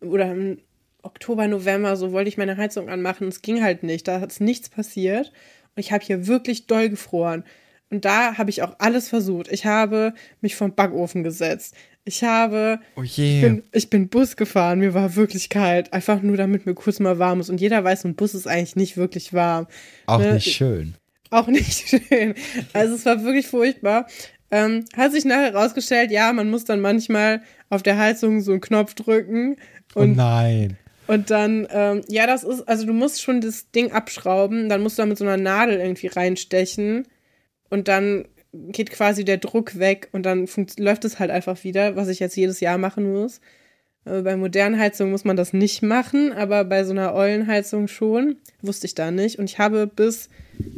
oder 0.00 0.30
im 0.30 0.58
Oktober, 1.02 1.46
November, 1.48 1.96
so 1.96 2.12
wollte 2.12 2.28
ich 2.28 2.38
meine 2.38 2.56
Heizung 2.56 2.88
anmachen. 2.88 3.28
Es 3.28 3.42
ging 3.42 3.62
halt 3.62 3.82
nicht. 3.82 4.08
Da 4.08 4.18
ist 4.18 4.40
nichts 4.40 4.68
passiert. 4.68 5.32
Und 5.74 5.80
ich 5.80 5.92
habe 5.92 6.04
hier 6.04 6.26
wirklich 6.26 6.66
doll 6.66 6.88
gefroren. 6.88 7.44
Und 7.90 8.04
da 8.04 8.36
habe 8.36 8.50
ich 8.50 8.62
auch 8.62 8.74
alles 8.78 9.08
versucht. 9.08 9.48
Ich 9.50 9.64
habe 9.64 10.12
mich 10.40 10.56
vom 10.56 10.74
Backofen 10.74 11.22
gesetzt. 11.22 11.74
Ich 12.04 12.24
habe, 12.24 12.80
Oh 12.96 13.02
ich 13.02 13.16
je. 13.16 13.40
bin, 13.40 13.62
ich 13.72 13.90
bin 13.90 14.08
Bus 14.08 14.36
gefahren. 14.36 14.80
Mir 14.80 14.92
war 14.94 15.16
wirklich 15.16 15.48
kalt. 15.48 15.92
Einfach 15.92 16.20
nur, 16.22 16.36
damit 16.36 16.66
mir 16.66 16.74
kurz 16.74 17.00
mal 17.00 17.18
warm 17.18 17.40
ist. 17.40 17.48
Und 17.48 17.60
jeder 17.60 17.84
weiß, 17.84 18.02
so 18.02 18.08
ein 18.08 18.14
Bus 18.14 18.34
ist 18.34 18.46
eigentlich 18.46 18.76
nicht 18.76 18.96
wirklich 18.96 19.32
warm. 19.32 19.66
Auch 20.06 20.18
ne, 20.18 20.34
nicht 20.34 20.52
schön. 20.52 20.94
Auch 21.30 21.46
nicht 21.48 21.88
schön. 22.08 22.34
Also 22.72 22.94
es 22.94 23.04
war 23.06 23.22
wirklich 23.24 23.46
furchtbar. 23.46 24.06
Ähm, 24.50 24.84
hat 24.96 25.12
sich 25.12 25.24
nachher 25.26 25.54
rausgestellt, 25.54 26.10
ja, 26.10 26.32
man 26.32 26.48
muss 26.48 26.64
dann 26.64 26.80
manchmal 26.80 27.42
auf 27.68 27.82
der 27.82 27.98
Heizung 27.98 28.40
so 28.40 28.52
einen 28.52 28.62
Knopf 28.62 28.94
drücken 28.94 29.56
Oh 29.94 30.00
und, 30.00 30.16
nein. 30.16 30.78
und 31.06 31.30
dann, 31.30 31.66
ähm, 31.70 32.00
ja, 32.08 32.26
das 32.26 32.44
ist, 32.44 32.66
also 32.68 32.86
du 32.86 32.92
musst 32.94 33.22
schon 33.22 33.40
das 33.40 33.70
Ding 33.70 33.92
abschrauben, 33.92 34.68
dann 34.68 34.82
musst 34.82 34.98
du 34.98 35.02
da 35.02 35.06
mit 35.06 35.18
so 35.18 35.24
einer 35.24 35.36
Nadel 35.36 35.78
irgendwie 35.78 36.06
reinstechen 36.06 37.06
und 37.68 37.88
dann 37.88 38.26
geht 38.52 38.90
quasi 38.90 39.24
der 39.24 39.36
Druck 39.36 39.78
weg 39.78 40.08
und 40.12 40.24
dann 40.24 40.48
läuft 40.78 41.04
es 41.04 41.18
halt 41.18 41.30
einfach 41.30 41.62
wieder, 41.64 41.96
was 41.96 42.08
ich 42.08 42.18
jetzt 42.18 42.36
jedes 42.36 42.60
Jahr 42.60 42.78
machen 42.78 43.12
muss. 43.12 43.40
Äh, 44.04 44.22
bei 44.22 44.36
modernen 44.36 44.78
Heizungen 44.78 45.12
muss 45.12 45.24
man 45.24 45.36
das 45.36 45.52
nicht 45.52 45.82
machen, 45.82 46.32
aber 46.32 46.64
bei 46.64 46.84
so 46.84 46.92
einer 46.92 47.14
Eulenheizung 47.14 47.88
schon. 47.88 48.36
Wusste 48.62 48.86
ich 48.86 48.94
da 48.94 49.10
nicht. 49.10 49.38
Und 49.38 49.46
ich 49.50 49.58
habe 49.58 49.86
bis 49.86 50.28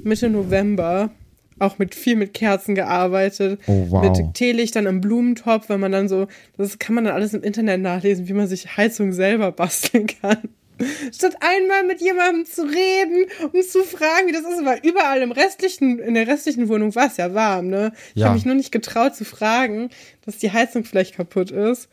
Mitte 0.03 0.29
November 0.29 1.11
auch 1.59 1.79
mit 1.79 1.95
viel 1.95 2.17
mit 2.17 2.33
Kerzen 2.33 2.75
gearbeitet. 2.75 3.61
Oh, 3.67 3.87
wow. 3.91 4.03
Mit 4.03 4.35
Teelichtern 4.35 4.87
im 4.87 5.01
Blumentopf, 5.03 5.69
wenn 5.69 5.81
man 5.81 5.93
dann 5.93 6.09
so, 6.09 6.27
das 6.57 6.79
kann 6.79 6.95
man 6.95 7.05
dann 7.05 7.15
alles 7.15 7.35
im 7.35 7.43
Internet 7.43 7.81
nachlesen, 7.83 8.29
wie 8.29 8.33
man 8.33 8.47
sich 8.47 8.77
Heizung 8.79 9.13
selber 9.13 9.53
basteln 9.53 10.07
kann. 10.07 10.39
Statt 11.15 11.37
einmal 11.41 11.85
mit 11.85 12.01
jemandem 12.01 12.47
zu 12.47 12.63
reden, 12.63 13.27
um 13.53 13.61
zu 13.61 13.83
fragen, 13.85 14.29
wie 14.29 14.33
das 14.33 14.45
ist, 14.45 14.65
weil 14.65 14.81
überall 14.83 15.21
im 15.21 15.33
restlichen, 15.33 15.99
in 15.99 16.15
der 16.15 16.27
restlichen 16.27 16.71
Wohnung 16.71 16.95
war 16.95 17.09
es 17.09 17.19
ja 17.19 17.35
warm, 17.35 17.69
ne? 17.69 17.93
Ich 18.15 18.21
Ja. 18.23 18.29
habe 18.29 18.37
mich 18.37 18.47
nur 18.47 18.55
nicht 18.55 18.73
getraut 18.73 19.15
zu 19.15 19.27
fragen, 19.27 19.91
dass 20.25 20.39
die 20.39 20.51
Heizung 20.53 20.85
vielleicht 20.85 21.17
kaputt 21.17 21.51
ist, 21.51 21.91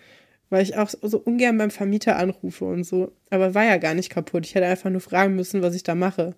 weil 0.49 0.63
ich 0.63 0.77
auch 0.77 0.89
so 1.01 1.17
ungern 1.19 1.57
beim 1.57 1.71
Vermieter 1.71 2.17
anrufe 2.17 2.65
und 2.65 2.83
so. 2.85 3.11
Aber 3.29 3.53
war 3.53 3.65
ja 3.65 3.77
gar 3.77 3.93
nicht 3.93 4.09
kaputt. 4.09 4.45
Ich 4.45 4.55
hätte 4.55 4.65
einfach 4.65 4.89
nur 4.89 5.01
fragen 5.01 5.35
müssen, 5.35 5.61
was 5.61 5.75
ich 5.75 5.83
da 5.83 5.95
mache. 5.95 6.35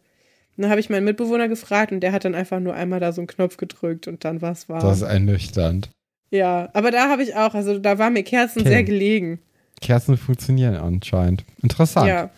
Und 0.57 0.63
dann 0.63 0.69
habe 0.71 0.79
ich 0.81 0.89
meinen 0.89 1.05
Mitbewohner 1.05 1.47
gefragt 1.47 1.91
und 1.91 2.01
der 2.01 2.11
hat 2.11 2.25
dann 2.25 2.35
einfach 2.35 2.59
nur 2.59 2.73
einmal 2.73 2.99
da 2.99 3.11
so 3.13 3.21
einen 3.21 3.27
Knopf 3.27 3.57
gedrückt 3.57 4.07
und 4.07 4.25
dann 4.25 4.41
war 4.41 4.51
es 4.51 4.67
warm. 4.67 4.81
Das 4.81 4.97
ist 4.97 5.07
ernüchternd. 5.07 5.89
Ja, 6.31 6.69
aber 6.73 6.91
da 6.91 7.09
habe 7.09 7.23
ich 7.23 7.35
auch, 7.35 7.53
also 7.53 7.79
da 7.79 7.97
war 7.97 8.09
mir 8.09 8.23
Kerzen 8.23 8.59
Okay. 8.59 8.69
sehr 8.69 8.83
gelegen. 8.83 9.39
Kerzen 9.81 10.17
funktionieren 10.17 10.75
anscheinend. 10.75 11.45
Interessant. 11.61 12.07
Ja. 12.09 12.29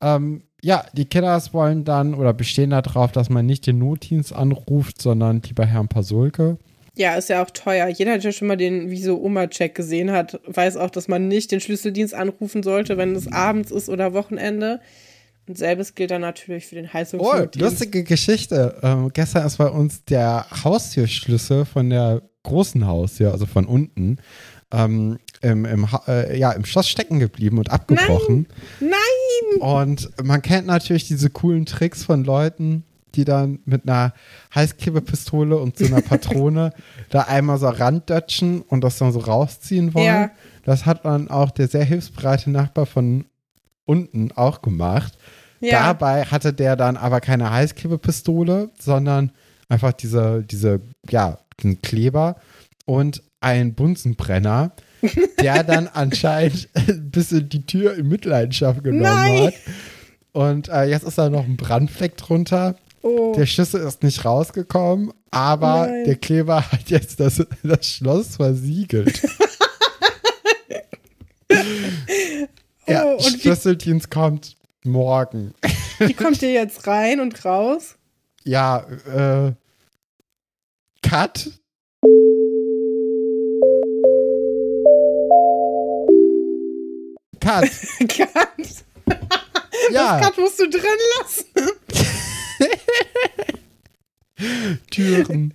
Ähm, 0.00 0.42
ja, 0.62 0.84
die 0.92 1.04
Killers 1.04 1.52
wollen 1.52 1.84
dann 1.84 2.14
oder 2.14 2.32
bestehen 2.32 2.70
darauf, 2.70 3.12
dass 3.12 3.28
man 3.28 3.44
nicht 3.46 3.66
den 3.66 3.78
Notdienst 3.78 4.32
anruft, 4.32 5.02
sondern 5.02 5.42
lieber 5.44 5.66
Herrn 5.66 5.88
Pasulke. 5.88 6.56
Ja, 6.94 7.14
ist 7.14 7.28
ja 7.30 7.42
auch 7.42 7.50
teuer. 7.50 7.88
Jeder, 7.88 8.18
der 8.18 8.32
schon 8.32 8.48
mal 8.48 8.56
den 8.56 8.90
Wieso-Oma-Check 8.90 9.74
gesehen 9.74 10.10
hat, 10.10 10.40
weiß 10.46 10.76
auch, 10.76 10.90
dass 10.90 11.08
man 11.08 11.26
nicht 11.28 11.50
den 11.50 11.60
Schlüsseldienst 11.60 12.12
anrufen 12.14 12.62
sollte, 12.62 12.98
wenn 12.98 13.14
es 13.16 13.32
abends 13.32 13.70
ist 13.70 13.88
oder 13.88 14.12
Wochenende. 14.12 14.80
Und 15.48 15.56
selbes 15.58 15.94
gilt 15.94 16.10
dann 16.10 16.20
natürlich 16.20 16.66
für 16.66 16.74
den 16.76 16.86
Oh, 16.86 16.92
Heizungsnotdienst. 16.92 17.58
lustige 17.58 18.04
Geschichte. 18.04 18.78
Ähm, 18.82 19.10
gestern 19.12 19.46
ist 19.46 19.56
bei 19.56 19.68
uns 19.68 20.04
der 20.04 20.46
Haustürschlüssel 20.64 21.64
von 21.64 21.90
der 21.90 22.22
großen 22.44 22.86
Haustür, 22.86 23.32
also 23.32 23.46
von 23.46 23.66
unten, 23.66 24.18
ähm, 24.72 25.18
im, 25.40 25.64
im, 25.64 25.86
äh, 26.06 26.38
ja, 26.38 26.52
im 26.52 26.64
Schloss 26.64 26.88
stecken 26.88 27.18
geblieben 27.18 27.58
und 27.58 27.70
abgebrochen. 27.70 28.46
Nein! 28.80 29.60
Und 29.60 30.10
man 30.22 30.42
kennt 30.42 30.66
natürlich 30.66 31.08
diese 31.08 31.30
coolen 31.30 31.66
Tricks 31.66 32.04
von 32.04 32.22
Leuten, 32.24 32.84
die 33.12 33.24
dann 33.24 33.60
mit 33.64 33.88
einer 33.88 34.12
Heißklebepistole 34.54 35.56
und 35.56 35.78
so 35.78 35.86
einer 35.86 36.00
Patrone 36.02 36.72
da 37.10 37.22
einmal 37.22 37.58
so 37.58 37.68
randdatschen 37.68 38.62
und 38.62 38.82
das 38.82 38.98
dann 38.98 39.12
so 39.12 39.20
rausziehen 39.20 39.94
wollen. 39.94 40.06
Ja. 40.06 40.30
Das 40.64 40.86
hat 40.86 41.04
dann 41.04 41.28
auch 41.28 41.50
der 41.50 41.68
sehr 41.68 41.84
hilfsbereite 41.84 42.50
Nachbar 42.50 42.86
von 42.86 43.26
unten 43.84 44.32
auch 44.32 44.62
gemacht. 44.62 45.18
Ja. 45.60 45.86
Dabei 45.86 46.24
hatte 46.24 46.52
der 46.52 46.76
dann 46.76 46.96
aber 46.96 47.20
keine 47.20 47.50
Heißklebepistole, 47.50 48.70
sondern 48.78 49.32
einfach 49.68 49.92
diese, 49.92 50.42
diese, 50.42 50.80
ja, 51.08 51.38
den 51.62 51.80
Kleber 51.82 52.36
und 52.84 53.22
einen 53.40 53.74
Bunsenbrenner, 53.74 54.72
der 55.40 55.64
dann 55.64 55.88
anscheinend 55.88 56.68
ein 56.74 57.10
bisschen 57.10 57.48
die 57.48 57.66
Tür 57.66 57.94
in 57.94 58.08
Mitleidenschaft 58.08 58.82
genommen 58.82 59.02
Nein. 59.02 59.46
hat. 59.46 59.54
Und 60.32 60.68
äh, 60.68 60.84
jetzt 60.84 61.04
ist 61.04 61.18
da 61.18 61.28
noch 61.28 61.44
ein 61.44 61.56
Brandfleck 61.56 62.16
drunter. 62.16 62.76
Oh. 63.02 63.34
Der 63.36 63.46
Schlüssel 63.46 63.80
ist 63.86 64.02
nicht 64.02 64.24
rausgekommen, 64.24 65.12
aber 65.30 65.86
Nein. 65.88 66.04
der 66.04 66.16
Kleber 66.16 66.70
hat 66.70 66.88
jetzt 66.88 67.18
das, 67.20 67.44
das 67.62 67.86
Schloss 67.86 68.36
versiegelt. 68.36 69.20
ja, 72.86 73.04
Oh, 73.04 73.16
und 73.16 73.34
wie- 73.34 73.40
Schlüsseldienst 73.40 74.10
kommt 74.10 74.56
morgen. 74.84 75.52
Wie 75.98 76.14
kommt 76.14 76.40
ihr 76.42 76.52
jetzt 76.52 76.86
rein 76.86 77.20
und 77.20 77.44
raus? 77.44 77.96
Ja, 78.44 78.86
äh, 79.14 79.52
Cut. 81.02 81.50
Cut. 87.40 87.64
Cut. 88.08 88.84
Ja, 89.90 90.20
Cut 90.20 90.38
musst 90.38 90.58
du 90.60 90.68
drin 90.70 90.82
lassen. 91.18 91.46
Türen. 94.90 95.54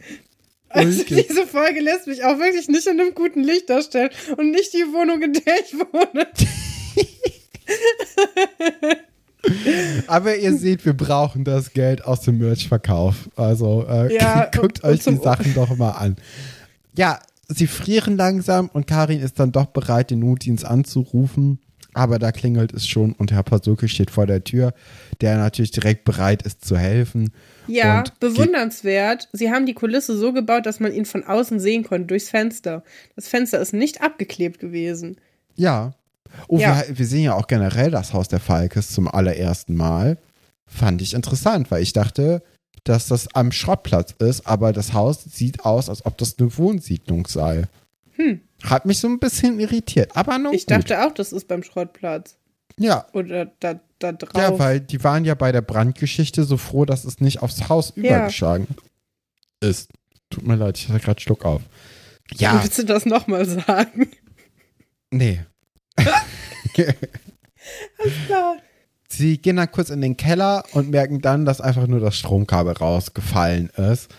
Also 0.69 1.03
diese 1.03 1.47
Folge 1.47 1.79
lässt 1.79 2.07
mich 2.07 2.23
auch 2.23 2.39
wirklich 2.39 2.67
nicht 2.67 2.87
in 2.87 2.99
einem 2.99 3.13
guten 3.13 3.43
Licht 3.43 3.69
darstellen 3.69 4.09
und 4.37 4.51
nicht 4.51 4.73
die 4.73 4.85
Wohnung, 4.93 5.21
in 5.21 5.33
der 5.33 5.53
ich 5.65 5.73
wohne. 5.73 6.27
Aber 10.07 10.35
ihr 10.35 10.55
seht, 10.57 10.85
wir 10.85 10.93
brauchen 10.93 11.43
das 11.43 11.73
Geld 11.73 12.03
aus 12.05 12.21
dem 12.21 12.37
Merchverkauf. 12.39 13.29
Also 13.35 13.85
äh, 13.87 14.13
Ja, 14.15 14.45
guckt 14.53 14.79
und- 14.79 14.83
und 14.83 14.89
euch 14.89 14.97
die 14.99 15.03
zum- 15.03 15.21
Sachen 15.21 15.53
doch 15.53 15.75
mal 15.77 15.91
an. 15.91 16.15
Ja, 16.97 17.19
sie 17.47 17.67
frieren 17.67 18.17
langsam 18.17 18.69
und 18.69 18.87
Karin 18.87 19.19
ist 19.21 19.39
dann 19.39 19.51
doch 19.51 19.67
bereit, 19.67 20.11
den 20.11 20.19
Notdienst 20.19 20.65
anzurufen. 20.65 21.59
Aber 21.97 22.19
da 22.19 22.31
klingelt 22.31 22.73
es 22.73 22.87
schon 22.87 23.13
und 23.13 23.31
Herr 23.31 23.41
Pasulke 23.41 23.87
steht 23.87 24.11
vor 24.11 24.27
der 24.27 24.43
Tür, 24.43 24.75
der 25.19 25.35
natürlich 25.37 25.71
direkt 25.71 26.05
bereit 26.05 26.43
ist 26.43 26.63
zu 26.63 26.77
helfen. 26.77 27.31
Ja, 27.65 27.99
Und 27.99 28.19
bewundernswert. 28.19 29.27
Sie 29.33 29.49
haben 29.49 29.65
die 29.65 29.73
Kulisse 29.73 30.15
so 30.15 30.31
gebaut, 30.31 30.67
dass 30.67 30.79
man 30.79 30.93
ihn 30.93 31.05
von 31.05 31.23
außen 31.23 31.59
sehen 31.59 31.83
konnte, 31.83 32.05
durchs 32.05 32.29
Fenster. 32.29 32.83
Das 33.15 33.27
Fenster 33.27 33.59
ist 33.59 33.73
nicht 33.73 34.03
abgeklebt 34.03 34.59
gewesen. 34.59 35.17
Ja. 35.55 35.95
Oh, 36.47 36.59
Ja. 36.59 36.83
Wir, 36.87 36.99
wir 36.99 37.05
sehen 37.07 37.23
ja 37.23 37.33
auch 37.33 37.47
generell 37.47 37.89
das 37.89 38.13
Haus 38.13 38.27
der 38.27 38.41
Falkes 38.41 38.91
zum 38.91 39.07
allerersten 39.07 39.75
Mal. 39.75 40.19
Fand 40.67 41.01
ich 41.01 41.15
interessant, 41.15 41.71
weil 41.71 41.81
ich 41.81 41.93
dachte, 41.93 42.43
dass 42.83 43.07
das 43.07 43.33
am 43.33 43.51
Schrottplatz 43.51 44.13
ist, 44.19 44.45
aber 44.45 44.71
das 44.71 44.93
Haus 44.93 45.23
sieht 45.23 45.65
aus, 45.65 45.89
als 45.89 46.05
ob 46.05 46.15
das 46.19 46.37
eine 46.37 46.55
Wohnsiedlung 46.55 47.25
sei. 47.25 47.63
Hm. 48.17 48.41
Hat 48.63 48.85
mich 48.85 48.99
so 48.99 49.07
ein 49.07 49.19
bisschen 49.19 49.59
irritiert, 49.59 50.15
aber 50.15 50.37
nun 50.37 50.53
Ich 50.53 50.65
gut. 50.65 50.71
dachte 50.71 51.05
auch, 51.05 51.13
das 51.13 51.31
ist 51.33 51.47
beim 51.47 51.63
Schrottplatz. 51.63 52.37
Ja, 52.79 53.05
Oder 53.13 53.45
da, 53.59 53.79
da 53.99 54.11
drauf. 54.11 54.41
ja, 54.41 54.57
weil 54.59 54.79
die 54.79 55.03
waren 55.03 55.25
ja 55.25 55.33
bei 55.35 55.51
der 55.51 55.61
Brandgeschichte 55.61 56.43
so 56.43 56.57
froh, 56.57 56.85
dass 56.85 57.05
es 57.05 57.19
nicht 57.21 57.41
aufs 57.41 57.69
Haus 57.69 57.91
übergeschlagen 57.95 58.67
ist. 59.61 59.89
Tut 60.29 60.45
mir 60.45 60.55
leid, 60.55 60.77
ich 60.77 60.89
hatte 60.89 60.99
gerade 60.99 61.19
Schluck 61.21 61.45
auf. 61.45 61.61
Ja, 62.35 62.61
Willst 62.61 62.77
du 62.77 62.83
das 62.83 63.05
nochmal 63.05 63.45
sagen? 63.45 64.09
nee. 65.11 65.39
Klar. 68.27 68.57
Sie 69.09 69.37
gehen 69.37 69.55
dann 69.55 69.71
kurz 69.71 69.89
in 69.89 70.01
den 70.01 70.17
Keller 70.17 70.63
und 70.73 70.89
merken 70.91 71.21
dann, 71.21 71.45
dass 71.45 71.61
einfach 71.61 71.87
nur 71.87 71.99
das 71.99 72.15
Stromkabel 72.17 72.73
rausgefallen 72.73 73.69
ist. 73.69 74.13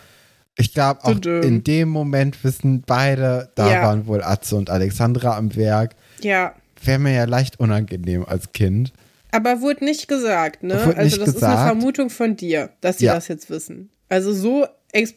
Ich 0.60 0.74
glaube, 0.74 1.04
auch 1.04 1.12
Tudum. 1.12 1.42
in 1.42 1.64
dem 1.64 1.88
Moment 1.88 2.42
wissen 2.44 2.82
beide, 2.84 3.50
da 3.54 3.72
Ja. 3.72 3.82
waren 3.84 4.06
wohl 4.06 4.22
Atze 4.22 4.56
und 4.56 4.70
Alexandra 4.70 5.36
am 5.36 5.54
Werk. 5.56 5.94
Ja. 6.20 6.54
Wäre 6.82 6.98
mir 6.98 7.12
ja 7.14 7.24
leicht 7.24 7.60
unangenehm 7.60 8.24
als 8.26 8.52
Kind. 8.52 8.92
Aber 9.30 9.60
wurde 9.60 9.84
nicht 9.84 10.08
gesagt, 10.08 10.62
ne? 10.62 10.84
Wurde 10.84 10.96
also 10.98 11.18
das 11.18 11.28
ist 11.28 11.34
gesagt. 11.34 11.56
eine 11.58 11.66
Vermutung 11.66 12.10
von 12.10 12.34
dir, 12.36 12.70
dass 12.80 12.98
sie 12.98 13.04
Ja. 13.06 13.14
das 13.14 13.28
jetzt 13.28 13.50
wissen. 13.50 13.90
Also 14.08 14.32
so, 14.32 14.66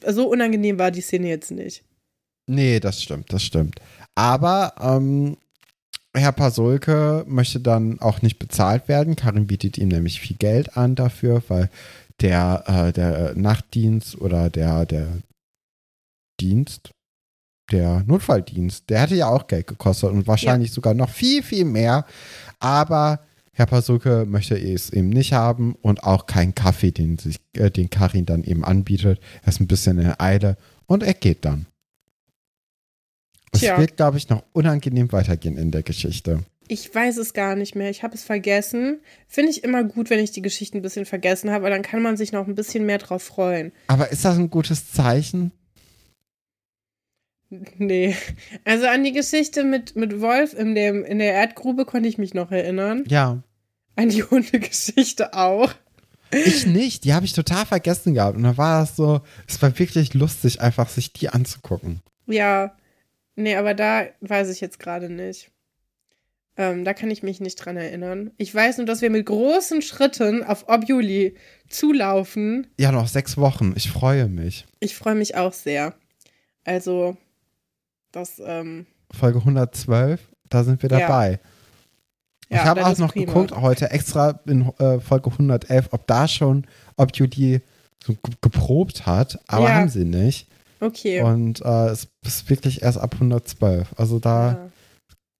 so 0.07 0.27
unangenehm 0.29 0.77
war 0.77 0.91
die 0.91 1.01
Szene 1.01 1.27
jetzt 1.29 1.49
nicht. 1.51 1.83
Nee, 2.47 2.79
das 2.79 3.01
stimmt, 3.01 3.31
das 3.33 3.41
stimmt. 3.41 3.79
Aber 4.15 4.73
ähm, 4.81 5.37
Herr 6.13 6.33
Pasulke 6.33 7.23
möchte 7.27 7.61
dann 7.61 7.99
auch 8.01 8.21
nicht 8.21 8.37
bezahlt 8.37 8.87
werden. 8.89 9.15
Karin 9.15 9.47
bietet 9.47 9.77
ihm 9.77 9.87
nämlich 9.87 10.19
viel 10.19 10.35
Geld 10.37 10.75
an 10.77 10.95
dafür, 10.95 11.41
weil 11.47 11.69
der, 12.19 12.63
äh, 12.67 12.91
der 12.91 13.33
Nachtdienst 13.35 14.19
oder 14.19 14.49
der, 14.49 14.85
der 14.85 15.07
Dienst, 16.41 16.91
der 17.71 18.03
Notfalldienst, 18.05 18.89
der 18.89 19.01
hätte 19.01 19.15
ja 19.15 19.27
auch 19.27 19.47
Geld 19.47 19.67
gekostet 19.67 20.11
und 20.11 20.27
wahrscheinlich 20.27 20.71
sogar 20.71 20.93
noch 20.93 21.09
viel, 21.09 21.43
viel 21.43 21.65
mehr. 21.65 22.05
Aber 22.59 23.21
Herr 23.53 23.65
Pasulke 23.65 24.25
möchte 24.25 24.55
es 24.57 24.89
eben 24.91 25.09
nicht 25.09 25.33
haben 25.33 25.75
und 25.81 26.03
auch 26.03 26.25
keinen 26.25 26.55
Kaffee, 26.55 26.91
den, 26.91 27.17
sich, 27.17 27.37
äh, 27.55 27.69
den 27.69 27.89
Karin 27.89 28.25
dann 28.25 28.43
eben 28.43 28.65
anbietet. 28.65 29.19
Er 29.43 29.49
ist 29.49 29.59
ein 29.59 29.67
bisschen 29.67 29.99
in 29.99 30.13
Eile 30.19 30.57
und 30.87 31.03
er 31.03 31.13
geht 31.13 31.45
dann. 31.45 31.67
Es 33.53 33.61
wird, 33.61 33.97
glaube 33.97 34.17
ich, 34.17 34.29
noch 34.29 34.43
unangenehm 34.53 35.11
weitergehen 35.11 35.57
in 35.57 35.71
der 35.71 35.83
Geschichte. 35.83 36.39
Ich 36.69 36.95
weiß 36.95 37.17
es 37.17 37.33
gar 37.33 37.57
nicht 37.57 37.75
mehr. 37.75 37.89
Ich 37.89 38.01
habe 38.01 38.15
es 38.15 38.23
vergessen. 38.23 39.01
Finde 39.27 39.51
ich 39.51 39.65
immer 39.65 39.83
gut, 39.83 40.09
wenn 40.09 40.21
ich 40.21 40.31
die 40.31 40.41
Geschichte 40.41 40.77
ein 40.77 40.81
bisschen 40.81 41.05
vergessen 41.05 41.51
habe, 41.51 41.65
weil 41.65 41.71
dann 41.71 41.81
kann 41.81 42.01
man 42.01 42.15
sich 42.15 42.31
noch 42.31 42.47
ein 42.47 42.55
bisschen 42.55 42.85
mehr 42.85 42.97
drauf 42.97 43.23
freuen. 43.23 43.73
Aber 43.87 44.09
ist 44.09 44.23
das 44.23 44.37
ein 44.37 44.49
gutes 44.49 44.89
Zeichen? 44.93 45.51
Nee. 47.77 48.15
Also 48.63 48.87
an 48.87 49.03
die 49.03 49.11
Geschichte 49.11 49.63
mit, 49.63 49.95
mit 49.95 50.21
Wolf 50.21 50.53
in, 50.53 50.73
dem, 50.73 51.03
in 51.03 51.19
der 51.19 51.33
Erdgrube 51.33 51.85
konnte 51.85 52.07
ich 52.07 52.17
mich 52.17 52.33
noch 52.33 52.51
erinnern. 52.51 53.03
Ja. 53.07 53.43
An 53.97 54.09
die 54.09 54.23
Hundegeschichte 54.23 55.33
auch. 55.33 55.71
Ich 56.31 56.65
nicht. 56.65 57.03
Die 57.03 57.13
habe 57.13 57.25
ich 57.25 57.33
total 57.33 57.65
vergessen 57.65 58.13
gehabt. 58.13 58.37
Und 58.37 58.43
da 58.43 58.57
war 58.57 58.79
das 58.79 58.95
so, 58.95 59.19
es 59.47 59.61
war 59.61 59.77
wirklich 59.77 60.13
lustig, 60.13 60.61
einfach 60.61 60.87
sich 60.87 61.11
die 61.11 61.27
anzugucken. 61.27 62.01
Ja. 62.25 62.77
Nee, 63.35 63.55
aber 63.55 63.73
da 63.73 64.05
weiß 64.21 64.49
ich 64.49 64.61
jetzt 64.61 64.79
gerade 64.79 65.09
nicht. 65.09 65.51
Ähm, 66.57 66.85
da 66.85 66.93
kann 66.93 67.11
ich 67.11 67.23
mich 67.23 67.41
nicht 67.41 67.55
dran 67.55 67.75
erinnern. 67.75 68.31
Ich 68.37 68.53
weiß 68.53 68.77
nur, 68.77 68.85
dass 68.85 69.01
wir 69.01 69.09
mit 69.09 69.25
großen 69.25 69.81
Schritten 69.81 70.43
auf 70.43 70.69
Objuli 70.69 71.35
zulaufen. 71.69 72.67
Ja, 72.79 72.91
noch 72.91 73.07
sechs 73.07 73.37
Wochen. 73.37 73.73
Ich 73.75 73.89
freue 73.89 74.27
mich. 74.27 74.65
Ich 74.79 74.95
freue 74.95 75.15
mich 75.15 75.35
auch 75.35 75.53
sehr. 75.53 75.95
Also, 76.63 77.17
das, 78.11 78.41
ähm, 78.45 78.85
Folge 79.13 79.39
112, 79.39 80.19
da 80.49 80.63
sind 80.63 80.81
wir 80.83 80.89
Ja. 80.89 80.99
dabei. 80.99 81.39
ja, 82.49 82.57
ich 82.57 82.65
habe 82.65 82.85
auch 82.85 82.97
noch 82.97 83.13
prima. 83.13 83.25
geguckt 83.25 83.51
heute 83.55 83.91
extra 83.91 84.39
in 84.45 84.69
äh, 84.79 84.99
Folge 84.99 85.31
111, 85.31 85.89
ob 85.91 86.07
da 86.07 86.27
schon, 86.27 86.65
ob 86.97 87.15
Judy 87.15 87.61
so 88.03 88.13
ge- 88.13 88.35
geprobt 88.41 89.05
hat, 89.05 89.39
aber 89.47 89.69
Ja. 89.69 89.75
haben 89.75 89.89
sie 89.89 90.05
nicht. 90.05 90.47
Okay. 90.79 91.21
Und 91.21 91.61
äh, 91.61 91.89
es 91.89 92.07
ist 92.25 92.49
wirklich 92.49 92.81
erst 92.81 92.97
ab 92.97 93.13
112. 93.13 93.93
Also 93.97 94.17
da 94.19 94.51
ja. 94.53 94.69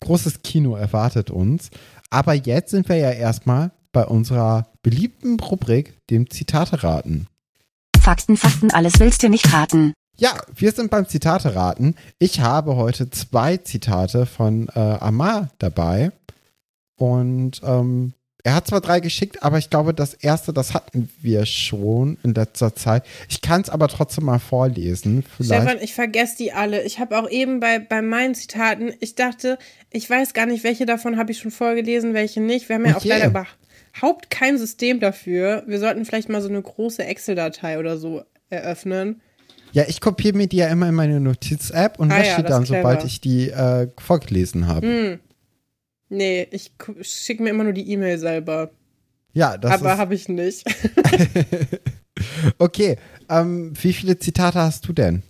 großes 0.05 0.43
Kino 0.43 0.75
erwartet 0.75 1.31
uns. 1.31 1.69
Aber 2.11 2.33
jetzt 2.33 2.71
sind 2.71 2.87
wir 2.89 2.97
ja 2.97 3.11
erstmal 3.11 3.71
bei 3.91 4.05
unserer 4.05 4.67
beliebten 4.83 5.39
Rubrik, 5.39 5.93
dem 6.09 6.29
Zitate 6.29 6.83
raten. 6.83 7.27
Fakten, 7.99 8.37
Fakten, 8.37 8.71
alles 8.71 8.99
willst 8.99 9.23
du 9.23 9.29
nicht 9.29 9.51
raten. 9.53 9.93
Ja, 10.21 10.39
wir 10.55 10.71
sind 10.71 10.91
beim 10.91 11.07
Zitate 11.07 11.55
raten. 11.55 11.95
Ich 12.19 12.41
habe 12.41 12.75
heute 12.75 13.09
zwei 13.09 13.57
Zitate 13.57 14.27
von 14.27 14.69
äh, 14.75 14.79
Amar 14.79 15.49
dabei. 15.57 16.11
Und 16.95 17.59
ähm, 17.65 18.13
er 18.43 18.53
hat 18.53 18.67
zwar 18.67 18.81
drei 18.81 18.99
geschickt, 18.99 19.41
aber 19.41 19.57
ich 19.57 19.71
glaube, 19.71 19.95
das 19.95 20.13
erste, 20.13 20.53
das 20.53 20.75
hatten 20.75 21.09
wir 21.21 21.47
schon 21.47 22.19
in 22.21 22.35
letzter 22.35 22.75
Zeit. 22.75 23.03
Ich 23.29 23.41
kann 23.41 23.61
es 23.61 23.71
aber 23.71 23.87
trotzdem 23.87 24.25
mal 24.25 24.37
vorlesen. 24.37 25.23
Vielleicht. 25.37 25.63
Stefan, 25.63 25.83
ich 25.83 25.95
vergesse 25.95 26.37
die 26.37 26.53
alle. 26.53 26.83
Ich 26.83 26.99
habe 26.99 27.17
auch 27.17 27.27
eben 27.27 27.59
bei, 27.59 27.79
bei 27.79 28.03
meinen 28.03 28.35
Zitaten, 28.35 28.93
ich 28.99 29.15
dachte, 29.15 29.57
ich 29.89 30.07
weiß 30.07 30.35
gar 30.35 30.45
nicht, 30.45 30.63
welche 30.63 30.85
davon 30.85 31.17
habe 31.17 31.31
ich 31.31 31.39
schon 31.39 31.49
vorgelesen, 31.49 32.13
welche 32.13 32.41
nicht. 32.41 32.69
Wir 32.69 32.75
haben 32.75 32.85
ja 32.85 32.91
auch 32.91 32.97
Okay. 32.97 33.09
leider 33.09 33.25
überhaupt 33.95 34.29
kein 34.29 34.59
System 34.59 34.99
dafür. 34.99 35.63
Wir 35.65 35.79
sollten 35.79 36.05
vielleicht 36.05 36.29
mal 36.29 36.43
so 36.43 36.49
eine 36.49 36.61
große 36.61 37.03
Excel-Datei 37.03 37.79
oder 37.79 37.97
so 37.97 38.21
eröffnen. 38.51 39.19
Ja, 39.73 39.83
ich 39.87 40.01
kopiere 40.01 40.35
mir 40.35 40.47
die 40.47 40.57
ja 40.57 40.67
immer 40.67 40.89
in 40.89 40.95
meine 40.95 41.19
Notiz-App 41.19 41.99
und 41.99 42.11
Ah 42.11 42.17
lösche 42.17 42.29
ja, 42.29 42.37
die 42.37 42.43
dann, 42.43 42.65
sobald 42.65 43.03
ich 43.03 43.21
die 43.21 43.49
äh, 43.49 43.87
vorgelesen 43.97 44.67
habe. 44.67 44.87
Hm. 44.87 45.19
Nee, 46.09 46.47
ich 46.51 46.71
schicke 47.01 47.43
mir 47.43 47.51
immer 47.51 47.63
nur 47.63 47.73
die 47.73 47.89
E-Mail 47.89 48.17
selber. 48.17 48.71
Ja, 49.33 49.57
das 49.57 49.71
Aber 49.71 49.97
habe 49.97 50.13
ich 50.13 50.27
nicht. 50.27 50.65
Okay, 52.57 52.97
ähm, 53.29 53.73
wie 53.81 53.93
viele 53.93 54.19
Zitate 54.19 54.59
hast 54.59 54.87
du 54.87 54.93
denn? 54.93 55.23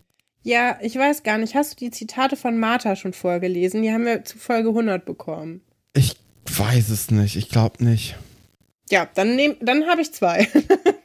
Ja, 0.43 0.79
ich 0.81 0.95
weiß 0.95 1.23
gar 1.23 1.37
nicht. 1.37 1.55
Hast 1.55 1.73
du 1.73 1.75
die 1.85 1.91
Zitate 1.91 2.35
von 2.35 2.57
Martha 2.57 2.95
schon 2.95 3.13
vorgelesen? 3.13 3.83
Die 3.83 3.91
haben 3.91 4.05
wir 4.05 4.23
zu 4.23 4.37
Folge 4.37 4.69
100 4.69 5.05
bekommen. 5.05 5.61
Ich 5.93 6.15
weiß 6.45 6.89
es 6.89 7.11
nicht. 7.11 7.35
Ich 7.35 7.49
glaube 7.49 7.83
nicht. 7.83 8.15
Ja, 8.89 9.07
dann, 9.13 9.35
nehm, 9.35 9.55
dann 9.61 9.85
habe 9.87 10.01
ich 10.01 10.11
zwei. 10.13 10.47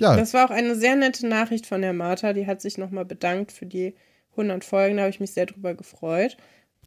Ja, 0.00 0.16
Das 0.16 0.34
war 0.34 0.46
auch 0.46 0.50
eine 0.50 0.74
sehr 0.74 0.96
nette 0.96 1.26
Nachricht 1.26 1.66
von 1.66 1.80
der 1.82 1.92
Martha. 1.92 2.32
Die 2.32 2.46
hat 2.46 2.60
sich 2.60 2.78
nochmal 2.78 3.04
bedankt 3.04 3.52
für 3.52 3.66
die 3.66 3.94
100 4.32 4.64
Folgen. 4.64 4.96
Da 4.96 5.02
habe 5.02 5.10
ich 5.10 5.20
mich 5.20 5.32
sehr 5.32 5.46
drüber 5.46 5.74
gefreut. 5.74 6.36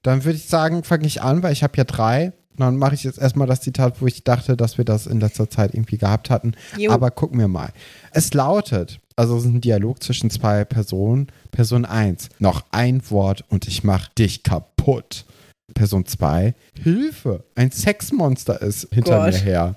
dann 0.03 0.23
würde 0.23 0.37
ich 0.37 0.45
sagen, 0.47 0.83
fange 0.83 1.05
ich 1.05 1.21
an, 1.21 1.43
weil 1.43 1.53
ich 1.53 1.63
habe 1.63 1.77
ja 1.77 1.83
drei. 1.83 2.33
Dann 2.57 2.75
mache 2.77 2.93
ich 2.95 3.03
jetzt 3.03 3.17
erstmal 3.19 3.47
das 3.47 3.61
Zitat, 3.61 4.01
wo 4.01 4.07
ich 4.07 4.23
dachte, 4.23 4.57
dass 4.57 4.77
wir 4.77 4.85
das 4.85 5.07
in 5.07 5.19
letzter 5.19 5.49
Zeit 5.49 5.73
irgendwie 5.73 5.97
gehabt 5.97 6.29
hatten. 6.29 6.53
Jo. 6.77 6.91
Aber 6.91 7.09
gucken 7.09 7.39
wir 7.39 7.47
mal. 7.47 7.69
Es 8.11 8.33
lautet, 8.33 8.99
also 9.15 9.37
es 9.37 9.43
ist 9.45 9.49
ein 9.49 9.61
Dialog 9.61 10.03
zwischen 10.03 10.29
zwei 10.29 10.65
Personen. 10.65 11.27
Person 11.51 11.85
1, 11.85 12.29
noch 12.39 12.65
ein 12.71 13.01
Wort 13.09 13.45
und 13.49 13.67
ich 13.67 13.83
mach 13.83 14.09
dich 14.09 14.43
kaputt. 14.43 15.25
Person 15.73 16.05
2, 16.05 16.53
Hilfe, 16.83 17.45
ein 17.55 17.71
Sexmonster 17.71 18.61
ist 18.61 18.89
hinter 18.91 19.19
Gott. 19.19 19.33
mir 19.33 19.39
her. 19.39 19.75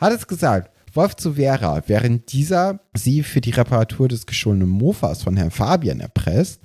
Hat 0.00 0.12
es 0.12 0.26
gesagt, 0.26 0.70
Wolf 0.96 1.16
zu 1.16 1.34
Vera, 1.34 1.82
während 1.86 2.32
dieser 2.32 2.80
sie 2.94 3.22
für 3.22 3.40
die 3.40 3.50
Reparatur 3.50 4.08
des 4.08 4.26
gestohlenen 4.26 4.68
Mofas 4.68 5.22
von 5.22 5.36
Herrn 5.36 5.50
Fabian 5.50 6.00
erpresst. 6.00 6.60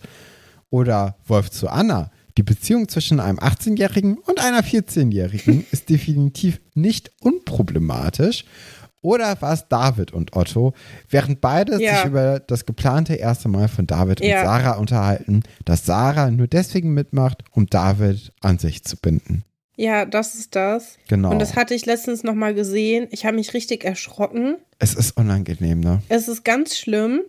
Oder 0.70 1.18
Wolf 1.28 1.52
zu 1.52 1.68
Anna. 1.70 2.12
Die 2.38 2.44
Beziehung 2.44 2.88
zwischen 2.88 3.20
einem 3.20 3.40
18-Jährigen 3.40 4.18
und 4.18 4.40
einer 4.40 4.62
14-Jährigen 4.64 5.66
ist 5.72 5.90
definitiv 5.90 6.62
nicht 6.74 7.12
unproblematisch. 7.20 8.46
Oder 9.04 9.42
war 9.42 9.54
es 9.54 9.68
David 9.68 10.14
und 10.14 10.36
Otto, 10.36 10.74
während 11.10 11.42
beide 11.42 11.82
Ja. 11.82 11.98
sich 11.98 12.06
über 12.06 12.40
das 12.40 12.66
geplante 12.66 13.16
erste 13.16 13.50
Mal 13.50 13.68
von 13.68 13.88
David 13.88 14.22
Ja. 14.24 14.40
und 14.42 14.46
Sarah 14.46 14.72
unterhalten, 14.78 15.42
dass 15.66 15.86
Sarah 15.86 16.30
nur 16.32 16.48
deswegen 16.48 16.94
mitmacht, 16.94 17.44
um 17.52 17.66
David 17.66 18.32
an 18.42 18.60
sich 18.60 18.84
zu 18.84 18.98
binden. 18.98 19.44
Ja, 19.82 20.06
das 20.06 20.36
ist 20.36 20.56
das. 20.56 20.98
Genau. 21.08 21.32
Und 21.32 21.40
das 21.40 21.56
hatte 21.56 21.74
ich 21.74 21.88
letztens 21.88 22.22
nochmal 22.24 22.54
gesehen. 22.54 23.08
Ich 23.10 23.26
habe 23.26 23.36
mich 23.38 23.56
richtig 23.56 23.84
erschrocken. 23.84 24.58
es 24.78 24.94
ist 24.94 25.18
unangenehm, 25.18 25.80
ne? 25.80 26.04
Es 26.08 26.28
ist 26.28 26.46
ganz 26.46 26.78
schlimm. 26.78 27.22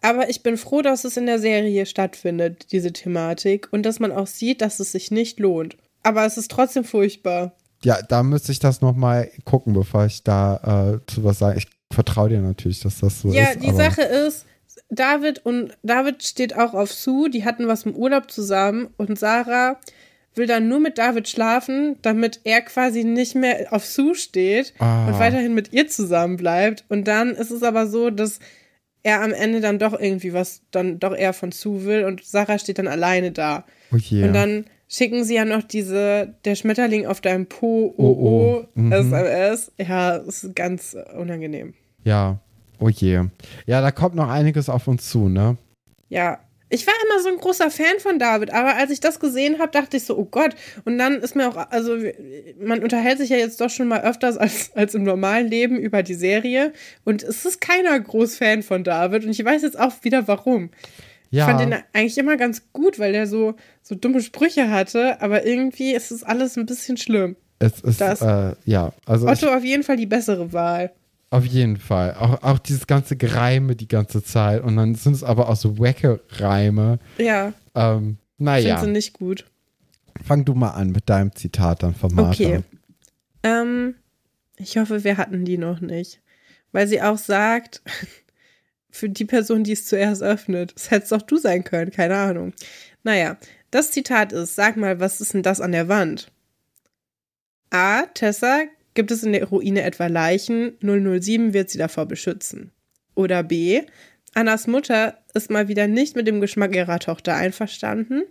Aber 0.00 0.30
ich 0.30 0.42
bin 0.42 0.56
froh, 0.56 0.80
dass 0.80 1.04
es 1.04 1.18
in 1.18 1.26
der 1.26 1.38
Serie 1.38 1.84
stattfindet, 1.84 2.72
diese 2.72 2.94
Thematik. 2.94 3.68
Und 3.72 3.84
dass 3.84 4.00
man 4.00 4.10
auch 4.10 4.26
sieht, 4.26 4.62
dass 4.62 4.80
es 4.80 4.92
sich 4.92 5.10
nicht 5.10 5.38
lohnt. 5.38 5.76
Aber 6.02 6.24
es 6.24 6.38
ist 6.38 6.50
trotzdem 6.50 6.84
furchtbar. 6.84 7.52
Ja, 7.84 8.00
da 8.00 8.22
müsste 8.22 8.52
ich 8.52 8.58
das 8.58 8.80
nochmal 8.80 9.30
gucken, 9.44 9.74
bevor 9.74 10.06
ich 10.06 10.24
da 10.24 10.94
äh, 11.04 11.12
zu 11.12 11.24
was 11.24 11.40
sage. 11.40 11.58
Ich 11.58 11.66
vertraue 11.92 12.30
dir 12.30 12.40
natürlich, 12.40 12.80
dass 12.80 13.00
das 13.00 13.20
so 13.20 13.30
Ja, 13.32 13.48
ist. 13.50 13.62
die 13.62 13.68
aber 13.68 13.76
Sache 13.76 14.02
ist, 14.02 14.46
David 14.88 15.44
und 15.44 15.76
David 15.82 16.22
steht 16.22 16.56
auch 16.56 16.72
auf 16.72 16.90
Sue, 16.90 17.28
die 17.28 17.44
hatten 17.44 17.68
was 17.68 17.82
im 17.84 17.94
Urlaub 17.94 18.30
zusammen 18.30 18.88
und 18.96 19.18
Sarah 19.18 19.78
will 20.34 20.46
dann 20.46 20.68
nur 20.68 20.80
mit 20.80 20.98
David 20.98 21.28
schlafen, 21.28 21.96
damit 22.02 22.40
er 22.44 22.60
quasi 22.62 23.04
nicht 23.04 23.34
mehr 23.34 23.68
auf 23.72 23.84
Sue 23.84 24.14
steht 24.14 24.72
Ah. 24.78 25.08
und 25.08 25.18
weiterhin 25.18 25.54
mit 25.54 25.72
ihr 25.72 25.88
zusammen 25.88 26.36
bleibt. 26.36 26.84
Und 26.88 27.06
dann 27.08 27.30
ist 27.30 27.50
es 27.50 27.62
aber 27.62 27.86
so, 27.86 28.10
dass 28.10 28.38
er 29.02 29.22
am 29.22 29.32
Ende 29.32 29.60
dann 29.60 29.78
doch 29.78 29.98
irgendwie 29.98 30.32
was 30.32 30.62
dann 30.70 30.98
doch 31.00 31.16
eher 31.16 31.32
von 31.32 31.52
Sue 31.52 31.84
will 31.84 32.04
und 32.04 32.24
Sarah 32.24 32.58
steht 32.58 32.78
dann 32.78 32.86
alleine 32.88 33.32
da. 33.32 33.64
Oh 33.92 33.96
je. 33.96 34.24
Und 34.24 34.34
dann 34.34 34.66
schicken 34.88 35.24
sie 35.24 35.36
ja 35.36 35.44
noch 35.44 35.62
diese, 35.62 36.34
der 36.44 36.54
Schmetterling 36.54 37.06
auf 37.06 37.20
deinem 37.20 37.46
Po, 37.46 37.94
oh, 37.96 38.02
Oh, 38.02 38.04
oh, 38.04 38.64
oh. 38.64 38.66
Mhm. 38.80 38.92
SMS. 38.92 39.72
Ja, 39.78 40.16
es 40.16 40.44
ist 40.44 40.54
ganz 40.56 40.96
unangenehm. 41.16 41.74
ja, 42.04 42.38
oh 42.78 42.88
je. 42.88 43.24
Ja, 43.66 43.80
da 43.80 43.90
kommt 43.90 44.14
noch 44.14 44.28
einiges 44.28 44.68
auf 44.68 44.86
uns 44.88 45.08
zu, 45.08 45.28
ne? 45.28 45.56
Ja, 46.08 46.40
ich 46.70 46.86
war 46.86 46.94
immer 47.04 47.20
so 47.22 47.28
ein 47.28 47.36
großer 47.36 47.70
Fan 47.70 47.98
von 47.98 48.18
David, 48.18 48.52
aber 48.52 48.76
als 48.76 48.90
ich 48.90 49.00
das 49.00 49.20
gesehen 49.20 49.58
habe, 49.58 49.70
dachte 49.72 49.96
ich 49.96 50.04
so, 50.04 50.16
oh 50.16 50.24
Gott. 50.24 50.54
Und 50.84 50.96
dann 50.98 51.20
ist 51.20 51.34
mir 51.36 51.48
auch, 51.48 51.56
also 51.70 51.96
man 52.60 52.82
unterhält 52.82 53.18
sich 53.18 53.28
ja 53.30 53.36
jetzt 53.36 53.60
doch 53.60 53.68
schon 53.70 53.88
mal 53.88 54.00
öfters 54.02 54.36
als, 54.38 54.70
als 54.74 54.94
im 54.94 55.02
normalen 55.02 55.48
Leben 55.48 55.76
über 55.78 56.02
die 56.02 56.14
Serie. 56.14 56.72
Und 57.04 57.22
es 57.22 57.44
ist 57.44 57.60
keiner 57.60 57.98
groß 58.00 58.36
Fan 58.36 58.62
von 58.62 58.84
David. 58.84 59.24
Und 59.24 59.30
ich 59.30 59.44
weiß 59.44 59.62
jetzt 59.62 59.78
auch 59.78 59.92
wieder 60.02 60.26
warum. 60.28 60.70
Ja. 61.32 61.44
Ich 61.44 61.50
fand 61.50 61.60
den 61.60 61.78
eigentlich 61.92 62.18
immer 62.18 62.36
ganz 62.36 62.62
gut, 62.72 62.98
weil 62.98 63.12
der 63.12 63.26
so, 63.26 63.54
so 63.82 63.94
dumme 63.94 64.20
Sprüche 64.20 64.70
hatte, 64.70 65.20
aber 65.20 65.44
irgendwie 65.46 65.92
ist 65.92 66.10
es 66.10 66.22
alles 66.22 66.56
ein 66.56 66.66
bisschen 66.66 66.96
schlimm. 66.96 67.36
es 67.58 67.80
ist, 67.80 68.00
das- 68.00 68.22
äh, 68.22 68.54
ja, 68.64 68.92
also 69.06 69.26
ich, 69.28 69.32
Otto 69.42 69.54
auf 69.54 69.62
jeden 69.64 69.82
Fall 69.82 69.96
die 69.96 70.06
bessere 70.06 70.52
Wahl. 70.52 70.92
Auf 71.30 71.44
jeden 71.46 71.76
Fall. 71.76 72.14
Auch, 72.14 72.42
auch 72.42 72.58
dieses 72.58 72.86
ganze 72.86 73.16
Gereime 73.16 73.76
die 73.76 73.88
ganze 73.88 74.22
Zeit. 74.22 74.62
Und 74.62 74.76
dann 74.76 74.94
sind 74.96 75.14
es 75.14 75.22
aber 75.24 75.48
auch 75.48 75.56
so 75.56 75.78
wacke 75.78 76.20
Reime. 76.30 76.98
Ja, 77.18 77.52
Ähm, 77.74 78.18
naja, 78.38 78.76
finde 78.78 78.86
sie 78.86 78.92
nicht 78.92 79.12
gut. 79.14 79.44
fang 80.26 80.44
du 80.44 80.54
mal 80.54 80.70
an 80.70 80.90
mit 80.90 81.08
deinem 81.08 81.34
Zitat 81.34 81.82
dann 81.82 81.94
von 81.94 82.12
Martha. 82.14 82.30
Okay. 82.44 82.60
Ähm, 83.42 83.94
ich 84.56 84.76
hoffe, 84.76 85.04
wir 85.04 85.16
hatten 85.18 85.44
die 85.44 85.56
noch 85.58 85.80
nicht. 85.80 86.20
Weil 86.72 86.88
sie 86.88 87.00
auch 87.02 87.18
sagt, 87.18 87.82
für 88.90 89.08
die 89.08 89.24
Person, 89.24 89.62
die 89.64 89.72
es 89.72 89.86
zuerst 89.86 90.22
öffnet, 90.22 90.72
es 90.76 90.90
hättest 90.90 91.12
doch 91.12 91.22
du 91.22 91.36
sein 91.36 91.62
können, 91.64 91.90
keine 91.92 92.16
Ahnung. 92.16 92.52
Naja, 93.04 93.36
das 93.70 93.92
Zitat 93.92 94.32
ist, 94.32 94.56
sag 94.56 94.76
mal, 94.76 94.98
was 95.00 95.20
ist 95.20 95.32
denn 95.34 95.42
das 95.44 95.60
an 95.60 95.72
der 95.72 95.88
Wand? 95.88 96.30
A. 97.70 98.02
Tessa, 98.14 98.62
gibt 98.94 99.10
es 99.10 99.22
in 99.22 99.32
der 99.32 99.44
Ruine 99.44 99.82
etwa 99.82 100.06
Leichen? 100.06 100.76
007 100.80 101.52
wird 101.52 101.70
sie 101.70 101.78
davor 101.78 102.06
beschützen. 102.06 102.72
Oder 103.14 103.42
B. 103.42 103.82
Annas 104.34 104.66
Mutter 104.66 105.18
ist 105.34 105.50
mal 105.50 105.68
wieder 105.68 105.88
nicht 105.88 106.16
mit 106.16 106.26
dem 106.26 106.40
Geschmack 106.40 106.74
ihrer 106.74 106.98
Tochter 106.98 107.34
einverstanden. 107.34 108.22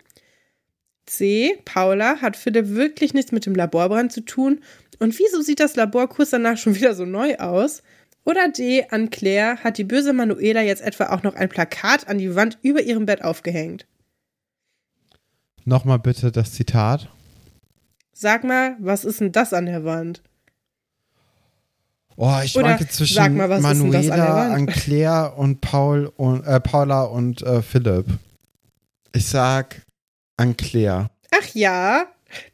C. 1.06 1.58
Paula 1.66 2.22
hat 2.22 2.38
Philipp 2.38 2.70
wirklich 2.70 3.14
nichts 3.14 3.32
mit 3.32 3.46
dem 3.46 3.56
Laborbrand 3.56 4.12
zu 4.12 4.22
tun. 4.22 4.62
Und 5.00 5.18
wieso 5.18 5.42
sieht 5.42 5.60
das 5.60 5.76
Labor 5.76 6.08
kurz 6.08 6.30
danach 6.30 6.58
schon 6.58 6.76
wieder 6.76 6.94
so 6.94 7.06
neu 7.06 7.36
aus? 7.38 7.82
Oder 8.26 8.50
D. 8.50 8.86
An 8.90 9.10
Claire 9.10 9.58
hat 9.64 9.78
die 9.78 9.84
böse 9.84 10.14
Manuela 10.14 10.62
jetzt 10.62 10.82
etwa 10.82 11.08
auch 11.08 11.24
noch 11.24 11.36
ein 11.36 11.50
Plakat 11.50 12.08
an 12.08 12.20
die 12.20 12.36
Wand 12.36 12.60
über 12.62 12.82
ihrem 12.82 13.06
Bett 13.06 13.24
aufgehängt. 13.24 13.88
Nochmal 15.66 16.00
bitte 16.00 16.32
das 16.32 16.54
Zitat. 16.54 17.10
Sag 18.14 18.44
mal, 18.44 18.76
was 18.80 19.06
ist 19.06 19.22
denn 19.22 19.32
das 19.32 19.54
an 19.54 19.66
der 19.66 19.84
Wand? 19.86 20.22
Oh, 22.22 22.38
ich 22.44 22.54
Oder 22.58 22.78
zwischen 22.90 23.16
sag 23.16 23.34
mal, 23.34 23.50
was 23.50 23.62
das 23.62 23.78
Manuela, 23.78 24.54
an 24.54 24.66
Claire 24.66 25.38
und 25.38 25.62
Paul 25.62 26.12
und 26.18 26.46
äh, 26.46 26.60
Paula 26.60 27.04
und 27.04 27.42
äh, 27.44 27.62
Philipp. 27.62 28.08
Ich 29.14 29.26
sag 29.26 29.84
an 30.36 30.58
Claire. 30.58 31.12
Ach 31.32 31.48
ja, 31.54 32.08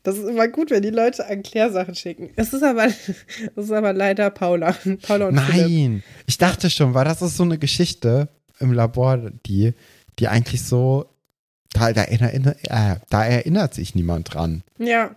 das 0.04 0.20
ist 0.20 0.30
immer 0.30 0.48
gut, 0.50 0.70
wenn 0.70 0.84
die 0.84 0.92
Leute 0.92 1.28
an 1.28 1.42
Claire 1.42 1.72
Sachen 1.72 1.96
schicken. 1.96 2.30
Es 2.36 2.54
ist 2.54 2.62
aber, 2.62 2.86
es 2.86 3.10
ist 3.56 3.72
aber 3.72 3.92
leider 3.92 4.30
Paula. 4.30 4.76
Paula 5.02 5.30
und 5.30 5.40
Philipp. 5.40 5.68
Nein, 5.68 6.04
ich 6.28 6.38
dachte 6.38 6.70
schon, 6.70 6.94
weil 6.94 7.06
das 7.06 7.24
ist 7.24 7.36
so 7.36 7.42
eine 7.42 7.58
Geschichte 7.58 8.30
im 8.60 8.72
Labor, 8.72 9.18
die, 9.48 9.74
die 10.20 10.28
eigentlich 10.28 10.62
so, 10.62 11.10
da, 11.74 11.92
da, 11.92 12.04
erinnert, 12.04 12.58
äh, 12.66 12.98
da 13.10 13.26
erinnert 13.26 13.74
sich 13.74 13.96
niemand 13.96 14.32
dran. 14.32 14.62
Ja, 14.78 15.16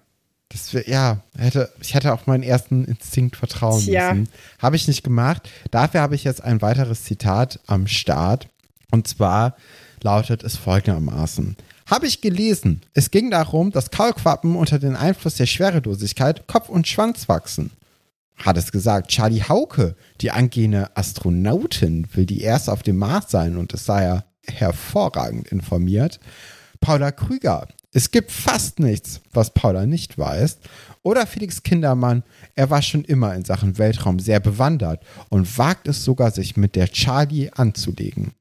Das 0.50 0.72
wär, 0.72 0.88
ja, 0.88 1.20
hätte, 1.36 1.70
ich 1.80 1.94
hätte 1.94 2.12
auf 2.12 2.26
meinen 2.26 2.42
ersten 2.42 2.84
Instinkt 2.84 3.36
vertrauen 3.36 3.82
Tja. 3.82 4.14
müssen. 4.14 4.30
Habe 4.58 4.76
ich 4.76 4.88
nicht 4.88 5.04
gemacht. 5.04 5.48
Dafür 5.70 6.00
habe 6.00 6.14
ich 6.14 6.24
jetzt 6.24 6.42
ein 6.42 6.62
weiteres 6.62 7.04
Zitat 7.04 7.60
am 7.66 7.86
Start. 7.86 8.48
Und 8.90 9.06
zwar 9.06 9.56
lautet 10.02 10.42
es 10.42 10.56
folgendermaßen. 10.56 11.56
Habe 11.86 12.06
ich 12.06 12.20
gelesen. 12.20 12.82
Es 12.94 13.10
ging 13.10 13.30
darum, 13.30 13.72
dass 13.72 13.90
Kaulquappen 13.90 14.56
unter 14.56 14.78
dem 14.78 14.96
Einfluss 14.96 15.36
der 15.36 15.46
Schwerelosigkeit 15.46 16.46
Kopf 16.46 16.68
und 16.68 16.88
Schwanz 16.88 17.28
wachsen. 17.28 17.70
Hat 18.36 18.56
es 18.56 18.72
gesagt, 18.72 19.08
Charlie 19.08 19.42
Hauke, 19.42 19.96
die 20.20 20.30
angehende 20.30 20.96
Astronautin, 20.96 22.06
will 22.12 22.24
die 22.24 22.40
erste 22.40 22.72
auf 22.72 22.82
dem 22.82 22.96
Mars 22.96 23.30
sein 23.30 23.56
und 23.56 23.74
es 23.74 23.84
sei 23.84 24.04
ja 24.04 24.24
hervorragend 24.46 25.48
informiert. 25.48 26.20
Paula 26.80 27.10
Krüger, 27.10 27.66
es 27.92 28.10
gibt 28.10 28.30
fast 28.30 28.80
nichts, 28.80 29.20
was 29.32 29.54
Paula 29.54 29.86
nicht 29.86 30.18
weiß. 30.18 30.58
Oder 31.02 31.26
Felix 31.26 31.62
Kindermann, 31.62 32.22
er 32.54 32.68
war 32.70 32.82
schon 32.82 33.04
immer 33.04 33.34
in 33.34 33.44
Sachen 33.44 33.78
Weltraum 33.78 34.18
sehr 34.18 34.40
bewandert 34.40 35.02
und 35.30 35.56
wagt 35.58 35.88
es 35.88 36.04
sogar, 36.04 36.30
sich 36.30 36.56
mit 36.56 36.76
der 36.76 36.88
Charlie 36.88 37.50
anzulegen. 37.50 38.32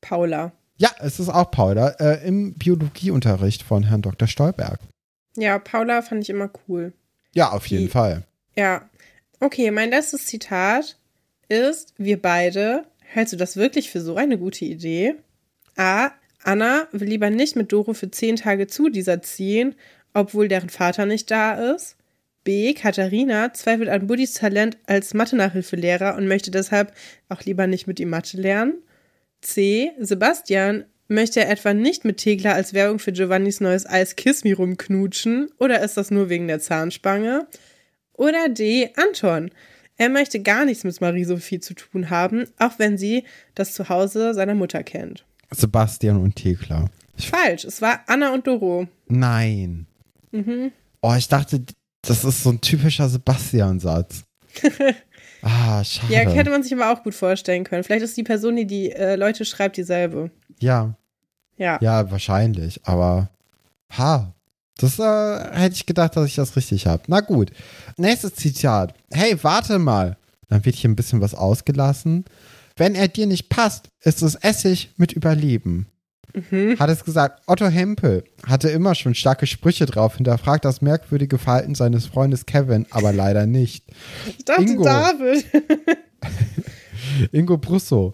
Paula. 0.00 0.52
Ja, 0.78 0.90
es 0.98 1.20
ist 1.20 1.28
auch 1.28 1.50
Paula 1.50 1.88
äh, 2.00 2.26
im 2.26 2.54
Biologieunterricht 2.54 3.62
von 3.62 3.84
Herrn 3.84 4.02
Dr. 4.02 4.28
Stolberg. 4.28 4.78
Ja, 5.36 5.58
Paula 5.58 6.02
fand 6.02 6.22
ich 6.22 6.30
immer 6.30 6.50
cool. 6.68 6.92
Ja, 7.34 7.50
auf 7.52 7.66
jeden 7.66 7.84
Die- 7.84 7.90
Fall. 7.90 8.24
Ja. 8.56 8.88
Okay, 9.40 9.70
mein 9.70 9.90
letztes 9.90 10.26
Zitat 10.26 10.96
ist, 11.48 11.92
wir 11.98 12.20
beide, 12.20 12.84
hältst 13.00 13.34
du 13.34 13.36
das 13.36 13.56
wirklich 13.56 13.90
für 13.90 14.00
so 14.00 14.16
eine 14.16 14.38
gute 14.38 14.64
Idee? 14.64 15.14
A. 15.76 16.10
Anna 16.46 16.86
will 16.92 17.08
lieber 17.08 17.28
nicht 17.28 17.56
mit 17.56 17.72
Doro 17.72 17.92
für 17.92 18.10
zehn 18.10 18.36
Tage 18.36 18.68
zu 18.68 18.88
dieser 18.88 19.20
ziehen, 19.20 19.74
obwohl 20.14 20.46
deren 20.46 20.68
Vater 20.68 21.04
nicht 21.04 21.30
da 21.30 21.74
ist. 21.74 21.96
B. 22.44 22.72
Katharina 22.72 23.52
zweifelt 23.52 23.88
an 23.88 24.06
Buddys 24.06 24.34
Talent 24.34 24.78
als 24.86 25.12
Mathe-Nachhilfelehrer 25.12 26.14
und 26.14 26.28
möchte 26.28 26.52
deshalb 26.52 26.92
auch 27.28 27.42
lieber 27.42 27.66
nicht 27.66 27.88
mit 27.88 27.98
ihm 27.98 28.10
Mathe 28.10 28.36
lernen. 28.36 28.74
C. 29.40 29.90
Sebastian 29.98 30.84
möchte 31.08 31.40
er 31.40 31.50
etwa 31.50 31.74
nicht 31.74 32.04
mit 32.04 32.18
Tegla 32.18 32.52
als 32.52 32.72
Werbung 32.72 33.00
für 33.00 33.10
Giovannis 33.10 33.60
neues 33.60 33.84
Eis 33.84 34.14
Kiss 34.14 34.44
Me 34.44 34.54
rumknutschen 34.54 35.50
oder 35.58 35.80
ist 35.82 35.96
das 35.96 36.12
nur 36.12 36.28
wegen 36.28 36.46
der 36.46 36.60
Zahnspange? 36.60 37.48
Oder 38.12 38.48
D. 38.48 38.92
Anton. 38.94 39.50
Er 39.96 40.10
möchte 40.10 40.40
gar 40.40 40.64
nichts 40.64 40.84
mit 40.84 41.00
Marie-Sophie 41.00 41.58
zu 41.58 41.74
tun 41.74 42.08
haben, 42.08 42.46
auch 42.58 42.78
wenn 42.78 42.96
sie 42.96 43.24
das 43.56 43.74
Zuhause 43.74 44.32
seiner 44.32 44.54
Mutter 44.54 44.84
kennt. 44.84 45.24
Sebastian 45.50 46.16
und 46.16 46.36
Thekla. 46.36 46.86
Falsch, 47.18 47.64
es 47.64 47.80
war 47.80 48.00
Anna 48.06 48.32
und 48.34 48.46
Doro. 48.46 48.86
Nein. 49.08 49.86
Oh, 51.00 51.14
ich 51.16 51.28
dachte, 51.28 51.62
das 52.02 52.24
ist 52.24 52.42
so 52.42 52.50
ein 52.50 52.60
typischer 52.60 53.08
Sebastian-Satz. 53.08 54.24
ah, 55.42 55.82
schade. 55.82 56.12
Ja, 56.12 56.20
hätte 56.20 56.50
man 56.50 56.62
sich 56.62 56.74
aber 56.74 56.92
auch 56.92 57.02
gut 57.02 57.14
vorstellen 57.14 57.64
können. 57.64 57.84
Vielleicht 57.84 58.04
ist 58.04 58.16
die 58.16 58.22
Person, 58.22 58.56
die 58.56 58.66
die 58.66 58.92
äh, 58.92 59.16
Leute 59.16 59.44
schreibt, 59.44 59.76
dieselbe. 59.76 60.30
ja, 60.60 60.94
Ja. 61.56 61.78
ja, 61.80 62.10
wahrscheinlich. 62.10 62.80
Aber, 62.84 63.30
ha, 63.96 64.34
das 64.78 64.98
äh, 64.98 65.54
hätte 65.58 65.74
ich 65.76 65.86
gedacht, 65.86 66.16
dass 66.16 66.26
ich 66.26 66.34
das 66.34 66.54
richtig 66.56 66.86
habe. 66.86 67.02
Na 67.06 67.20
gut. 67.20 67.50
Nächstes 67.96 68.34
Zitat. 68.34 68.92
Hey, 69.10 69.38
warte 69.42 69.78
mal. 69.78 70.16
Dann 70.48 70.64
wird 70.64 70.76
hier 70.76 70.90
ein 70.90 70.96
bisschen 70.96 71.20
was 71.22 71.34
ausgelassen. 71.34 72.24
Wenn 72.76 72.94
er 72.94 73.08
dir 73.08 73.26
nicht 73.26 73.48
passt, 73.48 73.88
ist 74.02 74.22
es 74.22 74.34
Essig 74.34 74.90
mit 74.96 75.12
Überleben. 75.12 75.86
Hat 76.78 76.90
es 76.90 77.02
gesagt, 77.02 77.42
Otto 77.46 77.66
Hempel 77.66 78.22
hatte 78.46 78.68
immer 78.68 78.94
schon 78.94 79.14
starke 79.14 79.46
Sprüche 79.46 79.86
drauf, 79.86 80.16
hinterfragt 80.16 80.66
das 80.66 80.82
merkwürdige 80.82 81.38
Verhalten 81.38 81.74
seines 81.74 82.04
Freundes 82.04 82.44
Kevin, 82.44 82.84
aber 82.90 83.14
leider 83.14 83.46
nicht. 83.46 83.86
Ich 84.26 84.44
dachte, 84.44 84.62
Ingo. 84.62 84.84
David. 84.84 85.46
Ingo 87.32 87.56
Brusso. 87.56 88.12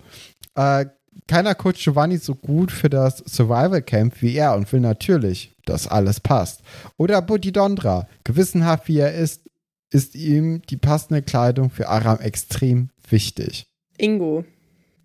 Äh, 0.55 0.87
keiner 1.27 1.57
coacht 1.57 1.79
Giovanni 1.79 2.19
so 2.19 2.37
gut 2.37 2.71
für 2.71 2.89
das 2.89 3.19
Survival 3.27 3.83
Camp 3.83 4.23
wie 4.23 4.37
er 4.37 4.55
und 4.55 4.73
will 4.73 4.81
natürlich, 4.81 5.57
dass 5.65 5.89
alles 5.89 6.21
passt. 6.21 6.63
Oder 6.97 7.23
Buddy 7.23 7.51
Dondra. 7.51 8.07
Gewissenhaft 8.23 8.87
wie 8.87 8.99
er 8.99 9.15
ist, 9.15 9.43
ist 9.91 10.15
ihm 10.15 10.63
die 10.71 10.77
passende 10.77 11.23
Kleidung 11.23 11.71
für 11.71 11.89
Aram 11.89 12.21
extrem 12.21 12.91
wichtig. 13.09 13.67
Ingo. 13.99 14.45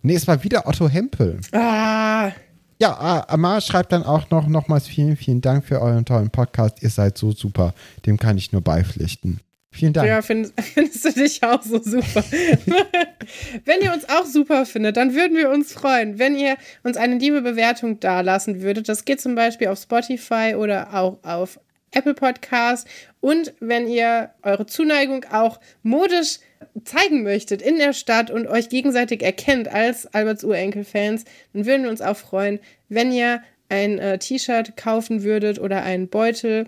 Nee, 0.07 0.15
es 0.15 0.25
war 0.25 0.41
wieder 0.41 0.65
Otto 0.65 0.87
Hempel. 0.87 1.37
Ah, 1.51 2.31
Ja, 2.79 3.25
Amar 3.27 3.59
schreibt 3.59 3.91
dann 3.91 4.03
auch 4.03 4.29
noch 4.29 4.47
nochmals 4.47 4.87
vielen, 4.87 5.17
vielen 5.17 5.41
Dank 5.41 5.65
für 5.65 5.81
euren 5.81 6.05
tollen 6.05 6.29
Podcast. 6.29 6.81
Ihr 6.81 6.89
seid 6.89 7.17
so 7.17 7.33
super. 7.33 7.73
Dem 8.05 8.15
kann 8.15 8.37
ich 8.37 8.53
nur 8.53 8.61
beipflichten. 8.61 9.41
Vielen 9.69 9.91
Dank. 9.91 10.07
ja, 10.07 10.21
find, 10.21 10.53
findest 10.61 11.03
du 11.03 11.11
dich 11.11 11.43
auch 11.43 11.61
so 11.61 11.83
super. 11.83 12.23
wenn 13.65 13.81
ihr 13.81 13.91
uns 13.91 14.07
auch 14.07 14.25
super 14.25 14.65
findet, 14.65 14.95
dann 14.95 15.13
würden 15.13 15.35
wir 15.35 15.49
uns 15.49 15.73
freuen, 15.73 16.17
wenn 16.17 16.37
ihr 16.37 16.55
uns 16.83 16.95
eine 16.95 17.17
liebe 17.17 17.41
Bewertung 17.41 17.99
dalassen 17.99 18.61
würdet. 18.61 18.87
Das 18.87 19.03
geht 19.03 19.19
zum 19.19 19.35
Beispiel 19.35 19.67
auf 19.67 19.77
Spotify 19.77 20.55
oder 20.55 20.93
auch 20.93 21.21
auf 21.23 21.59
Apple 21.91 22.13
Podcast. 22.13 22.87
Und 23.19 23.53
wenn 23.59 23.89
ihr 23.89 24.29
eure 24.41 24.67
Zuneigung 24.67 25.25
auch 25.33 25.59
modisch 25.83 26.39
zeigen 26.83 27.23
möchtet 27.23 27.61
in 27.61 27.77
der 27.77 27.93
Stadt 27.93 28.31
und 28.31 28.47
euch 28.47 28.69
gegenseitig 28.69 29.23
erkennt 29.23 29.67
als 29.67 30.13
Alberts 30.13 30.43
Urenkel-Fans, 30.43 31.25
dann 31.53 31.65
würden 31.65 31.83
wir 31.83 31.89
uns 31.89 32.01
auch 32.01 32.17
freuen, 32.17 32.59
wenn 32.89 33.11
ihr 33.11 33.41
ein 33.69 33.99
äh, 33.99 34.17
T-Shirt 34.17 34.77
kaufen 34.77 35.23
würdet 35.23 35.59
oder 35.59 35.83
einen 35.83 36.07
Beutel. 36.07 36.67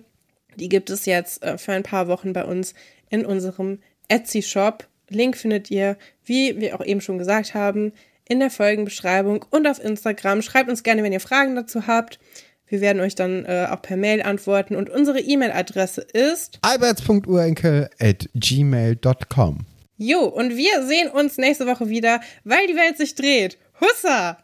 Die 0.57 0.69
gibt 0.69 0.89
es 0.89 1.05
jetzt 1.05 1.43
äh, 1.43 1.57
für 1.57 1.71
ein 1.71 1.83
paar 1.83 2.07
Wochen 2.07 2.33
bei 2.33 2.43
uns 2.43 2.73
in 3.09 3.25
unserem 3.25 3.79
Etsy-Shop. 4.09 4.85
Link 5.09 5.37
findet 5.37 5.71
ihr, 5.71 5.97
wie 6.25 6.59
wir 6.59 6.75
auch 6.75 6.85
eben 6.85 7.01
schon 7.01 7.17
gesagt 7.17 7.53
haben, 7.53 7.93
in 8.27 8.39
der 8.39 8.51
Folgenbeschreibung 8.51 9.45
und 9.49 9.67
auf 9.67 9.83
Instagram. 9.83 10.41
Schreibt 10.41 10.69
uns 10.69 10.83
gerne, 10.83 11.03
wenn 11.03 11.13
ihr 11.13 11.19
Fragen 11.19 11.55
dazu 11.55 11.87
habt. 11.87 12.19
Wir 12.67 12.81
werden 12.81 13.01
euch 13.01 13.15
dann 13.15 13.45
äh, 13.45 13.67
auch 13.69 13.81
per 13.81 13.97
Mail 13.97 14.21
antworten. 14.21 14.75
Und 14.75 14.89
unsere 14.89 15.19
E-Mail-Adresse 15.19 16.01
ist 16.01 16.59
Alberts.urenkel 16.61 17.89
at 17.99 18.29
gmail.com. 18.35 19.65
Jo, 20.01 20.23
und 20.23 20.55
wir 20.55 20.87
sehen 20.87 21.09
uns 21.11 21.37
nächste 21.37 21.67
Woche 21.67 21.89
wieder, 21.89 22.21
weil 22.45 22.67
die 22.67 22.75
Welt 22.77 22.97
sich 22.97 23.15
dreht. 23.15 23.57
Hussa! 23.81 24.37